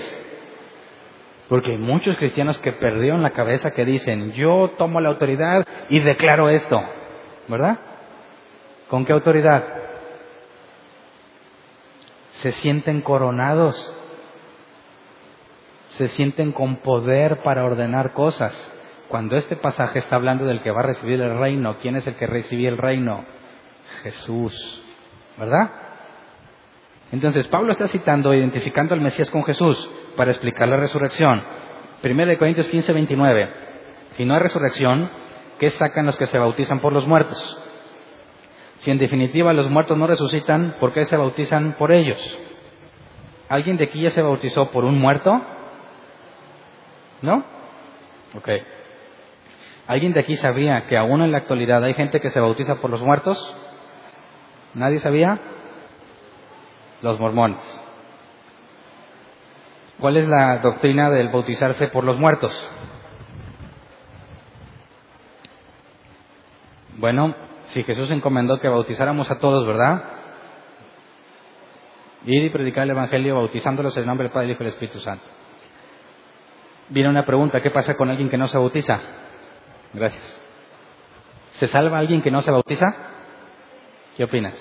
Porque 1.50 1.72
hay 1.74 1.80
muchos 1.80 2.16
cristianos 2.16 2.58
que 2.60 2.72
perdieron 2.72 3.22
la 3.24 3.32
cabeza 3.32 3.72
que 3.72 3.84
dicen, 3.84 4.32
yo 4.32 4.72
tomo 4.78 5.02
la 5.02 5.10
autoridad 5.10 5.68
y 5.90 6.00
declaro 6.00 6.48
esto, 6.48 6.82
¿verdad? 7.50 7.78
¿Con 8.88 9.04
qué 9.04 9.12
autoridad? 9.12 9.89
Se 12.42 12.52
sienten 12.54 13.02
coronados, 13.02 13.76
se 15.90 16.08
sienten 16.10 16.52
con 16.52 16.78
poder 16.78 17.42
para 17.44 17.66
ordenar 17.66 18.14
cosas. 18.14 18.54
Cuando 19.10 19.36
este 19.36 19.56
pasaje 19.56 20.00
está 20.00 20.16
hablando 20.16 20.46
del 20.46 20.62
que 20.62 20.72
va 20.72 20.82
a 20.82 20.88
recibir 20.88 21.20
el 21.20 21.38
reino, 21.38 21.78
¿quién 21.82 21.96
es 21.96 22.08
el 22.08 22.16
que 22.16 22.28
recibió 22.28 22.70
el 22.70 22.78
reino? 22.78 23.26
Jesús, 24.04 24.82
¿verdad? 25.38 25.72
Entonces, 27.12 27.48
Pablo 27.48 27.72
está 27.72 27.88
citando, 27.88 28.34
identificando 28.34 28.94
al 28.94 29.02
Mesías 29.02 29.32
con 29.32 29.44
Jesús 29.44 29.90
para 30.16 30.32
explicar 30.32 30.68
la 30.68 30.78
resurrección. 30.78 31.42
1 32.04 32.38
Corintios 32.38 32.70
15, 32.70 32.94
29. 32.94 33.50
Si 34.16 34.26
no 34.26 34.36
hay 34.36 34.40
resurrección, 34.40 35.10
¿qué 35.58 35.72
sacan 35.72 36.06
los 36.06 36.18
que 36.18 36.28
se 36.28 36.38
bautizan 36.38 36.80
por 36.80 36.94
los 36.94 37.08
muertos? 37.08 37.69
Si 38.80 38.92
en 38.92 38.98
definitiva 38.98 39.54
los 39.54 39.70
muertos 39.70 39.98
no 39.98 40.08
resucitan, 40.08 40.76
¿por 40.80 40.94
qué 40.94 41.06
se 41.06 41.18
bautizan 41.18 41.76
por 41.78 41.92
ellos? 41.92 42.20
¿Alguien 43.50 43.78
de 43.78 43.86
aquí 43.86 44.02
ya 44.02 44.10
se 44.10 44.22
bautizó 44.22 44.72
por 44.72 44.86
un 44.86 45.00
muerto? 45.00 45.42
¿No? 47.22 47.44
Ok. 48.36 48.50
¿Alguien 49.88 50.14
de 50.14 50.20
aquí 50.20 50.36
sabía 50.38 50.88
que 50.88 50.98
aún 50.98 51.22
en 51.22 51.32
la 51.32 51.40
actualidad 51.40 51.84
hay 51.84 51.94
gente 51.94 52.22
que 52.22 52.30
se 52.30 52.40
bautiza 52.40 52.76
por 52.76 52.90
los 52.90 53.02
muertos? 53.02 53.38
¿Nadie 54.76 55.00
sabía? 55.00 55.40
los 57.02 57.20
mormones. 57.20 57.58
¿Cuál 60.00 60.18
es 60.18 60.28
la 60.28 60.60
doctrina 60.60 61.10
del 61.10 61.30
bautizarse 61.30 61.88
por 61.88 62.04
los 62.04 62.18
muertos? 62.18 62.70
Bueno, 66.98 67.36
si 67.74 67.84
Jesús 67.84 68.10
encomendó 68.12 68.60
que 68.60 68.68
bautizáramos 68.68 69.30
a 69.30 69.40
todos, 69.40 69.66
¿verdad? 69.68 70.04
Ir 72.26 72.44
y 72.44 72.50
predicar 72.50 72.84
el 72.84 72.92
Evangelio 72.92 73.36
bautizándolos 73.36 73.96
en 73.96 74.04
el 74.04 74.08
nombre 74.08 74.26
del 74.26 74.34
Padre, 74.34 74.52
y 74.52 74.56
del 74.56 74.68
Espíritu 74.68 75.00
Santo. 75.00 75.24
Viene 76.90 77.10
una 77.10 77.26
pregunta, 77.26 77.62
¿qué 77.62 77.70
pasa 77.70 77.96
con 77.96 78.10
alguien 78.10 78.30
que 78.30 78.38
no 78.38 78.48
se 78.48 78.58
bautiza? 78.58 79.00
Gracias. 79.94 80.42
¿Se 81.52 81.68
salva 81.68 82.00
alguien 82.00 82.22
que 82.22 82.32
no 82.32 82.42
se 82.42 82.52
bautiza? 82.52 82.86
¿Qué 84.18 84.24
opinas? 84.24 84.56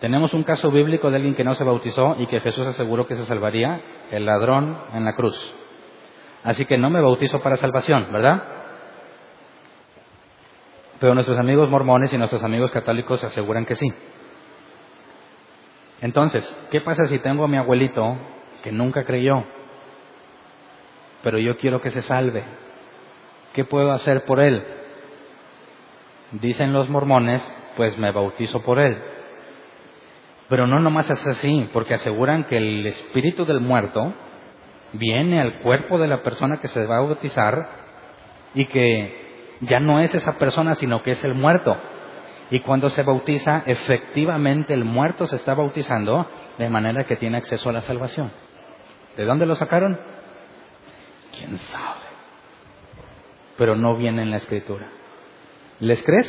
Tenemos 0.00 0.34
un 0.34 0.44
caso 0.44 0.70
bíblico 0.70 1.10
de 1.10 1.16
alguien 1.16 1.34
que 1.34 1.44
no 1.44 1.54
se 1.54 1.64
bautizó 1.64 2.16
y 2.18 2.26
que 2.26 2.40
Jesús 2.40 2.66
aseguró 2.66 3.06
que 3.06 3.16
se 3.16 3.24
salvaría, 3.26 3.80
el 4.10 4.24
ladrón 4.24 4.78
en 4.94 5.04
la 5.04 5.14
cruz. 5.14 5.54
Así 6.44 6.64
que 6.64 6.78
no 6.78 6.90
me 6.90 7.00
bautizo 7.00 7.40
para 7.40 7.56
salvación, 7.56 8.08
¿verdad? 8.12 8.61
Pero 11.02 11.14
nuestros 11.14 11.36
amigos 11.36 11.68
mormones 11.68 12.12
y 12.12 12.16
nuestros 12.16 12.44
amigos 12.44 12.70
católicos 12.70 13.24
aseguran 13.24 13.66
que 13.66 13.74
sí. 13.74 13.92
Entonces, 16.00 16.48
¿qué 16.70 16.80
pasa 16.80 17.08
si 17.08 17.18
tengo 17.18 17.42
a 17.42 17.48
mi 17.48 17.56
abuelito 17.56 18.16
que 18.62 18.70
nunca 18.70 19.02
creyó, 19.02 19.44
pero 21.24 21.40
yo 21.40 21.56
quiero 21.56 21.80
que 21.80 21.90
se 21.90 22.02
salve? 22.02 22.44
¿Qué 23.52 23.64
puedo 23.64 23.90
hacer 23.90 24.24
por 24.26 24.38
él? 24.38 24.64
Dicen 26.40 26.72
los 26.72 26.88
mormones, 26.88 27.42
pues 27.76 27.98
me 27.98 28.12
bautizo 28.12 28.62
por 28.62 28.78
él. 28.78 28.96
Pero 30.48 30.68
no 30.68 30.78
nomás 30.78 31.10
es 31.10 31.26
así, 31.26 31.68
porque 31.72 31.94
aseguran 31.94 32.44
que 32.44 32.58
el 32.58 32.86
espíritu 32.86 33.44
del 33.44 33.60
muerto 33.60 34.14
viene 34.92 35.40
al 35.40 35.54
cuerpo 35.54 35.98
de 35.98 36.06
la 36.06 36.22
persona 36.22 36.60
que 36.60 36.68
se 36.68 36.86
va 36.86 36.98
a 36.98 37.00
bautizar 37.00 37.68
y 38.54 38.66
que 38.66 39.21
ya 39.62 39.78
no 39.80 40.00
es 40.00 40.14
esa 40.14 40.38
persona, 40.38 40.74
sino 40.74 41.02
que 41.02 41.12
es 41.12 41.24
el 41.24 41.34
muerto. 41.34 41.76
Y 42.50 42.60
cuando 42.60 42.90
se 42.90 43.02
bautiza, 43.02 43.62
efectivamente 43.64 44.74
el 44.74 44.84
muerto 44.84 45.26
se 45.26 45.36
está 45.36 45.54
bautizando 45.54 46.26
de 46.58 46.68
manera 46.68 47.04
que 47.04 47.16
tiene 47.16 47.38
acceso 47.38 47.70
a 47.70 47.72
la 47.72 47.80
salvación. 47.80 48.30
¿De 49.16 49.24
dónde 49.24 49.46
lo 49.46 49.54
sacaron? 49.54 49.98
¿Quién 51.36 51.56
sabe? 51.58 52.00
Pero 53.56 53.76
no 53.76 53.96
viene 53.96 54.22
en 54.22 54.30
la 54.30 54.36
escritura. 54.38 54.88
¿Les 55.80 56.02
crees? 56.02 56.28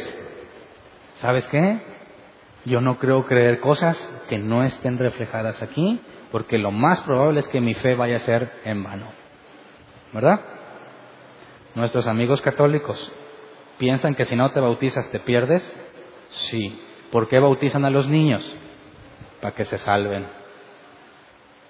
¿Sabes 1.16 1.48
qué? 1.48 1.82
Yo 2.66 2.82
no 2.82 3.00
creo 3.00 3.26
creer 3.26 3.60
cosas 3.60 3.98
que 4.30 4.38
no 4.38 4.64
estén 4.64 4.98
reflejadas 4.98 5.62
aquí, 5.62 6.00
porque 6.32 6.58
lo 6.58 6.72
más 6.72 7.02
probable 7.02 7.42
es 7.42 7.48
que 7.48 7.62
mi 7.62 7.74
fe 7.74 7.96
vaya 7.96 8.18
a 8.18 8.22
ser 8.22 8.52
en 8.64 8.84
vano. 8.84 9.08
¿Verdad? 10.14 10.40
Nuestros 11.76 12.06
amigos 12.08 12.42
católicos 12.42 13.12
piensan 13.84 14.16
que 14.16 14.24
si 14.24 14.38
no 14.38 14.50
te 14.52 14.62
bautizas 14.62 15.12
te 15.12 15.20
pierdes. 15.20 15.62
Sí. 16.30 16.82
¿Por 17.12 17.28
qué 17.28 17.40
bautizan 17.40 17.84
a 17.84 17.90
los 17.90 18.08
niños? 18.08 18.42
Para 19.42 19.54
que 19.54 19.66
se 19.66 19.78
salven. 19.78 20.26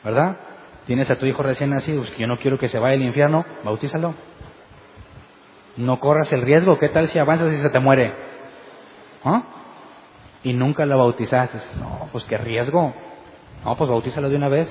¿Verdad? 0.03 0.37
Tienes 0.85 1.09
a 1.09 1.17
tu 1.17 1.25
hijo 1.25 1.41
recién 1.41 1.71
nacido, 1.71 2.01
pues 2.01 2.15
yo 2.15 2.27
no 2.27 2.37
quiero 2.37 2.59
que 2.59 2.69
se 2.69 2.77
vaya 2.77 2.93
al 2.93 3.01
infierno, 3.01 3.43
bautízalo. 3.63 4.13
No 5.77 5.99
corras 5.99 6.31
el 6.31 6.43
riesgo, 6.43 6.77
¿qué 6.77 6.89
tal 6.89 7.07
si 7.07 7.17
avanzas 7.17 7.51
y 7.51 7.57
se 7.57 7.69
te 7.71 7.79
muere? 7.79 8.13
¿Ah? 9.23 9.41
y 10.43 10.53
nunca 10.53 10.85
lo 10.85 10.97
bautizaste. 10.99 11.57
No, 11.79 12.09
pues 12.11 12.23
qué 12.25 12.37
riesgo. 12.37 12.93
No, 13.65 13.75
pues 13.75 13.89
bautízalo 13.89 14.29
de 14.29 14.35
una 14.35 14.49
vez 14.49 14.69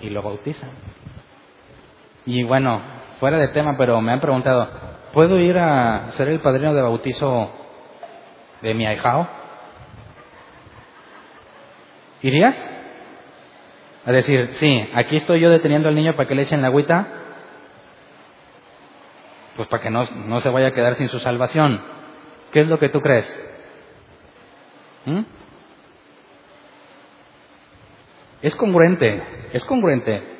y 0.00 0.10
lo 0.10 0.22
bautizan. 0.22 0.70
Y 2.26 2.44
bueno, 2.44 2.80
fuera 3.18 3.38
de 3.38 3.48
tema, 3.48 3.76
pero 3.76 4.00
me 4.00 4.12
han 4.12 4.20
preguntado, 4.20 4.68
¿puedo 5.12 5.38
ir 5.38 5.58
a 5.58 6.12
ser 6.12 6.28
el 6.28 6.40
padrino 6.40 6.74
de 6.74 6.82
bautizo 6.82 7.50
de 8.62 8.74
mi 8.74 8.86
ahijao? 8.86 9.28
¿Irías? 12.22 12.72
A 14.04 14.12
decir, 14.12 14.50
sí, 14.54 14.88
aquí 14.94 15.16
estoy 15.16 15.40
yo 15.40 15.50
deteniendo 15.50 15.88
al 15.88 15.94
niño 15.94 16.14
para 16.14 16.28
que 16.28 16.34
le 16.34 16.42
echen 16.42 16.62
la 16.62 16.68
agüita, 16.68 17.08
pues 19.56 19.68
para 19.68 19.82
que 19.82 19.90
no, 19.90 20.06
no 20.26 20.40
se 20.40 20.48
vaya 20.50 20.68
a 20.68 20.74
quedar 20.74 20.94
sin 20.94 21.08
su 21.08 21.18
salvación. 21.18 21.80
¿Qué 22.52 22.60
es 22.60 22.68
lo 22.68 22.78
que 22.78 22.88
tú 22.88 23.00
crees? 23.00 23.26
¿Mm? 25.06 25.22
Es 28.42 28.54
congruente, 28.54 29.22
es 29.52 29.64
congruente 29.64 30.35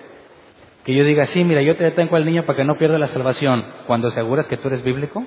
que 0.86 0.94
yo 0.94 1.02
diga, 1.02 1.26
sí, 1.26 1.42
mira, 1.42 1.62
yo 1.62 1.76
te 1.76 1.82
detengo 1.82 2.14
al 2.14 2.24
niño 2.24 2.44
para 2.44 2.58
que 2.58 2.64
no 2.64 2.78
pierda 2.78 2.96
la 2.96 3.08
salvación, 3.08 3.64
cuando 3.88 4.06
aseguras 4.06 4.46
que 4.46 4.56
tú 4.56 4.68
eres 4.68 4.84
bíblico. 4.84 5.24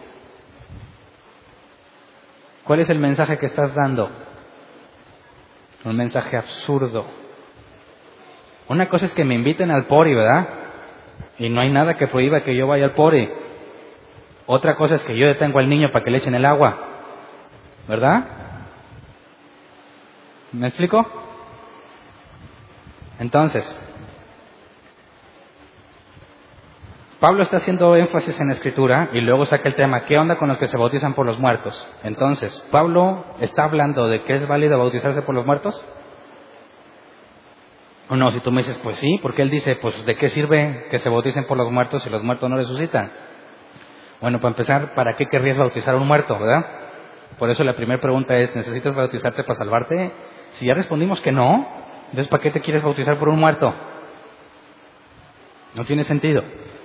¿Cuál 2.64 2.80
es 2.80 2.89
el 2.89 2.97
mensaje 2.97 3.38
que 3.38 3.47
estás 3.47 3.76
dando? 3.76 4.10
Un 5.84 5.97
mensaje 5.97 6.38
absurdo. 6.38 7.05
Una 8.70 8.88
cosa 8.88 9.07
es 9.07 9.14
que 9.14 9.26
me 9.26 9.36
inviten 9.36 9.70
al 9.70 9.86
pori, 9.88 10.16
¿verdad? 10.16 10.47
Y 11.38 11.49
no 11.49 11.60
hay 11.60 11.70
nada 11.70 11.95
que 11.95 12.07
prohíba 12.07 12.39
que 12.39 12.55
yo 12.55 12.66
vaya 12.66 12.86
al 12.86 12.93
pori. 12.93 13.30
Otra 14.45 14.78
cosa 14.78 14.95
es 14.95 15.03
que 15.03 15.18
yo 15.18 15.28
detengo 15.28 15.60
al 15.60 15.68
niño 15.68 15.91
para 15.91 16.05
que 16.05 16.12
le 16.12 16.20
echen 16.20 16.36
el 16.36 16.45
agua, 16.45 16.78
¿verdad? 17.86 18.24
¿Me 20.53 20.70
explico? 20.70 21.05
Entonces, 23.20 23.89
Pablo 27.20 27.43
está 27.43 27.57
haciendo 27.57 27.97
énfasis 27.97 28.39
en 28.39 28.47
la 28.47 28.53
escritura 28.53 29.09
y 29.11 29.20
luego 29.20 29.45
saca 29.45 29.67
el 29.67 29.76
tema, 29.76 30.05
¿qué 30.05 30.17
onda 30.17 30.38
con 30.38 30.47
los 30.47 30.57
que 30.57 30.70
se 30.70 30.78
bautizan 30.78 31.13
por 31.15 31.26
los 31.26 31.38
muertos? 31.38 31.76
Entonces, 32.03 32.65
¿Pablo 32.72 33.26
está 33.41 33.65
hablando 33.65 34.07
de 34.07 34.24
que 34.24 34.36
es 34.36 34.47
válido 34.47 34.78
bautizarse 34.78 35.22
por 35.24 35.36
los 35.36 35.45
muertos? 35.45 35.84
O 38.07 38.15
no, 38.15 38.32
si 38.32 38.39
tú 38.39 38.53
me 38.53 38.61
dices, 38.61 38.80
pues 38.82 38.95
sí, 38.97 39.20
porque 39.22 39.41
él 39.41 39.49
dice, 39.49 39.76
pues 39.76 40.05
¿de 40.05 40.15
qué 40.15 40.30
sirve 40.30 40.88
que 40.89 40.99
se 40.99 41.09
bauticen 41.09 41.45
por 41.45 41.57
los 41.57 41.70
muertos 41.70 42.01
si 42.03 42.09
los 42.09 42.24
muertos 42.24 42.49
no 42.49 42.55
resucitan? 42.55 43.11
Bueno, 44.22 44.39
para 44.39 44.51
empezar, 44.51 44.93
¿para 44.95 45.17
qué 45.17 45.26
querrías 45.30 45.57
bautizar 45.57 45.95
a 45.95 45.97
un 45.97 46.07
muerto, 46.07 46.39
verdad? 46.39 46.65
Por 47.38 47.49
eso 47.49 47.65
la 47.65 47.76
primera 47.76 47.99
pregunta 47.99 48.38
es, 48.38 48.55
¿necesitas 48.55 48.95
bautizarte 48.95 49.43
para 49.43 49.59
salvarte? 49.59 50.11
Si 50.53 50.65
ya 50.65 50.74
respondimos 50.74 51.20
que 51.20 51.34
no, 51.34 51.67
entonces 52.05 52.30
¿para 52.30 52.41
qué 52.41 52.51
te 52.51 52.61
quieres 52.61 52.82
bautizar 52.82 53.20
por 53.20 53.28
un 53.28 53.39
muerto? 53.39 53.74
No 55.76 55.84
tiene 55.84 56.05
sentido. 56.05 56.43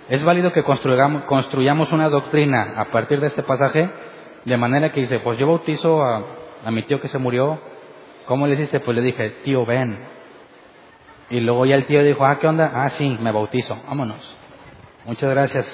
Es 0.09 0.23
válido 0.23 0.53
que 0.53 0.63
construyamos 0.63 1.93
una 1.93 2.11
doctrina 2.11 2.75
a 2.77 2.87
partir 2.87 3.21
de 3.21 3.29
este 3.29 3.43
pasaje, 3.43 3.89
de 4.45 4.57
manera 4.59 4.93
que 4.93 5.01
dice, 5.01 5.21
pues 5.21 5.39
yo 5.39 5.47
bautizo 5.47 6.03
a, 6.05 6.23
mi 6.71 6.83
tío 6.83 7.01
que 7.01 7.09
se 7.09 7.19
murió. 7.19 7.59
¿Cómo 8.27 8.47
le 8.47 8.57
dice? 8.57 8.81
Pues 8.81 8.95
le 8.95 9.03
dije, 9.03 9.31
tío, 9.45 9.65
ven. 9.65 9.99
Y 11.31 11.41
luego 11.41 11.65
ya 11.65 11.77
el 11.77 11.87
tío 11.87 12.03
dijo, 12.03 12.25
ah, 12.25 12.39
¿qué 12.39 12.47
onda? 12.47 12.71
Ah, 12.75 12.91
sí, 12.91 13.17
me 13.21 13.33
bautizo, 13.33 13.81
vámonos. 13.87 14.37
Muchas 15.07 15.31
gracias, 15.31 15.67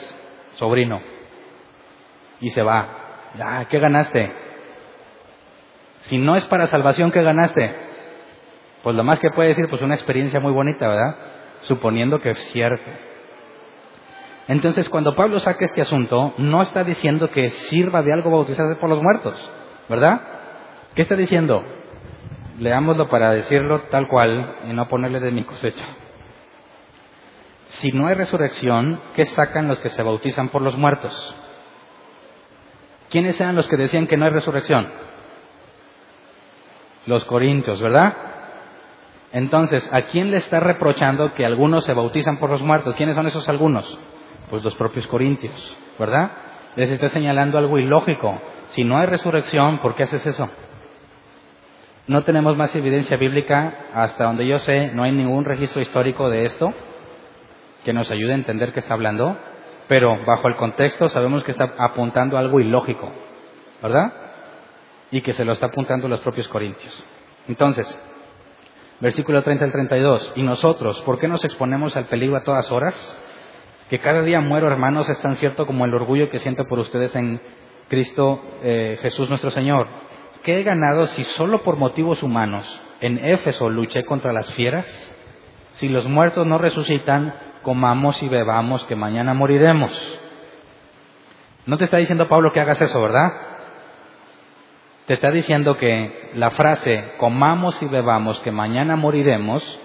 sobrino. 0.54 1.00
Y 2.40 2.50
se 2.50 2.62
va. 2.62 2.86
Ah, 3.40 3.66
¿qué 3.68 3.80
ganaste? 3.80 4.32
Si 6.02 6.18
no 6.18 6.36
es 6.36 6.44
para 6.44 6.68
salvación, 6.68 7.10
¿qué 7.10 7.22
ganaste? 7.22 7.74
Pues 8.82 8.94
lo 8.94 9.02
más 9.02 9.18
que 9.18 9.30
puede 9.30 9.50
decir, 9.50 9.68
pues 9.68 9.82
una 9.82 9.94
experiencia 9.94 10.40
muy 10.40 10.52
bonita, 10.52 10.88
¿verdad? 10.88 11.16
Suponiendo 11.62 12.20
que 12.20 12.30
es 12.30 12.38
cierto. 12.52 13.09
Entonces, 14.48 14.88
cuando 14.88 15.14
Pablo 15.14 15.38
saca 15.38 15.64
este 15.64 15.80
asunto, 15.80 16.34
no 16.38 16.62
está 16.62 16.82
diciendo 16.82 17.30
que 17.30 17.50
sirva 17.50 18.02
de 18.02 18.12
algo 18.12 18.30
bautizarse 18.30 18.76
por 18.80 18.88
los 18.88 19.02
muertos, 19.02 19.34
¿verdad? 19.88 20.20
¿Qué 20.94 21.02
está 21.02 21.14
diciendo? 21.14 21.62
Leámoslo 22.58 23.08
para 23.08 23.30
decirlo 23.30 23.82
tal 23.90 24.08
cual 24.08 24.56
y 24.68 24.72
no 24.72 24.88
ponerle 24.88 25.20
de 25.20 25.30
mi 25.30 25.44
cosecha. 25.44 25.84
Si 27.68 27.92
no 27.92 28.08
hay 28.08 28.14
resurrección, 28.14 29.00
¿qué 29.14 29.24
sacan 29.24 29.68
los 29.68 29.78
que 29.78 29.90
se 29.90 30.02
bautizan 30.02 30.48
por 30.48 30.62
los 30.62 30.76
muertos? 30.76 31.34
¿Quiénes 33.08 33.40
eran 33.40 33.56
los 33.56 33.68
que 33.68 33.76
decían 33.76 34.06
que 34.06 34.16
no 34.16 34.24
hay 34.24 34.32
resurrección? 34.32 34.88
Los 37.06 37.24
corintios, 37.24 37.80
¿verdad? 37.80 38.14
Entonces, 39.32 39.88
¿a 39.92 40.02
quién 40.02 40.30
le 40.30 40.38
está 40.38 40.58
reprochando 40.58 41.34
que 41.34 41.46
algunos 41.46 41.84
se 41.84 41.94
bautizan 41.94 42.38
por 42.38 42.50
los 42.50 42.62
muertos? 42.62 42.96
¿Quiénes 42.96 43.14
son 43.14 43.28
esos 43.28 43.48
algunos? 43.48 43.98
Pues 44.50 44.64
los 44.64 44.74
propios 44.74 45.06
corintios, 45.06 45.76
¿verdad? 45.98 46.30
Les 46.76 46.90
está 46.90 47.08
señalando 47.08 47.56
algo 47.56 47.78
ilógico. 47.78 48.40
Si 48.70 48.84
no 48.84 48.98
hay 48.98 49.06
resurrección, 49.06 49.78
¿por 49.78 49.94
qué 49.94 50.02
haces 50.04 50.26
eso? 50.26 50.48
No 52.06 52.22
tenemos 52.24 52.56
más 52.56 52.74
evidencia 52.74 53.16
bíblica, 53.16 53.86
hasta 53.94 54.24
donde 54.24 54.46
yo 54.46 54.58
sé, 54.60 54.88
no 54.88 55.04
hay 55.04 55.12
ningún 55.12 55.44
registro 55.44 55.80
histórico 55.80 56.28
de 56.28 56.44
esto 56.44 56.74
que 57.84 57.92
nos 57.92 58.10
ayude 58.10 58.32
a 58.32 58.36
entender 58.36 58.72
qué 58.72 58.80
está 58.80 58.94
hablando, 58.94 59.36
pero 59.88 60.18
bajo 60.24 60.48
el 60.48 60.56
contexto 60.56 61.08
sabemos 61.08 61.44
que 61.44 61.52
está 61.52 61.74
apuntando 61.78 62.36
algo 62.36 62.60
ilógico, 62.60 63.10
¿verdad? 63.82 64.12
Y 65.10 65.20
que 65.22 65.32
se 65.32 65.44
lo 65.44 65.52
está 65.52 65.66
apuntando 65.66 66.08
los 66.08 66.20
propios 66.20 66.48
corintios. 66.48 67.04
Entonces, 67.48 67.86
versículo 69.00 69.42
30 69.42 69.64
al 69.64 69.72
32, 69.72 70.32
y 70.36 70.42
nosotros, 70.42 71.00
¿por 71.02 71.18
qué 71.18 71.28
nos 71.28 71.44
exponemos 71.44 71.96
al 71.96 72.04
peligro 72.04 72.36
a 72.36 72.44
todas 72.44 72.70
horas? 72.70 72.94
Que 73.90 73.98
cada 73.98 74.22
día 74.22 74.40
muero, 74.40 74.68
hermanos, 74.68 75.08
es 75.08 75.20
tan 75.20 75.34
cierto 75.34 75.66
como 75.66 75.84
el 75.84 75.92
orgullo 75.92 76.30
que 76.30 76.38
siento 76.38 76.64
por 76.66 76.78
ustedes 76.78 77.12
en 77.16 77.40
Cristo 77.88 78.40
eh, 78.62 78.96
Jesús 79.02 79.28
nuestro 79.28 79.50
Señor. 79.50 79.88
¿Qué 80.44 80.60
he 80.60 80.62
ganado 80.62 81.08
si 81.08 81.24
solo 81.24 81.64
por 81.64 81.76
motivos 81.76 82.22
humanos 82.22 82.64
en 83.00 83.18
Éfeso 83.18 83.68
luché 83.68 84.04
contra 84.04 84.32
las 84.32 84.48
fieras? 84.52 84.86
Si 85.72 85.88
los 85.88 86.08
muertos 86.08 86.46
no 86.46 86.56
resucitan, 86.56 87.34
comamos 87.62 88.22
y 88.22 88.28
bebamos, 88.28 88.84
que 88.84 88.94
mañana 88.94 89.34
moriremos. 89.34 89.90
No 91.66 91.76
te 91.76 91.86
está 91.86 91.96
diciendo 91.96 92.28
Pablo 92.28 92.52
que 92.52 92.60
hagas 92.60 92.80
eso, 92.80 93.02
¿verdad? 93.02 93.32
Te 95.06 95.14
está 95.14 95.32
diciendo 95.32 95.76
que 95.76 96.30
la 96.34 96.52
frase 96.52 97.14
comamos 97.18 97.82
y 97.82 97.86
bebamos, 97.86 98.40
que 98.42 98.52
mañana 98.52 98.94
moriremos, 98.94 99.80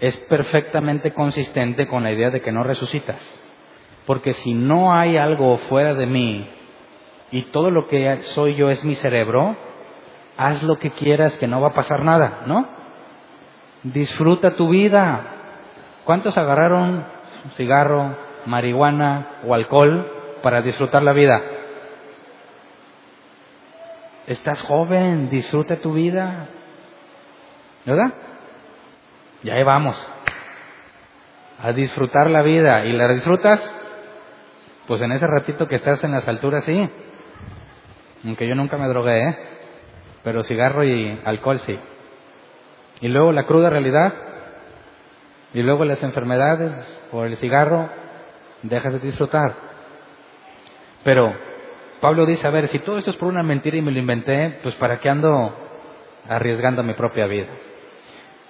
es 0.00 0.16
perfectamente 0.30 1.12
consistente 1.12 1.86
con 1.86 2.02
la 2.02 2.12
idea 2.12 2.30
de 2.30 2.40
que 2.40 2.50
no 2.50 2.64
resucitas. 2.64 3.41
Porque 4.06 4.34
si 4.34 4.54
no 4.54 4.94
hay 4.94 5.16
algo 5.16 5.58
fuera 5.68 5.94
de 5.94 6.06
mí 6.06 6.48
y 7.30 7.42
todo 7.44 7.70
lo 7.70 7.88
que 7.88 8.22
soy 8.34 8.56
yo 8.56 8.70
es 8.70 8.84
mi 8.84 8.94
cerebro, 8.96 9.56
haz 10.36 10.62
lo 10.62 10.78
que 10.78 10.90
quieras 10.90 11.36
que 11.38 11.46
no 11.46 11.60
va 11.60 11.68
a 11.68 11.74
pasar 11.74 12.04
nada, 12.04 12.40
¿no? 12.46 12.66
Disfruta 13.82 14.54
tu 14.56 14.68
vida. 14.68 15.26
¿Cuántos 16.04 16.36
agarraron 16.36 17.04
cigarro, 17.56 18.16
marihuana 18.46 19.40
o 19.46 19.54
alcohol 19.54 20.10
para 20.42 20.62
disfrutar 20.62 21.02
la 21.02 21.12
vida? 21.12 21.40
Estás 24.26 24.62
joven, 24.62 25.28
disfruta 25.28 25.76
tu 25.76 25.92
vida. 25.92 26.46
¿Verdad? 27.84 28.12
Y 29.42 29.50
ahí 29.50 29.64
vamos. 29.64 29.96
A 31.60 31.72
disfrutar 31.72 32.30
la 32.30 32.42
vida. 32.42 32.84
¿Y 32.84 32.92
la 32.92 33.08
disfrutas? 33.08 33.81
Pues 34.86 35.00
en 35.00 35.12
ese 35.12 35.26
ratito 35.26 35.68
que 35.68 35.76
estás 35.76 36.02
en 36.02 36.12
las 36.12 36.26
alturas, 36.26 36.64
sí. 36.64 36.88
Aunque 38.24 38.48
yo 38.48 38.54
nunca 38.54 38.76
me 38.76 38.88
drogué, 38.88 39.28
¿eh? 39.28 39.36
Pero 40.24 40.42
cigarro 40.44 40.84
y 40.84 41.20
alcohol 41.24 41.60
sí. 41.60 41.78
Y 43.00 43.08
luego 43.08 43.32
la 43.32 43.44
cruda 43.44 43.70
realidad. 43.70 44.12
Y 45.54 45.62
luego 45.62 45.84
las 45.84 46.02
enfermedades 46.02 46.72
o 47.12 47.24
el 47.24 47.36
cigarro. 47.36 47.88
Dejas 48.62 48.94
de 48.94 48.98
disfrutar. 49.00 49.54
Pero 51.04 51.32
Pablo 52.00 52.26
dice, 52.26 52.46
a 52.46 52.50
ver, 52.50 52.68
si 52.68 52.78
todo 52.80 52.98
esto 52.98 53.10
es 53.10 53.16
por 53.16 53.28
una 53.28 53.42
mentira 53.42 53.76
y 53.76 53.82
me 53.82 53.92
lo 53.92 53.98
inventé, 53.98 54.58
pues 54.62 54.74
¿para 54.76 54.98
qué 54.98 55.08
ando 55.08 55.56
arriesgando 56.28 56.82
mi 56.82 56.94
propia 56.94 57.26
vida? 57.26 57.48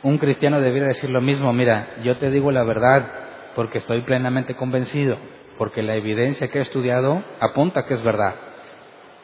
Un 0.02 0.18
cristiano 0.18 0.60
debería 0.60 0.88
decir 0.88 1.10
lo 1.10 1.20
mismo, 1.20 1.52
mira, 1.52 1.96
yo 2.02 2.16
te 2.16 2.30
digo 2.30 2.50
la 2.50 2.64
verdad 2.64 3.06
porque 3.54 3.78
estoy 3.78 4.00
plenamente 4.02 4.54
convencido 4.54 5.16
porque 5.62 5.84
la 5.84 5.94
evidencia 5.94 6.48
que 6.48 6.58
he 6.58 6.62
estudiado 6.62 7.22
apunta 7.38 7.86
que 7.86 7.94
es 7.94 8.02
verdad. 8.02 8.34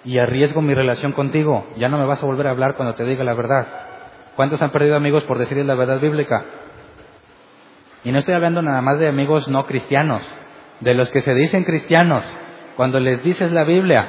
Y 0.05 0.21
arriesgo 0.21 0.63
mi 0.63 0.73
relación 0.73 1.11
contigo. 1.11 1.67
Ya 1.79 1.89
no 1.89 1.99
me 1.99 2.05
vas 2.05 2.23
a 2.23 2.27
volver 2.27 2.47
a 2.47 2.51
hablar 2.51 2.77
cuando 2.77 2.95
te 2.95 3.03
diga 3.03 3.25
la 3.25 3.35
verdad. 3.35 3.67
¿Cuántos 4.37 4.63
han 4.63 4.71
perdido 4.71 4.95
amigos 4.95 5.25
por 5.25 5.37
decirles 5.37 5.67
la 5.67 5.75
verdad 5.75 5.99
bíblica? 5.99 6.45
Y 8.05 8.13
no 8.13 8.21
estoy 8.21 8.35
hablando 8.35 8.63
nada 8.63 8.81
más 8.83 9.01
de 9.01 9.09
amigos 9.09 9.49
no 9.49 9.67
cristianos, 9.67 10.23
de 10.79 10.95
los 10.95 11.11
que 11.11 11.23
se 11.23 11.35
dicen 11.35 11.65
cristianos. 11.65 12.25
Cuando 12.77 13.01
les 13.01 13.21
dices 13.25 13.51
la 13.51 13.65
Biblia, 13.65 14.09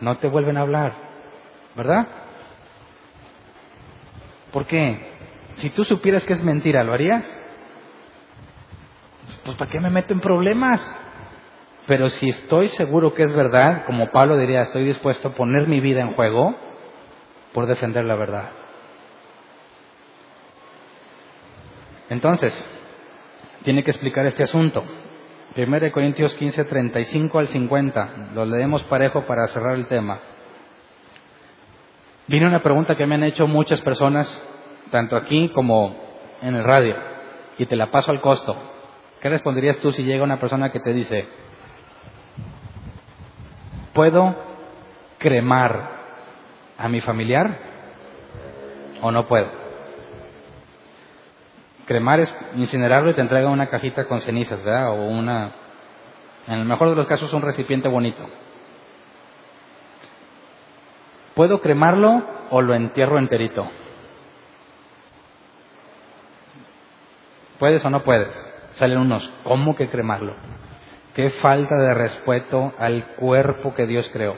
no 0.00 0.16
te 0.16 0.26
vuelven 0.26 0.56
a 0.56 0.62
hablar. 0.62 0.92
¿Verdad? 1.76 2.08
¿Por 4.52 4.66
qué? 4.66 5.06
Si 5.58 5.70
tú 5.70 5.84
supieras 5.84 6.24
que 6.24 6.32
es 6.32 6.42
mentira, 6.42 6.82
¿lo 6.82 6.94
harías? 6.94 7.24
Pues 9.44 9.56
¿para 9.56 9.70
qué 9.70 9.78
me 9.78 9.90
meto 9.90 10.12
en 10.12 10.18
problemas? 10.18 11.03
Pero 11.86 12.08
si 12.10 12.30
estoy 12.30 12.68
seguro 12.68 13.14
que 13.14 13.24
es 13.24 13.34
verdad, 13.34 13.84
como 13.84 14.10
Pablo 14.10 14.38
diría, 14.38 14.62
estoy 14.62 14.84
dispuesto 14.84 15.28
a 15.28 15.32
poner 15.32 15.68
mi 15.68 15.80
vida 15.80 16.00
en 16.00 16.14
juego 16.14 16.56
por 17.52 17.66
defender 17.66 18.04
la 18.04 18.14
verdad. 18.14 18.50
Entonces, 22.08 22.52
tiene 23.64 23.82
que 23.82 23.90
explicar 23.90 24.24
este 24.26 24.42
asunto. 24.42 24.84
1 25.56 25.92
Corintios 25.92 26.34
15, 26.34 26.64
35 26.64 27.38
al 27.38 27.48
50. 27.48 28.30
Lo 28.34 28.44
leemos 28.44 28.82
parejo 28.84 29.22
para 29.22 29.46
cerrar 29.48 29.74
el 29.74 29.86
tema. 29.86 30.20
Viene 32.26 32.46
una 32.46 32.62
pregunta 32.62 32.96
que 32.96 33.06
me 33.06 33.14
han 33.14 33.24
hecho 33.24 33.46
muchas 33.46 33.80
personas, 33.82 34.26
tanto 34.90 35.16
aquí 35.16 35.50
como 35.50 35.96
en 36.40 36.54
el 36.54 36.64
radio, 36.64 36.96
y 37.58 37.66
te 37.66 37.76
la 37.76 37.90
paso 37.90 38.10
al 38.10 38.20
costo. 38.20 38.56
¿Qué 39.20 39.28
responderías 39.28 39.78
tú 39.78 39.92
si 39.92 40.02
llega 40.04 40.24
una 40.24 40.40
persona 40.40 40.70
que 40.70 40.80
te 40.80 40.92
dice, 40.92 41.26
¿Puedo 43.94 44.34
cremar 45.18 45.88
a 46.76 46.88
mi 46.88 47.00
familiar 47.00 47.58
o 49.00 49.12
no 49.12 49.26
puedo? 49.26 49.48
Cremar 51.86 52.18
es 52.18 52.36
incinerarlo 52.56 53.10
y 53.10 53.14
te 53.14 53.20
entrega 53.20 53.48
una 53.48 53.68
cajita 53.68 54.06
con 54.06 54.20
cenizas, 54.20 54.64
¿verdad? 54.64 54.90
O 54.90 54.94
una, 54.94 55.52
en 56.48 56.54
el 56.54 56.64
mejor 56.64 56.90
de 56.90 56.96
los 56.96 57.06
casos, 57.06 57.32
un 57.32 57.42
recipiente 57.42 57.88
bonito. 57.88 58.26
¿Puedo 61.34 61.60
cremarlo 61.60 62.22
o 62.50 62.62
lo 62.62 62.74
entierro 62.74 63.18
enterito? 63.18 63.70
¿Puedes 67.60 67.84
o 67.84 67.90
no 67.90 68.02
puedes? 68.02 68.34
Salen 68.76 68.98
unos, 68.98 69.30
¿cómo 69.44 69.76
que 69.76 69.88
cremarlo? 69.88 70.34
Qué 71.14 71.30
falta 71.30 71.76
de 71.76 71.94
respeto 71.94 72.72
al 72.78 73.06
cuerpo 73.16 73.74
que 73.74 73.86
Dios 73.86 74.08
creó. 74.12 74.34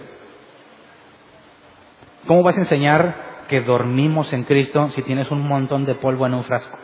¿Cómo 2.26 2.42
vas 2.42 2.56
a 2.56 2.60
enseñar 2.60 3.14
que 3.48 3.60
dormimos 3.60 4.32
en 4.32 4.44
Cristo 4.44 4.90
si 4.90 5.02
tienes 5.02 5.30
un 5.30 5.46
montón 5.46 5.86
de 5.86 5.94
polvo 5.94 6.26
en 6.26 6.34
un 6.34 6.44
frasco? 6.44 6.78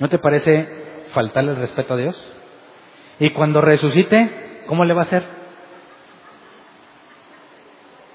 ¿No 0.00 0.08
te 0.08 0.18
parece 0.18 1.06
faltarle 1.12 1.52
el 1.52 1.58
respeto 1.58 1.94
a 1.94 1.96
Dios? 1.96 2.32
Y 3.20 3.30
cuando 3.30 3.60
resucite, 3.60 4.64
¿cómo 4.66 4.84
le 4.84 4.94
va 4.94 5.02
a 5.02 5.04
hacer? 5.04 5.36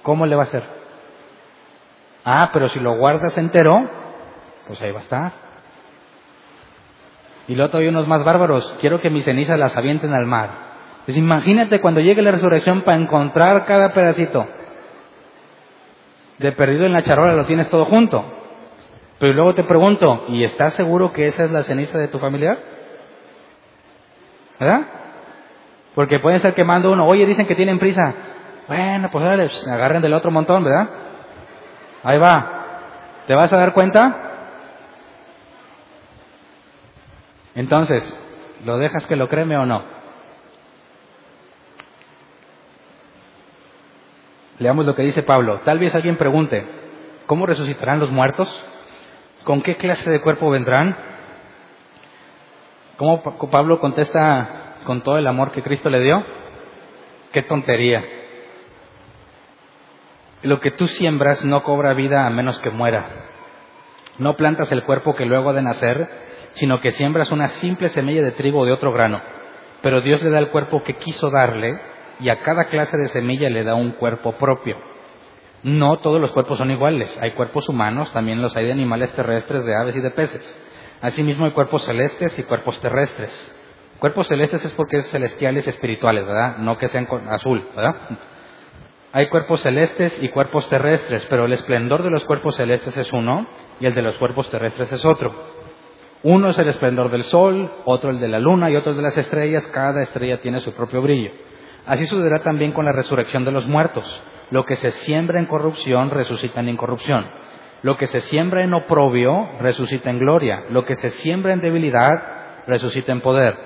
¿cómo 0.04 0.26
le 0.26 0.36
va 0.36 0.44
a 0.44 0.46
hacer? 0.46 0.64
Ah, 2.24 2.50
pero 2.54 2.70
si 2.70 2.80
lo 2.80 2.98
guardas 2.98 3.38
entero, 3.38 3.90
pues 4.68 4.82
ahí 4.82 4.92
va 4.92 5.00
a 5.00 5.04
estar. 5.04 5.34
Y 7.48 7.56
luego 7.56 7.78
hay 7.78 7.88
unos 7.88 8.08
más 8.08 8.24
bárbaros, 8.24 8.78
quiero 8.80 9.02
que 9.02 9.10
mis 9.10 9.26
cenizas 9.26 9.58
las 9.58 9.76
avienten 9.76 10.14
al 10.14 10.26
mar. 10.26 10.50
Pues 11.06 11.18
imagínate 11.18 11.82
cuando 11.82 12.00
llegue 12.00 12.22
la 12.22 12.32
resurrección 12.32 12.82
para 12.82 13.00
encontrar 13.00 13.66
cada 13.66 13.94
pedacito. 13.94 14.46
De 16.38 16.52
perdido 16.52 16.86
en 16.86 16.94
la 16.94 17.04
charola 17.04 17.34
lo 17.34 17.46
tienes 17.46 17.70
todo 17.70 17.86
junto. 17.86 18.24
Pero 19.20 19.34
luego 19.34 19.54
te 19.54 19.64
pregunto, 19.64 20.26
¿y 20.30 20.44
estás 20.44 20.74
seguro 20.74 21.12
que 21.14 21.28
esa 21.28 21.44
es 21.44 21.52
la 21.52 21.64
ceniza 21.64 21.98
de 21.98 22.08
tu 22.08 22.20
familiar? 22.20 22.58
¿Verdad? 24.60 24.82
Porque 25.94 26.20
pueden 26.20 26.38
estar 26.38 26.56
quemando 26.56 26.92
uno, 26.92 27.06
oye, 27.06 27.26
dicen 27.26 27.46
que 27.46 27.56
tienen 27.56 27.78
prisa. 27.78 28.14
Bueno, 28.68 29.10
pues 29.12 29.24
dale, 29.24 29.50
agarren 29.72 30.02
del 30.02 30.14
otro 30.14 30.32
montón, 30.32 30.64
¿verdad? 30.64 30.90
Ahí 32.04 32.18
va. 32.18 32.62
¿Te 33.28 33.36
vas 33.36 33.52
a 33.52 33.58
dar 33.58 33.74
cuenta? 33.74 34.31
Entonces, 37.56 38.18
¿lo 38.66 38.78
dejas 38.78 39.06
que 39.08 39.16
lo 39.16 39.28
creme 39.28 39.58
o 39.58 39.66
no? 39.66 39.84
Leamos 44.60 44.86
lo 44.86 44.96
que 44.96 45.02
dice 45.02 45.24
Pablo. 45.24 45.62
Tal 45.66 45.80
vez 45.80 45.94
alguien 45.96 46.18
pregunte, 46.18 46.66
¿cómo 47.26 47.46
resucitarán 47.46 48.00
los 48.00 48.12
muertos? 48.12 48.48
¿Con 49.44 49.62
qué 49.62 49.76
clase 49.76 50.10
de 50.10 50.22
cuerpo 50.22 50.52
vendrán? 50.52 50.96
¿Cómo 52.98 53.24
Pablo 53.50 53.80
contesta 53.80 54.76
con 54.84 55.02
todo 55.02 55.18
el 55.18 55.26
amor 55.26 55.52
que 55.52 55.64
Cristo 55.64 55.90
le 55.90 56.00
dio? 56.00 56.24
¡Qué 57.32 57.42
tontería! 57.42 58.06
Lo 60.44 60.60
que 60.60 60.72
tú 60.72 60.86
siembras 60.86 61.44
no 61.44 61.64
cobra 61.64 61.94
vida 61.94 62.28
a 62.28 62.30
menos 62.30 62.60
que 62.60 62.70
muera. 62.70 63.06
No 64.20 64.36
plantas 64.36 64.72
el 64.72 64.84
cuerpo 64.84 65.16
que 65.16 65.26
luego 65.26 65.50
ha 65.50 65.54
de 65.54 65.64
nacer, 65.64 66.10
sino 66.54 66.82
que 66.82 66.92
siembras 66.92 67.32
una 67.32 67.48
simple 67.48 67.90
semilla 67.90 68.22
de 68.22 68.32
trigo 68.32 68.60
o 68.60 68.66
de 68.66 68.72
otro 68.72 68.92
grano. 68.92 69.22
Pero 69.82 70.02
Dios 70.02 70.22
le 70.22 70.30
da 70.30 70.40
el 70.40 70.50
cuerpo 70.50 70.84
que 70.84 70.96
quiso 70.96 71.30
darle 71.30 71.80
y 72.20 72.30
a 72.30 72.40
cada 72.40 72.66
clase 72.66 72.98
de 72.98 73.08
semilla 73.10 73.50
le 73.50 73.64
da 73.64 73.76
un 73.76 73.92
cuerpo 73.92 74.34
propio. 74.34 74.78
No 75.64 76.00
todos 76.00 76.20
los 76.20 76.32
cuerpos 76.32 76.58
son 76.58 76.72
iguales. 76.72 77.18
Hay 77.22 77.32
cuerpos 77.32 77.70
humanos, 77.70 78.12
también 78.12 78.42
los 78.42 78.56
hay 78.56 78.66
de 78.66 78.72
animales 78.72 79.12
terrestres, 79.12 79.66
de 79.66 79.76
aves 79.76 79.96
y 79.96 80.02
de 80.02 80.12
peces. 80.12 80.62
Asimismo 81.02 81.46
hay 81.46 81.52
cuerpos 81.52 81.84
celestes 81.84 82.38
y 82.38 82.44
cuerpos 82.44 82.80
terrestres. 82.80 83.32
Cuerpos 84.00 84.28
celestes 84.28 84.66
es 84.66 84.72
porque 84.74 84.98
es 84.98 85.08
celestiales 85.12 85.68
espirituales, 85.68 86.26
¿verdad? 86.26 86.58
No 86.58 86.78
que 86.78 86.88
sean 86.88 87.08
azul, 87.30 87.68
¿verdad? 87.76 87.96
Hay 89.14 89.28
cuerpos 89.28 89.60
celestes 89.60 90.18
y 90.22 90.30
cuerpos 90.30 90.70
terrestres, 90.70 91.28
pero 91.30 91.44
el 91.44 91.52
esplendor 91.52 92.02
de 92.02 92.10
los 92.10 92.24
cuerpos 92.24 92.56
celestes 92.56 92.96
es 92.96 93.12
uno 93.12 93.46
y 93.82 93.86
el 93.86 93.94
de 93.94 94.02
los 94.02 94.18
cuerpos 94.18 94.50
terrestres 94.50 94.90
es 94.90 95.04
otro. 95.04 95.51
Uno 96.24 96.50
es 96.52 96.58
el 96.60 96.68
esplendor 96.68 97.10
del 97.10 97.24
sol, 97.24 97.72
otro 97.86 98.12
el 98.12 98.20
de 98.20 98.28
la 98.28 98.40
luna 98.40 98.70
y 98.70 98.76
otro 98.76 98.92
el 98.92 98.98
de 98.98 99.04
las 99.04 99.18
estrellas. 99.18 99.66
Cada 99.74 100.04
estrella 100.04 100.40
tiene 100.42 100.60
su 100.60 100.72
propio 100.74 101.02
brillo. 101.02 101.32
Así 101.88 102.06
sucederá 102.06 102.40
también 102.40 102.74
con 102.74 102.86
la 102.86 102.92
resurrección 102.92 103.44
de 103.44 103.52
los 103.52 103.68
muertos. 103.68 104.06
Lo 104.52 104.64
que 104.66 104.76
se 104.76 104.92
siembra 104.92 105.40
en 105.40 105.48
corrupción 105.48 106.12
resucita 106.12 106.60
en 106.60 106.70
incorrupción. 106.70 107.26
Lo 107.82 107.98
que 107.98 108.06
se 108.06 108.22
siembra 108.22 108.64
en 108.64 108.74
oprobio 108.76 109.50
resucita 109.60 110.12
en 110.12 110.20
gloria. 110.20 110.66
Lo 110.70 110.86
que 110.86 110.96
se 110.96 111.10
siembra 111.10 111.54
en 111.54 111.62
debilidad 111.62 112.22
resucita 112.68 113.12
en 113.12 113.22
poder. 113.22 113.58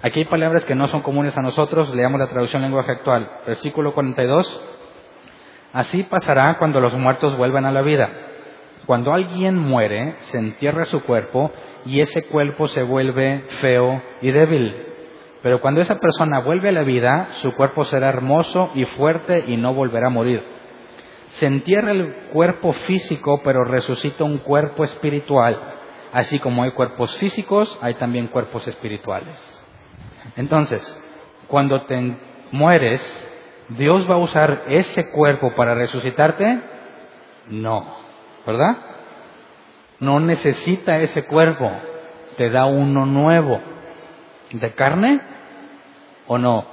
Aquí 0.00 0.20
hay 0.20 0.24
palabras 0.24 0.64
que 0.64 0.74
no 0.74 0.88
son 0.88 1.02
comunes 1.02 1.36
a 1.36 1.42
nosotros. 1.42 1.94
Leamos 1.94 2.18
la 2.18 2.28
traducción 2.28 2.62
lenguaje 2.62 2.92
actual. 2.92 3.28
Versículo 3.46 3.92
42. 3.92 4.62
Así 5.74 6.02
pasará 6.04 6.56
cuando 6.56 6.80
los 6.80 6.94
muertos 6.94 7.36
vuelvan 7.36 7.66
a 7.66 7.72
la 7.72 7.82
vida. 7.82 8.08
Cuando 8.86 9.12
alguien 9.12 9.58
muere, 9.58 10.16
se 10.20 10.38
entierra 10.38 10.84
su 10.84 11.02
cuerpo 11.02 11.50
y 11.86 12.00
ese 12.00 12.24
cuerpo 12.24 12.68
se 12.68 12.82
vuelve 12.82 13.44
feo 13.60 14.02
y 14.20 14.30
débil. 14.30 14.74
Pero 15.42 15.60
cuando 15.60 15.80
esa 15.80 15.98
persona 15.98 16.40
vuelve 16.40 16.70
a 16.70 16.72
la 16.72 16.82
vida, 16.82 17.28
su 17.42 17.52
cuerpo 17.54 17.84
será 17.84 18.08
hermoso 18.08 18.70
y 18.74 18.84
fuerte 18.84 19.44
y 19.46 19.56
no 19.56 19.74
volverá 19.74 20.08
a 20.08 20.10
morir. 20.10 20.42
Se 21.32 21.46
entierra 21.46 21.90
el 21.90 22.14
cuerpo 22.32 22.72
físico, 22.72 23.40
pero 23.42 23.64
resucita 23.64 24.24
un 24.24 24.38
cuerpo 24.38 24.84
espiritual. 24.84 25.58
Así 26.12 26.38
como 26.38 26.62
hay 26.62 26.70
cuerpos 26.70 27.16
físicos, 27.16 27.76
hay 27.82 27.94
también 27.94 28.28
cuerpos 28.28 28.66
espirituales. 28.68 29.36
Entonces, 30.36 30.82
cuando 31.48 31.82
te 31.82 32.16
mueres, 32.52 33.02
¿Dios 33.70 34.08
va 34.08 34.14
a 34.14 34.18
usar 34.18 34.64
ese 34.68 35.10
cuerpo 35.10 35.52
para 35.54 35.74
resucitarte? 35.74 36.60
No, 37.48 38.03
¿verdad? 38.46 38.94
no 40.00 40.20
necesita 40.20 40.98
ese 40.98 41.26
cuerpo, 41.26 41.70
te 42.36 42.50
da 42.50 42.66
uno 42.66 43.06
nuevo. 43.06 43.60
¿De 44.52 44.72
carne 44.74 45.20
o 46.26 46.38
no? 46.38 46.64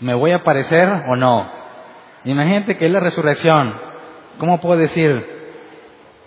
¿Me 0.00 0.14
voy 0.14 0.32
a 0.32 0.42
parecer 0.42 0.88
o 1.08 1.14
no? 1.14 1.48
Imagínate 2.24 2.76
que 2.76 2.86
es 2.86 2.90
la 2.90 3.00
resurrección. 3.00 3.74
¿Cómo 4.38 4.60
puedo 4.60 4.80
decir? 4.80 5.10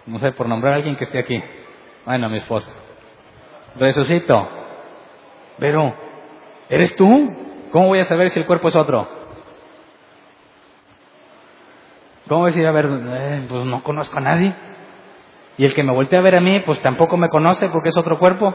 No 0.06 0.20
sé, 0.20 0.32
por 0.32 0.48
nombrar 0.48 0.74
a 0.74 0.76
alguien 0.78 0.96
que 0.96 1.06
esté 1.06 1.20
aquí. 1.20 1.44
Bueno, 2.06 2.30
mi 2.30 2.38
esposa. 2.38 2.70
Resucito. 3.78 4.48
Pero, 5.60 5.94
¿eres 6.70 6.96
tú? 6.96 7.36
¿Cómo 7.72 7.88
voy 7.88 8.00
a 8.00 8.06
saber 8.06 8.30
si 8.30 8.40
el 8.40 8.46
cuerpo 8.46 8.70
es 8.70 8.76
otro? 8.76 9.17
¿Cómo 12.28 12.46
decir, 12.46 12.66
a 12.66 12.72
ver, 12.72 12.88
eh, 12.90 13.46
pues 13.48 13.64
no 13.66 13.84
conozco 13.84 14.18
a 14.18 14.22
nadie? 14.22 14.54
Y 15.58 15.66
el 15.66 15.74
que 15.74 15.84
me 15.84 15.94
voltea 15.94 16.20
a 16.20 16.24
ver 16.24 16.36
a 16.36 16.42
mí, 16.42 16.60
pues 16.62 16.82
tampoco 16.82 17.18
me 17.18 17.30
conoce 17.30 17.70
porque 17.70 17.90
es 17.90 17.98
otro 17.98 18.20
cuerpo. 18.20 18.54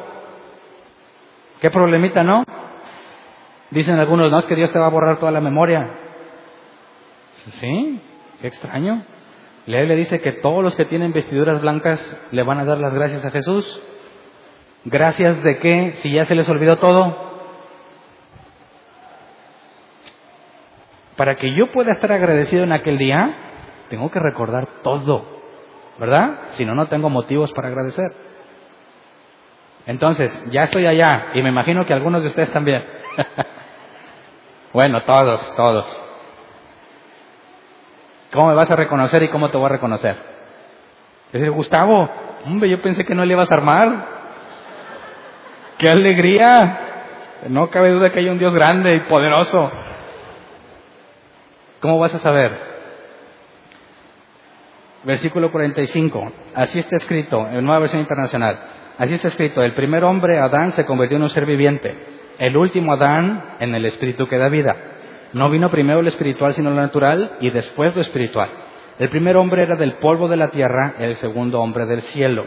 ¿Qué 1.60 1.70
problemita, 1.70 2.22
no? 2.22 2.44
Dicen 3.70 3.98
algunos, 3.98 4.30
no, 4.30 4.38
es 4.38 4.46
que 4.46 4.54
Dios 4.54 4.72
te 4.72 4.78
va 4.78 4.86
a 4.86 4.90
borrar 4.90 5.18
toda 5.18 5.32
la 5.32 5.40
memoria. 5.40 5.90
Sí, 7.60 8.00
qué 8.40 8.48
extraño. 8.48 9.02
Le 9.66 9.96
dice 9.96 10.20
que 10.20 10.32
todos 10.32 10.62
los 10.62 10.74
que 10.74 10.84
tienen 10.84 11.12
vestiduras 11.12 11.60
blancas 11.60 12.00
le 12.30 12.42
van 12.42 12.58
a 12.58 12.64
dar 12.64 12.78
las 12.78 12.92
gracias 12.92 13.24
a 13.24 13.30
Jesús. 13.30 13.82
¿Gracias 14.84 15.42
de 15.42 15.58
qué? 15.58 15.92
Si 16.02 16.12
ya 16.12 16.24
se 16.24 16.34
les 16.34 16.48
olvidó 16.48 16.76
todo. 16.76 17.32
Para 21.16 21.36
que 21.36 21.54
yo 21.54 21.70
pueda 21.70 21.92
estar 21.92 22.10
agradecido 22.10 22.64
en 22.64 22.72
aquel 22.72 22.98
día, 22.98 23.51
tengo 23.92 24.10
que 24.10 24.20
recordar 24.20 24.66
todo. 24.82 25.42
¿verdad? 25.98 26.48
Si 26.52 26.64
no, 26.64 26.74
no 26.74 26.86
tengo 26.86 27.10
motivos 27.10 27.52
para 27.52 27.68
agradecer. 27.68 28.10
Entonces, 29.86 30.50
ya 30.50 30.64
estoy 30.64 30.86
allá 30.86 31.32
y 31.34 31.42
me 31.42 31.50
imagino 31.50 31.84
que 31.84 31.92
algunos 31.92 32.22
de 32.22 32.28
ustedes 32.28 32.50
también. 32.52 32.82
bueno, 34.72 35.02
todos, 35.02 35.54
todos. 35.54 35.86
¿Cómo 38.32 38.48
me 38.48 38.54
vas 38.54 38.70
a 38.70 38.76
reconocer 38.76 39.22
y 39.24 39.28
cómo 39.28 39.50
te 39.50 39.58
voy 39.58 39.66
a 39.66 39.70
reconocer? 39.70 40.16
Es 41.26 41.40
decir, 41.40 41.50
Gustavo, 41.50 42.08
hombre, 42.46 42.70
yo 42.70 42.80
pensé 42.80 43.04
que 43.04 43.14
no 43.14 43.26
le 43.26 43.34
ibas 43.34 43.50
a 43.50 43.54
armar. 43.54 44.06
¡Qué 45.76 45.90
alegría! 45.90 46.78
No 47.48 47.68
cabe 47.68 47.90
duda 47.90 48.10
que 48.10 48.20
hay 48.20 48.28
un 48.30 48.38
Dios 48.38 48.54
grande 48.54 48.96
y 48.96 49.00
poderoso. 49.00 49.70
¿Cómo 51.80 51.98
vas 51.98 52.14
a 52.14 52.18
saber? 52.20 52.71
Versículo 55.04 55.50
45. 55.50 56.32
Así 56.54 56.78
está 56.78 56.96
escrito, 56.96 57.48
en 57.48 57.64
Nueva 57.64 57.80
Versión 57.80 58.02
Internacional. 58.02 58.58
Así 58.98 59.14
está 59.14 59.28
escrito, 59.28 59.62
el 59.62 59.74
primer 59.74 60.04
hombre, 60.04 60.38
Adán, 60.38 60.72
se 60.72 60.84
convirtió 60.84 61.16
en 61.16 61.24
un 61.24 61.30
ser 61.30 61.46
viviente. 61.46 61.94
El 62.38 62.56
último 62.56 62.92
Adán, 62.92 63.56
en 63.60 63.74
el 63.74 63.84
espíritu 63.86 64.26
que 64.26 64.38
da 64.38 64.48
vida. 64.48 64.76
No 65.32 65.50
vino 65.50 65.70
primero 65.70 66.02
lo 66.02 66.08
espiritual, 66.08 66.54
sino 66.54 66.70
lo 66.70 66.76
natural, 66.76 67.32
y 67.40 67.50
después 67.50 67.94
lo 67.94 68.02
espiritual. 68.02 68.48
El 68.98 69.08
primer 69.08 69.36
hombre 69.36 69.62
era 69.62 69.76
del 69.76 69.94
polvo 69.94 70.28
de 70.28 70.36
la 70.36 70.48
tierra, 70.48 70.94
el 70.98 71.16
segundo 71.16 71.60
hombre 71.60 71.86
del 71.86 72.02
cielo. 72.02 72.44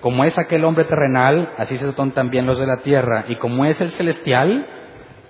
Como 0.00 0.24
es 0.24 0.38
aquel 0.38 0.64
hombre 0.64 0.84
terrenal, 0.84 1.50
así 1.58 1.76
se 1.76 1.92
son 1.92 2.12
también 2.12 2.46
los 2.46 2.58
de 2.58 2.66
la 2.66 2.78
tierra. 2.78 3.24
Y 3.28 3.36
como 3.36 3.64
es 3.64 3.80
el 3.80 3.90
celestial, 3.90 4.66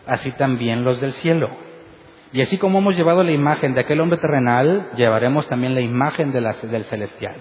así 0.06 0.30
también 0.32 0.84
los 0.84 1.01
del 1.01 1.12
cielo. 1.14 1.51
Y 2.32 2.43
así 2.43 2.59
como 2.59 2.78
hemos 2.78 2.97
llevado 2.97 3.24
la 3.24 3.32
imagen 3.32 3.74
de 3.74 3.81
aquel 3.81 4.01
hombre 4.01 4.19
terrenal, 4.19 4.90
llevaremos 4.97 5.48
también 5.48 5.74
la 5.74 5.81
imagen 5.81 6.32
del 6.32 6.85
celestial. 6.85 7.35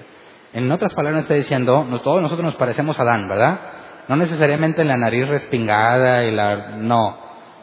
En 0.53 0.71
otras 0.71 0.93
palabras 0.95 1.23
está 1.23 1.35
diciendo, 1.35 1.85
todos 2.03 2.21
nosotros 2.21 2.43
nos 2.43 2.55
parecemos 2.55 2.99
a 2.99 3.03
Adán, 3.03 3.27
¿verdad? 3.27 3.59
No 4.07 4.15
necesariamente 4.15 4.81
en 4.81 4.87
la 4.87 4.97
nariz 4.97 5.27
respingada 5.27 6.23
y 6.23 6.31
la... 6.31 6.77
no, 6.77 7.17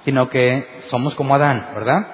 sino 0.04 0.30
que 0.30 0.64
somos 0.82 1.16
como 1.16 1.34
Adán, 1.34 1.70
¿verdad? 1.74 2.06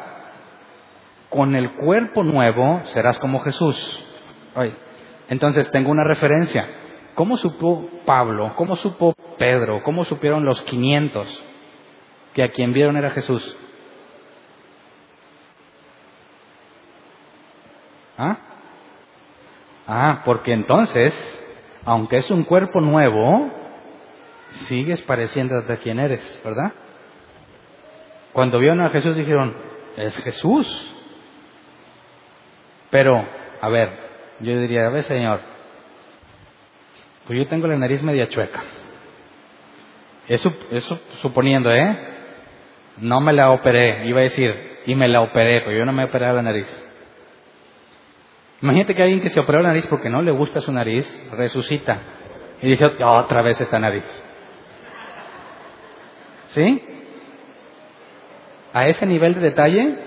Con 1.29 1.55
el 1.55 1.73
cuerpo 1.73 2.23
nuevo 2.23 2.81
serás 2.87 3.19
como 3.19 3.41
Jesús. 3.41 3.77
Entonces 5.29 5.71
tengo 5.71 5.91
una 5.91 6.05
referencia. 6.05 6.67
¿Cómo 7.15 7.37
supo 7.37 7.87
Pablo? 8.07 8.53
¿Cómo 8.57 8.77
supo 8.77 9.15
Pedro? 9.37 9.83
¿Cómo 9.83 10.07
supieron 10.07 10.47
los 10.47 10.63
500 10.63 11.45
que 12.33 12.43
a 12.43 12.49
quien 12.49 12.73
vieron 12.73 12.97
era 12.97 13.11
Jesús? 13.11 13.57
¿Ah? 18.19 18.37
Ah, 19.87 20.23
porque 20.25 20.53
entonces, 20.53 21.15
aunque 21.85 22.19
es 22.19 22.31
un 22.31 22.45
cuerpo 22.45 22.81
nuevo, 22.81 23.51
sigues 24.67 25.01
pareciéndote 25.03 25.73
a 25.73 25.77
quien 25.79 25.99
eres, 25.99 26.41
¿verdad? 26.45 26.73
Cuando 28.33 28.59
vieron 28.59 28.81
a 28.81 28.91
Jesús 28.91 29.17
dijeron, 29.17 29.55
es 29.97 30.17
Jesús. 30.19 30.95
Pero, 32.91 33.27
a 33.61 33.69
ver, 33.69 33.91
yo 34.41 34.59
diría, 34.59 34.87
a 34.87 34.91
ver 34.91 35.05
Señor, 35.05 35.41
pues 37.27 37.39
yo 37.39 37.47
tengo 37.47 37.67
la 37.67 37.77
nariz 37.77 38.03
media 38.03 38.29
chueca. 38.29 38.63
Eso, 40.29 40.55
eso 40.71 41.01
suponiendo, 41.21 41.73
¿eh? 41.73 41.97
No 42.99 43.21
me 43.21 43.33
la 43.33 43.51
operé, 43.51 44.07
iba 44.07 44.21
a 44.21 44.25
decir, 44.25 44.81
y 44.87 44.95
me 44.95 45.09
la 45.09 45.23
operé, 45.23 45.61
pero 45.61 45.77
yo 45.77 45.85
no 45.85 45.93
me 45.93 46.05
operado 46.05 46.37
la 46.37 46.43
nariz. 46.43 46.69
Imagínate 48.63 48.95
que 48.95 49.03
alguien 49.03 49.21
que 49.21 49.29
se 49.29 49.41
operó 49.41 49.61
la 49.61 49.71
nariz 49.71 49.87
porque 49.89 50.09
no 50.09 50.23
le 50.23 50.31
gusta 50.31 50.61
su 50.61 50.71
nariz, 50.71 51.05
resucita 51.33 51.99
y 52.63 52.69
dice 52.69 52.85
otra 52.85 53.43
vez 53.43 53.61
esta 53.61 53.81
nariz. 53.81 54.05
¿Sí? 56.47 56.85
A 58.73 58.87
ese 58.87 59.05
nivel 59.05 59.35
de 59.35 59.41
detalle, 59.41 59.99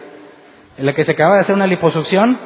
en 0.78 0.86
la 0.86 0.94
que 0.94 1.04
se 1.04 1.12
acaba 1.12 1.36
de 1.36 1.42
hacer 1.42 1.54
una 1.54 1.68
liposucción, 1.68 2.40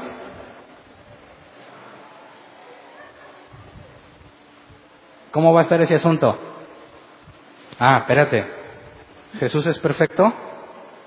¿cómo 5.30 5.54
va 5.54 5.62
a 5.62 5.64
estar 5.64 5.80
ese 5.82 5.96
asunto? 5.96 6.40
Ah, 7.78 8.00
espérate. 8.00 8.48
¿Jesús 9.40 9.68
es 9.68 9.78
perfecto 9.78 10.34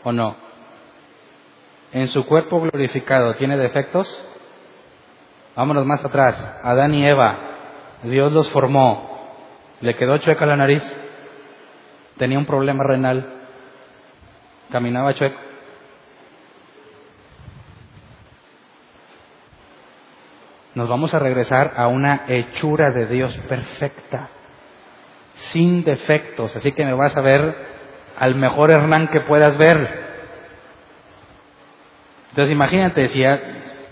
o 0.05 0.12
no? 0.12 0.37
¿En 1.93 2.07
su 2.07 2.24
cuerpo 2.24 2.61
glorificado 2.61 3.35
tiene 3.35 3.57
defectos? 3.57 4.09
Vámonos 5.55 5.85
más 5.87 6.05
atrás. 6.05 6.61
Adán 6.62 6.95
y 6.95 7.07
Eva, 7.07 7.37
Dios 8.05 8.33
los 8.33 8.51
formó. 8.51 9.11
¿Le 9.81 9.97
quedó 9.97 10.16
chueca 10.19 10.47
la 10.47 10.57
nariz? 10.57 10.83
¿Tenía 12.16 12.39
un 12.39 12.47
problema 12.47 12.85
renal? 12.85 13.27
¿Caminaba 14.70 15.15
chueco? 15.15 15.39
Nos 20.74 20.89
vamos 20.89 21.12
a 21.12 21.19
regresar 21.19 21.74
a 21.77 21.89
una 21.89 22.24
hechura 22.29 22.93
de 22.93 23.07
Dios 23.07 23.37
perfecta, 23.47 24.31
sin 25.35 25.85
defectos. 25.85 26.57
Así 26.57 26.73
que 26.73 26.85
me 26.85 26.95
vas 26.95 27.15
a 27.15 27.20
ver 27.20 27.55
al 28.19 28.37
mejor 28.37 28.70
Hernán 28.70 29.09
que 29.09 29.20
puedas 29.20 29.59
ver. 29.59 30.03
Entonces 32.31 32.53
imagínate, 32.53 33.09
si 33.09 33.23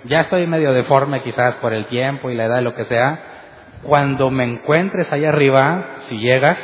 estoy 0.04 0.46
medio 0.46 0.72
deforme 0.72 1.22
quizás 1.22 1.56
por 1.56 1.72
el 1.72 1.86
tiempo 1.86 2.30
y 2.30 2.34
la 2.34 2.46
edad, 2.46 2.62
lo 2.62 2.74
que 2.74 2.84
sea, 2.84 3.20
cuando 3.82 4.30
me 4.30 4.44
encuentres 4.44 5.10
allá 5.12 5.30
arriba, 5.30 5.94
si 6.00 6.18
llegas, 6.18 6.58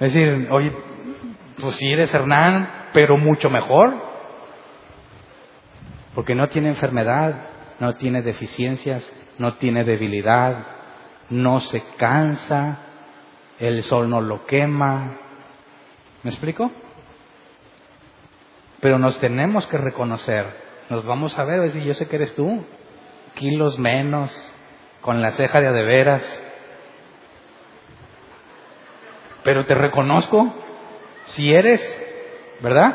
es 0.00 0.12
decir, 0.12 0.48
oye, 0.50 0.72
pues 1.60 1.76
si 1.76 1.92
eres 1.92 2.12
Hernán, 2.12 2.68
pero 2.92 3.16
mucho 3.16 3.50
mejor, 3.50 3.94
porque 6.14 6.34
no 6.34 6.48
tiene 6.48 6.68
enfermedad, 6.68 7.34
no 7.78 7.94
tiene 7.94 8.22
deficiencias, 8.22 9.10
no 9.38 9.54
tiene 9.54 9.84
debilidad, 9.84 10.66
no 11.30 11.60
se 11.60 11.82
cansa, 11.96 12.78
el 13.58 13.82
sol 13.82 14.10
no 14.10 14.20
lo 14.20 14.44
quema. 14.46 15.18
¿Me 16.22 16.30
explico? 16.30 16.70
Pero 18.80 18.98
nos 18.98 19.18
tenemos 19.20 19.66
que 19.66 19.78
reconocer 19.78 20.71
nos 20.92 21.06
vamos 21.06 21.38
a 21.38 21.44
ver, 21.44 21.62
decir, 21.62 21.82
yo 21.84 21.94
sé 21.94 22.06
que 22.06 22.16
eres 22.16 22.34
tú, 22.34 22.66
kilos 23.34 23.78
menos, 23.78 24.30
con 25.00 25.22
la 25.22 25.32
ceja 25.32 25.62
de 25.62 25.68
adeveras, 25.68 26.22
pero 29.42 29.64
te 29.64 29.74
reconozco 29.74 30.54
si 31.28 31.50
eres, 31.50 31.80
¿verdad? 32.60 32.94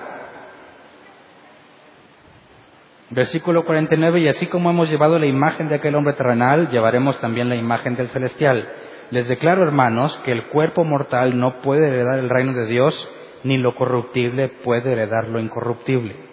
Versículo 3.10 3.65
49, 3.65 4.19
y 4.19 4.28
así 4.28 4.45
como 4.45 4.69
hemos 4.69 4.90
llevado 4.90 5.18
la 5.18 5.26
imagen 5.26 5.68
de 5.68 5.76
aquel 5.76 5.95
hombre 5.95 6.14
terrenal, 6.14 6.69
llevaremos 6.69 7.19
también 7.19 7.49
la 7.49 7.56
imagen 7.56 7.95
del 7.95 8.10
celestial. 8.10 8.69
Les 9.10 9.28
declaro, 9.28 9.64
hermanos, 9.64 10.15
que 10.24 10.34
el 10.34 10.45
cuerpo 10.49 10.84
mortal 10.84 11.40
no 11.40 11.61
puede 11.64 11.88
heredar 11.88 12.19
el 12.19 12.30
reino 12.30 12.53
de 12.53 12.68
Dios, 12.68 13.10
ni 13.44 13.57
lo 13.57 13.74
corruptible 13.74 14.49
puede 14.49 14.91
heredar 14.91 15.30
lo 15.30 15.40
incorruptible. 15.40 16.26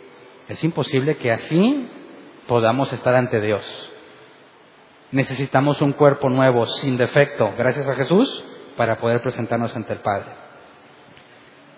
Es 0.48 0.62
imposible 0.62 1.16
que 1.16 1.32
así 1.32 1.88
podamos 2.46 2.92
estar 2.92 3.14
ante 3.14 3.40
Dios. 3.40 3.64
Necesitamos 5.10 5.80
un 5.80 5.92
cuerpo 5.92 6.28
nuevo, 6.28 6.66
sin 6.66 6.96
defecto, 6.96 7.52
gracias 7.56 7.88
a 7.88 7.94
Jesús, 7.94 8.44
para 8.76 8.98
poder 8.98 9.22
presentarnos 9.22 9.74
ante 9.76 9.92
el 9.92 10.00
Padre. 10.00 10.32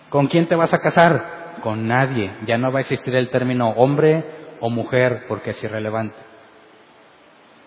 ¿Con 0.09 0.29
quién 0.29 0.47
te 0.47 0.55
vas 0.55 0.73
a 0.73 0.79
casar? 0.79 1.59
Con 1.63 1.87
nadie. 1.87 2.33
Ya 2.47 2.59
no 2.59 2.73
va 2.73 2.79
a 2.79 2.83
existir 2.83 3.15
el 3.15 3.31
término 3.31 3.71
hombre 3.71 4.25
o 4.61 4.71
mujer 4.71 5.25
porque 5.29 5.51
es 5.51 5.63
irrelevante. 5.63 6.17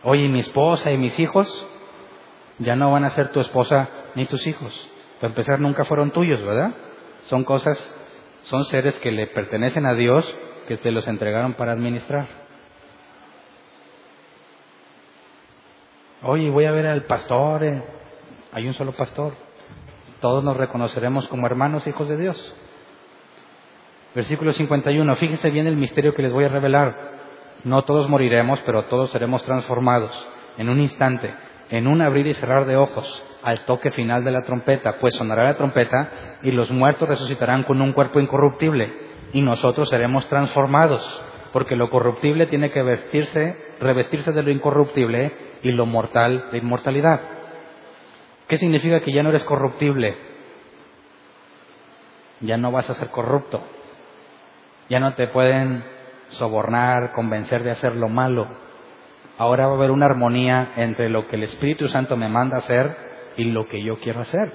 Oye, 0.03 0.27
mi 0.29 0.39
esposa 0.39 0.91
y 0.91 0.97
mis 0.97 1.19
hijos 1.19 1.47
ya 2.57 2.75
no 2.75 2.91
van 2.91 3.03
a 3.03 3.09
ser 3.11 3.29
tu 3.29 3.39
esposa 3.39 3.89
ni 4.15 4.25
tus 4.25 4.47
hijos. 4.47 4.89
Para 5.19 5.31
empezar, 5.31 5.59
nunca 5.59 5.85
fueron 5.85 6.11
tuyos, 6.11 6.41
¿verdad? 6.41 6.71
Son 7.25 7.43
cosas, 7.43 7.77
son 8.43 8.65
seres 8.65 8.97
que 8.99 9.11
le 9.11 9.27
pertenecen 9.27 9.85
a 9.85 9.93
Dios 9.93 10.33
que 10.69 10.77
te 10.77 10.91
los 10.91 11.07
entregaron 11.07 11.55
para 11.55 11.71
administrar. 11.71 12.27
Oye, 16.21 16.51
voy 16.51 16.65
a 16.65 16.71
ver 16.71 16.85
al 16.85 17.05
pastor. 17.05 17.63
Eh. 17.63 17.81
Hay 18.53 18.67
un 18.67 18.75
solo 18.75 18.91
pastor. 18.91 19.33
Todos 20.21 20.43
nos 20.43 20.55
reconoceremos 20.55 21.27
como 21.27 21.47
hermanos, 21.47 21.87
hijos 21.87 22.07
de 22.07 22.17
Dios. 22.17 22.55
Versículo 24.13 24.53
51. 24.53 25.15
Fíjense 25.15 25.49
bien 25.49 25.65
el 25.65 25.75
misterio 25.75 26.13
que 26.13 26.21
les 26.21 26.31
voy 26.31 26.43
a 26.43 26.49
revelar. 26.49 26.95
No 27.63 27.83
todos 27.83 28.07
moriremos, 28.07 28.59
pero 28.63 28.83
todos 28.83 29.09
seremos 29.09 29.41
transformados 29.43 30.11
en 30.59 30.69
un 30.69 30.79
instante, 30.81 31.33
en 31.71 31.87
un 31.87 31.99
abrir 32.03 32.27
y 32.27 32.35
cerrar 32.35 32.65
de 32.65 32.77
ojos, 32.77 33.23
al 33.41 33.65
toque 33.65 33.89
final 33.89 34.23
de 34.23 34.31
la 34.31 34.43
trompeta, 34.43 34.99
pues 34.99 35.15
sonará 35.15 35.45
la 35.45 35.55
trompeta 35.55 36.37
y 36.43 36.51
los 36.51 36.69
muertos 36.69 37.09
resucitarán 37.09 37.63
con 37.63 37.81
un 37.81 37.91
cuerpo 37.91 38.19
incorruptible 38.19 39.08
y 39.33 39.41
nosotros 39.41 39.89
seremos 39.89 40.27
transformados, 40.27 41.21
porque 41.53 41.75
lo 41.75 41.89
corruptible 41.89 42.47
tiene 42.47 42.71
que 42.71 42.83
vestirse, 42.83 43.57
revestirse 43.79 44.31
de 44.31 44.43
lo 44.43 44.51
incorruptible 44.51 45.31
y 45.63 45.71
lo 45.71 45.85
mortal 45.85 46.49
de 46.51 46.57
inmortalidad. 46.59 47.19
¿Qué 48.47 48.57
significa 48.57 49.01
que 49.01 49.11
ya 49.11 49.23
no 49.23 49.29
eres 49.29 49.43
corruptible? 49.43 50.15
Ya 52.41 52.57
no 52.57 52.71
vas 52.71 52.89
a 52.89 52.95
ser 52.95 53.09
corrupto. 53.09 53.61
Ya 54.89 54.99
no 54.99 55.13
te 55.13 55.27
pueden 55.27 55.83
sobornar, 56.29 57.11
convencer 57.11 57.63
de 57.63 57.71
hacer 57.71 57.95
lo 57.95 58.09
malo. 58.09 58.47
Ahora 59.37 59.67
va 59.67 59.73
a 59.73 59.75
haber 59.75 59.91
una 59.91 60.07
armonía 60.07 60.73
entre 60.77 61.09
lo 61.09 61.27
que 61.27 61.35
el 61.35 61.43
Espíritu 61.43 61.87
Santo 61.87 62.17
me 62.17 62.27
manda 62.27 62.57
hacer 62.57 62.95
y 63.37 63.45
lo 63.45 63.67
que 63.67 63.83
yo 63.83 63.99
quiero 63.99 64.21
hacer. 64.21 64.51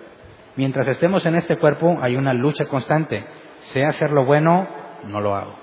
Mientras 0.56 0.86
estemos 0.88 1.24
en 1.26 1.36
este 1.36 1.56
cuerpo 1.56 1.98
hay 2.00 2.16
una 2.16 2.34
lucha 2.34 2.66
constante 2.66 3.24
sé 3.72 3.84
hacer 3.84 4.10
lo 4.10 4.24
bueno, 4.24 4.66
no 5.04 5.20
lo 5.20 5.34
hago. 5.34 5.54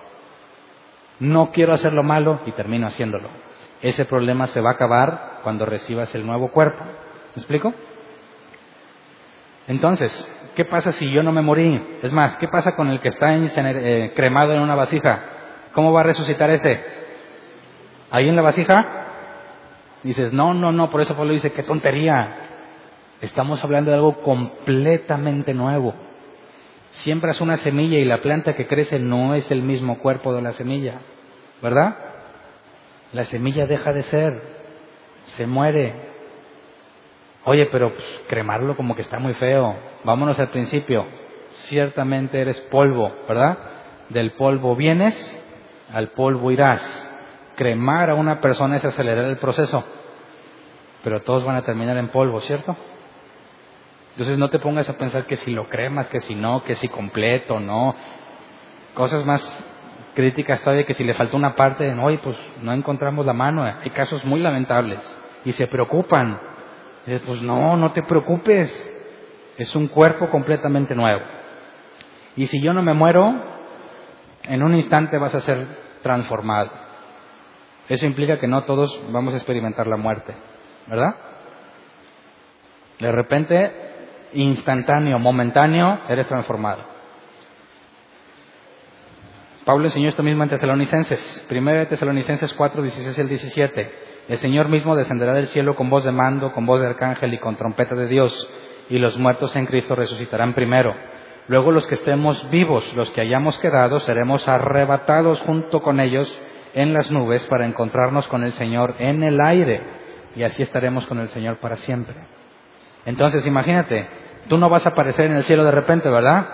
No 1.19 1.51
quiero 1.51 1.73
hacer 1.73 1.93
lo 1.93 2.03
malo 2.03 2.39
y 2.45 2.51
termino 2.51 2.87
haciéndolo. 2.87 3.29
Ese 3.81 4.05
problema 4.05 4.47
se 4.47 4.61
va 4.61 4.71
a 4.71 4.73
acabar 4.73 5.39
cuando 5.43 5.65
recibas 5.65 6.13
el 6.15 6.25
nuevo 6.25 6.51
cuerpo. 6.51 6.83
¿Me 6.83 7.39
explico? 7.39 7.73
Entonces, 9.67 10.11
¿qué 10.55 10.65
pasa 10.65 10.91
si 10.91 11.09
yo 11.11 11.23
no 11.23 11.31
me 11.31 11.41
morí? 11.41 11.99
Es 12.01 12.11
más, 12.11 12.35
¿qué 12.37 12.47
pasa 12.47 12.75
con 12.75 12.89
el 12.89 12.99
que 12.99 13.09
está 13.09 13.33
eh, 13.35 14.13
cremado 14.15 14.53
en 14.53 14.61
una 14.61 14.75
vasija? 14.75 15.23
¿Cómo 15.73 15.93
va 15.93 16.01
a 16.01 16.03
resucitar 16.03 16.49
ese? 16.49 16.83
¿Ahí 18.09 18.27
en 18.27 18.35
la 18.35 18.41
vasija? 18.41 18.85
Dices, 20.03 20.33
no, 20.33 20.53
no, 20.53 20.71
no, 20.71 20.89
por 20.89 21.01
eso 21.01 21.15
Pablo 21.15 21.33
dice, 21.33 21.53
qué 21.53 21.63
tontería. 21.63 22.49
Estamos 23.21 23.63
hablando 23.63 23.91
de 23.91 23.97
algo 23.97 24.21
completamente 24.21 25.53
nuevo. 25.53 25.93
Siembras 26.91 27.41
una 27.41 27.57
semilla 27.57 27.97
y 27.97 28.05
la 28.05 28.21
planta 28.21 28.53
que 28.53 28.67
crece 28.67 28.99
no 28.99 29.33
es 29.33 29.49
el 29.49 29.61
mismo 29.61 29.99
cuerpo 29.99 30.33
de 30.33 30.41
la 30.41 30.51
semilla, 30.53 30.99
¿verdad? 31.61 31.97
La 33.13 33.25
semilla 33.25 33.65
deja 33.65 33.93
de 33.93 34.03
ser, 34.03 34.41
se 35.37 35.47
muere. 35.47 35.93
Oye, 37.45 37.67
pero 37.71 37.93
pues, 37.93 38.05
cremarlo 38.27 38.75
como 38.75 38.95
que 38.95 39.01
está 39.01 39.19
muy 39.19 39.33
feo. 39.33 39.75
Vámonos 40.03 40.39
al 40.39 40.49
principio. 40.49 41.05
Ciertamente 41.67 42.39
eres 42.39 42.59
polvo, 42.61 43.11
¿verdad? 43.27 43.57
Del 44.09 44.31
polvo 44.31 44.75
vienes, 44.75 45.15
al 45.93 46.09
polvo 46.09 46.51
irás. 46.51 46.81
Cremar 47.55 48.09
a 48.09 48.15
una 48.15 48.41
persona 48.41 48.77
es 48.77 48.85
acelerar 48.85 49.25
el 49.25 49.37
proceso, 49.37 49.83
pero 51.03 51.21
todos 51.21 51.43
van 51.45 51.55
a 51.55 51.63
terminar 51.63 51.97
en 51.97 52.09
polvo, 52.09 52.41
¿cierto? 52.41 52.75
Entonces 54.11 54.37
no 54.37 54.49
te 54.49 54.59
pongas 54.59 54.89
a 54.89 54.97
pensar 54.97 55.25
que 55.25 55.37
si 55.37 55.51
lo 55.51 55.69
cremas, 55.69 56.07
que 56.07 56.21
si 56.21 56.35
no, 56.35 56.63
que 56.63 56.75
si 56.75 56.87
completo, 56.87 57.59
no. 57.59 57.95
Cosas 58.93 59.25
más 59.25 59.41
críticas 60.13 60.61
todavía 60.61 60.85
que 60.85 60.93
si 60.93 61.03
le 61.03 61.13
faltó 61.13 61.37
una 61.37 61.55
parte, 61.55 61.93
hoy 61.93 62.17
pues 62.17 62.37
no 62.61 62.73
encontramos 62.73 63.25
la 63.25 63.33
mano, 63.33 63.63
hay 63.63 63.89
casos 63.91 64.25
muy 64.25 64.39
lamentables 64.39 64.99
y 65.45 65.51
se 65.53 65.67
preocupan. 65.67 66.39
pues 67.05 67.41
no, 67.41 67.77
no 67.77 67.91
te 67.93 68.03
preocupes, 68.03 68.69
es 69.57 69.75
un 69.75 69.87
cuerpo 69.87 70.29
completamente 70.29 70.95
nuevo. 70.95 71.21
Y 72.35 72.47
si 72.47 72.61
yo 72.61 72.73
no 72.73 72.81
me 72.81 72.93
muero, 72.93 73.33
en 74.43 74.63
un 74.63 74.75
instante 74.75 75.17
vas 75.17 75.35
a 75.35 75.41
ser 75.41 75.65
transformado. 76.01 76.71
Eso 77.89 78.05
implica 78.05 78.39
que 78.39 78.47
no 78.47 78.63
todos 78.63 78.99
vamos 79.11 79.33
a 79.33 79.37
experimentar 79.37 79.87
la 79.87 79.97
muerte, 79.97 80.33
¿verdad? 80.87 81.15
De 82.99 83.11
repente, 83.11 83.90
instantáneo, 84.33 85.19
momentáneo, 85.19 85.99
eres 86.07 86.27
transformado. 86.27 86.91
Pablo 89.65 89.85
enseñó 89.85 90.09
esto 90.09 90.23
mismo 90.23 90.43
en 90.43 90.49
Tesalonicenses, 90.49 91.47
1 91.49 91.87
Tesalonicenses 91.87 92.53
4, 92.53 92.81
16 92.81 93.19
al 93.19 93.29
17. 93.29 93.91
El 94.27 94.37
Señor 94.37 94.69
mismo 94.69 94.95
descenderá 94.95 95.33
del 95.33 95.47
cielo 95.47 95.75
con 95.75 95.89
voz 95.89 96.03
de 96.03 96.11
mando, 96.11 96.51
con 96.51 96.65
voz 96.65 96.81
de 96.81 96.87
arcángel 96.87 97.33
y 97.33 97.37
con 97.37 97.55
trompeta 97.55 97.95
de 97.95 98.07
Dios, 98.07 98.49
y 98.89 98.97
los 98.97 99.17
muertos 99.17 99.55
en 99.55 99.67
Cristo 99.67 99.95
resucitarán 99.95 100.53
primero. 100.53 100.95
Luego 101.47 101.71
los 101.71 101.85
que 101.85 101.95
estemos 101.95 102.49
vivos, 102.49 102.91
los 102.95 103.11
que 103.11 103.21
hayamos 103.21 103.59
quedado, 103.59 103.99
seremos 103.99 104.47
arrebatados 104.47 105.41
junto 105.41 105.81
con 105.81 105.99
ellos 105.99 106.27
en 106.73 106.93
las 106.93 107.11
nubes 107.11 107.43
para 107.45 107.65
encontrarnos 107.65 108.27
con 108.27 108.43
el 108.43 108.53
Señor 108.53 108.95
en 108.99 109.21
el 109.21 109.39
aire, 109.41 109.81
y 110.35 110.43
así 110.43 110.63
estaremos 110.63 111.05
con 111.07 111.19
el 111.19 111.29
Señor 111.29 111.57
para 111.57 111.75
siempre. 111.75 112.15
Entonces, 113.05 113.45
imagínate, 113.45 114.07
tú 114.47 114.57
no 114.57 114.69
vas 114.69 114.85
a 114.85 114.89
aparecer 114.89 115.25
en 115.25 115.37
el 115.37 115.43
cielo 115.45 115.63
de 115.63 115.71
repente, 115.71 116.09
¿verdad? 116.09 116.45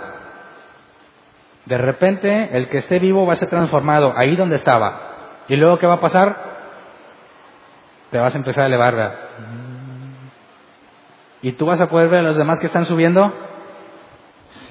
De 1.65 1.77
repente, 1.77 2.49
el 2.57 2.69
que 2.69 2.77
esté 2.77 2.99
vivo 2.99 3.25
va 3.25 3.33
a 3.33 3.37
ser 3.37 3.49
transformado 3.49 4.13
ahí 4.15 4.35
donde 4.35 4.55
estaba. 4.55 5.01
¿Y 5.47 5.55
luego 5.55 5.79
qué 5.79 5.87
va 5.87 5.95
a 5.95 6.01
pasar? 6.01 6.35
Te 8.11 8.19
vas 8.19 8.33
a 8.33 8.37
empezar 8.37 8.63
a 8.63 8.67
elevar. 8.67 9.15
¿Y 11.41 11.51
tú 11.53 11.65
vas 11.65 11.81
a 11.81 11.89
poder 11.89 12.09
ver 12.09 12.19
a 12.21 12.23
los 12.23 12.37
demás 12.37 12.59
que 12.59 12.67
están 12.67 12.85
subiendo? 12.85 13.33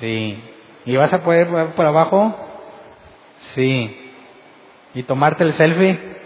Sí. 0.01 0.43
¿Y 0.87 0.97
vas 0.97 1.13
a 1.13 1.23
poder 1.23 1.51
ver 1.51 1.69
por 1.75 1.85
abajo? 1.85 2.35
Sí. 3.55 4.15
¿Y 4.95 5.03
tomarte 5.03 5.45
el 5.45 5.53
selfie? 5.53 6.17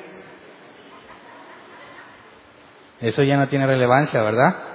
Eso 3.00 3.22
ya 3.22 3.36
no 3.36 3.48
tiene 3.48 3.66
relevancia, 3.66 4.22
¿verdad? 4.22 4.69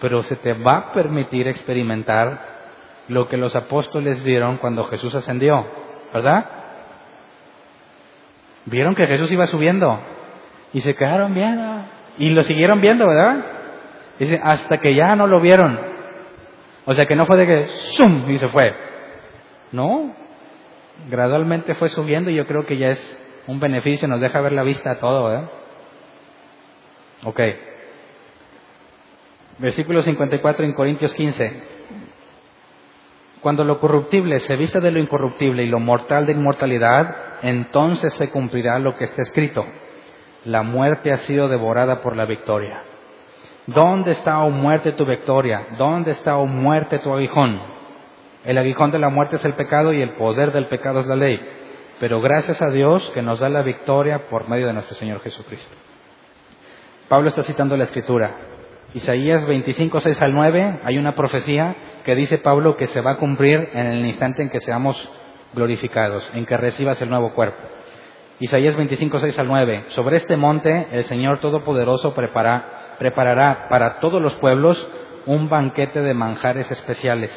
Pero 0.00 0.22
se 0.22 0.36
te 0.36 0.52
va 0.52 0.76
a 0.76 0.92
permitir 0.92 1.48
experimentar 1.48 2.58
lo 3.08 3.28
que 3.28 3.36
los 3.36 3.56
apóstoles 3.56 4.22
vieron 4.22 4.58
cuando 4.58 4.84
Jesús 4.84 5.14
ascendió, 5.14 5.66
¿verdad? 6.12 6.44
Vieron 8.66 8.94
que 8.94 9.06
Jesús 9.06 9.30
iba 9.32 9.46
subiendo 9.46 9.98
y 10.72 10.80
se 10.80 10.94
quedaron 10.94 11.34
viendo 11.34 11.84
y 12.18 12.30
lo 12.30 12.42
siguieron 12.42 12.80
viendo, 12.80 13.06
¿verdad? 13.06 13.44
Dice, 14.18 14.38
hasta 14.42 14.78
que 14.78 14.94
ya 14.94 15.16
no 15.16 15.26
lo 15.26 15.40
vieron. 15.40 15.78
O 16.84 16.94
sea 16.94 17.06
que 17.06 17.16
no 17.16 17.26
fue 17.26 17.36
de 17.38 17.46
que 17.46 17.66
¡zum! 17.96 18.30
y 18.30 18.38
se 18.38 18.48
fue. 18.48 18.74
No, 19.72 20.14
gradualmente 21.08 21.74
fue 21.74 21.88
subiendo 21.88 22.30
y 22.30 22.34
yo 22.34 22.46
creo 22.46 22.66
que 22.66 22.76
ya 22.76 22.88
es 22.88 23.42
un 23.46 23.60
beneficio, 23.60 24.08
nos 24.08 24.20
deja 24.20 24.40
ver 24.40 24.52
la 24.52 24.62
vista 24.62 24.92
a 24.92 24.98
todo, 24.98 25.28
¿verdad? 25.28 25.50
Ok. 27.24 27.40
Versículo 29.58 30.02
54 30.02 30.64
en 30.64 30.72
Corintios 30.72 31.12
15. 31.14 31.78
Cuando 33.40 33.64
lo 33.64 33.78
corruptible 33.80 34.40
se 34.40 34.56
viste 34.56 34.80
de 34.80 34.90
lo 34.90 34.98
incorruptible 34.98 35.62
y 35.64 35.68
lo 35.68 35.80
mortal 35.80 36.26
de 36.26 36.32
inmortalidad, 36.32 37.16
entonces 37.42 38.14
se 38.14 38.30
cumplirá 38.30 38.78
lo 38.78 38.96
que 38.96 39.04
está 39.04 39.22
escrito. 39.22 39.64
La 40.44 40.62
muerte 40.62 41.12
ha 41.12 41.18
sido 41.18 41.48
devorada 41.48 42.00
por 42.00 42.16
la 42.16 42.24
victoria. 42.24 42.82
¿Dónde 43.66 44.12
está, 44.12 44.38
oh 44.40 44.50
muerte, 44.50 44.92
tu 44.92 45.04
victoria? 45.04 45.66
¿Dónde 45.76 46.12
está, 46.12 46.36
oh 46.36 46.46
muerte, 46.46 47.00
tu 47.00 47.12
aguijón? 47.12 47.60
El 48.44 48.58
aguijón 48.58 48.90
de 48.90 48.98
la 48.98 49.08
muerte 49.08 49.36
es 49.36 49.44
el 49.44 49.54
pecado 49.54 49.92
y 49.92 50.00
el 50.00 50.10
poder 50.10 50.52
del 50.52 50.66
pecado 50.66 51.00
es 51.00 51.06
la 51.06 51.16
ley. 51.16 51.40
Pero 52.00 52.20
gracias 52.20 52.62
a 52.62 52.70
Dios 52.70 53.10
que 53.10 53.22
nos 53.22 53.40
da 53.40 53.48
la 53.48 53.62
victoria 53.62 54.28
por 54.28 54.48
medio 54.48 54.68
de 54.68 54.72
nuestro 54.72 54.96
Señor 54.96 55.20
Jesucristo. 55.20 55.76
Pablo 57.08 57.28
está 57.28 57.42
citando 57.42 57.76
la 57.76 57.84
escritura. 57.84 58.47
Isaías 58.94 59.46
25, 59.46 60.00
6 60.00 60.22
al 60.22 60.32
9, 60.32 60.80
hay 60.82 60.96
una 60.96 61.14
profecía 61.14 61.76
que 62.04 62.14
dice 62.14 62.38
Pablo 62.38 62.76
que 62.76 62.86
se 62.86 63.02
va 63.02 63.12
a 63.12 63.16
cumplir 63.16 63.68
en 63.74 63.86
el 63.86 64.06
instante 64.06 64.40
en 64.40 64.48
que 64.48 64.60
seamos 64.60 64.96
glorificados, 65.52 66.30
en 66.34 66.46
que 66.46 66.56
recibas 66.56 67.00
el 67.02 67.10
nuevo 67.10 67.34
cuerpo. 67.34 67.62
Isaías 68.40 68.76
25, 68.76 69.20
6 69.20 69.38
al 69.38 69.46
9, 69.46 69.84
sobre 69.88 70.16
este 70.16 70.38
monte 70.38 70.86
el 70.90 71.04
Señor 71.04 71.38
Todopoderoso 71.38 72.14
preparará 72.14 73.66
para 73.68 73.98
todos 74.00 74.22
los 74.22 74.34
pueblos 74.36 74.90
un 75.26 75.50
banquete 75.50 76.00
de 76.00 76.14
manjares 76.14 76.70
especiales, 76.70 77.30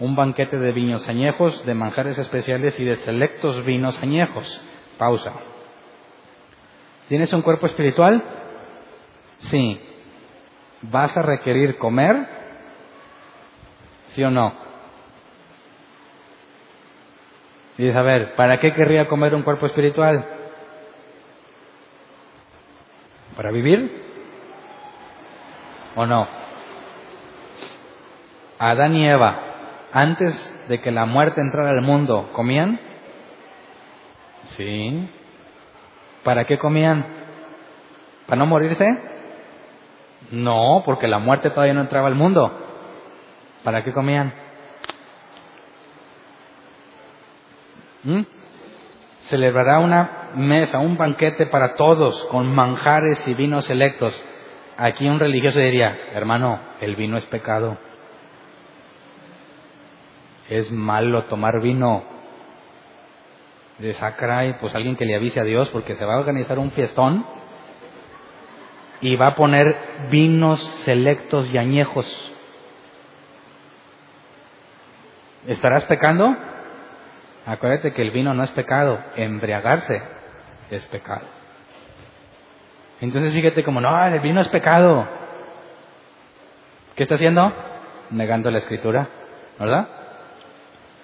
un 0.00 0.16
banquete 0.16 0.58
de 0.58 0.72
vinos 0.72 1.06
añejos, 1.08 1.64
de 1.64 1.74
manjares 1.74 2.18
especiales 2.18 2.78
y 2.80 2.84
de 2.84 2.96
selectos 2.96 3.64
vinos 3.64 4.02
añejos. 4.02 4.62
Pausa. 4.96 5.32
¿Tienes 7.06 7.32
un 7.32 7.42
cuerpo 7.42 7.66
espiritual? 7.66 8.20
Sí 9.38 9.80
vas 10.82 11.16
a 11.16 11.22
requerir 11.22 11.78
comer, 11.78 12.26
¿sí 14.08 14.22
o 14.22 14.30
no? 14.30 14.52
Y 17.78 17.90
a 17.90 18.02
ver, 18.02 18.34
¿para 18.34 18.58
qué 18.58 18.74
querría 18.74 19.06
comer 19.06 19.34
un 19.34 19.42
cuerpo 19.42 19.66
espiritual? 19.66 20.24
¿Para 23.36 23.52
vivir? 23.52 24.04
¿O 25.94 26.04
no? 26.04 26.26
Adán 28.58 28.96
y 28.96 29.08
Eva, 29.08 29.38
antes 29.92 30.54
de 30.68 30.80
que 30.80 30.90
la 30.90 31.06
muerte 31.06 31.40
entrara 31.40 31.70
al 31.70 31.82
mundo, 31.82 32.30
¿comían? 32.32 32.80
Sí. 34.56 35.08
¿Para 36.24 36.44
qué 36.44 36.58
comían? 36.58 37.06
¿Para 38.26 38.40
no 38.40 38.46
morirse? 38.46 39.17
No, 40.30 40.82
porque 40.84 41.08
la 41.08 41.18
muerte 41.18 41.50
todavía 41.50 41.74
no 41.74 41.80
entraba 41.80 42.08
al 42.08 42.14
mundo. 42.14 42.52
¿Para 43.64 43.82
qué 43.82 43.92
comían? 43.92 44.34
¿Mm? 48.04 48.22
Celebrará 49.22 49.78
una 49.80 50.30
mesa, 50.34 50.78
un 50.78 50.96
banquete 50.96 51.46
para 51.46 51.74
todos, 51.76 52.24
con 52.24 52.54
manjares 52.54 53.26
y 53.28 53.34
vinos 53.34 53.64
selectos. 53.64 54.18
Aquí 54.76 55.08
un 55.08 55.18
religioso 55.18 55.58
diría, 55.58 55.98
hermano, 56.12 56.60
el 56.80 56.96
vino 56.96 57.16
es 57.16 57.26
pecado. 57.26 57.76
Es 60.48 60.70
malo 60.70 61.24
tomar 61.24 61.60
vino. 61.60 62.04
De 63.78 63.90
y 63.90 64.52
pues 64.60 64.74
alguien 64.74 64.96
que 64.96 65.04
le 65.04 65.14
avise 65.14 65.40
a 65.40 65.44
Dios 65.44 65.68
porque 65.68 65.94
se 65.94 66.04
va 66.04 66.14
a 66.14 66.18
organizar 66.18 66.58
un 66.58 66.72
fiestón 66.72 67.24
y 69.00 69.16
va 69.16 69.28
a 69.28 69.34
poner 69.36 69.76
vinos 70.10 70.60
selectos 70.84 71.48
y 71.52 71.58
añejos. 71.58 72.06
¿Estarás 75.46 75.84
pecando? 75.84 76.36
Acuérdate 77.46 77.92
que 77.92 78.02
el 78.02 78.10
vino 78.10 78.34
no 78.34 78.44
es 78.44 78.50
pecado, 78.50 78.98
embriagarse 79.16 80.02
es 80.70 80.84
pecado. 80.86 81.22
Entonces 83.00 83.32
fíjate 83.32 83.62
como, 83.62 83.80
no, 83.80 84.06
el 84.06 84.20
vino 84.20 84.40
es 84.40 84.48
pecado. 84.48 85.08
¿Qué 86.96 87.04
está 87.04 87.14
haciendo? 87.14 87.52
Negando 88.10 88.50
la 88.50 88.58
escritura, 88.58 89.08
¿verdad? 89.58 89.88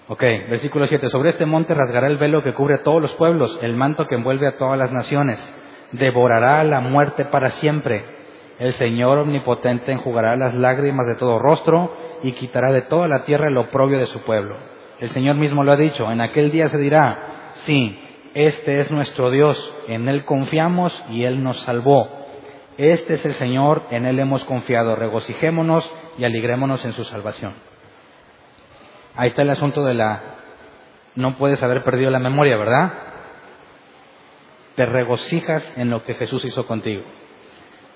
Ok, 0.08 0.20
versículo 0.50 0.86
7. 0.86 1.08
Sobre 1.08 1.30
este 1.30 1.46
monte 1.46 1.72
rasgará 1.72 2.08
el 2.08 2.18
velo 2.18 2.42
que 2.42 2.52
cubre 2.52 2.74
a 2.74 2.82
todos 2.82 3.00
los 3.00 3.14
pueblos, 3.14 3.58
el 3.62 3.76
manto 3.76 4.06
que 4.06 4.16
envuelve 4.16 4.48
a 4.48 4.56
todas 4.56 4.76
las 4.76 4.92
naciones 4.92 5.63
devorará 5.92 6.62
la 6.64 6.80
muerte 6.80 7.24
para 7.24 7.50
siempre. 7.50 8.04
El 8.58 8.72
Señor 8.74 9.18
omnipotente 9.18 9.92
enjugará 9.92 10.36
las 10.36 10.54
lágrimas 10.54 11.06
de 11.06 11.16
todo 11.16 11.38
rostro 11.38 11.92
y 12.22 12.32
quitará 12.32 12.72
de 12.72 12.82
toda 12.82 13.08
la 13.08 13.24
tierra 13.24 13.48
el 13.48 13.56
oprobio 13.56 13.98
de 13.98 14.06
su 14.06 14.20
pueblo. 14.20 14.56
El 15.00 15.10
Señor 15.10 15.36
mismo 15.36 15.64
lo 15.64 15.72
ha 15.72 15.76
dicho, 15.76 16.10
en 16.10 16.20
aquel 16.20 16.50
día 16.50 16.68
se 16.68 16.78
dirá, 16.78 17.52
sí, 17.54 18.00
este 18.34 18.80
es 18.80 18.90
nuestro 18.90 19.30
Dios, 19.30 19.74
en 19.88 20.08
Él 20.08 20.24
confiamos 20.24 21.04
y 21.10 21.24
Él 21.24 21.42
nos 21.42 21.60
salvó. 21.60 22.08
Este 22.78 23.14
es 23.14 23.24
el 23.26 23.34
Señor, 23.34 23.84
en 23.90 24.06
Él 24.06 24.18
hemos 24.18 24.44
confiado, 24.44 24.96
regocijémonos 24.96 25.90
y 26.18 26.24
alegrémonos 26.24 26.84
en 26.84 26.92
su 26.92 27.04
salvación. 27.04 27.52
Ahí 29.16 29.28
está 29.28 29.42
el 29.42 29.50
asunto 29.50 29.84
de 29.84 29.94
la... 29.94 30.20
No 31.14 31.36
puedes 31.36 31.62
haber 31.62 31.84
perdido 31.84 32.10
la 32.10 32.18
memoria, 32.18 32.56
¿verdad? 32.56 32.92
Te 34.76 34.86
regocijas 34.86 35.72
en 35.76 35.90
lo 35.90 36.02
que 36.04 36.14
Jesús 36.14 36.44
hizo 36.44 36.66
contigo. 36.66 37.02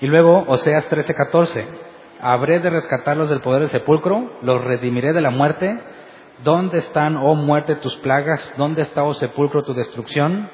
Y 0.01 0.07
luego, 0.07 0.45
Oseas 0.47 0.89
13:14, 0.89 1.67
habré 2.21 2.61
de 2.61 2.71
rescatarlos 2.71 3.29
del 3.29 3.41
poder 3.41 3.63
del 3.63 3.71
sepulcro, 3.71 4.39
los 4.43 4.63
redimiré 4.63 5.13
de 5.13 5.21
la 5.21 5.31
muerte, 5.31 5.79
¿Dónde 6.45 6.79
están, 6.79 7.17
oh 7.17 7.35
muerte, 7.35 7.77
tus 7.77 7.97
plagas? 7.97 8.53
¿Dónde 8.57 8.83
está, 8.83 9.03
oh 9.03 9.15
sepulcro, 9.15 9.65
tu 9.65 9.75
destrucción? 9.75 10.49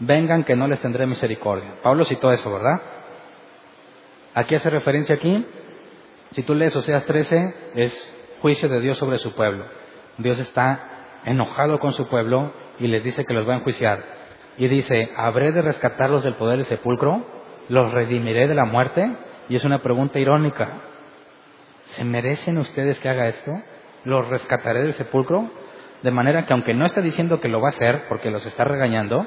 Vengan 0.00 0.42
que 0.44 0.56
no 0.56 0.66
les 0.66 0.80
tendré 0.80 1.06
misericordia. 1.06 1.74
Pablo 1.82 2.04
citó 2.04 2.32
eso, 2.32 2.52
¿verdad? 2.52 2.80
¿A 4.34 4.44
qué 4.44 4.56
hace 4.56 4.70
referencia 4.70 5.14
aquí? 5.14 5.46
Si 6.32 6.42
tú 6.42 6.54
lees 6.54 6.74
Oseas 6.74 7.04
13, 7.04 7.54
es 7.76 8.14
juicio 8.42 8.68
de 8.68 8.80
Dios 8.80 8.98
sobre 8.98 9.18
su 9.18 9.32
pueblo. 9.32 9.64
Dios 10.18 10.38
está 10.40 11.20
enojado 11.24 11.78
con 11.78 11.92
su 11.92 12.08
pueblo 12.08 12.52
y 12.80 12.88
les 12.88 13.04
dice 13.04 13.24
que 13.24 13.34
los 13.34 13.48
va 13.48 13.54
a 13.54 13.58
enjuiciar. 13.58 14.17
Y 14.58 14.68
dice, 14.68 15.10
¿habré 15.16 15.52
de 15.52 15.62
rescatarlos 15.62 16.24
del 16.24 16.34
poder 16.34 16.58
del 16.58 16.66
sepulcro? 16.66 17.24
¿Los 17.68 17.92
redimiré 17.92 18.48
de 18.48 18.54
la 18.54 18.64
muerte? 18.64 19.08
Y 19.48 19.56
es 19.56 19.64
una 19.64 19.78
pregunta 19.78 20.18
irónica. 20.18 20.80
¿Se 21.84 22.04
merecen 22.04 22.58
ustedes 22.58 22.98
que 23.00 23.08
haga 23.08 23.28
esto? 23.28 23.52
¿Los 24.04 24.28
rescataré 24.28 24.82
del 24.82 24.94
sepulcro? 24.94 25.50
De 26.02 26.10
manera 26.10 26.44
que 26.44 26.52
aunque 26.52 26.74
no 26.74 26.86
está 26.86 27.00
diciendo 27.00 27.40
que 27.40 27.48
lo 27.48 27.60
va 27.60 27.68
a 27.68 27.70
hacer 27.70 28.04
porque 28.08 28.30
los 28.30 28.44
está 28.46 28.64
regañando, 28.64 29.26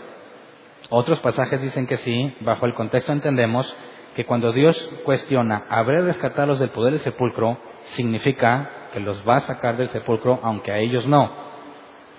otros 0.89 1.19
pasajes 1.19 1.61
dicen 1.61 1.87
que 1.87 1.97
sí, 1.97 2.35
bajo 2.41 2.65
el 2.65 2.73
contexto 2.73 3.11
entendemos 3.11 3.73
que 4.15 4.25
cuando 4.25 4.51
Dios 4.51 4.77
cuestiona, 5.05 5.63
¿habré 5.69 6.01
de 6.01 6.07
rescatarlos 6.07 6.59
del 6.59 6.69
poder 6.69 6.93
del 6.93 7.01
sepulcro? 7.01 7.57
significa 7.83 8.69
que 8.93 8.99
los 8.99 9.27
va 9.27 9.37
a 9.37 9.41
sacar 9.41 9.77
del 9.77 9.89
sepulcro, 9.89 10.39
aunque 10.43 10.71
a 10.71 10.77
ellos 10.77 11.07
no. 11.07 11.31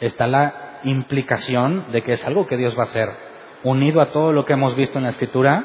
Está 0.00 0.26
la 0.26 0.71
implicación 0.84 1.86
de 1.92 2.02
que 2.02 2.12
es 2.12 2.24
algo 2.24 2.46
que 2.46 2.56
Dios 2.56 2.76
va 2.76 2.82
a 2.82 2.86
hacer. 2.86 3.08
Unido 3.64 4.00
a 4.00 4.10
todo 4.10 4.32
lo 4.32 4.44
que 4.44 4.54
hemos 4.54 4.74
visto 4.76 4.98
en 4.98 5.04
la 5.04 5.10
Escritura, 5.10 5.64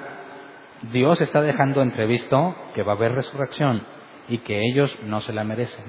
Dios 0.92 1.20
está 1.22 1.42
dejando 1.42 1.82
entrevisto 1.82 2.56
que 2.76 2.84
va 2.84 2.94
a 2.94 2.96
haber 2.96 3.14
resurrección 3.14 3.84
y 4.28 4.40
que 4.40 4.62
ellos 4.72 4.96
no 5.04 5.22
se 5.22 5.34
la 5.34 5.44
merecen. 5.44 5.86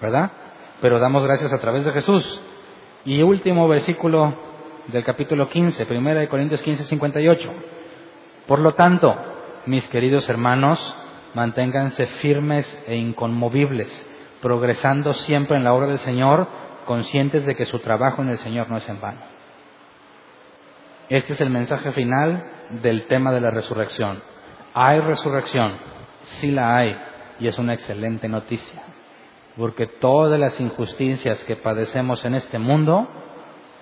¿Verdad? 0.00 0.30
Pero 0.80 0.98
damos 0.98 1.24
gracias 1.24 1.52
a 1.52 1.60
través 1.60 1.84
de 1.84 1.92
Jesús. 1.92 2.42
Y 3.04 3.22
último 3.22 3.66
versículo 3.68 4.34
del 4.88 5.04
capítulo 5.04 5.48
15, 5.48 5.86
primera 5.86 6.20
de 6.20 6.28
Corintios 6.28 6.62
15, 6.62 6.84
58. 6.84 7.50
Por 8.46 8.58
lo 8.60 8.74
tanto, 8.74 9.14
mis 9.66 9.86
queridos 9.88 10.28
hermanos, 10.28 10.78
manténganse 11.34 12.06
firmes 12.06 12.84
e 12.86 12.96
inconmovibles, 12.96 13.88
progresando 14.40 15.12
siempre 15.14 15.56
en 15.56 15.64
la 15.64 15.72
obra 15.72 15.86
del 15.86 15.98
Señor, 15.98 16.46
conscientes 16.86 17.44
de 17.44 17.54
que 17.54 17.66
su 17.66 17.78
trabajo 17.80 18.22
en 18.22 18.30
el 18.30 18.38
Señor 18.38 18.70
no 18.70 18.78
es 18.78 18.88
en 18.88 19.00
vano. 19.00 19.20
Este 21.08 21.34
es 21.34 21.40
el 21.40 21.50
mensaje 21.50 21.92
final 21.92 22.42
del 22.82 23.06
tema 23.06 23.32
de 23.32 23.40
la 23.40 23.50
resurrección. 23.50 24.22
Hay 24.74 25.00
resurrección, 25.00 25.76
sí 26.40 26.50
la 26.50 26.76
hay, 26.76 26.98
y 27.38 27.48
es 27.48 27.58
una 27.58 27.74
excelente 27.74 28.28
noticia, 28.28 28.82
porque 29.56 29.86
todas 29.86 30.40
las 30.40 30.58
injusticias 30.60 31.44
que 31.44 31.56
padecemos 31.56 32.24
en 32.24 32.34
este 32.34 32.58
mundo 32.58 33.08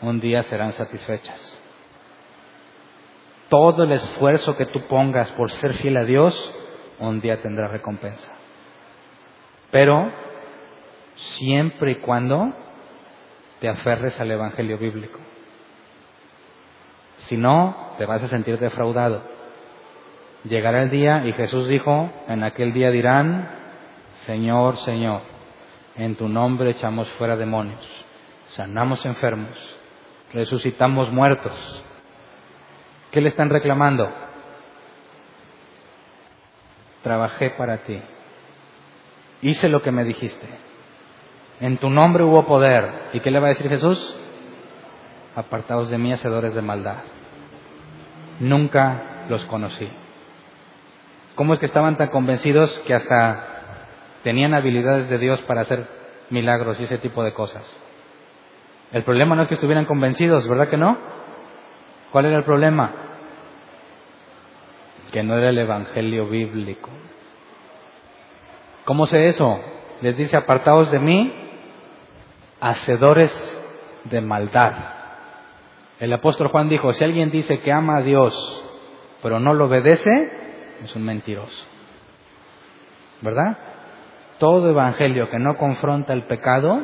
un 0.03 0.21
día 0.21 0.43
serán 0.43 0.73
satisfechas. 0.73 1.59
Todo 3.49 3.85
el 3.85 3.93
esfuerzo 3.93 4.57
que 4.57 4.67
tú 4.67 4.87
pongas 4.87 5.31
por 5.33 5.51
ser 5.51 5.75
fiel 5.75 5.97
a 5.97 6.05
Dios 6.05 6.55
un 6.99 7.21
día 7.21 7.41
tendrá 7.41 7.69
recompensa. 7.69 8.33
Pero 9.71 10.13
siempre 11.15 11.93
y 11.93 11.95
cuando 11.97 12.53
te 13.65 13.71
aferres 13.71 14.21
al 14.21 14.31
Evangelio 14.31 14.77
bíblico. 14.77 15.19
Si 17.17 17.39
no, 17.39 17.95
te 17.97 18.05
vas 18.05 18.23
a 18.23 18.29
sentir 18.29 18.59
defraudado. 18.59 19.23
Llegará 20.45 20.83
el 20.83 20.91
día 20.91 21.25
y 21.25 21.33
Jesús 21.33 21.67
dijo, 21.69 22.13
en 22.29 22.45
aquel 22.45 22.75
día 22.75 22.91
dirán, 22.91 23.49
Señor, 24.27 24.77
Señor, 24.81 25.23
en 25.97 26.15
tu 26.15 26.29
nombre 26.29 26.73
echamos 26.73 27.09
fuera 27.13 27.37
demonios, 27.37 27.81
sanamos 28.51 29.03
enfermos, 29.07 29.57
resucitamos 30.35 31.11
muertos. 31.11 31.83
¿Qué 33.13 33.23
le 33.23 33.31
están 33.31 33.49
reclamando? 33.49 34.13
trabajé 37.03 37.49
para 37.49 37.79
ti. 37.79 37.99
Hice 39.41 39.71
lo 39.71 39.81
que 39.81 39.91
me 39.91 40.05
dijiste. 40.05 40.74
En 41.61 41.79
tu 41.79 41.91
nombre 41.91 42.25
hubo 42.25 42.47
poder. 42.47 43.11
¿Y 43.13 43.21
qué 43.21 43.31
le 43.31 43.41
va 43.41 43.47
a 43.47 43.51
decir 43.51 43.69
Jesús? 43.69 44.17
Apartados 45.35 45.91
de 45.91 45.99
mí, 45.99 46.13
hacedores 46.13 46.55
de 46.55 46.63
maldad. 46.63 46.99
Nunca 48.41 49.27
los 49.29 49.45
conocí. 49.47 49.89
¿Cómo 51.35 51.55
es 51.55 51.59
que 51.59 51.67
estaban 51.67 51.97
tan 51.97 52.09
convencidos 52.09 52.77
que 52.87 52.95
hasta 52.95 53.47
tenían 54.23 54.55
habilidades 54.55 55.09
de 55.09 55.19
Dios 55.19 55.41
para 55.43 55.63
hacer 55.63 55.87
milagros 56.31 56.79
y 56.81 56.85
ese 56.85 56.99
tipo 56.99 57.25
de 57.25 57.33
cosas? 57.33 57.65
El 58.93 59.03
problema 59.03 59.35
no 59.35 59.43
es 59.43 59.49
que 59.49 59.55
estuvieran 59.55 59.87
convencidos, 59.87 60.49
¿verdad 60.49 60.69
que 60.69 60.77
no? 60.77 60.97
¿Cuál 62.13 62.27
era 62.27 62.37
el 62.37 62.45
problema? 62.45 63.05
que 65.15 65.23
no 65.23 65.39
era 65.39 65.51
el 65.51 65.59
Evangelio 65.59 66.27
bíblico. 66.27 66.91
¿Cómo 68.85 69.07
sé 69.07 69.29
eso? 69.29 69.61
Les 70.03 70.17
dice, 70.17 70.37
apartados 70.37 70.91
de 70.91 70.99
mí, 70.99 71.33
hacedores 72.65 73.31
de 74.05 74.23
maldad. 74.23 74.73
El 76.01 76.13
apóstol 76.15 76.49
Juan 76.49 76.71
dijo, 76.71 76.95
si 76.95 77.05
alguien 77.05 77.31
dice 77.31 77.61
que 77.61 77.71
ama 77.71 77.99
a 77.99 78.03
Dios, 78.03 78.35
pero 79.23 79.39
no 79.39 79.53
lo 79.53 79.67
obedece, 79.67 80.33
es 80.83 80.97
un 80.97 81.05
mentiroso. 81.05 81.67
¿Verdad? 83.21 83.59
Todo 84.39 84.71
evangelio 84.71 85.29
que 85.29 85.39
no 85.39 85.59
confronta 85.59 86.15
el 86.15 86.23
pecado, 86.23 86.81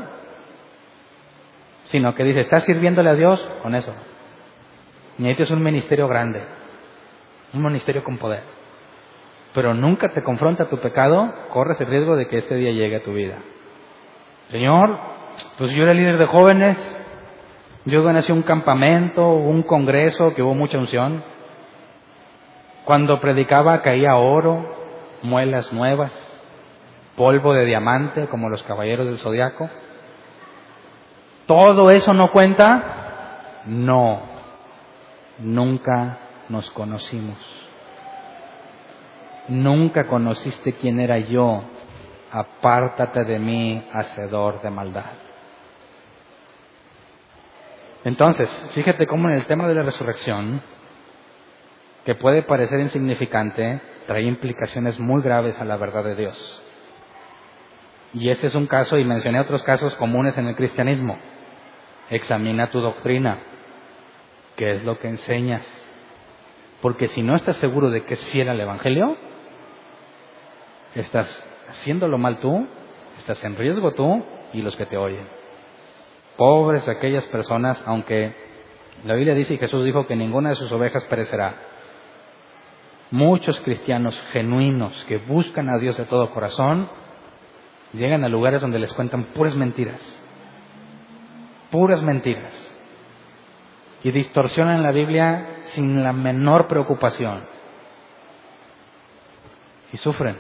sino 1.85 2.15
que 2.15 2.25
dice, 2.25 2.43
¿estás 2.43 2.65
sirviéndole 2.65 3.09
a 3.09 3.15
Dios? 3.15 3.41
Con 3.63 3.75
eso. 3.75 3.95
es 5.19 5.51
un 5.51 5.63
ministerio 5.63 6.09
grande 6.09 6.43
un 7.53 7.63
ministerio 7.65 8.05
con 8.05 8.17
poder, 8.17 8.43
pero 9.55 9.75
nunca 9.75 10.13
te 10.13 10.23
confronta 10.23 10.69
tu 10.69 10.79
pecado, 10.79 11.35
corres 11.49 11.81
el 11.81 11.89
riesgo 11.89 12.15
de 12.15 12.29
que 12.29 12.39
este 12.39 12.55
día 12.55 12.71
llegue 12.71 12.97
a 12.97 13.03
tu 13.03 13.13
vida. 13.13 13.39
Señor, 14.51 15.20
pues 15.59 15.71
yo 15.71 15.83
era 15.83 15.95
líder 15.95 16.19
de 16.19 16.27
jóvenes, 16.27 16.79
yo 17.85 18.03
gané 18.03 18.21
un 18.31 18.43
campamento, 18.43 19.27
un 19.27 19.63
congreso 19.63 20.35
que 20.35 20.43
hubo 20.43 20.55
mucha 20.55 20.79
unción. 20.79 21.25
Cuando 22.85 23.21
predicaba 23.21 23.83
caía 23.83 24.17
oro, 24.17 24.77
muelas 25.23 25.73
nuevas, 25.73 26.13
polvo 27.17 27.55
de 27.55 27.65
diamante 27.65 28.27
como 28.27 28.49
los 28.49 28.63
caballeros 28.65 29.07
del 29.07 29.19
zodiaco. 29.19 29.69
¿Todo 31.47 31.91
eso 31.91 32.13
no 32.13 32.31
cuenta? 32.31 33.63
No, 33.67 34.23
nunca 35.39 36.19
nos 36.49 36.71
conocimos. 36.71 37.39
Nunca 39.49 40.07
conociste 40.07 40.75
quién 40.75 41.01
era 41.01 41.19
yo. 41.19 41.63
Apártate 42.31 43.25
de 43.25 43.39
mí, 43.39 43.85
hacedor 43.93 44.63
de 44.63 44.71
maldad. 44.71 45.30
Entonces, 48.05 48.49
fíjate 48.73 49.07
cómo 49.07 49.29
en 49.29 49.35
el 49.35 49.47
tema 49.47 49.69
de 49.69 49.75
la 49.75 49.83
resurrección, 49.83 50.63
que 52.05 52.15
puede 52.15 52.43
parecer 52.43 52.81
insignificante, 52.81 53.81
trae 54.07 54.23
implicaciones 54.23 54.99
muy 54.99 55.23
graves 55.23 55.61
a 55.61 55.65
la 55.65 55.77
verdad 55.77 56.05
de 56.05 56.17
Dios. 56.17 56.63
Y 58.15 58.31
este 58.31 58.47
es 58.47 58.55
un 58.55 58.67
caso, 58.67 58.99
y 58.99 59.05
mencioné 59.05 59.39
otros 59.39 59.63
casos 59.63 59.95
comunes 59.97 60.37
en 60.39 60.49
el 60.49 60.57
cristianismo. 60.57 61.19
Examina 62.09 62.71
tu 62.71 62.81
doctrina. 62.81 63.39
¿Qué 64.57 64.73
es 64.73 64.85
lo 64.85 64.99
que 64.99 65.09
enseñas? 65.09 65.67
Porque 66.81 67.09
si 67.09 67.23
no 67.23 67.37
estás 67.37 67.57
seguro 67.57 67.91
de 67.91 68.05
que 68.05 68.15
es 68.15 68.25
fiel 68.27 68.49
al 68.49 68.61
Evangelio, 68.61 69.17
estás 70.95 71.29
haciéndolo 71.69 72.19
mal 72.19 72.39
tú, 72.39 72.67
estás 73.19 73.45
en 73.45 73.57
riesgo 73.57 73.93
tú 73.93 74.25
y 74.53 74.63
los 74.63 74.75
que 74.77 74.87
te 74.87 74.97
oyen. 74.97 75.40
Pobres 76.41 76.89
aquellas 76.89 77.27
personas, 77.27 77.83
aunque 77.85 78.35
la 79.05 79.15
Biblia 79.15 79.35
dice 79.35 79.53
y 79.53 79.59
Jesús 79.59 79.85
dijo 79.85 80.07
que 80.07 80.17
ninguna 80.17 80.49
de 80.49 80.57
sus 80.57 80.73
ovejas 80.73 81.05
perecerá. 81.05 81.55
Muchos 83.11 83.61
cristianos 83.61 84.19
genuinos 84.33 85.05
que 85.05 85.19
buscan 85.19 85.69
a 85.69 85.77
Dios 85.77 85.99
de 85.99 86.07
todo 86.07 86.31
corazón 86.31 86.89
llegan 87.93 88.25
a 88.25 88.31
lugares 88.31 88.63
donde 88.63 88.79
les 88.79 88.91
cuentan 88.95 89.25
puras 89.25 89.55
mentiras. 89.55 90.01
Puras 91.71 92.03
mentiras 92.03 92.55
y 94.03 94.11
distorsionan 94.11 94.83
la 94.83 94.93
Biblia 94.93 95.59
sin 95.65 96.03
la 96.03 96.15
menor 96.15 96.69
preocupación. 96.69 97.43
Y 99.93 99.99
sufren 99.99 100.39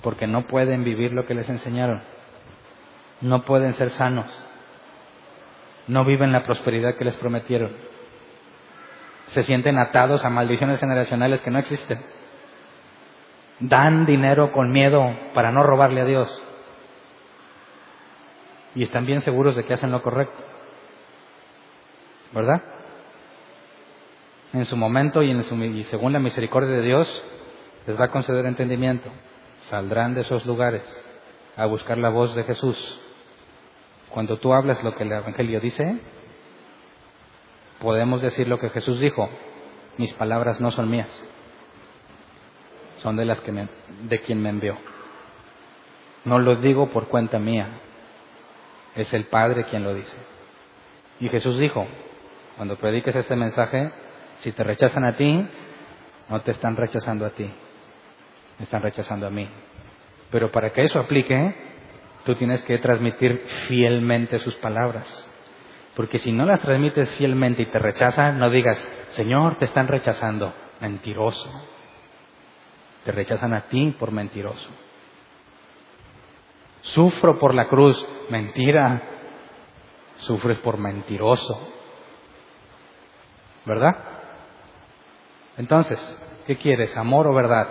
porque 0.00 0.26
no 0.26 0.46
pueden 0.46 0.84
vivir 0.84 1.12
lo 1.12 1.26
que 1.26 1.34
les 1.34 1.50
enseñaron. 1.50 2.02
No 3.20 3.42
pueden 3.42 3.74
ser 3.74 3.90
sanos. 3.90 4.43
No 5.88 6.04
viven 6.04 6.32
la 6.32 6.44
prosperidad 6.44 6.96
que 6.96 7.04
les 7.04 7.14
prometieron. 7.16 7.72
Se 9.28 9.42
sienten 9.42 9.78
atados 9.78 10.24
a 10.24 10.30
maldiciones 10.30 10.80
generacionales 10.80 11.40
que 11.40 11.50
no 11.50 11.58
existen. 11.58 11.98
Dan 13.60 14.06
dinero 14.06 14.52
con 14.52 14.70
miedo 14.70 15.02
para 15.34 15.50
no 15.50 15.62
robarle 15.62 16.00
a 16.00 16.04
Dios. 16.04 16.42
y 18.74 18.82
están 18.82 19.06
bien 19.06 19.20
seguros 19.20 19.56
de 19.56 19.64
que 19.64 19.74
hacen 19.74 19.92
lo 19.92 20.02
correcto. 20.02 20.42
¿Verdad? 22.32 22.62
En 24.52 24.64
su 24.64 24.76
momento 24.76 25.22
y, 25.22 25.30
en 25.30 25.44
su, 25.44 25.54
y 25.56 25.84
según 25.84 26.12
la 26.12 26.18
misericordia 26.18 26.76
de 26.76 26.82
Dios, 26.82 27.22
les 27.86 27.98
va 27.98 28.06
a 28.06 28.10
conceder 28.10 28.46
entendimiento. 28.46 29.10
Saldrán 29.70 30.14
de 30.14 30.22
esos 30.22 30.44
lugares 30.44 30.82
a 31.56 31.66
buscar 31.66 31.98
la 31.98 32.08
voz 32.08 32.34
de 32.34 32.44
Jesús. 32.44 33.00
Cuando 34.14 34.36
tú 34.36 34.54
hablas 34.54 34.80
lo 34.84 34.94
que 34.94 35.02
el 35.02 35.10
Evangelio 35.10 35.58
dice, 35.58 35.98
podemos 37.80 38.22
decir 38.22 38.46
lo 38.46 38.60
que 38.60 38.70
Jesús 38.70 39.00
dijo. 39.00 39.28
Mis 39.96 40.12
palabras 40.12 40.60
no 40.60 40.70
son 40.70 40.88
mías, 40.88 41.08
son 42.98 43.16
de 43.16 43.24
las 43.24 43.40
que 43.40 43.50
de 43.50 44.20
quien 44.20 44.40
me 44.40 44.50
envió. 44.50 44.76
No 46.24 46.38
lo 46.38 46.54
digo 46.54 46.90
por 46.90 47.08
cuenta 47.08 47.40
mía, 47.40 47.80
es 48.94 49.12
el 49.12 49.24
Padre 49.24 49.64
quien 49.64 49.82
lo 49.82 49.92
dice. 49.92 50.16
Y 51.18 51.28
Jesús 51.28 51.58
dijo, 51.58 51.84
cuando 52.56 52.76
prediques 52.76 53.16
este 53.16 53.34
mensaje, 53.34 53.90
si 54.42 54.52
te 54.52 54.62
rechazan 54.62 55.04
a 55.06 55.16
ti, 55.16 55.44
no 56.28 56.40
te 56.42 56.52
están 56.52 56.76
rechazando 56.76 57.26
a 57.26 57.30
ti, 57.30 57.50
me 58.58 58.64
están 58.64 58.80
rechazando 58.80 59.26
a 59.26 59.30
mí. 59.30 59.48
Pero 60.30 60.52
para 60.52 60.70
que 60.72 60.82
eso 60.82 61.00
aplique, 61.00 61.63
tú 62.24 62.34
tienes 62.34 62.62
que 62.62 62.78
transmitir 62.78 63.44
fielmente 63.68 64.38
sus 64.38 64.54
palabras. 64.56 65.30
Porque 65.94 66.18
si 66.18 66.32
no 66.32 66.44
las 66.44 66.60
transmites 66.60 67.14
fielmente 67.16 67.62
y 67.62 67.66
te 67.66 67.78
rechazan, 67.78 68.38
no 68.38 68.50
digas, 68.50 68.76
Señor, 69.10 69.56
te 69.58 69.66
están 69.66 69.86
rechazando. 69.86 70.52
Mentiroso. 70.80 71.50
Te 73.04 73.12
rechazan 73.12 73.54
a 73.54 73.62
ti 73.62 73.94
por 73.98 74.10
mentiroso. 74.10 74.68
Sufro 76.80 77.38
por 77.38 77.54
la 77.54 77.68
cruz. 77.68 78.04
Mentira. 78.28 79.02
Sufres 80.16 80.58
por 80.58 80.78
mentiroso. 80.78 81.68
¿Verdad? 83.64 83.96
Entonces, 85.56 86.18
¿qué 86.46 86.56
quieres? 86.56 86.96
¿Amor 86.96 87.28
o 87.28 87.34
verdad? 87.34 87.68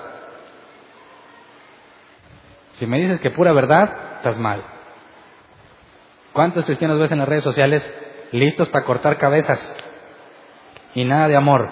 Si 2.73 2.87
me 2.87 2.99
dices 2.99 3.19
que 3.19 3.31
pura 3.31 3.51
verdad, 3.51 4.12
mal. 4.37 4.63
¿Cuántos 6.31 6.65
cristianos 6.65 6.99
ves 6.99 7.11
en 7.11 7.19
las 7.19 7.27
redes 7.27 7.43
sociales 7.43 7.93
listos 8.31 8.69
para 8.69 8.85
cortar 8.85 9.17
cabezas 9.17 9.59
y 10.95 11.05
nada 11.05 11.27
de 11.27 11.35
amor? 11.35 11.69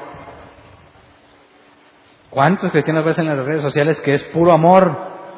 ¿Cuántos 2.29 2.71
cristianos 2.71 3.03
ves 3.03 3.17
en 3.17 3.27
las 3.27 3.45
redes 3.45 3.61
sociales 3.61 3.99
que 4.01 4.13
es 4.13 4.23
puro 4.25 4.53
amor 4.53 4.95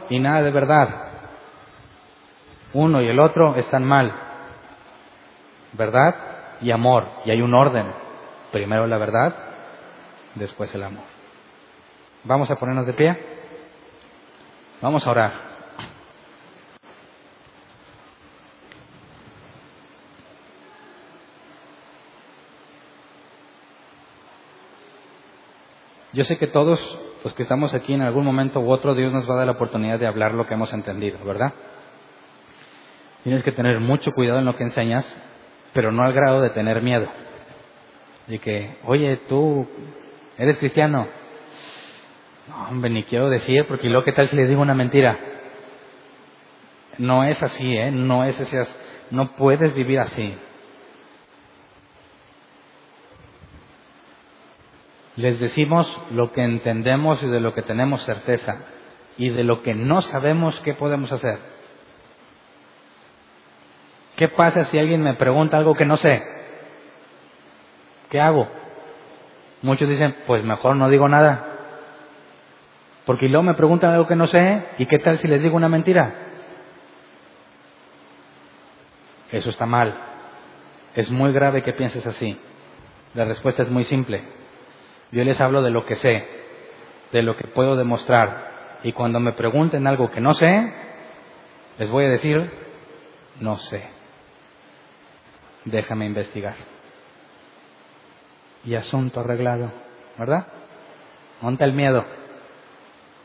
y 0.09 0.19
nada 0.19 0.41
de 0.41 0.51
verdad? 0.51 0.89
Uno 2.73 3.01
y 3.01 3.07
el 3.07 3.19
otro 3.19 3.55
están 3.55 3.83
mal. 3.83 4.13
Verdad 5.73 6.15
y 6.61 6.71
amor. 6.71 7.05
Y 7.25 7.31
hay 7.31 7.41
un 7.41 7.53
orden. 7.53 7.93
Primero 8.51 8.85
la 8.85 8.97
verdad, 8.97 9.35
después 10.35 10.73
el 10.75 10.83
amor. 10.83 11.03
Vamos 12.23 12.51
a 12.51 12.55
ponernos 12.55 12.85
de 12.85 12.93
pie. 12.93 13.17
Vamos 14.81 15.05
a 15.07 15.11
orar. 15.11 15.52
Yo 26.13 26.23
sé 26.25 26.37
que 26.37 26.47
todos 26.47 26.79
los 27.23 27.33
que 27.33 27.43
estamos 27.43 27.73
aquí 27.73 27.93
en 27.93 28.01
algún 28.01 28.23
momento 28.23 28.59
u 28.59 28.69
otro, 28.69 28.93
Dios 28.93 29.11
nos 29.11 29.27
va 29.27 29.33
a 29.33 29.37
dar 29.37 29.45
la 29.47 29.53
oportunidad 29.53 29.99
de 29.99 30.05
hablar 30.05 30.33
lo 30.33 30.45
que 30.45 30.53
hemos 30.53 30.71
entendido, 30.71 31.17
¿verdad? 31.25 31.53
Tienes 33.23 33.43
que 33.43 33.51
tener 33.51 33.79
mucho 33.79 34.11
cuidado 34.11 34.39
en 34.39 34.45
lo 34.45 34.55
que 34.55 34.63
enseñas, 34.63 35.05
pero 35.73 35.91
no 35.91 36.03
al 36.03 36.13
grado 36.13 36.41
de 36.41 36.51
tener 36.51 36.81
miedo. 36.81 37.07
De 38.27 38.37
que, 38.37 38.77
oye, 38.85 39.17
tú 39.27 39.67
eres 40.37 40.57
cristiano. 40.57 41.07
No, 42.47 42.67
hombre, 42.69 42.91
ni 42.91 43.03
quiero 43.03 43.29
decir, 43.29 43.65
porque 43.67 43.89
luego, 43.89 44.03
¿qué 44.03 44.11
tal 44.11 44.27
si 44.27 44.35
le 44.35 44.45
digo 44.45 44.61
una 44.61 44.75
mentira? 44.75 45.17
No 46.99 47.23
es 47.23 47.41
así, 47.41 47.75
¿eh? 47.75 47.89
No 47.89 48.23
es 48.23 48.39
así. 48.39 48.57
No 49.09 49.31
puedes 49.31 49.73
vivir 49.73 49.99
así. 49.99 50.35
Les 55.15 55.39
decimos 55.39 55.95
lo 56.11 56.31
que 56.31 56.43
entendemos 56.43 57.21
y 57.21 57.27
de 57.27 57.39
lo 57.39 57.53
que 57.53 57.61
tenemos 57.61 58.03
certeza 58.03 58.65
y 59.17 59.29
de 59.29 59.43
lo 59.43 59.61
que 59.61 59.75
no 59.75 60.01
sabemos 60.01 60.59
qué 60.61 60.73
podemos 60.73 61.11
hacer. 61.11 61.37
¿Qué 64.15 64.27
pasa 64.27 64.65
si 64.65 64.79
alguien 64.79 65.03
me 65.03 65.13
pregunta 65.15 65.57
algo 65.57 65.75
que 65.75 65.85
no 65.85 65.97
sé? 65.97 66.21
¿Qué 68.09 68.19
hago? 68.19 68.47
Muchos 69.61 69.87
dicen, 69.87 70.15
pues 70.27 70.43
mejor 70.43 70.75
no 70.75 70.89
digo 70.89 71.07
nada. 71.07 71.49
Porque 73.05 73.27
luego 73.27 73.43
me 73.43 73.53
preguntan 73.53 73.91
algo 73.91 74.07
que 74.07 74.15
no 74.15 74.27
sé 74.27 74.65
y 74.77 74.85
qué 74.85 74.99
tal 74.99 75.17
si 75.19 75.27
les 75.27 75.41
digo 75.41 75.55
una 75.55 75.69
mentira. 75.69 76.15
Eso 79.31 79.49
está 79.49 79.65
mal. 79.65 79.95
Es 80.95 81.09
muy 81.09 81.33
grave 81.33 81.63
que 81.63 81.73
pienses 81.73 82.05
así. 82.05 82.37
La 83.13 83.25
respuesta 83.25 83.63
es 83.63 83.69
muy 83.69 83.83
simple. 83.83 84.23
Yo 85.13 85.23
les 85.23 85.39
hablo 85.39 85.61
de 85.61 85.69
lo 85.69 85.85
que 85.85 85.95
sé, 85.95 86.25
de 87.11 87.21
lo 87.21 87.37
que 87.37 87.45
puedo 87.45 87.75
demostrar. 87.75 88.79
Y 88.81 88.93
cuando 88.93 89.19
me 89.19 89.33
pregunten 89.33 89.85
algo 89.85 90.09
que 90.09 90.19
no 90.19 90.33
sé, 90.33 90.73
les 91.77 91.91
voy 91.91 92.05
a 92.05 92.09
decir, 92.09 92.49
no 93.39 93.57
sé. 93.57 93.83
Déjame 95.65 96.07
investigar. 96.07 96.55
Y 98.65 98.73
asunto 98.73 99.19
arreglado, 99.19 99.71
¿verdad? 100.17 100.47
Monta 101.41 101.63
el 101.63 101.73
miedo. 101.73 102.03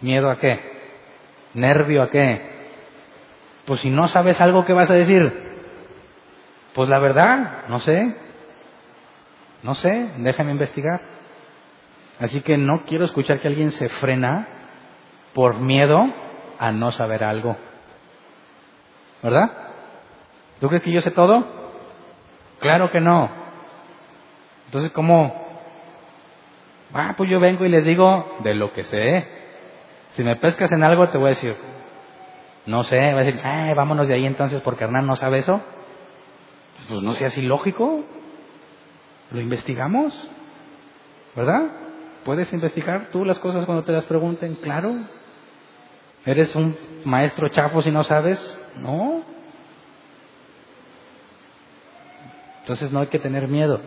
¿Miedo 0.02 0.30
a 0.30 0.38
qué? 0.38 0.60
¿Nervio 1.54 2.02
a 2.02 2.10
qué? 2.10 2.50
Pues 3.64 3.80
si 3.80 3.88
no 3.88 4.08
sabes 4.08 4.38
algo, 4.42 4.66
¿qué 4.66 4.74
vas 4.74 4.90
a 4.90 4.94
decir? 4.94 5.22
Pues 6.74 6.86
la 6.90 6.98
verdad, 6.98 7.66
no 7.68 7.80
sé. 7.80 8.14
No 9.62 9.72
sé, 9.72 10.10
déjame 10.18 10.52
investigar. 10.52 11.17
Así 12.20 12.40
que 12.42 12.56
no 12.56 12.82
quiero 12.84 13.04
escuchar 13.04 13.40
que 13.40 13.48
alguien 13.48 13.70
se 13.70 13.88
frena 13.88 14.48
por 15.34 15.60
miedo 15.60 16.04
a 16.58 16.72
no 16.72 16.90
saber 16.90 17.22
algo. 17.22 17.56
¿Verdad? 19.22 19.50
¿Tú 20.60 20.68
crees 20.68 20.82
que 20.82 20.92
yo 20.92 21.00
sé 21.00 21.10
todo? 21.12 21.46
Claro 22.60 22.90
que 22.90 23.00
no. 23.00 23.30
Entonces, 24.66 24.90
¿cómo? 24.92 25.48
Ah, 26.92 27.14
pues 27.16 27.30
yo 27.30 27.38
vengo 27.38 27.64
y 27.64 27.68
les 27.68 27.84
digo 27.84 28.38
de 28.40 28.54
lo 28.54 28.72
que 28.72 28.84
sé. 28.84 29.28
Si 30.14 30.24
me 30.24 30.36
pescas 30.36 30.72
en 30.72 30.82
algo, 30.82 31.08
te 31.08 31.18
voy 31.18 31.26
a 31.26 31.30
decir, 31.30 31.56
no 32.66 32.82
sé, 32.82 32.98
voy 32.98 33.20
a 33.20 33.24
decir, 33.24 33.40
eh, 33.44 33.74
vámonos 33.76 34.08
de 34.08 34.14
ahí 34.14 34.26
entonces 34.26 34.60
porque 34.62 34.84
Hernán 34.84 35.06
no 35.06 35.14
sabe 35.16 35.38
eso. 35.38 35.60
Pues 36.88 37.02
no 37.02 37.12
sea 37.14 37.28
así 37.28 37.42
lógico. 37.42 38.04
Lo 39.30 39.40
investigamos, 39.40 40.12
¿verdad? 41.36 41.87
¿Puedes 42.24 42.52
investigar 42.52 43.08
tú 43.10 43.24
las 43.24 43.38
cosas 43.38 43.64
cuando 43.64 43.84
te 43.84 43.92
las 43.92 44.04
pregunten? 44.04 44.56
Claro. 44.56 44.94
¿Eres 46.26 46.54
un 46.54 46.76
maestro 47.04 47.48
chafo 47.48 47.82
si 47.82 47.90
no 47.90 48.04
sabes? 48.04 48.38
No. 48.76 49.22
Entonces 52.60 52.92
no 52.92 53.00
hay 53.00 53.06
que 53.06 53.18
tener 53.18 53.48
miedo. 53.48 53.80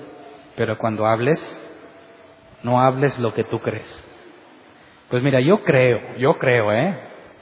Pero 0.55 0.77
cuando 0.77 1.05
hables, 1.05 1.39
no 2.63 2.81
hables 2.81 3.17
lo 3.19 3.33
que 3.33 3.43
tú 3.43 3.59
crees. 3.59 4.03
Pues 5.09 5.21
mira, 5.21 5.39
yo 5.39 5.63
creo, 5.63 6.17
yo 6.17 6.37
creo, 6.39 6.71
¿eh? 6.71 6.97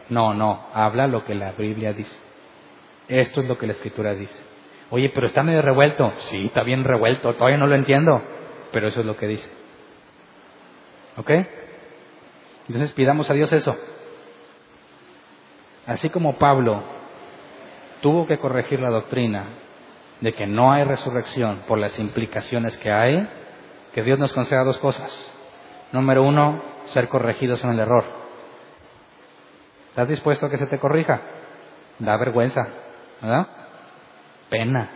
No, 0.10 0.34
no, 0.34 0.68
habla 0.74 1.07
lo 1.07 1.24
que 1.24 1.36
la 1.36 1.52
Biblia 1.52 1.94
dice. 1.94 2.16
Esto 3.07 3.41
es 3.41 3.48
lo 3.48 3.57
que 3.57 3.68
la 3.68 3.74
Escritura 3.74 4.16
dice. 4.16 4.38
Oye, 4.90 5.11
pero 5.14 5.28
está 5.28 5.44
medio 5.44 5.61
revuelto. 5.61 6.11
Sí, 6.30 6.48
está 6.48 6.64
bien 6.64 6.84
revuelto, 6.84 7.36
todavía 7.36 7.57
no 7.57 7.68
lo 7.68 7.76
entiendo, 7.76 8.22
pero 8.72 8.88
eso 8.88 9.02
es 9.02 9.06
lo 9.06 9.18
que 9.18 9.28
dice. 9.28 9.59
¿Ok? 11.20 11.32
Entonces 12.68 12.94
pidamos 12.94 13.30
a 13.30 13.34
Dios 13.34 13.52
eso. 13.52 13.76
Así 15.86 16.10
como 16.10 16.38
Pablo 16.38 16.82
tuvo 18.02 18.26
que 18.26 18.38
corregir 18.38 18.80
la 18.80 18.90
doctrina 18.90 19.48
de 20.22 20.34
que 20.34 20.48
no 20.48 20.72
hay 20.72 20.86
resurrección 20.86 21.64
por 21.68 21.78
las 21.78 22.00
implicaciones 22.00 22.78
que 22.78 22.91
hay, 22.91 23.28
que 23.94 24.02
Dios 24.02 24.18
nos 24.18 24.32
conceda 24.32 24.64
dos 24.64 24.78
cosas. 24.78 25.12
Número 25.91 26.24
uno, 26.24 26.64
ser 26.86 27.10
corregidos 27.10 27.62
en 27.66 27.72
el 27.72 27.80
error. 27.80 28.06
¿Estás 29.90 30.08
dispuesto 30.08 30.46
a 30.46 30.50
que 30.50 30.58
se 30.58 30.68
te 30.68 30.80
corrija? 30.80 31.20
Da 31.98 32.16
vergüenza, 32.16 32.66
¿verdad? 33.22 33.48
Pena. 34.50 34.90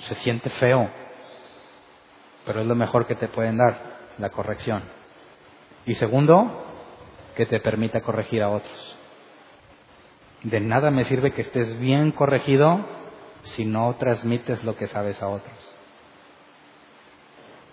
Se 0.00 0.14
siente 0.16 0.50
feo. 0.50 0.90
Pero 2.44 2.60
es 2.60 2.66
lo 2.66 2.74
mejor 2.74 3.06
que 3.06 3.14
te 3.14 3.28
pueden 3.28 3.56
dar, 3.56 3.76
la 4.18 4.28
corrección. 4.28 4.97
Y 5.86 5.94
segundo, 5.94 6.64
que 7.34 7.46
te 7.46 7.60
permita 7.60 8.00
corregir 8.00 8.42
a 8.42 8.50
otros. 8.50 8.96
De 10.42 10.60
nada 10.60 10.90
me 10.90 11.04
sirve 11.04 11.32
que 11.32 11.42
estés 11.42 11.78
bien 11.78 12.12
corregido 12.12 12.80
si 13.42 13.64
no 13.64 13.94
transmites 13.98 14.64
lo 14.64 14.76
que 14.76 14.86
sabes 14.86 15.22
a 15.22 15.28
otros. 15.28 15.76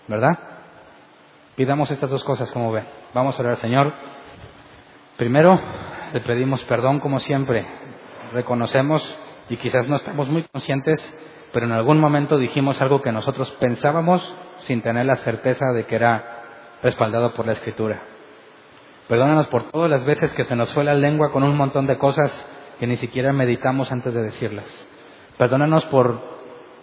¿Verdad? 0.08 0.40
Pidamos 1.56 1.90
estas 1.90 2.10
dos 2.10 2.24
cosas 2.24 2.52
como 2.52 2.72
ven. 2.72 2.86
Vamos 3.14 3.40
a 3.40 3.44
orar, 3.44 3.58
Señor. 3.58 3.94
Primero, 5.18 5.60
le 6.14 6.22
pedimos 6.22 6.64
perdón 6.66 7.00
como 7.00 7.20
siempre. 7.20 7.66
Reconocemos 8.34 9.18
y 9.50 9.58
quizás 9.58 9.88
no 9.88 9.96
estamos 9.96 10.28
muy 10.28 10.44
conscientes, 10.52 11.02
pero 11.54 11.66
en 11.66 11.72
algún 11.72 12.00
momento 12.00 12.38
dijimos 12.38 12.82
algo 12.82 13.02
que 13.02 13.12
nosotros 13.12 13.50
pensábamos 13.60 14.36
sin 14.66 14.82
tener 14.82 15.06
la 15.06 15.16
certeza 15.18 15.68
de 15.74 15.86
que 15.86 15.96
era 15.96 16.35
respaldado 16.86 17.34
por 17.34 17.48
la 17.48 17.54
Escritura. 17.54 18.00
Perdónanos 19.08 19.48
por 19.48 19.72
todas 19.72 19.90
las 19.90 20.06
veces 20.06 20.32
que 20.36 20.44
se 20.44 20.56
nos 20.56 20.72
fue 20.72 20.84
la 20.84 20.94
lengua 20.94 21.32
con 21.32 21.42
un 21.42 21.58
montón 21.58 21.88
de 21.88 21.98
cosas 21.98 22.32
que 22.80 22.86
ni 22.86 22.96
siquiera 22.96 23.34
meditamos 23.34 23.92
antes 23.92 24.14
de 24.14 24.22
decirlas. 24.22 24.68
Perdónanos 25.36 25.84
por 25.86 26.20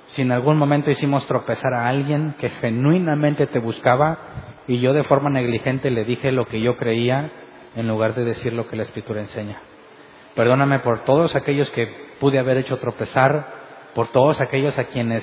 si 0.09 0.23
en 0.23 0.33
algún 0.33 0.59
momento 0.59 0.91
hicimos 0.91 1.25
tropezar 1.27 1.73
a 1.73 1.89
alguien 1.89 2.35
que 2.41 2.51
genuinamente 2.51 3.47
te 3.47 3.61
buscaba 3.61 4.19
y 4.67 4.81
yo 4.81 4.93
de 4.93 5.05
forma 5.05 5.31
negligente 5.31 5.89
le 5.93 6.05
dije 6.05 6.33
lo 6.33 6.47
que 6.47 6.61
yo 6.61 6.77
creía 6.77 7.31
en 7.77 7.87
lugar 7.87 8.17
de 8.17 8.25
decir 8.25 8.53
lo 8.55 8.67
que 8.67 8.75
la 8.75 8.83
Escritura 8.83 9.21
enseña. 9.21 9.63
Perdóname 10.35 10.81
por 10.81 11.05
todos 11.05 11.37
aquellos 11.37 11.71
que 11.71 11.87
pude 12.19 12.41
haber 12.41 12.57
hecho 12.57 12.77
tropezar, 12.79 13.47
por 13.95 14.09
todos 14.09 14.41
aquellos 14.41 14.77
a 14.81 14.85
quienes 14.85 15.23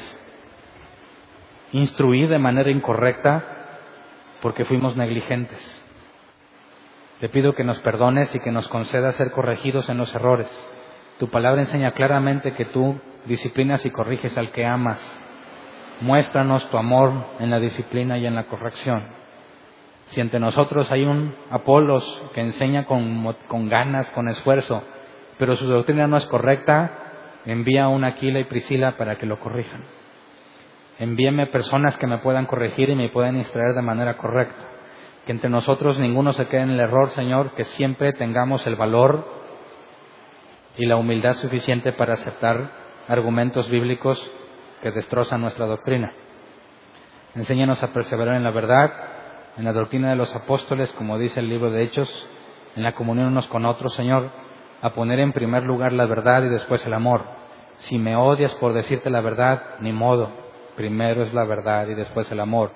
instruí 1.74 2.28
de 2.28 2.40
manera 2.40 2.72
incorrecta 2.72 3.58
porque 4.42 4.66
fuimos 4.66 4.96
negligentes. 4.96 5.84
Te 7.20 7.30
pido 7.30 7.54
que 7.54 7.64
nos 7.64 7.80
perdones 7.80 8.34
y 8.34 8.40
que 8.40 8.52
nos 8.52 8.68
concedas 8.70 9.16
ser 9.16 9.32
corregidos 9.32 9.90
en 9.90 9.98
los 9.98 10.14
errores. 10.16 10.48
Tu 11.18 11.28
palabra 11.28 11.62
enseña 11.62 11.92
claramente 11.92 12.54
que 12.54 12.66
tú 12.66 12.96
disciplinas 13.26 13.86
y 13.86 13.90
corriges 13.90 14.38
al 14.38 14.52
que 14.52 14.66
amas. 14.66 15.00
Muéstranos 16.02 16.70
tu 16.70 16.78
amor 16.78 17.12
en 17.40 17.50
la 17.50 17.60
disciplina 17.60 18.18
y 18.18 18.26
en 18.26 18.36
la 18.36 18.46
corrección. 18.46 19.04
Si 20.12 20.22
entre 20.22 20.40
nosotros 20.40 20.90
hay 20.92 21.04
un 21.04 21.36
Apolos 21.50 22.24
que 22.34 22.42
enseña 22.42 22.86
con, 22.86 23.36
con 23.48 23.68
ganas, 23.68 24.10
con 24.12 24.30
esfuerzo, 24.30 24.82
pero 25.38 25.56
su 25.58 25.68
doctrina 25.68 26.08
no 26.08 26.16
es 26.16 26.26
correcta, 26.26 26.92
envía 27.46 27.84
a 27.84 27.90
un 27.90 28.06
Aquila 28.06 28.40
y 28.40 28.46
Priscila 28.46 28.98
para 28.98 29.18
que 29.18 29.26
lo 29.26 29.40
corrijan. 29.40 29.99
Envíeme 31.00 31.48
personas 31.48 31.98
que 31.98 32.08
me 32.08 32.18
puedan 32.18 32.46
corregir 32.46 32.90
y 32.90 32.96
me 32.96 33.08
puedan 33.08 33.38
instruir 33.38 33.74
de 33.74 33.82
manera 33.82 34.18
correcta. 34.18 34.62
Que 35.26 35.32
entre 35.32 35.50
nosotros 35.50 35.98
ninguno 35.98 36.34
se 36.34 36.48
quede 36.48 36.62
en 36.62 36.72
el 36.72 36.80
error, 36.80 37.10
Señor, 37.12 37.52
que 37.52 37.64
siempre 37.64 38.12
tengamos 38.12 38.68
el 38.68 38.76
valor 38.76 39.26
y 40.78 40.86
la 40.86 40.98
humildad 40.98 41.38
suficiente 41.38 41.94
para 41.94 42.16
aceptar 42.16 42.72
argumentos 43.08 43.70
bíblicos 43.70 44.20
que 44.82 44.92
destrozan 44.92 45.40
nuestra 45.40 45.68
doctrina. 45.68 46.12
Enséñanos 47.34 47.82
a 47.82 47.94
perseverar 47.94 48.36
en 48.36 48.44
la 48.44 48.52
verdad, 48.52 48.92
en 49.56 49.64
la 49.64 49.72
doctrina 49.72 50.10
de 50.10 50.16
los 50.18 50.36
apóstoles, 50.36 50.92
como 50.92 51.18
dice 51.18 51.40
el 51.40 51.48
libro 51.48 51.72
de 51.72 51.84
Hechos, 51.84 52.28
en 52.76 52.84
la 52.84 52.92
comunión 52.94 53.28
unos 53.28 53.48
con 53.48 53.66
otros, 53.66 53.94
Señor, 53.94 54.32
a 54.82 54.90
poner 54.92 55.20
en 55.20 55.32
primer 55.32 55.64
lugar 55.64 55.94
la 55.94 56.06
verdad 56.08 56.44
y 56.44 56.50
después 56.50 56.86
el 56.86 56.94
amor. 56.94 57.22
Si 57.80 57.98
me 57.98 58.18
odias 58.18 58.54
por 58.56 58.74
decirte 58.74 59.10
la 59.10 59.22
verdad, 59.22 59.62
ni 59.80 59.94
modo. 59.94 60.49
Primero 60.80 61.24
es 61.24 61.34
la 61.34 61.44
verdad 61.44 61.90
y 61.90 61.94
después 61.94 62.32
el 62.32 62.40
amor. 62.40 62.72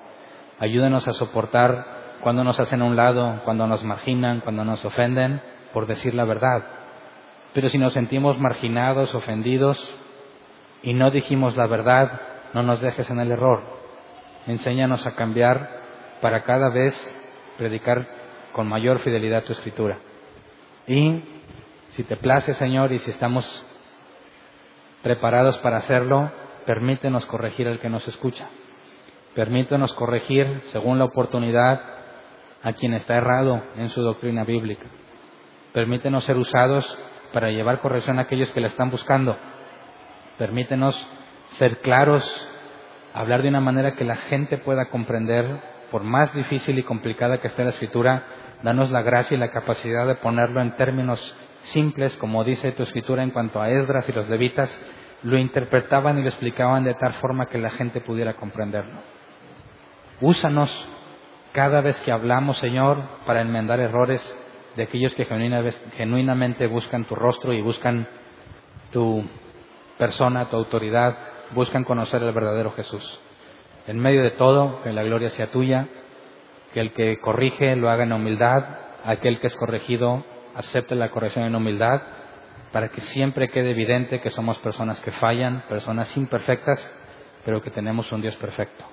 Ayúdanos 0.60 1.08
a 1.08 1.14
soportar 1.14 1.86
cuando 2.20 2.44
nos 2.44 2.60
hacen 2.60 2.82
a 2.82 2.84
un 2.84 2.96
lado, 2.96 3.40
cuando 3.46 3.66
nos 3.66 3.82
marginan, 3.82 4.40
cuando 4.40 4.62
nos 4.62 4.84
ofenden, 4.84 5.40
por 5.72 5.86
decir 5.86 6.12
la 6.12 6.26
verdad. 6.26 6.64
Pero 7.54 7.70
si 7.70 7.78
nos 7.78 7.94
sentimos 7.94 8.38
marginados, 8.38 9.14
ofendidos 9.14 9.80
y 10.82 10.92
no 10.92 11.10
dijimos 11.10 11.56
la 11.56 11.66
verdad, 11.66 12.20
no 12.52 12.62
nos 12.62 12.82
dejes 12.82 13.08
en 13.08 13.20
el 13.20 13.32
error. 13.32 13.62
Enséñanos 14.48 15.06
a 15.06 15.14
cambiar 15.14 15.70
para 16.20 16.42
cada 16.42 16.68
vez 16.68 16.94
predicar 17.56 18.06
con 18.52 18.68
mayor 18.68 18.98
fidelidad 18.98 19.44
tu 19.44 19.54
escritura. 19.54 19.96
Y 20.86 21.22
si 21.92 22.04
te 22.04 22.18
place, 22.18 22.52
Señor, 22.52 22.92
y 22.92 22.98
si 22.98 23.10
estamos 23.10 23.66
preparados 25.02 25.56
para 25.60 25.78
hacerlo, 25.78 26.43
permítenos 26.66 27.26
corregir 27.26 27.68
al 27.68 27.78
que 27.78 27.88
nos 27.88 28.06
escucha. 28.08 28.48
Permítenos 29.34 29.92
corregir, 29.94 30.62
según 30.72 30.98
la 30.98 31.04
oportunidad, 31.04 31.80
a 32.62 32.72
quien 32.72 32.94
está 32.94 33.16
errado 33.16 33.62
en 33.76 33.90
su 33.90 34.02
doctrina 34.02 34.44
bíblica. 34.44 34.86
Permítenos 35.72 36.24
ser 36.24 36.36
usados 36.36 36.86
para 37.32 37.50
llevar 37.50 37.80
corrección 37.80 38.18
a 38.18 38.22
aquellos 38.22 38.50
que 38.52 38.60
la 38.60 38.68
están 38.68 38.90
buscando. 38.90 39.36
Permítenos 40.38 40.96
ser 41.50 41.78
claros, 41.78 42.24
hablar 43.12 43.42
de 43.42 43.48
una 43.48 43.60
manera 43.60 43.96
que 43.96 44.04
la 44.04 44.16
gente 44.16 44.56
pueda 44.58 44.88
comprender, 44.88 45.46
por 45.90 46.04
más 46.04 46.32
difícil 46.34 46.78
y 46.78 46.84
complicada 46.84 47.38
que 47.38 47.48
esté 47.48 47.64
la 47.64 47.70
escritura, 47.70 48.24
danos 48.62 48.90
la 48.90 49.02
gracia 49.02 49.36
y 49.36 49.38
la 49.38 49.50
capacidad 49.50 50.06
de 50.06 50.14
ponerlo 50.14 50.60
en 50.60 50.76
términos 50.76 51.36
simples, 51.64 52.16
como 52.16 52.44
dice 52.44 52.72
tu 52.72 52.82
escritura 52.82 53.22
en 53.22 53.30
cuanto 53.30 53.60
a 53.60 53.70
Esdras 53.70 54.08
y 54.08 54.12
los 54.12 54.28
levitas, 54.28 54.70
lo 55.24 55.38
interpretaban 55.38 56.18
y 56.18 56.22
lo 56.22 56.28
explicaban 56.28 56.84
de 56.84 56.94
tal 56.94 57.14
forma 57.14 57.46
que 57.46 57.58
la 57.58 57.70
gente 57.70 58.00
pudiera 58.00 58.34
comprenderlo. 58.34 59.00
Úsanos 60.20 60.86
cada 61.52 61.80
vez 61.80 62.00
que 62.02 62.12
hablamos, 62.12 62.58
Señor, 62.58 62.98
para 63.26 63.40
enmendar 63.40 63.80
errores 63.80 64.22
de 64.76 64.82
aquellos 64.84 65.14
que 65.14 65.24
genuinamente 65.96 66.66
buscan 66.66 67.04
tu 67.04 67.14
rostro 67.14 67.52
y 67.52 67.60
buscan 67.60 68.06
tu 68.92 69.24
persona, 69.98 70.46
tu 70.46 70.56
autoridad, 70.56 71.16
buscan 71.52 71.84
conocer 71.84 72.22
al 72.22 72.32
verdadero 72.32 72.72
Jesús. 72.72 73.20
En 73.86 73.98
medio 73.98 74.22
de 74.22 74.32
todo, 74.32 74.82
que 74.82 74.92
la 74.92 75.02
gloria 75.02 75.30
sea 75.30 75.46
tuya, 75.48 75.86
que 76.72 76.80
el 76.80 76.92
que 76.92 77.18
corrige 77.20 77.76
lo 77.76 77.88
haga 77.88 78.04
en 78.04 78.12
humildad, 78.12 78.64
aquel 79.04 79.40
que 79.40 79.46
es 79.46 79.56
corregido 79.56 80.24
acepte 80.54 80.94
la 80.94 81.10
corrección 81.10 81.44
en 81.44 81.54
humildad, 81.54 82.02
para 82.74 82.88
que 82.88 83.00
siempre 83.00 83.50
quede 83.50 83.70
evidente 83.70 84.20
que 84.20 84.30
somos 84.30 84.58
personas 84.58 85.00
que 85.00 85.12
fallan, 85.12 85.62
personas 85.68 86.14
imperfectas, 86.16 86.80
pero 87.44 87.62
que 87.62 87.70
tenemos 87.70 88.10
un 88.10 88.20
Dios 88.20 88.34
perfecto. 88.34 88.84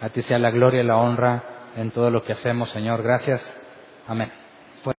A 0.00 0.08
ti 0.08 0.22
sea 0.22 0.40
la 0.40 0.50
gloria 0.50 0.82
y 0.82 0.84
la 0.84 0.96
honra 0.96 1.44
en 1.76 1.92
todo 1.92 2.10
lo 2.10 2.24
que 2.24 2.32
hacemos, 2.32 2.68
Señor. 2.70 3.04
Gracias. 3.04 3.40
Amén. 4.08 4.45